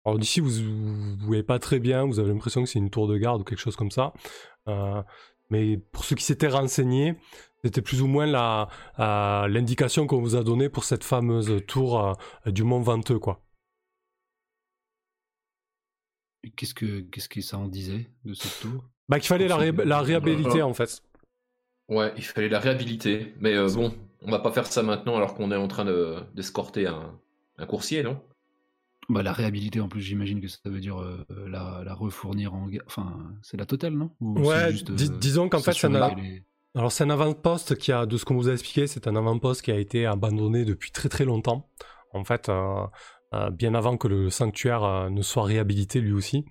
Alors 0.05 0.19
d'ici, 0.19 0.39
vous 0.41 0.51
ne 0.61 1.25
voyez 1.25 1.43
pas 1.43 1.59
très 1.59 1.79
bien, 1.79 2.05
vous 2.05 2.19
avez 2.19 2.29
l'impression 2.31 2.61
que 2.63 2.69
c'est 2.69 2.79
une 2.79 2.89
tour 2.89 3.07
de 3.07 3.17
garde 3.17 3.41
ou 3.41 3.43
quelque 3.43 3.59
chose 3.59 3.75
comme 3.77 3.91
ça. 3.91 4.13
Euh, 4.67 5.01
mais 5.49 5.77
pour 5.77 6.03
ceux 6.03 6.15
qui 6.15 6.25
s'étaient 6.25 6.49
renseignés, 6.49 7.15
c'était 7.63 7.81
plus 7.81 8.01
ou 8.01 8.07
moins 8.07 8.25
la, 8.25 8.67
euh, 8.99 9.47
l'indication 9.47 10.05
qu'on 10.05 10.19
vous 10.19 10.35
a 10.35 10.43
donnée 10.43 10.67
pour 10.67 10.83
cette 10.83 11.03
fameuse 11.05 11.63
tour 11.67 12.17
euh, 12.45 12.51
du 12.51 12.63
Mont 12.63 12.81
Venteux, 12.81 13.19
quoi. 13.19 13.41
Qu'est-ce 16.57 16.73
que, 16.73 17.01
qu'est-ce 17.01 17.29
que 17.29 17.39
ça 17.39 17.57
en 17.57 17.67
disait 17.67 18.09
de 18.25 18.33
cette 18.33 18.59
tour? 18.59 18.83
Bah 19.07 19.19
qu'il 19.19 19.29
fallait 19.29 19.47
la, 19.47 19.55
ré- 19.55 19.71
la 19.71 20.01
réhabiliter 20.01 20.61
en 20.61 20.73
fait. 20.73 21.01
Ouais, 21.87 22.13
il 22.17 22.23
fallait 22.23 22.49
la 22.49 22.59
réhabiliter. 22.59 23.33
Mais 23.39 23.53
euh, 23.53 23.69
bon, 23.69 23.93
on 24.21 24.31
va 24.31 24.39
pas 24.39 24.51
faire 24.51 24.67
ça 24.67 24.83
maintenant 24.83 25.15
alors 25.15 25.35
qu'on 25.35 25.51
est 25.51 25.55
en 25.55 25.69
train 25.69 25.85
de, 25.85 26.17
d'escorter 26.33 26.87
un, 26.87 27.17
un 27.57 27.65
coursier, 27.65 28.03
non? 28.03 28.21
Bah 29.09 29.21
la 29.23 29.33
réhabilité 29.33 29.79
en 29.81 29.89
plus, 29.89 30.01
j'imagine 30.01 30.39
que 30.41 30.47
ça 30.47 30.59
veut 30.65 30.79
dire 30.79 30.99
euh, 30.99 31.25
la, 31.47 31.81
la 31.85 31.93
refournir 31.93 32.53
en, 32.53 32.67
enfin, 32.85 33.17
c'est 33.41 33.57
la 33.57 33.65
totale, 33.65 33.93
non? 33.93 34.11
Ou 34.21 34.39
Ouais, 34.39 34.71
juste, 34.71 34.91
dis- 34.91 35.09
euh, 35.11 35.17
disons 35.19 35.49
qu'en 35.49 35.59
fait, 35.59 35.73
ça 35.73 35.89
n'a- 35.89 36.15
Alors 36.75 36.91
c'est 36.91 37.03
un 37.03 37.09
avant-poste 37.09 37.75
qui 37.77 37.91
a, 37.91 38.05
de 38.05 38.17
ce 38.17 38.25
qu'on 38.25 38.35
vous 38.35 38.49
a 38.49 38.53
expliqué, 38.53 38.87
c'est 38.87 39.07
un 39.07 39.15
avant-poste 39.15 39.61
qui 39.61 39.71
a 39.71 39.77
été 39.77 40.05
abandonné 40.05 40.65
depuis 40.65 40.91
très 40.91 41.09
très 41.09 41.25
longtemps. 41.25 41.69
En 42.13 42.23
fait, 42.23 42.49
euh, 42.49 42.85
bien 43.51 43.73
avant 43.75 43.97
que 43.97 44.07
le 44.07 44.29
sanctuaire 44.29 45.09
ne 45.09 45.21
soit 45.21 45.43
réhabilité 45.43 45.99
lui 46.01 46.13
aussi. 46.13 46.45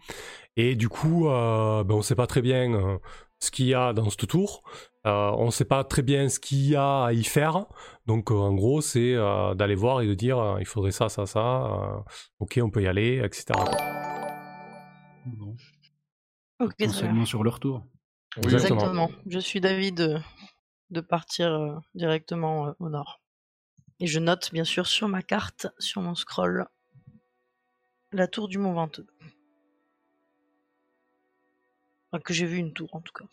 Et 0.57 0.75
du 0.77 0.89
coup, 0.89 1.25
ben, 1.25 1.87
on 1.91 1.97
ne 1.99 2.03
sait 2.03 2.15
pas 2.17 2.27
très 2.27 2.43
bien 2.43 2.99
ce 3.39 3.51
qu'il 3.51 3.67
y 3.67 3.75
a 3.75 3.93
dans 3.93 4.11
cette 4.11 4.27
tour. 4.29 4.63
Euh, 5.05 5.33
on 5.37 5.47
ne 5.47 5.51
sait 5.51 5.65
pas 5.65 5.83
très 5.83 6.03
bien 6.03 6.29
ce 6.29 6.39
qu'il 6.39 6.65
y 6.69 6.77
a 6.77 7.05
à 7.07 7.13
y 7.13 7.25
faire. 7.25 7.67
Donc 8.07 8.31
euh, 8.31 8.35
en 8.37 8.55
gros, 8.55 8.81
c'est 8.81 9.15
euh, 9.15 9.55
d'aller 9.55 9.75
voir 9.75 10.01
et 10.01 10.07
de 10.07 10.15
dire 10.15 10.39
euh, 10.39 10.61
il 10.61 10.67
faudrait 10.67 10.93
ça, 10.93 11.09
ça, 11.09 11.27
ça. 11.27 11.65
euh, 11.67 12.01
ok, 12.39 12.61
on 12.63 12.71
peut 12.71 12.83
y 12.83 12.87
aller, 12.87 13.21
etc. 13.25 13.47
Bon. 15.27 15.57
Ok, 16.61 16.77
très 16.77 16.77
bien. 16.79 16.87
Potentiellement 16.87 17.25
sur 17.25 17.43
leur 17.43 17.59
tour. 17.59 17.85
Exactement. 18.37 18.81
Exactement. 18.81 19.11
Je 19.27 19.39
suis 19.41 19.61
d'avis 19.61 19.91
de, 19.93 20.19
de 20.91 21.01
partir 21.01 21.49
euh, 21.53 21.77
directement 21.95 22.69
euh, 22.69 22.73
au 22.79 22.89
nord. 22.89 23.21
Et 23.99 24.07
je 24.07 24.21
note 24.21 24.51
bien 24.53 24.65
sûr 24.65 24.87
sur 24.87 25.09
ma 25.09 25.23
carte, 25.23 25.67
sur 25.79 26.01
mon 26.01 26.15
scroll, 26.15 26.67
la 28.13 28.29
tour 28.29 28.47
du 28.49 28.59
Mont 28.59 28.73
Venteux. 28.73 29.07
Enfin, 32.11 32.21
que 32.23 32.33
j'ai 32.35 32.47
vu 32.47 32.59
une 32.59 32.73
tour 32.73 32.89
en 32.95 33.01
tout 33.01 33.13
cas. 33.13 33.25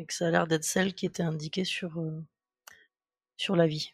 Et 0.00 0.06
que 0.06 0.14
ça 0.14 0.28
a 0.28 0.30
l'air 0.30 0.46
d'être 0.46 0.64
celle 0.64 0.94
qui 0.94 1.04
était 1.04 1.22
indiquée 1.22 1.64
sur, 1.64 2.00
euh, 2.00 2.24
sur 3.36 3.54
l'avis. 3.54 3.92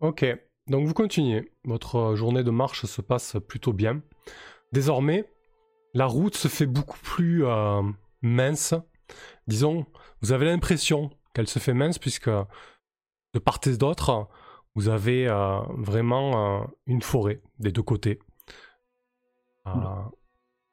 Ok, 0.00 0.26
donc 0.66 0.86
vous 0.86 0.92
continuez. 0.92 1.50
Votre 1.64 1.96
euh, 1.96 2.14
journée 2.14 2.44
de 2.44 2.50
marche 2.50 2.84
se 2.84 3.00
passe 3.00 3.38
plutôt 3.48 3.72
bien. 3.72 4.02
Désormais, 4.70 5.32
la 5.94 6.04
route 6.04 6.36
se 6.36 6.48
fait 6.48 6.66
beaucoup 6.66 6.98
plus 6.98 7.46
euh, 7.46 7.80
mince. 8.20 8.74
Disons, 9.46 9.86
vous 10.20 10.32
avez 10.32 10.44
l'impression 10.44 11.08
qu'elle 11.32 11.48
se 11.48 11.58
fait 11.58 11.72
mince 11.72 11.98
puisque 11.98 12.28
de 12.28 13.38
part 13.38 13.60
et 13.64 13.78
d'autre, 13.78 14.28
vous 14.74 14.90
avez 14.90 15.26
euh, 15.26 15.60
vraiment 15.70 16.60
euh, 16.60 16.66
une 16.84 17.00
forêt 17.00 17.40
des 17.58 17.72
deux 17.72 17.82
côtés. 17.82 18.18
Euh, 19.66 19.70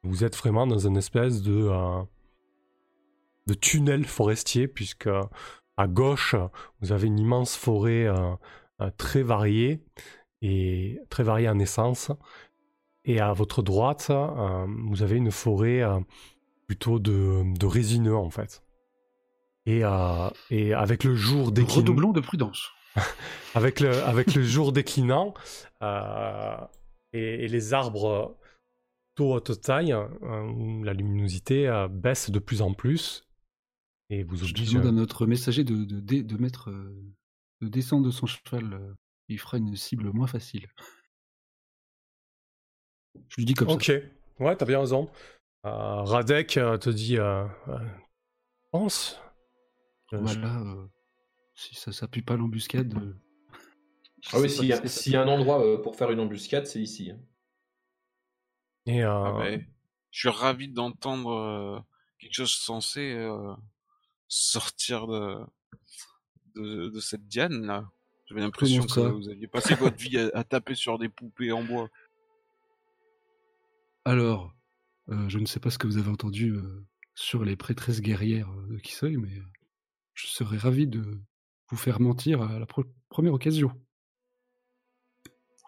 vous 0.03 0.23
êtes 0.23 0.35
vraiment 0.35 0.67
dans 0.67 0.87
une 0.87 0.97
espèce 0.97 1.41
de, 1.41 1.67
euh, 1.69 2.01
de 3.47 3.53
tunnel 3.53 4.05
forestier 4.05 4.67
puisque 4.67 5.09
à 5.77 5.87
gauche, 5.87 6.35
vous 6.81 6.91
avez 6.91 7.07
une 7.07 7.19
immense 7.19 7.55
forêt 7.55 8.05
euh, 8.05 8.33
euh, 8.81 8.89
très 8.97 9.23
variée 9.23 9.81
et 10.41 10.99
très 11.09 11.23
variée 11.23 11.49
en 11.49 11.59
essence. 11.59 12.11
Et 13.05 13.19
à 13.19 13.33
votre 13.33 13.61
droite, 13.61 14.11
vous 14.87 15.01
avez 15.01 15.15
une 15.15 15.31
forêt 15.31 15.81
plutôt 16.67 16.99
de, 16.99 17.43
de 17.57 17.65
résineux 17.65 18.15
en 18.15 18.29
fait. 18.29 18.61
Et, 19.65 19.81
et 20.51 20.73
avec 20.73 21.03
le 21.05 21.15
jour 21.15 21.51
déclinant, 21.51 21.77
Redoublons 21.77 22.11
de 22.11 22.19
prudence. 22.19 22.71
avec 23.55 23.79
le, 23.79 24.03
avec 24.03 24.33
le 24.35 24.43
jour 24.43 24.71
déclinant 24.71 25.33
euh, 25.81 26.57
et, 27.13 27.45
et 27.45 27.47
les 27.47 27.73
arbres 27.73 28.37
haute 29.25 29.61
taille, 29.61 29.93
euh, 29.93 30.83
la 30.83 30.93
luminosité 30.93 31.67
euh, 31.67 31.87
baisse 31.87 32.29
de 32.31 32.39
plus 32.39 32.61
en 32.61 32.73
plus 32.73 33.23
et 34.09 34.23
vous 34.23 34.43
Je 34.43 34.51
oblige. 34.51 34.73
demande 34.73 34.85
à 34.87 34.91
notre 34.91 35.25
messager 35.25 35.63
de, 35.63 35.83
de, 35.85 36.37
mettre, 36.37 36.69
euh, 36.71 36.95
de 37.61 37.67
descendre 37.67 38.05
de 38.05 38.11
son 38.11 38.25
cheval. 38.25 38.73
euh, 38.73 38.93
il 39.27 39.39
fera 39.39 39.57
une 39.57 39.75
cible 39.75 40.11
moins 40.11 40.27
facile. 40.27 40.67
Je 43.29 43.35
lui 43.37 43.45
dis 43.45 43.53
comme 43.53 43.69
Ok, 43.69 43.91
ça. 43.91 43.91
ouais, 44.39 44.55
t'as 44.55 44.65
bien 44.65 44.79
raison. 44.79 45.09
Euh, 45.65 46.03
Radek 46.03 46.57
euh, 46.57 46.77
te 46.77 46.89
dit 46.89 47.17
euh, 47.17 47.45
euh, 47.69 47.79
pense. 48.71 49.21
Euh, 50.13 50.25
je- 50.25 50.39
Voilà, 50.39 50.59
euh, 50.61 50.87
si 51.55 51.75
ça 51.75 51.91
s'appuie 51.93 52.21
pas 52.23 52.37
l'embuscade. 52.37 52.93
euh, 52.95 53.13
je 54.21 54.29
Ah 54.33 54.39
oui, 54.39 54.49
s'il 54.49 54.69
y, 54.69 54.89
si 54.89 55.11
y 55.11 55.15
a 55.15 55.21
un 55.21 55.27
endroit 55.27 55.63
euh, 55.65 55.77
pour 55.81 55.95
faire 55.95 56.11
une 56.11 56.19
embuscade, 56.19 56.65
c'est 56.67 56.81
ici. 56.81 57.11
hein. 57.11 57.19
Et, 58.85 59.03
euh, 59.03 59.11
Ah 59.11 59.37
ouais. 59.37 59.67
Je 60.11 60.19
suis 60.19 60.29
ravi 60.29 60.67
d'entendre 60.69 61.31
euh, 61.31 61.79
quelque 62.17 62.33
chose 62.33 62.53
censé 62.53 63.13
euh, 63.13 63.53
sortir 64.27 65.07
de, 65.07 65.37
de, 66.55 66.89
de 66.89 66.99
cette 66.99 67.27
Diane 67.27 67.65
là. 67.65 67.89
J'avais 68.25 68.41
l'impression 68.41 68.85
que 68.85 68.99
vous 68.99 69.29
aviez 69.29 69.47
passé 69.47 69.75
votre 69.75 69.97
vie 69.97 70.17
à, 70.17 70.29
à 70.33 70.43
taper 70.43 70.75
sur 70.75 70.99
des 70.99 71.09
poupées 71.09 71.51
en 71.51 71.63
bois. 71.63 71.89
Alors, 74.05 74.53
euh, 75.09 75.27
je 75.29 75.39
ne 75.39 75.45
sais 75.45 75.59
pas 75.59 75.69
ce 75.71 75.77
que 75.77 75.87
vous 75.87 75.97
avez 75.97 76.09
entendu 76.09 76.51
euh, 76.51 76.85
sur 77.15 77.43
les 77.43 77.55
prêtresses 77.55 78.01
guerrières 78.01 78.49
euh, 78.51 78.67
de 78.67 78.77
Kisoi, 78.77 79.17
mais 79.17 79.37
euh, 79.37 79.45
je 80.13 80.27
serais 80.27 80.57
ravi 80.57 80.87
de 80.87 81.19
vous 81.69 81.77
faire 81.77 81.99
mentir 81.99 82.41
à 82.41 82.59
la 82.59 82.65
première 83.09 83.33
occasion. 83.33 83.71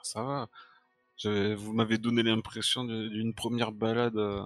Ça 0.04 0.24
va. 0.24 0.50
Vous 1.26 1.74
m'avez 1.74 1.98
donné 1.98 2.24
l'impression 2.24 2.84
d'une 2.84 3.34
première 3.34 3.72
balade 3.72 4.18
euh, 4.18 4.44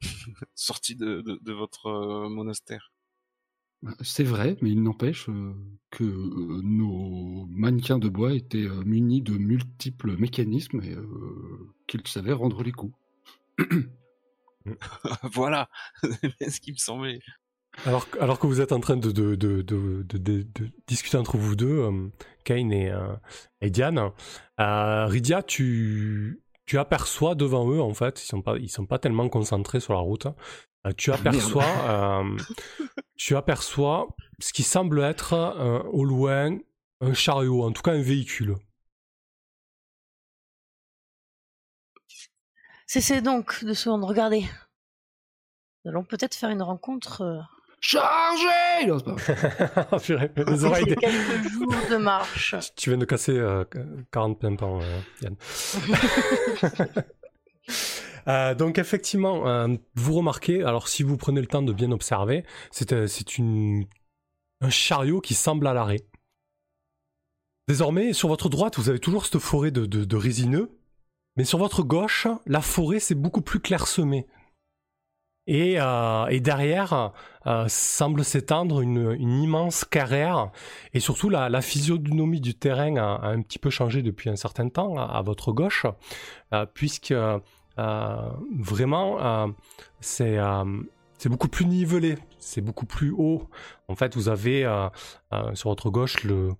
sortie 0.54 0.96
de, 0.96 1.20
de, 1.20 1.38
de 1.42 1.52
votre 1.52 1.86
euh, 1.86 2.28
monastère. 2.28 2.92
C'est 4.00 4.24
vrai, 4.24 4.56
mais 4.60 4.70
il 4.70 4.82
n'empêche 4.82 5.28
euh, 5.28 5.54
que 5.90 6.04
nos 6.04 7.46
mannequins 7.50 7.98
de 7.98 8.08
bois 8.08 8.32
étaient 8.32 8.68
munis 8.84 9.22
de 9.22 9.36
multiples 9.36 10.16
mécanismes 10.16 10.82
et 10.82 10.96
qu'ils 11.88 12.06
savaient 12.06 12.32
rendre 12.32 12.62
les 12.62 12.72
coups. 12.72 12.94
voilà, 15.32 15.68
c'est 16.38 16.50
ce 16.50 16.60
qui 16.60 16.72
me 16.72 16.76
semblait. 16.76 17.20
Alors, 17.86 18.08
que- 18.08 18.18
alors 18.20 18.38
que 18.38 18.46
vous 18.46 18.60
êtes 18.60 18.72
en 18.72 18.80
train 18.80 18.96
de, 18.96 19.10
de, 19.10 19.34
de, 19.34 19.62
de, 19.62 20.02
de- 20.02 20.18
de- 20.18 20.42
de 20.42 20.70
discuter 20.86 21.16
entre 21.16 21.36
vous 21.36 21.56
deux, 21.56 21.78
euh, 21.80 22.08
Kane 22.44 22.72
et, 22.72 22.90
euh, 22.90 23.14
et 23.60 23.70
Diane, 23.70 24.10
euh, 24.60 25.06
Rydia, 25.06 25.42
tu, 25.42 26.42
tu 26.66 26.78
aperçois 26.78 27.34
devant 27.34 27.70
eux, 27.70 27.80
en 27.80 27.94
fait, 27.94 28.22
ils 28.22 28.26
sont 28.26 28.42
pas, 28.42 28.56
ils 28.58 28.68
sont 28.70 28.86
pas 28.86 28.98
tellement 28.98 29.28
concentrés 29.28 29.80
sur 29.80 29.94
la 29.94 30.00
route. 30.00 30.26
euh, 30.86 30.92
tu 30.96 31.12
aperçois, 31.12 31.64
euh, 31.88 32.36
tu 33.16 33.36
aperçois 33.36 34.08
ce 34.40 34.52
qui 34.52 34.62
semble 34.64 35.00
être 35.02 35.32
euh, 35.34 35.82
au 35.92 36.04
loin 36.04 36.58
un 37.00 37.14
chariot, 37.14 37.62
en 37.64 37.72
tout 37.72 37.82
cas 37.82 37.92
un 37.92 38.02
véhicule. 38.02 38.56
Cessez 42.86 43.22
donc 43.22 43.64
de 43.64 43.72
se 43.72 43.88
rendre. 43.88 44.06
Regardez. 44.06 44.42
Nous 45.84 45.90
allons 45.90 46.04
peut-être 46.04 46.34
faire 46.34 46.50
une 46.50 46.62
rencontre. 46.62 47.44
Chargez 47.84 48.86
Non, 48.86 48.98
c'est 49.18 49.34
pas 49.74 49.82
vrai. 49.82 49.98
Purée, 50.02 50.30
les 50.36 50.64
oreilles 50.64 50.84
des- 50.84 50.94
quelques 50.96 51.48
jours 51.50 51.74
de 51.90 51.96
marche. 51.96 52.54
Tu 52.76 52.90
viens 52.90 52.98
de 52.98 53.04
casser 53.04 53.36
euh, 53.36 53.64
40 54.12 54.38
pimpants, 54.40 54.80
euh, 54.80 55.00
Yann. 55.20 55.36
Euh, 58.28 58.54
donc 58.54 58.78
effectivement, 58.78 59.48
euh, 59.48 59.66
vous 59.96 60.14
remarquez, 60.14 60.62
alors 60.62 60.86
si 60.86 61.02
vous 61.02 61.16
prenez 61.16 61.40
le 61.40 61.48
temps 61.48 61.62
de 61.62 61.72
bien 61.72 61.90
observer, 61.90 62.44
c'est 62.70 62.92
euh, 62.92 63.08
une 63.36 63.86
un 64.60 64.70
chariot 64.70 65.20
qui 65.20 65.34
semble 65.34 65.66
à 65.66 65.74
l'arrêt. 65.74 66.06
Désormais, 67.66 68.12
sur 68.12 68.28
votre 68.28 68.48
droite, 68.48 68.78
vous 68.78 68.88
avez 68.90 69.00
toujours 69.00 69.26
cette 69.26 69.40
forêt 69.40 69.72
de, 69.72 69.86
de, 69.86 70.04
de 70.04 70.16
résineux, 70.16 70.70
mais 71.36 71.44
sur 71.44 71.58
votre 71.58 71.82
gauche, 71.82 72.28
la 72.46 72.60
forêt 72.60 73.00
c'est 73.00 73.16
beaucoup 73.16 73.42
plus 73.42 73.58
clairsemé. 73.58 74.28
Et, 75.48 75.80
euh, 75.80 76.26
et 76.26 76.38
derrière 76.40 77.12
euh, 77.46 77.64
semble 77.66 78.24
s'étendre 78.24 78.80
une, 78.80 79.16
immense 79.18 79.84
carrière 79.84 80.50
et 80.94 81.00
surtout, 81.00 81.28
la, 81.30 81.48
la 81.48 81.60
physionomie 81.60 82.40
du 82.40 82.54
terrain 82.54 82.96
a, 82.96 83.16
a 83.16 83.28
un 83.28 83.42
petit 83.42 83.58
peu 83.58 83.68
changé 83.68 84.02
depuis 84.02 84.30
un 84.30 84.36
certain 84.36 84.68
temps 84.68 84.96
à, 84.96 85.20
votre 85.22 85.52
gauche, 85.52 85.84
euh, 86.52 86.64
puisque 86.72 87.14
vraiment, 87.76 89.52
c'est 90.00 90.38
beaucoup 91.26 91.48
plus 91.48 91.66
nivelé, 91.66 92.18
c'est 92.38 92.60
beaucoup 92.60 92.86
plus 92.86 93.10
haut. 93.10 93.48
En 93.88 93.96
fait, 93.96 94.14
vous 94.14 94.28
avez 94.28 94.62
sur 95.54 95.70
votre 95.70 95.90
gauche 95.90 96.22
le, 96.22 96.52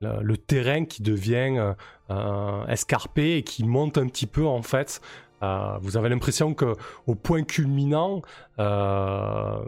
le, 0.00 0.36
terrain 0.36 0.84
qui 0.86 1.02
devient 1.02 1.74
escarpé 2.68 3.36
et 3.36 3.42
qui 3.44 3.62
monte 3.64 3.96
un 3.96 4.08
petit 4.08 4.26
peu 4.26 4.44
en 4.44 4.62
fait. 4.62 5.00
Euh, 5.44 5.78
vous 5.82 5.96
avez 5.96 6.08
l'impression 6.08 6.54
que 6.54 6.74
au 7.06 7.14
point 7.14 7.42
culminant, 7.44 8.22
euh, 8.58 9.58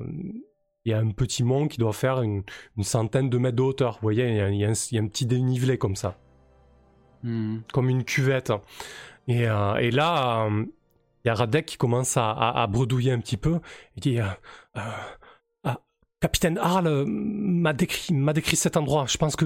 il 0.84 0.90
y 0.90 0.94
a 0.94 0.98
un 0.98 1.10
petit 1.10 1.42
mont 1.44 1.68
qui 1.68 1.78
doit 1.78 1.92
faire 1.92 2.22
une, 2.22 2.42
une 2.76 2.84
centaine 2.84 3.28
de 3.28 3.38
mètres 3.38 3.56
de 3.56 3.62
hauteur. 3.62 3.94
Vous 3.94 4.02
voyez, 4.02 4.28
il 4.28 4.36
y 4.36 4.40
a, 4.40 4.48
il 4.50 4.56
y 4.60 4.64
a 4.64 4.68
un, 4.68 4.72
il 4.90 4.94
y 4.94 4.98
a 4.98 5.02
un 5.02 5.08
petit 5.08 5.26
dénivelé 5.26 5.78
comme 5.78 5.96
ça, 5.96 6.18
Hmm. 7.22 7.58
comme 7.72 7.88
une 7.88 8.04
cuvette. 8.04 8.52
Et, 9.26 9.48
euh, 9.48 9.74
et 9.76 9.90
là, 9.90 10.48
il 10.50 11.28
y 11.28 11.30
a 11.30 11.34
Radek 11.34 11.66
qui 11.66 11.76
commence 11.76 12.16
à, 12.16 12.30
à- 12.30 12.62
à 12.62 12.66
bredouiller 12.68 13.10
un 13.12 13.18
petit 13.20 13.36
peu. 13.38 13.58
Il 13.96 14.00
dit 14.00 14.18
ah, 14.20 14.36
Capitaine 16.20 16.58
Harl 16.58 16.86
euh, 16.86 17.04
m'a 17.06 17.72
décrit, 17.72 18.14
m'a 18.14 18.32
décrit 18.32 18.56
cet 18.56 18.76
endroit. 18.76 19.04
Je 19.08 19.16
pense 19.18 19.36
que, 19.36 19.44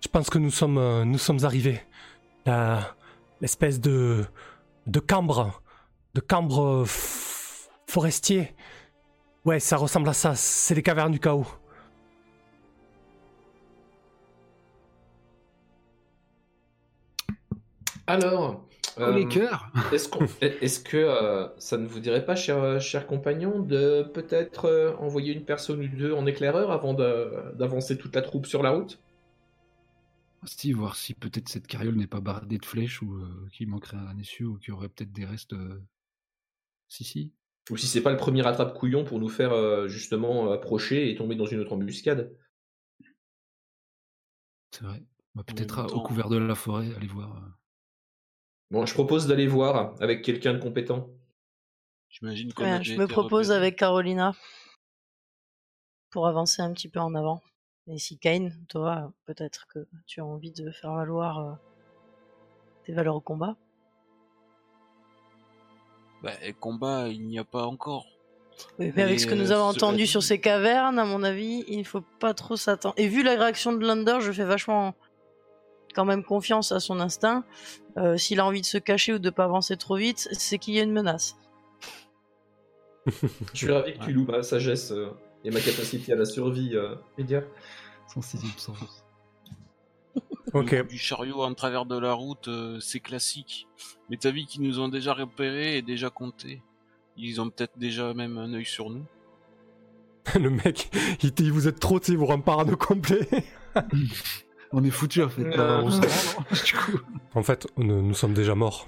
je 0.00 0.08
pense 0.08 0.30
que 0.30 0.38
nous 0.38 0.50
sommes, 0.50 1.02
nous 1.04 1.18
sommes 1.18 1.44
arrivés. 1.44 1.80
La- 2.46 2.94
L'espèce 3.40 3.80
de, 3.80 4.24
de 4.88 5.00
cambre, 5.00 5.62
de 6.14 6.20
cambre 6.20 6.62
euh, 6.64 6.84
forestier. 7.86 8.54
Ouais, 9.44 9.60
ça 9.60 9.76
ressemble 9.76 10.08
à 10.08 10.14
ça. 10.14 10.34
C'est 10.34 10.74
les 10.74 10.82
cavernes 10.82 11.12
du 11.12 11.20
chaos. 11.20 11.46
Alors, 18.06 18.66
les 18.98 19.24
euh, 19.24 19.28
cœurs 19.28 19.70
est-ce 19.92 20.08
qu'on- 20.08 20.26
est-ce 20.40 20.80
que 20.80 20.96
euh, 20.96 21.46
ça 21.58 21.76
ne 21.78 21.86
vous 21.86 22.00
dirait 22.00 22.24
pas, 22.24 22.34
cher, 22.36 22.80
cher 22.80 23.06
compagnon, 23.06 23.60
de 23.60 24.02
peut-être 24.02 24.64
euh, 24.66 24.94
envoyer 24.98 25.32
une 25.34 25.44
personne 25.44 25.80
ou 25.82 25.88
deux 25.88 26.12
en 26.12 26.26
éclaireur 26.26 26.70
avant 26.72 26.94
de- 26.94 27.54
d'avancer 27.54 27.96
toute 27.98 28.14
la 28.16 28.22
troupe 28.22 28.46
sur 28.46 28.62
la 28.62 28.70
route? 28.70 29.00
Si, 30.44 30.72
voir 30.72 30.94
si 30.96 31.14
peut-être 31.14 31.48
cette 31.48 31.66
carriole 31.66 31.96
n'est 31.96 32.06
pas 32.06 32.20
bardée 32.20 32.58
de 32.58 32.64
flèches 32.64 33.02
ou 33.02 33.14
euh, 33.16 33.48
qu'il 33.52 33.68
manquerait 33.68 33.96
un 33.96 34.16
essieu 34.18 34.46
ou 34.46 34.58
qu'il 34.58 34.68
y 34.68 34.72
aurait 34.72 34.88
peut-être 34.88 35.12
des 35.12 35.24
restes. 35.24 35.52
euh, 35.52 35.82
Si, 36.88 37.04
si. 37.04 37.34
Ou 37.70 37.76
si 37.76 37.86
c'est 37.86 38.02
pas 38.02 38.12
le 38.12 38.16
premier 38.16 38.46
attrape-couillon 38.46 39.04
pour 39.04 39.18
nous 39.18 39.28
faire 39.28 39.52
euh, 39.52 39.88
justement 39.88 40.50
approcher 40.52 41.10
et 41.10 41.16
tomber 41.16 41.34
dans 41.34 41.44
une 41.46 41.58
autre 41.60 41.72
embuscade 41.72 42.34
C'est 44.70 44.84
vrai. 44.84 45.02
Bah, 45.34 45.42
peut-être 45.44 45.76
même 45.76 45.84
à- 45.86 45.88
au 45.88 45.90
temps- 45.90 46.02
couvert 46.02 46.28
de 46.28 46.36
la 46.38 46.54
forêt, 46.54 46.94
aller 46.94 47.06
voir. 47.06 47.36
euh. 47.36 47.48
Bon, 48.70 48.86
je 48.86 48.94
propose 48.94 49.26
d'aller 49.26 49.46
voir 49.46 49.94
avec 50.00 50.22
quelqu'un 50.22 50.54
de 50.54 50.58
compétent. 50.58 51.10
J'imagine 52.10 52.52
qu'on 52.54 52.64
Ouais, 52.64 52.70
a 52.70 52.82
je 52.82 52.94
me 52.94 53.04
été 53.04 53.12
propose 53.12 53.46
repéré. 53.48 53.58
avec 53.66 53.76
Carolina 53.78 54.34
pour 56.10 56.26
avancer 56.26 56.62
un 56.62 56.72
petit 56.72 56.88
peu 56.88 57.00
en 57.00 57.14
avant. 57.14 57.42
Et 57.90 57.98
si 57.98 58.18
Kane, 58.18 58.52
toi, 58.68 59.12
peut-être 59.24 59.66
que 59.66 59.86
tu 60.06 60.20
as 60.20 60.24
envie 60.24 60.50
de 60.50 60.70
faire 60.70 60.92
valoir 60.92 61.38
euh, 61.38 61.52
tes 62.84 62.92
valeurs 62.92 63.16
au 63.16 63.20
combat? 63.20 63.56
Bah, 66.22 66.32
et 66.42 66.52
combat, 66.52 67.08
il 67.08 67.26
n'y 67.26 67.38
a 67.38 67.44
pas 67.44 67.64
encore. 67.64 68.06
Oui, 68.78 68.92
mais 68.94 69.02
avec 69.02 69.20
ce 69.20 69.26
que 69.26 69.34
nous 69.34 69.52
euh, 69.52 69.54
avons 69.54 69.68
entendu 69.68 69.98
dit- 69.98 70.06
sur 70.06 70.22
ces 70.22 70.38
cavernes, 70.40 70.98
à 70.98 71.04
mon 71.04 71.22
avis, 71.22 71.64
il 71.68 71.78
ne 71.78 71.84
faut 71.84 72.02
pas 72.18 72.34
trop 72.34 72.56
s'attendre. 72.56 72.94
Et 72.98 73.08
vu 73.08 73.22
la 73.22 73.36
réaction 73.36 73.72
de 73.72 73.86
Lander, 73.86 74.18
je 74.20 74.32
fais 74.32 74.44
vachement 74.44 74.94
quand 75.94 76.04
même 76.04 76.24
confiance 76.24 76.72
à 76.72 76.80
son 76.80 77.00
instinct. 77.00 77.44
Euh, 77.96 78.16
S'il 78.18 78.40
a 78.40 78.44
envie 78.44 78.60
de 78.60 78.66
se 78.66 78.78
cacher 78.78 79.14
ou 79.14 79.18
de 79.18 79.30
pas 79.30 79.44
avancer 79.44 79.76
trop 79.76 79.96
vite, 79.96 80.28
c'est 80.32 80.58
qu'il 80.58 80.74
y 80.74 80.80
a 80.80 80.82
une 80.82 80.92
menace. 80.92 81.36
Je 83.06 83.12
suis 83.54 83.70
ravi 83.72 83.94
que 83.94 84.04
tu 84.04 84.12
loues 84.12 84.26
ma 84.26 84.42
sagesse 84.42 84.90
euh, 84.90 85.10
et 85.44 85.50
ma 85.50 85.60
capacité 85.60 86.12
à 86.12 86.16
la 86.16 86.24
survie, 86.24 86.76
euh, 86.76 86.94
Média. 87.16 87.42
Son 88.12 88.22
sixième 88.22 88.52
sens. 88.56 89.04
Ok. 90.54 90.88
Du 90.88 90.98
chariot 90.98 91.42
en 91.42 91.54
travers 91.54 91.84
de 91.84 91.98
la 91.98 92.12
route, 92.12 92.48
euh, 92.48 92.80
c'est 92.80 93.00
classique. 93.00 93.68
Mais 94.08 94.16
t'as 94.16 94.30
vu 94.30 94.44
qu'ils 94.44 94.62
nous 94.62 94.80
ont 94.80 94.88
déjà 94.88 95.12
repérés 95.12 95.76
et 95.76 95.82
déjà 95.82 96.10
comptés. 96.10 96.62
Ils 97.16 97.40
ont 97.40 97.50
peut-être 97.50 97.78
déjà 97.78 98.14
même 98.14 98.38
un 98.38 98.52
œil 98.54 98.64
sur 98.64 98.90
nous. 98.90 99.04
Le 100.34 100.50
mec, 100.50 100.90
il, 101.22 101.32
dit, 101.32 101.50
vous 101.50 101.68
êtes 101.68 101.80
trop, 101.80 102.00
tu 102.00 102.12
sais, 102.12 102.16
vous 102.16 102.26
rend 102.26 102.40
parano 102.40 102.76
complet. 102.76 103.28
On 104.72 104.84
est 104.84 104.90
foutu 104.90 105.22
en 105.22 105.30
fait. 105.30 105.56
Euh, 105.56 105.82
en 107.34 107.42
fait, 107.42 107.66
nous, 107.78 108.02
nous 108.02 108.14
sommes 108.14 108.34
déjà 108.34 108.54
morts. 108.54 108.86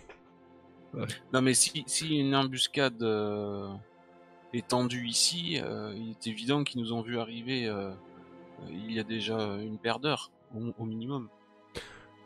Non 1.32 1.40
mais 1.40 1.54
si, 1.54 1.84
si 1.86 2.18
une 2.18 2.34
embuscade 2.34 3.02
euh, 3.02 3.68
est 4.54 4.68
tendue 4.68 5.06
ici, 5.06 5.60
euh, 5.62 5.92
il 5.96 6.10
est 6.10 6.26
évident 6.26 6.64
qu'ils 6.64 6.80
nous 6.80 6.92
ont 6.92 7.02
vu 7.02 7.18
arriver 7.18 7.66
euh, 7.66 7.90
il 8.70 8.92
y 8.92 8.98
a 9.00 9.04
déjà 9.04 9.36
une 9.62 9.78
paire 9.78 10.00
d'heures, 10.00 10.30
au, 10.54 10.60
au 10.78 10.84
minimum. 10.84 11.28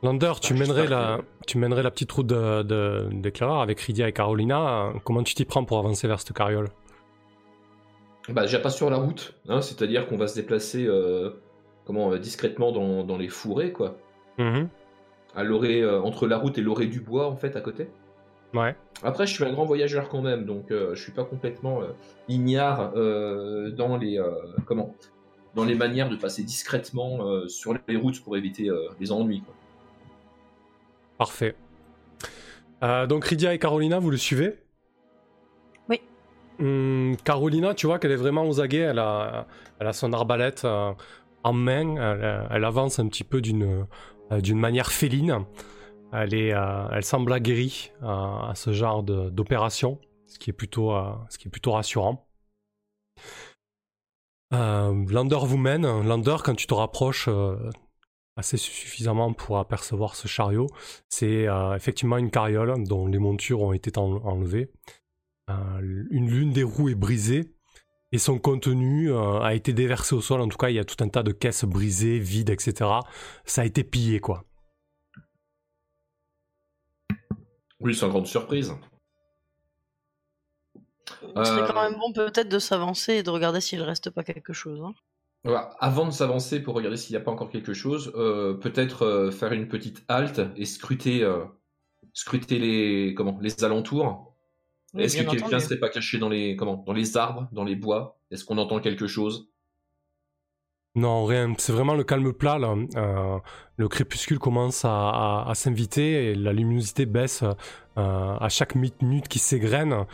Lander, 0.03 0.33
tu 0.43 0.53
Ah, 0.55 0.59
mènerais 0.59 0.87
la, 0.87 1.21
tu 1.47 1.59
mènerais 1.59 1.83
la 1.83 1.91
petite 1.91 2.13
route 2.13 2.27
de, 2.27 2.63
de, 2.63 3.09
d'éclaireur 3.13 3.61
avec 3.61 3.81
Rydia 3.81 4.09
et 4.09 4.13
Carolina. 4.13 4.93
Comment 5.05 5.23
tu 5.23 5.35
t'y 5.35 5.45
prends 5.45 5.65
pour 5.65 5.79
avancer 5.79 6.07
vers 6.09 6.21
cette 6.21 6.33
carriole? 6.33 6.69
Bah, 8.29 8.43
déjà 8.43 8.59
pas 8.59 8.71
sur 8.71 8.91
la 8.91 8.97
route, 8.97 9.35
hein, 9.49 9.61
c'est-à-dire 9.61 10.07
qu'on 10.07 10.17
va 10.17 10.27
se 10.29 10.35
déplacer 10.35 10.87
euh, 10.87 11.31
comment, 11.85 12.13
euh, 12.13 12.19
discrètement 12.19 12.73
dans, 12.73 13.05
dans 13.05 13.17
les 13.19 13.29
fourrés, 13.29 13.73
quoi. 13.73 13.97
Mhm. 14.39 14.69
À 15.35 15.43
l'orée, 15.43 15.83
euh, 15.83 16.01
entre 16.01 16.27
la 16.27 16.39
route 16.39 16.57
et 16.59 16.63
l'orée 16.63 16.87
du 16.87 17.01
bois, 17.01 17.29
en 17.29 17.37
fait, 17.37 17.55
à 17.57 17.61
côté. 17.61 17.89
Ouais. 18.55 18.77
Après, 19.03 19.27
je 19.27 19.35
suis 19.35 19.45
un 19.45 19.53
grand 19.53 19.65
voyageur 19.65 20.09
quand 20.09 20.23
même, 20.23 20.45
donc 20.47 20.71
euh, 20.71 20.95
je 20.95 21.03
suis 21.03 21.13
pas 21.13 21.25
complètement 21.25 21.83
euh, 21.83 21.89
ignare 22.29 22.93
euh, 22.95 23.71
dans 23.73 23.97
les 23.97 24.19
euh, 24.19 24.31
comment, 24.65 24.95
dans 25.55 25.65
les 25.65 25.75
manières 25.75 26.09
de 26.09 26.17
passer 26.17 26.45
discrètement 26.45 27.27
euh, 27.27 27.49
sur 27.49 27.75
les 27.89 27.97
routes 27.97 28.23
pour 28.23 28.37
éviter 28.37 28.71
euh, 28.71 28.89
les 29.01 29.11
ennuis. 29.11 29.43
Quoi. 29.43 29.55
Parfait. 31.19 31.57
Euh, 32.83 33.07
donc 33.07 33.25
Rydia 33.25 33.53
et 33.55 33.59
Carolina, 33.59 33.99
vous 33.99 34.11
le 34.11 34.17
suivez? 34.17 34.59
Oui. 35.89 36.01
Hum, 36.61 37.17
Carolina, 37.25 37.75
tu 37.75 37.87
vois 37.87 37.99
qu'elle 37.99 38.13
est 38.13 38.17
vraiment 38.17 38.49
aux 38.49 38.61
aguets. 38.61 38.79
Elle 38.79 39.01
a, 39.01 39.47
elle 39.81 39.89
a 39.89 39.93
son 39.93 40.13
arbalète 40.13 40.65
euh, 40.65 40.93
en 41.43 41.53
main. 41.53 41.97
Elle, 41.97 42.47
elle 42.51 42.65
avance 42.65 42.99
un 43.01 43.09
petit 43.09 43.25
peu 43.25 43.41
d'une 43.41 43.87
euh, 44.33 44.41
d'une 44.41 44.59
manière 44.59 44.91
féline. 44.91 45.45
Euh, 46.15 46.89
elle 46.93 47.05
semble 47.05 47.33
aguerrie 47.33 47.91
euh, 48.03 48.07
à 48.07 48.53
ce 48.55 48.73
genre 48.73 49.03
d'opération, 49.03 49.99
ce 50.27 50.39
qui 50.39 50.51
est 50.51 50.53
plutôt, 50.53 50.93
euh, 50.93 51.13
rassurant. 51.67 52.29
Lander 54.53 55.39
vous 55.43 55.57
mène. 55.57 55.83
Lander, 56.03 56.37
quand 56.45 56.55
tu 56.55 56.67
te 56.69 56.75
rapproches 56.75 57.29
assez 58.37 58.57
suffisamment 58.57 59.33
pour 59.33 59.59
apercevoir 59.59 60.15
ce 60.15 60.29
chariot, 60.29 60.69
c'est 61.09 61.47
effectivement 61.75 62.19
une 62.19 62.31
carriole 62.31 62.85
dont 62.87 63.09
les 63.09 63.19
montures 63.19 63.63
ont 63.63 63.73
été 63.73 63.91
en- 63.99 64.25
enlevées. 64.25 64.71
Une 65.49 66.31
l'une 66.31 66.53
des 66.53 66.63
roues 66.63 66.89
est 66.89 66.95
brisée 66.95 67.53
et 68.13 68.19
son 68.19 68.39
contenu 68.39 69.13
a 69.13 69.55
été 69.55 69.73
déversé 69.73 70.15
au 70.15 70.21
sol. 70.21 70.41
En 70.41 70.47
tout 70.49 70.59
cas, 70.59 70.69
il 70.71 70.77
y 70.77 70.79
a 70.79 70.85
tout 70.85 71.03
un 71.03 71.09
tas 71.09 71.25
de 71.25 71.33
caisses 71.33 71.65
brisées, 71.65 72.21
vides, 72.21 72.51
etc. 72.51 73.01
Ça 73.45 73.63
a 73.63 73.65
été 73.65 73.83
pillé, 73.83 74.21
quoi. 74.21 74.45
Oui, 77.85 77.95
c'est 77.95 78.05
une 78.05 78.11
grande 78.11 78.27
surprise. 78.27 78.73
Ce 81.37 81.45
serait 81.45 81.63
Euh, 81.63 81.67
quand 81.67 81.75
même 81.83 81.99
bon 81.99 82.13
peut-être 82.13 82.49
de 82.49 82.59
s'avancer 82.59 83.15
et 83.15 83.23
de 83.23 83.31
regarder 83.31 83.61
s'il 83.61 83.83
reste 83.83 84.11
pas 84.11 84.25
quelque 84.25 84.53
chose. 84.53 84.81
hein. 84.83 84.95
Voilà, 85.45 85.71
Avant 85.79 86.07
de 86.07 86.11
s'avancer 86.11 86.61
pour 86.63 86.75
regarder 86.75 86.97
s'il 86.97 87.13
n'y 87.15 87.21
a 87.21 87.25
pas 87.25 87.31
encore 87.31 87.51
quelque 87.51 87.75
chose, 87.75 88.13
euh, 88.17 88.55
peut-être 88.55 89.03
euh, 89.03 89.31
faire 89.31 89.53
une 89.53 89.69
petite 89.69 90.03
halte 90.09 90.41
et 90.57 90.65
scruter, 90.65 91.23
euh, 91.23 91.45
scruter 92.15 92.59
les 92.59 93.15
comment, 93.15 93.39
les 93.41 93.65
alentours. 93.65 94.37
Oui, 94.95 95.05
Est-ce 95.05 95.17
que 95.19 95.25
quelqu'un 95.25 95.47
entendu. 95.49 95.61
serait 95.61 95.81
pas 95.81 95.91
caché 95.91 96.19
dans 96.19 96.29
les 96.31 96.57
comment, 96.57 96.79
dans 96.87 96.93
les 96.95 97.17
arbres, 97.17 97.49
dans 97.53 97.65
les 97.65 97.77
bois? 97.77 98.21
Est-ce 98.31 98.45
qu'on 98.45 98.59
entend 98.59 98.81
quelque 98.81 99.07
chose? 99.09 99.51
Non, 100.95 101.25
rien. 101.25 101.55
C'est 101.59 101.73
vraiment 101.73 101.95
le 101.95 102.05
calme 102.05 102.33
plat. 102.33 102.59
Là. 102.59 102.75
Euh, 102.97 103.39
le 103.77 103.89
crépuscule 103.89 104.39
commence 104.39 104.85
à, 104.85 105.51
s'inviter 105.55 106.31
et 106.31 106.35
la 106.35 106.53
luminosité 106.53 107.05
baisse 107.07 107.43
euh, 107.43 108.37
à 108.39 108.49
chaque 108.49 108.75
minute 108.77 109.29
qui 109.29 109.39
s'égrène. 109.39 110.07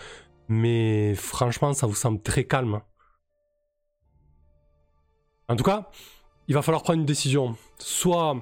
Mais 0.49 1.15
franchement, 1.15 1.73
ça 1.75 1.87
vous 1.87 1.95
semble 1.95 2.23
très 2.23 2.45
calme. 2.45 2.81
En 5.49 5.57
tout 5.57 5.65
cas, 5.65 5.91
il 6.49 6.55
va 6.55 6.63
falloir 6.63 6.83
prendre 6.83 7.01
une 7.01 7.07
décision. 7.07 7.57
Soit 7.79 8.37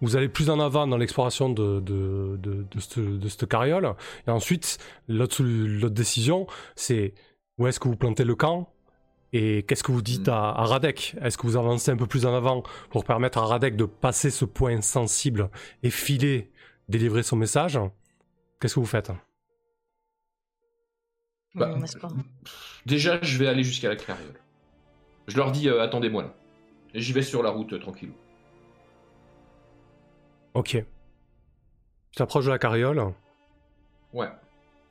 vous 0.00 0.16
allez 0.16 0.28
plus 0.28 0.50
en 0.50 0.60
avant 0.60 0.86
dans 0.86 0.96
l'exploration 0.96 1.48
de, 1.48 1.80
de, 1.80 2.36
de, 2.36 3.28
cette, 3.28 3.48
carriole, 3.48 3.94
et 4.26 4.30
ensuite, 4.30 4.78
l'autre 5.08 5.88
décision, 5.88 6.46
c'est 6.76 7.14
où 7.58 7.66
est-ce 7.66 7.80
que 7.80 7.88
vous 7.88 7.96
plantez 7.96 8.24
le 8.24 8.34
camp 8.34 8.72
et 9.32 9.62
qu'est-ce 9.64 9.82
que 9.84 9.92
vous 9.92 10.02
dites 10.02 10.28
Mm. 10.28 10.32
à, 10.32 10.50
à 10.50 10.64
Radek? 10.64 11.16
Est-ce 11.20 11.36
que 11.38 11.46
vous 11.46 11.56
avancez 11.56 11.90
un 11.90 11.96
peu 11.96 12.06
plus 12.06 12.24
en 12.26 12.34
avant 12.34 12.62
pour 12.90 13.04
permettre 13.04 13.38
à 13.38 13.46
Radek 13.46 13.76
de 13.76 13.84
passer 13.84 14.30
ce 14.30 14.44
point 14.44 14.80
sensible 14.80 15.50
et 15.82 15.90
filer, 15.90 16.50
délivrer 16.88 17.22
son 17.22 17.36
message? 17.36 17.78
Qu'est-ce 18.60 18.74
que 18.74 18.80
vous 18.80 18.86
faites? 18.86 19.12
Bah, 21.54 21.74
pas 22.00 22.08
Déjà, 22.86 23.18
je 23.22 23.38
vais 23.38 23.46
aller 23.48 23.62
jusqu'à 23.64 23.88
la 23.88 23.96
carriole. 23.96 24.34
Je 25.26 25.36
leur 25.36 25.50
dis, 25.52 25.68
euh, 25.68 25.82
attendez-moi 25.82 26.22
là. 26.22 26.34
Et 26.94 27.00
j'y 27.00 27.12
vais 27.12 27.22
sur 27.22 27.42
la 27.42 27.50
route, 27.50 27.72
euh, 27.72 27.78
tranquillou. 27.78 28.14
Ok. 30.54 30.70
Tu 30.70 30.84
t'approches 32.16 32.46
de 32.46 32.50
la 32.50 32.58
carriole. 32.58 33.12
Ouais. 34.12 34.28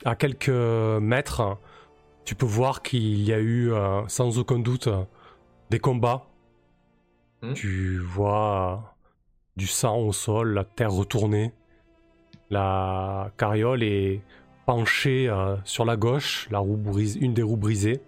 À 0.05 0.15
quelques 0.15 0.49
mètres, 0.49 1.57
tu 2.27 2.35
peux 2.35 2.45
voir 2.45 2.81
qu'il 2.81 3.23
y 3.23 3.31
a 3.31 3.39
eu, 3.39 3.71
euh, 3.71 4.05
sans 4.09 4.37
aucun 4.37 4.59
doute, 4.59 4.89
des 5.69 5.79
combats. 5.79 6.27
Hmm. 7.41 7.53
Tu 7.53 7.99
vois 7.99 8.73
euh, 8.73 8.75
du 9.55 9.65
sang 9.65 9.95
au 9.99 10.11
sol, 10.11 10.53
la 10.53 10.65
terre 10.65 10.91
retournée. 10.91 11.53
La 12.49 13.31
carriole 13.37 13.81
est 13.81 14.21
penchée 14.65 15.29
euh, 15.29 15.55
sur 15.63 15.85
la 15.85 15.95
gauche, 15.95 16.49
la 16.51 16.59
roue 16.59 16.75
brise, 16.75 17.15
une 17.15 17.33
des 17.33 17.43
roues 17.43 17.55
brisées. 17.55 18.01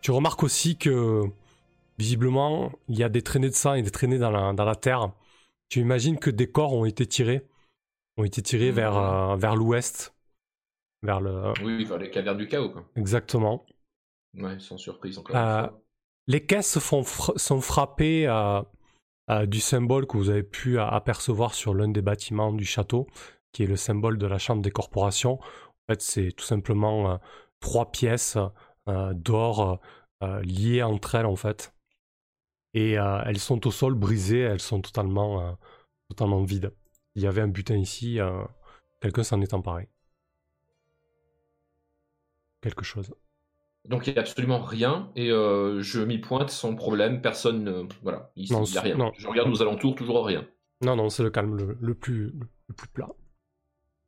Tu 0.00 0.10
remarques 0.10 0.42
aussi 0.42 0.78
que, 0.78 1.24
visiblement, 1.98 2.72
il 2.88 2.96
y 2.96 3.04
a 3.04 3.10
des 3.10 3.20
traînées 3.20 3.50
de 3.50 3.54
sang 3.54 3.74
et 3.74 3.82
des 3.82 3.90
traînées 3.90 4.18
dans 4.18 4.30
la, 4.30 4.54
dans 4.54 4.64
la 4.64 4.76
terre. 4.76 5.10
Tu 5.68 5.80
imagines 5.80 6.18
que 6.18 6.30
des 6.30 6.50
corps 6.50 6.72
ont 6.72 6.86
été 6.86 7.04
tirés, 7.04 7.46
ont 8.16 8.24
été 8.24 8.40
tirés 8.40 8.70
Mhm. 8.70 8.76
vers, 8.76 8.96
euh, 8.96 9.36
vers 9.36 9.56
l'ouest, 9.56 10.14
vers 11.04 11.20
le... 11.20 11.52
Oui, 11.62 11.84
vers 11.84 11.98
les 11.98 12.10
cavernes 12.10 12.38
du 12.38 12.48
chaos, 12.48 12.70
quoi. 12.70 12.84
Exactement. 12.96 13.64
Ouais, 14.36 14.58
sans 14.58 14.76
surprise 14.76 15.18
encore 15.18 15.36
Euh. 15.36 15.68
Les 16.26 16.44
caisses 16.46 16.78
font 16.78 17.04
fra- 17.04 17.34
sont 17.36 17.60
frappées 17.60 18.26
euh, 18.26 18.62
euh, 19.30 19.46
du 19.46 19.60
symbole 19.60 20.06
que 20.06 20.16
vous 20.16 20.30
avez 20.30 20.42
pu 20.42 20.78
apercevoir 20.80 21.54
sur 21.54 21.74
l'un 21.74 21.88
des 21.88 22.00
bâtiments 22.00 22.52
du 22.52 22.64
château, 22.64 23.06
qui 23.52 23.62
est 23.62 23.66
le 23.66 23.76
symbole 23.76 24.16
de 24.16 24.26
la 24.26 24.38
Chambre 24.38 24.62
des 24.62 24.70
corporations. 24.70 25.34
En 25.34 25.92
fait, 25.92 26.00
c'est 26.00 26.32
tout 26.32 26.44
simplement 26.44 27.12
euh, 27.12 27.16
trois 27.60 27.90
pièces 27.92 28.38
d'or 28.86 29.80
liées 30.42 30.82
entre 30.82 31.14
elles, 31.14 31.26
en 31.26 31.36
fait. 31.36 31.74
Et 32.72 32.92
elles 32.92 33.38
sont 33.38 33.66
au 33.66 33.70
sol 33.70 33.94
brisées, 33.94 34.40
elles 34.40 34.60
sont 34.60 34.80
totalement, 34.80 35.58
totalement 36.08 36.42
vides. 36.42 36.72
Il 37.14 37.22
y 37.22 37.26
avait 37.26 37.40
un 37.40 37.48
butin 37.48 37.76
ici, 37.76 38.18
quelqu'un 39.00 39.22
s'en 39.22 39.40
est 39.40 39.54
emparé. 39.54 39.88
Quelque 42.64 42.82
chose. 42.84 43.12
Donc 43.84 44.06
il 44.06 44.14
n'y 44.14 44.18
a 44.18 44.22
absolument 44.22 44.62
rien 44.62 45.12
et 45.16 45.30
euh, 45.30 45.82
je 45.82 46.00
m'y 46.00 46.16
pointe 46.18 46.48
sans 46.48 46.74
problème. 46.74 47.20
Personne, 47.20 47.62
ne- 47.62 47.86
voilà, 48.02 48.32
il 48.36 48.50
n'y 48.50 48.76
a 48.78 48.80
rien. 48.80 48.96
non. 48.96 49.12
Je 49.18 49.28
regarde 49.28 49.50
aux 49.50 49.60
alentours, 49.60 49.94
toujours 49.94 50.24
rien. 50.24 50.48
Non, 50.80 50.96
non, 50.96 51.10
c'est 51.10 51.22
le 51.22 51.28
calme 51.28 51.56
le, 51.56 51.76
le 51.78 51.94
plus, 51.94 52.32
le 52.68 52.74
plus 52.74 52.88
plat. 52.88 53.08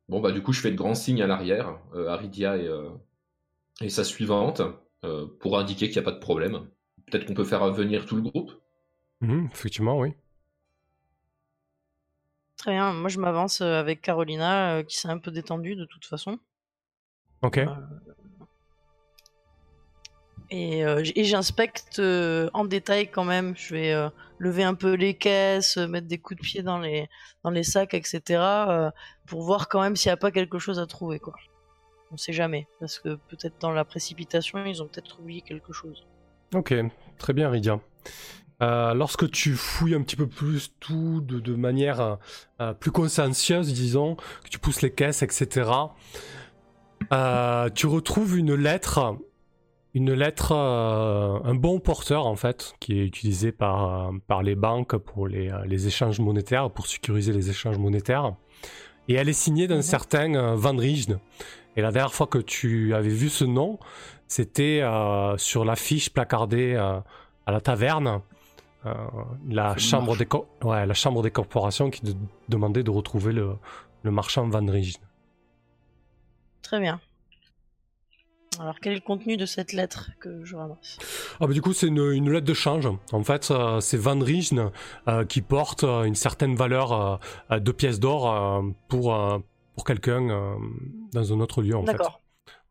Bon 0.09 0.21
bah 0.21 0.31
du 0.31 0.41
coup 0.41 0.53
je 0.53 0.61
fais 0.61 0.71
de 0.71 0.75
grands 0.75 0.95
signes 0.95 1.21
à 1.21 1.27
l'arrière, 1.27 1.77
euh, 1.93 2.07
à 2.09 2.15
Rydia 2.17 2.57
et, 2.57 2.67
euh, 2.67 2.89
et 3.81 3.89
sa 3.89 4.03
suivante, 4.03 4.61
euh, 5.03 5.27
pour 5.39 5.59
indiquer 5.59 5.87
qu'il 5.89 6.01
n'y 6.01 6.07
a 6.07 6.09
pas 6.11 6.15
de 6.17 6.19
problème. 6.19 6.67
Peut-être 7.05 7.25
qu'on 7.27 7.35
peut 7.35 7.43
faire 7.45 7.71
venir 7.71 8.05
tout 8.07 8.15
le 8.15 8.23
groupe. 8.23 8.51
Mhm, 9.21 9.49
effectivement, 9.53 9.99
oui. 9.99 10.13
Très 12.57 12.71
bien, 12.71 12.93
moi 12.93 13.09
je 13.09 13.19
m'avance 13.19 13.61
euh, 13.61 13.79
avec 13.79 14.01
Carolina 14.01 14.77
euh, 14.77 14.83
qui 14.83 14.97
s'est 14.97 15.09
un 15.09 15.19
peu 15.19 15.29
détendue 15.29 15.75
de 15.75 15.85
toute 15.85 16.05
façon. 16.05 16.39
Ok. 17.43 17.59
Et, 20.49 20.85
euh, 20.85 21.03
et 21.15 21.23
j'inspecte 21.25 21.99
euh, 21.99 22.49
en 22.53 22.65
détail 22.65 23.09
quand 23.09 23.25
même. 23.25 23.53
Je 23.57 23.73
vais 23.73 23.91
euh, 23.91 24.09
lever 24.39 24.63
un 24.63 24.75
peu 24.75 24.93
les 24.93 25.13
caisses, 25.13 25.77
mettre 25.77 26.07
des 26.07 26.17
coups 26.17 26.39
de 26.39 26.45
pied 26.45 26.63
dans 26.63 26.79
les, 26.79 27.09
dans 27.43 27.49
les 27.49 27.63
sacs, 27.63 27.93
etc. 27.93 28.41
pour 29.25 29.43
voir 29.43 29.67
quand 29.67 29.81
même 29.81 29.95
s'il 29.95 30.09
n'y 30.09 30.13
a 30.13 30.17
pas 30.17 30.31
quelque 30.31 30.59
chose 30.59 30.79
à 30.79 30.85
trouver. 30.85 31.19
Quoi. 31.19 31.33
On 32.11 32.17
sait 32.17 32.33
jamais. 32.33 32.67
Parce 32.79 32.99
que 32.99 33.15
peut-être 33.15 33.59
dans 33.59 33.71
la 33.71 33.83
précipitation, 33.83 34.63
ils 34.65 34.81
ont 34.81 34.87
peut-être 34.87 35.19
oublié 35.19 35.41
quelque 35.41 35.73
chose. 35.73 36.05
Ok, 36.53 36.73
très 37.17 37.33
bien, 37.33 37.49
Rydia. 37.49 37.79
Euh, 38.63 38.93
lorsque 38.95 39.29
tu 39.29 39.53
fouilles 39.55 39.93
un 39.93 40.01
petit 40.01 40.15
peu 40.15 40.27
plus 40.27 40.73
tout 40.79 41.21
de, 41.21 41.39
de 41.39 41.55
manière 41.55 42.17
plus 42.79 42.91
consciencieuse, 42.91 43.73
disons, 43.73 44.15
que 44.15 44.49
tu 44.49 44.59
pousses 44.59 44.81
les 44.81 44.93
caisses, 44.93 45.23
etc., 45.23 45.69
tu 47.75 47.85
retrouves 47.85 48.37
une 48.37 48.55
lettre, 48.55 49.17
une 49.93 50.13
lettre, 50.13 50.51
euh, 50.53 51.39
un 51.43 51.55
bon 51.55 51.79
porteur 51.79 52.25
en 52.27 52.35
fait, 52.35 52.73
qui 52.79 52.99
est 52.99 53.05
utilisé 53.05 53.51
par, 53.51 54.07
euh, 54.09 54.11
par 54.27 54.43
les 54.43 54.55
banques 54.55 54.95
pour 54.97 55.27
les, 55.27 55.49
euh, 55.49 55.65
les 55.65 55.87
échanges 55.87 56.19
monétaires, 56.19 56.69
pour 56.69 56.87
sécuriser 56.87 57.33
les 57.33 57.49
échanges 57.49 57.77
monétaires. 57.79 58.33
Et 59.07 59.13
elle 59.15 59.29
est 59.29 59.33
signée 59.33 59.67
d'un 59.67 59.77
Mhm. 59.77 59.81
certain 59.81 60.33
euh, 60.35 60.55
Van 60.55 60.75
Rijen. 60.75 61.19
Et 61.75 61.81
la 61.81 61.91
dernière 61.91 62.13
fois 62.13 62.27
que 62.27 62.37
tu 62.39 62.93
avais 62.93 63.09
vu 63.09 63.29
ce 63.29 63.45
nom, 63.45 63.79
c'était 64.27 64.81
euh, 64.81 65.37
sur 65.37 65.63
l'affiche 65.65 66.09
placardée 66.11 66.75
à 66.75 67.03
la 67.51 67.61
taverne. 67.61 68.21
la, 69.49 69.75
chambre 69.77 70.15
des 70.15 70.27
ouais, 70.63 70.85
la 70.85 70.93
chambre 70.93 71.21
des 71.21 71.31
corporations 71.31 71.89
qui 71.89 72.01
de- 72.05 72.15
demandait 72.47 72.83
de 72.83 72.91
retrouver 72.91 73.33
le, 73.33 73.55
le 74.03 74.11
marchand 74.11 74.47
Van 74.47 74.65
Rijen. 74.65 75.01
Très 76.61 76.79
bien. 76.79 76.99
Alors 78.59 78.79
quel 78.79 78.93
est 78.93 78.95
le 78.95 79.01
contenu 79.01 79.37
de 79.37 79.45
cette 79.45 79.73
lettre 79.73 80.09
que 80.19 80.43
je 80.43 80.55
ramasse 80.55 80.97
Ah 81.39 81.47
bah 81.47 81.53
du 81.53 81.61
coup 81.61 81.73
c'est 81.73 81.87
une, 81.87 82.11
une 82.11 82.31
lettre 82.31 82.45
de 82.47 82.53
change. 82.53 82.87
En 83.11 83.23
fait 83.23 83.49
euh, 83.51 83.79
c'est 83.81 83.97
Van 83.97 84.19
Rijen 84.19 84.71
euh, 85.07 85.25
qui 85.25 85.41
porte 85.41 85.83
euh, 85.83 86.03
une 86.03 86.15
certaine 86.15 86.55
valeur 86.55 87.19
euh, 87.51 87.59
de 87.59 87.71
pièces 87.71 87.99
d'or 87.99 88.31
euh, 88.33 88.61
pour, 88.87 89.13
euh, 89.15 89.37
pour 89.75 89.83
quelqu'un 89.83 90.29
euh, 90.29 90.55
dans 91.13 91.33
un 91.33 91.39
autre 91.39 91.61
lieu 91.61 91.75
en 91.75 91.85
fait. 91.85 91.91
D'accord. 91.93 92.21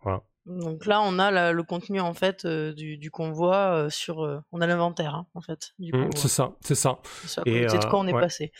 Voilà. 0.02 0.22
Donc 0.46 0.86
là, 0.86 1.00
on 1.02 1.18
a 1.18 1.32
la- 1.32 1.52
le 1.52 1.62
contenu 1.64 1.98
en 1.98 2.14
fait 2.14 2.44
euh, 2.44 2.72
du, 2.72 2.98
du 2.98 3.10
convoi 3.10 3.56
euh, 3.56 3.90
sur. 3.90 4.22
euh, 4.24 4.38
on 4.52 4.60
a 4.60 4.66
l'inventaire 4.68 5.14
hein, 5.16 5.26
en 5.34 5.40
fait 5.40 5.72
Mm, 5.80 5.90
convoi. 5.90 6.10
c'est 6.14 6.28
ça, 6.28 6.52
c'est 6.60 6.74
ça. 6.76 7.00
C'est 7.24 7.42
de 7.44 7.90
quoi 7.90 7.98
on 7.98 8.06
est 8.06 8.12
ouais. 8.12 8.20
passé. 8.20 8.52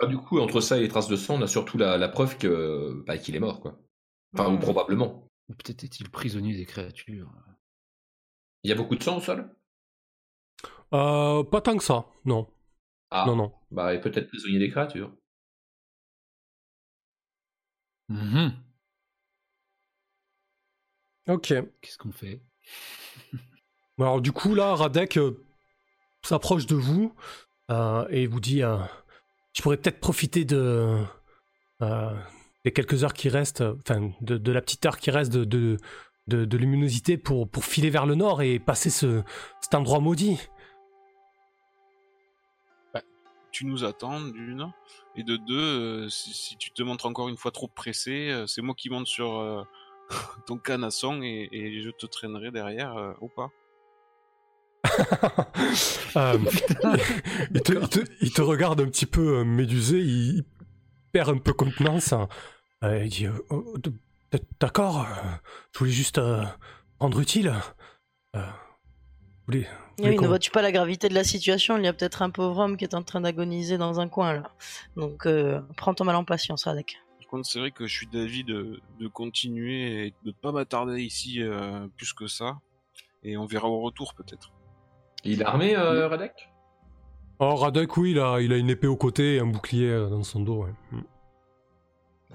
Ah, 0.00 0.06
du 0.06 0.16
coup 0.18 0.38
entre 0.40 0.60
ça 0.60 0.78
et 0.78 0.80
les 0.80 0.88
traces 0.88 1.08
de 1.08 1.16
sang, 1.16 1.34
on 1.38 1.42
a 1.42 1.46
surtout 1.48 1.78
la, 1.78 1.96
la 1.98 2.08
preuve 2.08 2.36
que 2.38 3.02
bah, 3.06 3.18
qu'il 3.18 3.34
est 3.36 3.40
mort, 3.40 3.60
quoi. 3.60 3.78
Enfin 4.34 4.48
ou 4.50 4.56
Mm. 4.56 4.60
probablement. 4.60 5.28
Ou 5.52 5.54
peut-être 5.54 5.84
est-il 5.84 6.08
prisonnier 6.08 6.56
des 6.56 6.64
créatures. 6.64 7.30
Il 8.62 8.70
y 8.70 8.72
a 8.72 8.74
beaucoup 8.74 8.96
de 8.96 9.02
sang 9.02 9.18
au 9.18 9.20
sol? 9.20 9.54
Euh, 10.94 11.44
pas 11.44 11.60
tant 11.60 11.76
que 11.76 11.84
ça, 11.84 12.06
non. 12.24 12.50
Ah, 13.10 13.24
Non, 13.26 13.36
non. 13.36 13.52
bah 13.70 13.92
et 13.92 14.00
peut-être 14.00 14.28
prisonnier 14.28 14.58
des 14.58 14.70
créatures. 14.70 15.14
Mhm. 18.08 18.52
Ok. 21.28 21.48
Qu'est-ce 21.80 21.98
qu'on 21.98 22.12
fait? 22.12 22.40
Alors 23.98 24.22
du 24.22 24.32
coup 24.32 24.54
là, 24.54 24.74
Radek 24.74 25.18
euh, 25.18 25.44
s'approche 26.22 26.66
de 26.66 26.74
vous 26.74 27.14
euh, 27.70 28.06
et 28.08 28.26
vous 28.26 28.40
dit 28.40 28.62
euh, 28.62 28.78
Je 29.54 29.60
pourrais 29.62 29.76
peut-être 29.76 30.00
profiter 30.00 30.44
de 30.46 30.98
des 32.64 32.72
quelques 32.72 33.04
heures 33.04 33.12
qui 33.14 33.28
restent, 33.28 33.60
euh, 33.62 33.74
enfin 33.86 34.12
de, 34.20 34.36
de 34.38 34.52
la 34.52 34.60
petite 34.62 34.84
heure 34.86 34.98
qui 34.98 35.10
reste 35.10 35.32
de, 35.32 35.44
de, 35.44 35.76
de, 36.28 36.44
de 36.44 36.56
luminosité 36.56 37.16
pour, 37.18 37.48
pour 37.48 37.64
filer 37.64 37.90
vers 37.90 38.06
le 38.06 38.14
nord 38.14 38.42
et 38.42 38.58
passer 38.58 38.90
ce, 38.90 39.22
cet 39.60 39.74
endroit 39.74 40.00
maudit. 40.00 40.38
tu 43.50 43.66
nous 43.66 43.84
attends 43.84 44.18
d'une 44.22 44.72
et 45.14 45.22
de 45.24 45.36
deux 45.36 45.54
euh, 45.58 46.08
si, 46.08 46.32
si 46.32 46.56
tu 46.56 46.70
te 46.70 46.82
montres 46.82 47.04
encore 47.04 47.28
une 47.28 47.36
fois 47.36 47.50
trop 47.50 47.68
pressé 47.68 48.30
euh, 48.30 48.46
c'est 48.46 48.62
moi 48.62 48.74
qui 48.74 48.88
monte 48.88 49.06
sur 49.06 49.38
euh, 49.40 49.62
ton 50.46 50.56
canasson 50.56 51.20
et, 51.22 51.50
et 51.52 51.82
je 51.82 51.90
te 51.90 52.06
traînerai 52.06 52.50
derrière 52.50 52.96
euh, 52.96 53.12
ou 53.20 53.28
pas 53.28 53.50
Euh, 56.16 56.36
il, 57.54 57.62
te, 57.62 57.72
il 57.72 57.88
te- 57.88 58.10
il 58.20 58.32
te 58.32 58.42
regarde 58.42 58.82
un 58.82 58.86
petit 58.86 59.06
peu 59.06 59.38
euh, 59.38 59.44
médusé, 59.44 59.98
il 59.98 60.44
perd 61.12 61.28
un 61.30 61.38
peu 61.38 61.52
contenance. 61.52 62.14
Euh, 62.84 63.04
il 63.04 63.10
dit 63.10 63.26
euh, 63.26 63.32
Oh, 63.50 63.74
D'accord, 64.60 65.02
euh, 65.02 65.04
je 65.74 65.78
voulais 65.78 65.90
juste 65.90 66.16
euh, 66.18 66.42
rendre 66.98 67.20
utile. 67.20 67.52
Euh, 68.34 68.40
vous 68.40 69.46
voulez- 69.46 69.66
Eh 69.98 70.08
oui, 70.08 70.16
qu'on- 70.16 70.22
ne 70.22 70.28
vois-tu 70.28 70.50
pas 70.50 70.62
la 70.62 70.72
gravité 70.72 71.08
de 71.10 71.14
la 71.14 71.22
situation? 71.24 71.76
Il 71.76 71.84
y 71.84 71.86
a 71.86 71.92
peut-être 71.92 72.22
un 72.22 72.30
pauvre 72.30 72.58
homme 72.58 72.76
qui 72.78 72.84
est 72.84 72.94
en 72.94 73.02
train 73.02 73.20
d'agoniser 73.20 73.76
dans 73.76 74.00
un 74.00 74.08
coin 74.08 74.32
là. 74.34 74.50
Donc 74.96 75.26
euh, 75.26 75.60
prends 75.76 75.92
ton 75.92 76.04
mal 76.04 76.16
en 76.16 76.24
patience, 76.24 76.64
Radek. 76.64 76.96
par 77.18 77.28
contre 77.28 77.46
c'est 77.46 77.58
vrai 77.58 77.70
que 77.72 77.86
je 77.86 77.94
suis 77.94 78.06
d'avis 78.06 78.42
de, 78.44 78.80
de 78.98 79.08
continuer 79.08 80.06
et 80.06 80.14
de 80.24 80.32
pas 80.32 80.50
m'attarder 80.52 81.02
ici 81.02 81.42
euh, 81.42 81.86
plus 81.98 82.14
que 82.14 82.26
ça 82.26 82.58
et 83.22 83.36
on 83.36 83.44
verra 83.46 83.68
au 83.68 83.80
retour 83.80 84.14
peut-être 84.14 84.50
Il 85.24 85.42
est 85.42 85.44
armé, 85.44 85.76
euh, 85.76 86.08
Radek? 86.08 86.48
Oh, 87.44 87.56
Radek, 87.56 87.96
oui, 87.96 88.12
il 88.12 88.20
a, 88.20 88.40
il 88.40 88.52
a 88.52 88.56
une 88.56 88.70
épée 88.70 88.86
au 88.86 88.94
côté 88.96 89.34
et 89.34 89.40
un 89.40 89.46
bouclier 89.46 89.90
dans 90.08 90.22
son 90.22 90.38
dos. 90.40 90.62
ouais. 90.64 90.70
Mm. 90.92 91.00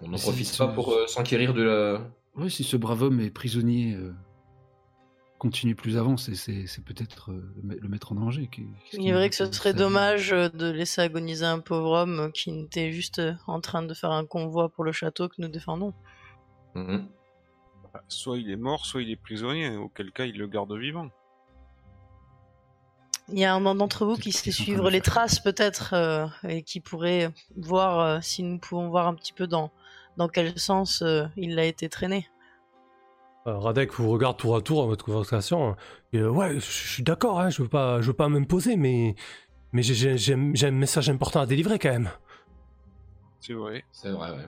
On 0.01 0.07
n'en 0.09 0.17
profite 0.17 0.57
pas 0.57 0.67
pour 0.67 0.91
euh, 0.91 1.07
s'enquérir 1.07 1.53
de 1.53 1.63
la. 1.63 2.01
Ouais, 2.35 2.49
si 2.49 2.65
ce 2.65 2.75
brave 2.75 3.03
homme 3.03 3.21
est 3.21 3.29
prisonnier, 3.29 3.93
euh, 3.95 4.13
continue 5.39 5.75
plus 5.75 5.97
avant, 5.97 6.17
c'est, 6.17 6.33
peut-être 6.83 7.31
euh, 7.31 7.41
le 7.55 7.61
me- 7.63 7.79
le 7.79 7.87
mettre 7.87 8.11
en 8.11 8.15
danger. 8.15 8.49
Il 8.57 8.99
qui 8.99 9.07
est 9.07 9.13
vrai 9.13 9.29
que 9.29 9.35
ce 9.35 9.49
serait 9.49 9.73
dommage 9.73 10.33
euh, 10.33 10.49
de 10.49 10.69
laisser 10.69 10.99
agoniser 10.99 11.45
un 11.45 11.59
pauvre 11.59 11.91
homme 11.91 12.31
qui 12.33 12.59
était 12.59 12.91
juste 12.91 13.21
en 13.47 13.61
train 13.61 13.83
de 13.83 13.93
faire 13.93 14.11
un 14.11 14.25
convoi 14.25 14.67
pour 14.67 14.83
le 14.83 14.91
château 14.91 15.29
que 15.29 15.35
nous 15.37 15.47
défendons. 15.47 15.93
Mhm. 16.75 17.07
Bah, 17.93 18.03
soit 18.09 18.37
il 18.37 18.51
est 18.51 18.57
mort 18.57 18.85
soit 18.85 19.01
il 19.01 19.09
est 19.09 19.15
prisonnier 19.15 19.77
auquel 19.77 20.11
cas 20.11 20.25
il 20.25 20.37
le 20.37 20.47
garde 20.47 20.73
vivant 20.73 21.09
Il 23.29 23.39
y 23.39 23.43
a 23.45 23.53
un 23.53 23.75
d'entre 23.75 24.05
vous 24.05 24.15
qui 24.15 24.31
sait 24.31 24.51
suivre 24.51 24.89
les 24.89 25.01
traces 25.01 25.39
peut-être 25.39 25.93
euh, 25.93 26.27
et 26.47 26.63
qui 26.63 26.79
pourrait 26.79 27.29
voir 27.57 27.99
euh, 27.99 28.19
si 28.21 28.41
nous 28.41 28.57
pouvons 28.57 28.89
voir 28.89 29.07
un 29.07 29.13
petit 29.15 29.33
peu 29.33 29.47
dans 29.47 29.71
dans 30.15 30.27
quel 30.29 30.57
sens 30.57 31.01
euh, 31.01 31.25
il 31.35 31.59
a 31.59 31.65
été 31.65 31.89
traîné. 31.89 32.27
Euh, 33.45 33.57
Radek 33.59 33.93
vous 33.93 34.09
regarde 34.09 34.37
tour 34.37 34.55
à 34.55 34.61
tour 34.61 34.81
dans 34.81 34.87
votre 34.87 35.05
conversation. 35.05 35.75
Et, 36.13 36.19
euh, 36.19 36.29
ouais, 36.29 36.55
je 36.55 36.59
suis 36.61 37.03
d'accord, 37.03 37.39
hein, 37.39 37.49
je 37.49 37.61
veux 37.61 37.67
pas, 37.69 38.01
je 38.01 38.07
veux 38.07 38.13
pas 38.13 38.27
m'imposer, 38.29 38.77
mais 38.77 39.15
mais 39.73 39.83
j'ai- 39.83 39.93
j'ai 39.93 40.17
j'ai- 40.17 40.51
j'ai 40.53 40.67
un 40.67 40.71
message 40.71 41.09
important 41.09 41.41
à 41.41 41.45
délivrer 41.45 41.77
quand 41.79 41.91
même. 41.91 42.09
C'est 43.41 43.53
vrai. 43.53 43.83
C'est 43.91 44.09
vrai, 44.11 44.31
ouais. 44.31 44.47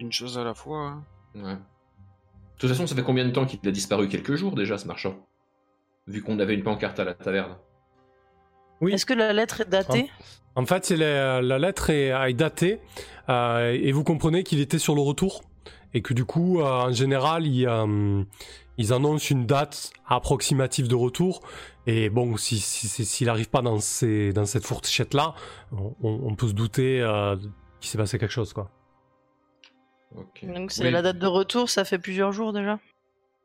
Une 0.00 0.10
chose 0.12 0.36
à 0.38 0.44
la 0.44 0.54
fois. 0.54 0.78
hein. 0.78 1.04
ouais. 1.36 1.54
De 1.54 2.58
toute 2.58 2.70
façon, 2.70 2.86
ça 2.86 2.94
fait 2.94 3.02
combien 3.02 3.24
de 3.24 3.30
temps 3.30 3.46
qu'il 3.46 3.60
a 3.68 3.72
disparu? 3.72 4.08
Quelques 4.08 4.34
jours 4.34 4.54
déjà, 4.54 4.78
ce 4.78 4.86
marchand. 4.86 5.14
Vu 6.06 6.22
qu'on 6.22 6.38
avait 6.38 6.54
une 6.54 6.62
pancarte 6.62 6.98
à 7.00 7.04
la 7.04 7.14
taverne. 7.14 7.56
Oui. 8.80 8.92
Est-ce 8.92 9.06
que 9.06 9.14
la 9.14 9.32
lettre 9.32 9.60
est 9.62 9.68
datée? 9.68 10.10
En 10.56 10.66
fait, 10.66 10.84
c'est 10.84 10.96
la, 10.96 11.42
la 11.42 11.58
lettre 11.58 11.90
est, 11.90 12.08
est 12.08 12.34
datée 12.34 12.80
euh, 13.28 13.72
et 13.72 13.92
vous 13.92 14.04
comprenez 14.04 14.44
qu'il 14.44 14.60
était 14.60 14.78
sur 14.78 14.94
le 14.94 15.00
retour 15.00 15.42
et 15.94 16.02
que 16.02 16.14
du 16.14 16.24
coup, 16.24 16.60
euh, 16.60 16.64
en 16.64 16.92
général, 16.92 17.46
ils, 17.46 17.66
euh, 17.66 18.22
ils 18.78 18.92
annoncent 18.92 19.28
une 19.30 19.46
date 19.46 19.90
approximative 20.06 20.88
de 20.88 20.94
retour. 20.94 21.40
Et 21.86 22.08
bon, 22.10 22.36
si, 22.36 22.58
si- 22.58 22.88
si- 22.88 23.04
s'il 23.04 23.26
n'arrive 23.26 23.48
pas 23.50 23.62
dans, 23.62 23.78
ces, 23.78 24.32
dans 24.32 24.46
cette 24.46 24.64
fourchette-là, 24.64 25.34
on, 26.02 26.34
peut 26.34 26.48
se 26.48 26.52
douter 26.52 27.00
euh, 27.00 27.36
qu'il 27.80 27.90
s'est 27.90 27.98
passé 27.98 28.18
quelque 28.18 28.32
chose, 28.32 28.52
quoi. 28.52 28.70
Donc 30.42 30.70
c'est 30.70 30.84
Oui. 30.84 30.90
la 30.90 31.02
date 31.02 31.18
de 31.18 31.26
retour, 31.26 31.68
ça 31.68 31.84
fait 31.84 31.98
plusieurs 31.98 32.30
jours 32.32 32.52
déjà? 32.52 32.78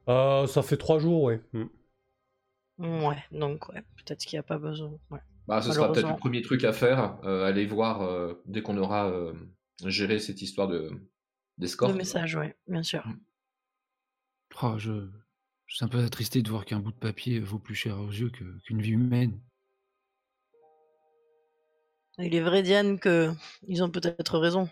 Euh, 0.07 0.45
ça 0.47 0.61
fait 0.61 0.77
trois 0.77 0.99
jours, 0.99 1.23
oui. 1.23 1.35
Ouais, 2.79 3.21
donc 3.31 3.67
ouais, 3.69 3.83
peut-être 3.97 4.19
qu'il 4.19 4.37
n'y 4.37 4.39
a 4.39 4.43
pas 4.43 4.57
besoin. 4.57 4.97
Ouais. 5.11 5.19
Bah, 5.47 5.61
ce 5.61 5.71
sera 5.73 5.91
peut-être 5.91 6.09
le 6.09 6.15
premier 6.15 6.41
truc 6.41 6.63
à 6.63 6.71
faire, 6.71 7.19
euh, 7.25 7.45
aller 7.45 7.65
voir 7.65 8.01
euh, 8.01 8.41
dès 8.45 8.61
qu'on 8.61 8.77
aura 8.77 9.09
euh, 9.09 9.33
géré 9.85 10.19
cette 10.19 10.41
histoire 10.41 10.67
de 10.67 10.89
d'escorte. 11.57 11.91
Le 11.91 11.97
message, 11.97 12.35
ouais, 12.35 12.55
bien 12.67 12.83
sûr. 12.83 13.03
Oh, 14.61 14.75
je... 14.77 15.09
je 15.65 15.75
suis 15.75 15.83
un 15.83 15.89
peu 15.89 15.99
attristé 15.99 16.41
de 16.41 16.49
voir 16.49 16.65
qu'un 16.65 16.79
bout 16.79 16.91
de 16.91 16.97
papier 16.97 17.39
vaut 17.39 17.59
plus 17.59 17.75
cher 17.75 17.99
aux 17.99 18.11
yeux 18.11 18.29
que- 18.29 18.59
qu'une 18.63 18.81
vie 18.81 18.91
humaine. 18.91 19.39
Il 22.17 22.33
est 22.35 22.41
vrai, 22.41 22.63
Diane, 22.63 22.99
que 22.99 23.31
ils 23.67 23.83
ont 23.83 23.89
peut-être 23.89 24.37
raison. 24.37 24.69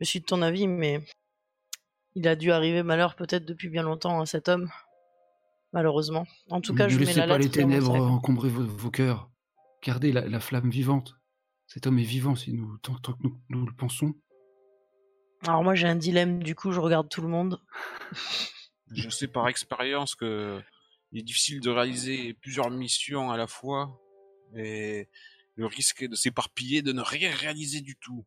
Je 0.00 0.06
suis 0.06 0.20
de 0.20 0.24
ton 0.24 0.40
avis, 0.42 0.66
mais 0.66 1.02
il 2.14 2.28
a 2.28 2.36
dû 2.36 2.52
arriver 2.52 2.82
malheur 2.84 3.16
peut-être 3.16 3.44
depuis 3.44 3.68
bien 3.68 3.82
longtemps 3.82 4.20
à 4.20 4.26
cet 4.26 4.48
homme. 4.48 4.70
Malheureusement. 5.72 6.26
En 6.48 6.60
tout 6.60 6.74
cas, 6.74 6.84
ne 6.84 6.88
je 6.88 6.98
mets 6.98 7.04
laissez 7.06 7.20
la 7.20 7.26
pas 7.26 7.38
les 7.38 7.50
ténèbres 7.50 7.94
encombrer 7.94 8.48
vos, 8.48 8.64
vos 8.64 8.90
cœurs. 8.90 9.30
Gardez 9.84 10.12
la, 10.12 10.26
la 10.26 10.40
flamme 10.40 10.70
vivante. 10.70 11.14
Cet 11.66 11.86
homme 11.86 11.98
est 11.98 12.04
vivant 12.04 12.34
si 12.34 12.52
nous, 12.52 12.76
tant, 12.78 12.96
tant 12.96 13.12
que 13.12 13.22
nous, 13.22 13.40
nous 13.48 13.64
le 13.64 13.72
pensons. 13.72 14.14
Alors 15.46 15.62
moi, 15.62 15.74
j'ai 15.74 15.86
un 15.86 15.96
dilemme, 15.96 16.42
du 16.42 16.54
coup, 16.54 16.72
je 16.72 16.80
regarde 16.80 17.08
tout 17.08 17.22
le 17.22 17.28
monde. 17.28 17.60
Je 18.92 19.08
sais 19.08 19.28
par 19.28 19.46
expérience 19.46 20.16
que 20.16 20.60
il 21.12 21.20
est 21.20 21.22
difficile 21.22 21.60
de 21.60 21.70
réaliser 21.70 22.34
plusieurs 22.34 22.70
missions 22.70 23.30
à 23.30 23.36
la 23.36 23.46
fois 23.46 24.00
et 24.56 25.08
le 25.54 25.66
risque 25.66 26.02
est 26.02 26.08
de 26.08 26.16
s'éparpiller, 26.16 26.82
de 26.82 26.92
ne 26.92 27.00
rien 27.00 27.30
réaliser 27.30 27.80
du 27.80 27.96
tout. 27.96 28.26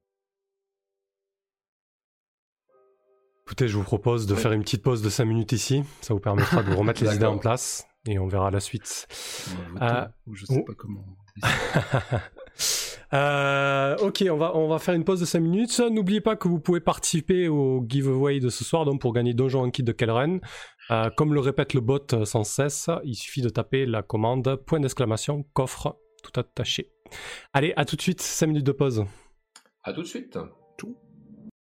Écoutez, 3.46 3.68
je 3.68 3.78
vous 3.78 3.84
propose 3.84 4.26
de 4.26 4.34
Ouais. 4.34 4.40
faire 4.40 4.52
une 4.54 4.62
petite 4.62 4.84
pause 4.84 5.02
de 5.02 5.10
5 5.10 5.26
minutes 5.26 5.52
ici. 5.52 5.84
Ça 6.02 6.14
vous 6.14 6.20
permettra 6.20 6.64
de 6.64 6.70
vous 6.72 6.78
remettre 6.78 7.04
les 7.04 7.16
idées 7.16 7.26
en 7.26 7.38
place 7.38 7.86
et 8.08 8.18
on 8.20 8.28
verra 8.28 8.52
la 8.52 8.60
suite. 8.60 9.08
Ah, 9.80 10.12
ou 10.28 10.36
je 10.36 10.46
sais 10.46 10.56
oh. 10.58 10.64
pas 10.64 10.74
comment. 10.74 11.06
Euh, 13.14 13.96
ok, 13.98 14.24
on 14.32 14.38
va, 14.38 14.56
on 14.56 14.68
va 14.68 14.80
faire 14.80 14.96
une 14.96 15.04
pause 15.04 15.20
de 15.20 15.26
5 15.26 15.40
minutes. 15.40 15.80
N'oubliez 15.80 16.20
pas 16.20 16.36
que 16.36 16.48
vous 16.48 16.60
pouvez 16.60 16.80
participer 16.80 17.48
au 17.48 17.86
giveaway 17.88 18.40
de 18.40 18.50
ce 18.50 18.64
soir 18.64 18.86
donc 18.86 19.02
pour 19.02 19.14
gagner 19.14 19.36
Donjon 19.36 19.62
en 19.62 19.70
kit 19.70 19.84
de 19.84 19.92
Kelren. 19.92 20.40
Euh, 20.90 21.12
comme 21.12 21.36
le 21.36 21.40
répète 21.40 21.76
le 21.76 21.82
bot 21.82 22.00
euh, 22.14 22.26
sans 22.26 22.44
cesse, 22.44 22.90
il 23.04 23.14
suffit 23.14 23.44
de 23.44 23.50
taper 23.50 23.86
la 23.86 24.02
commande 24.02 24.56
point 24.66 24.80
d'exclamation 24.80 25.44
coffre 25.54 26.00
tout 26.24 26.40
attaché. 26.40 26.90
Allez, 27.54 27.74
à 27.76 27.86
tout 27.86 27.96
de 27.96 28.02
suite, 28.02 28.20
5 28.20 28.48
minutes 28.48 28.66
de 28.66 28.72
pause. 28.72 29.06
À 29.84 29.94
tout 29.94 30.02
de 30.02 30.08
suite. 30.08 30.40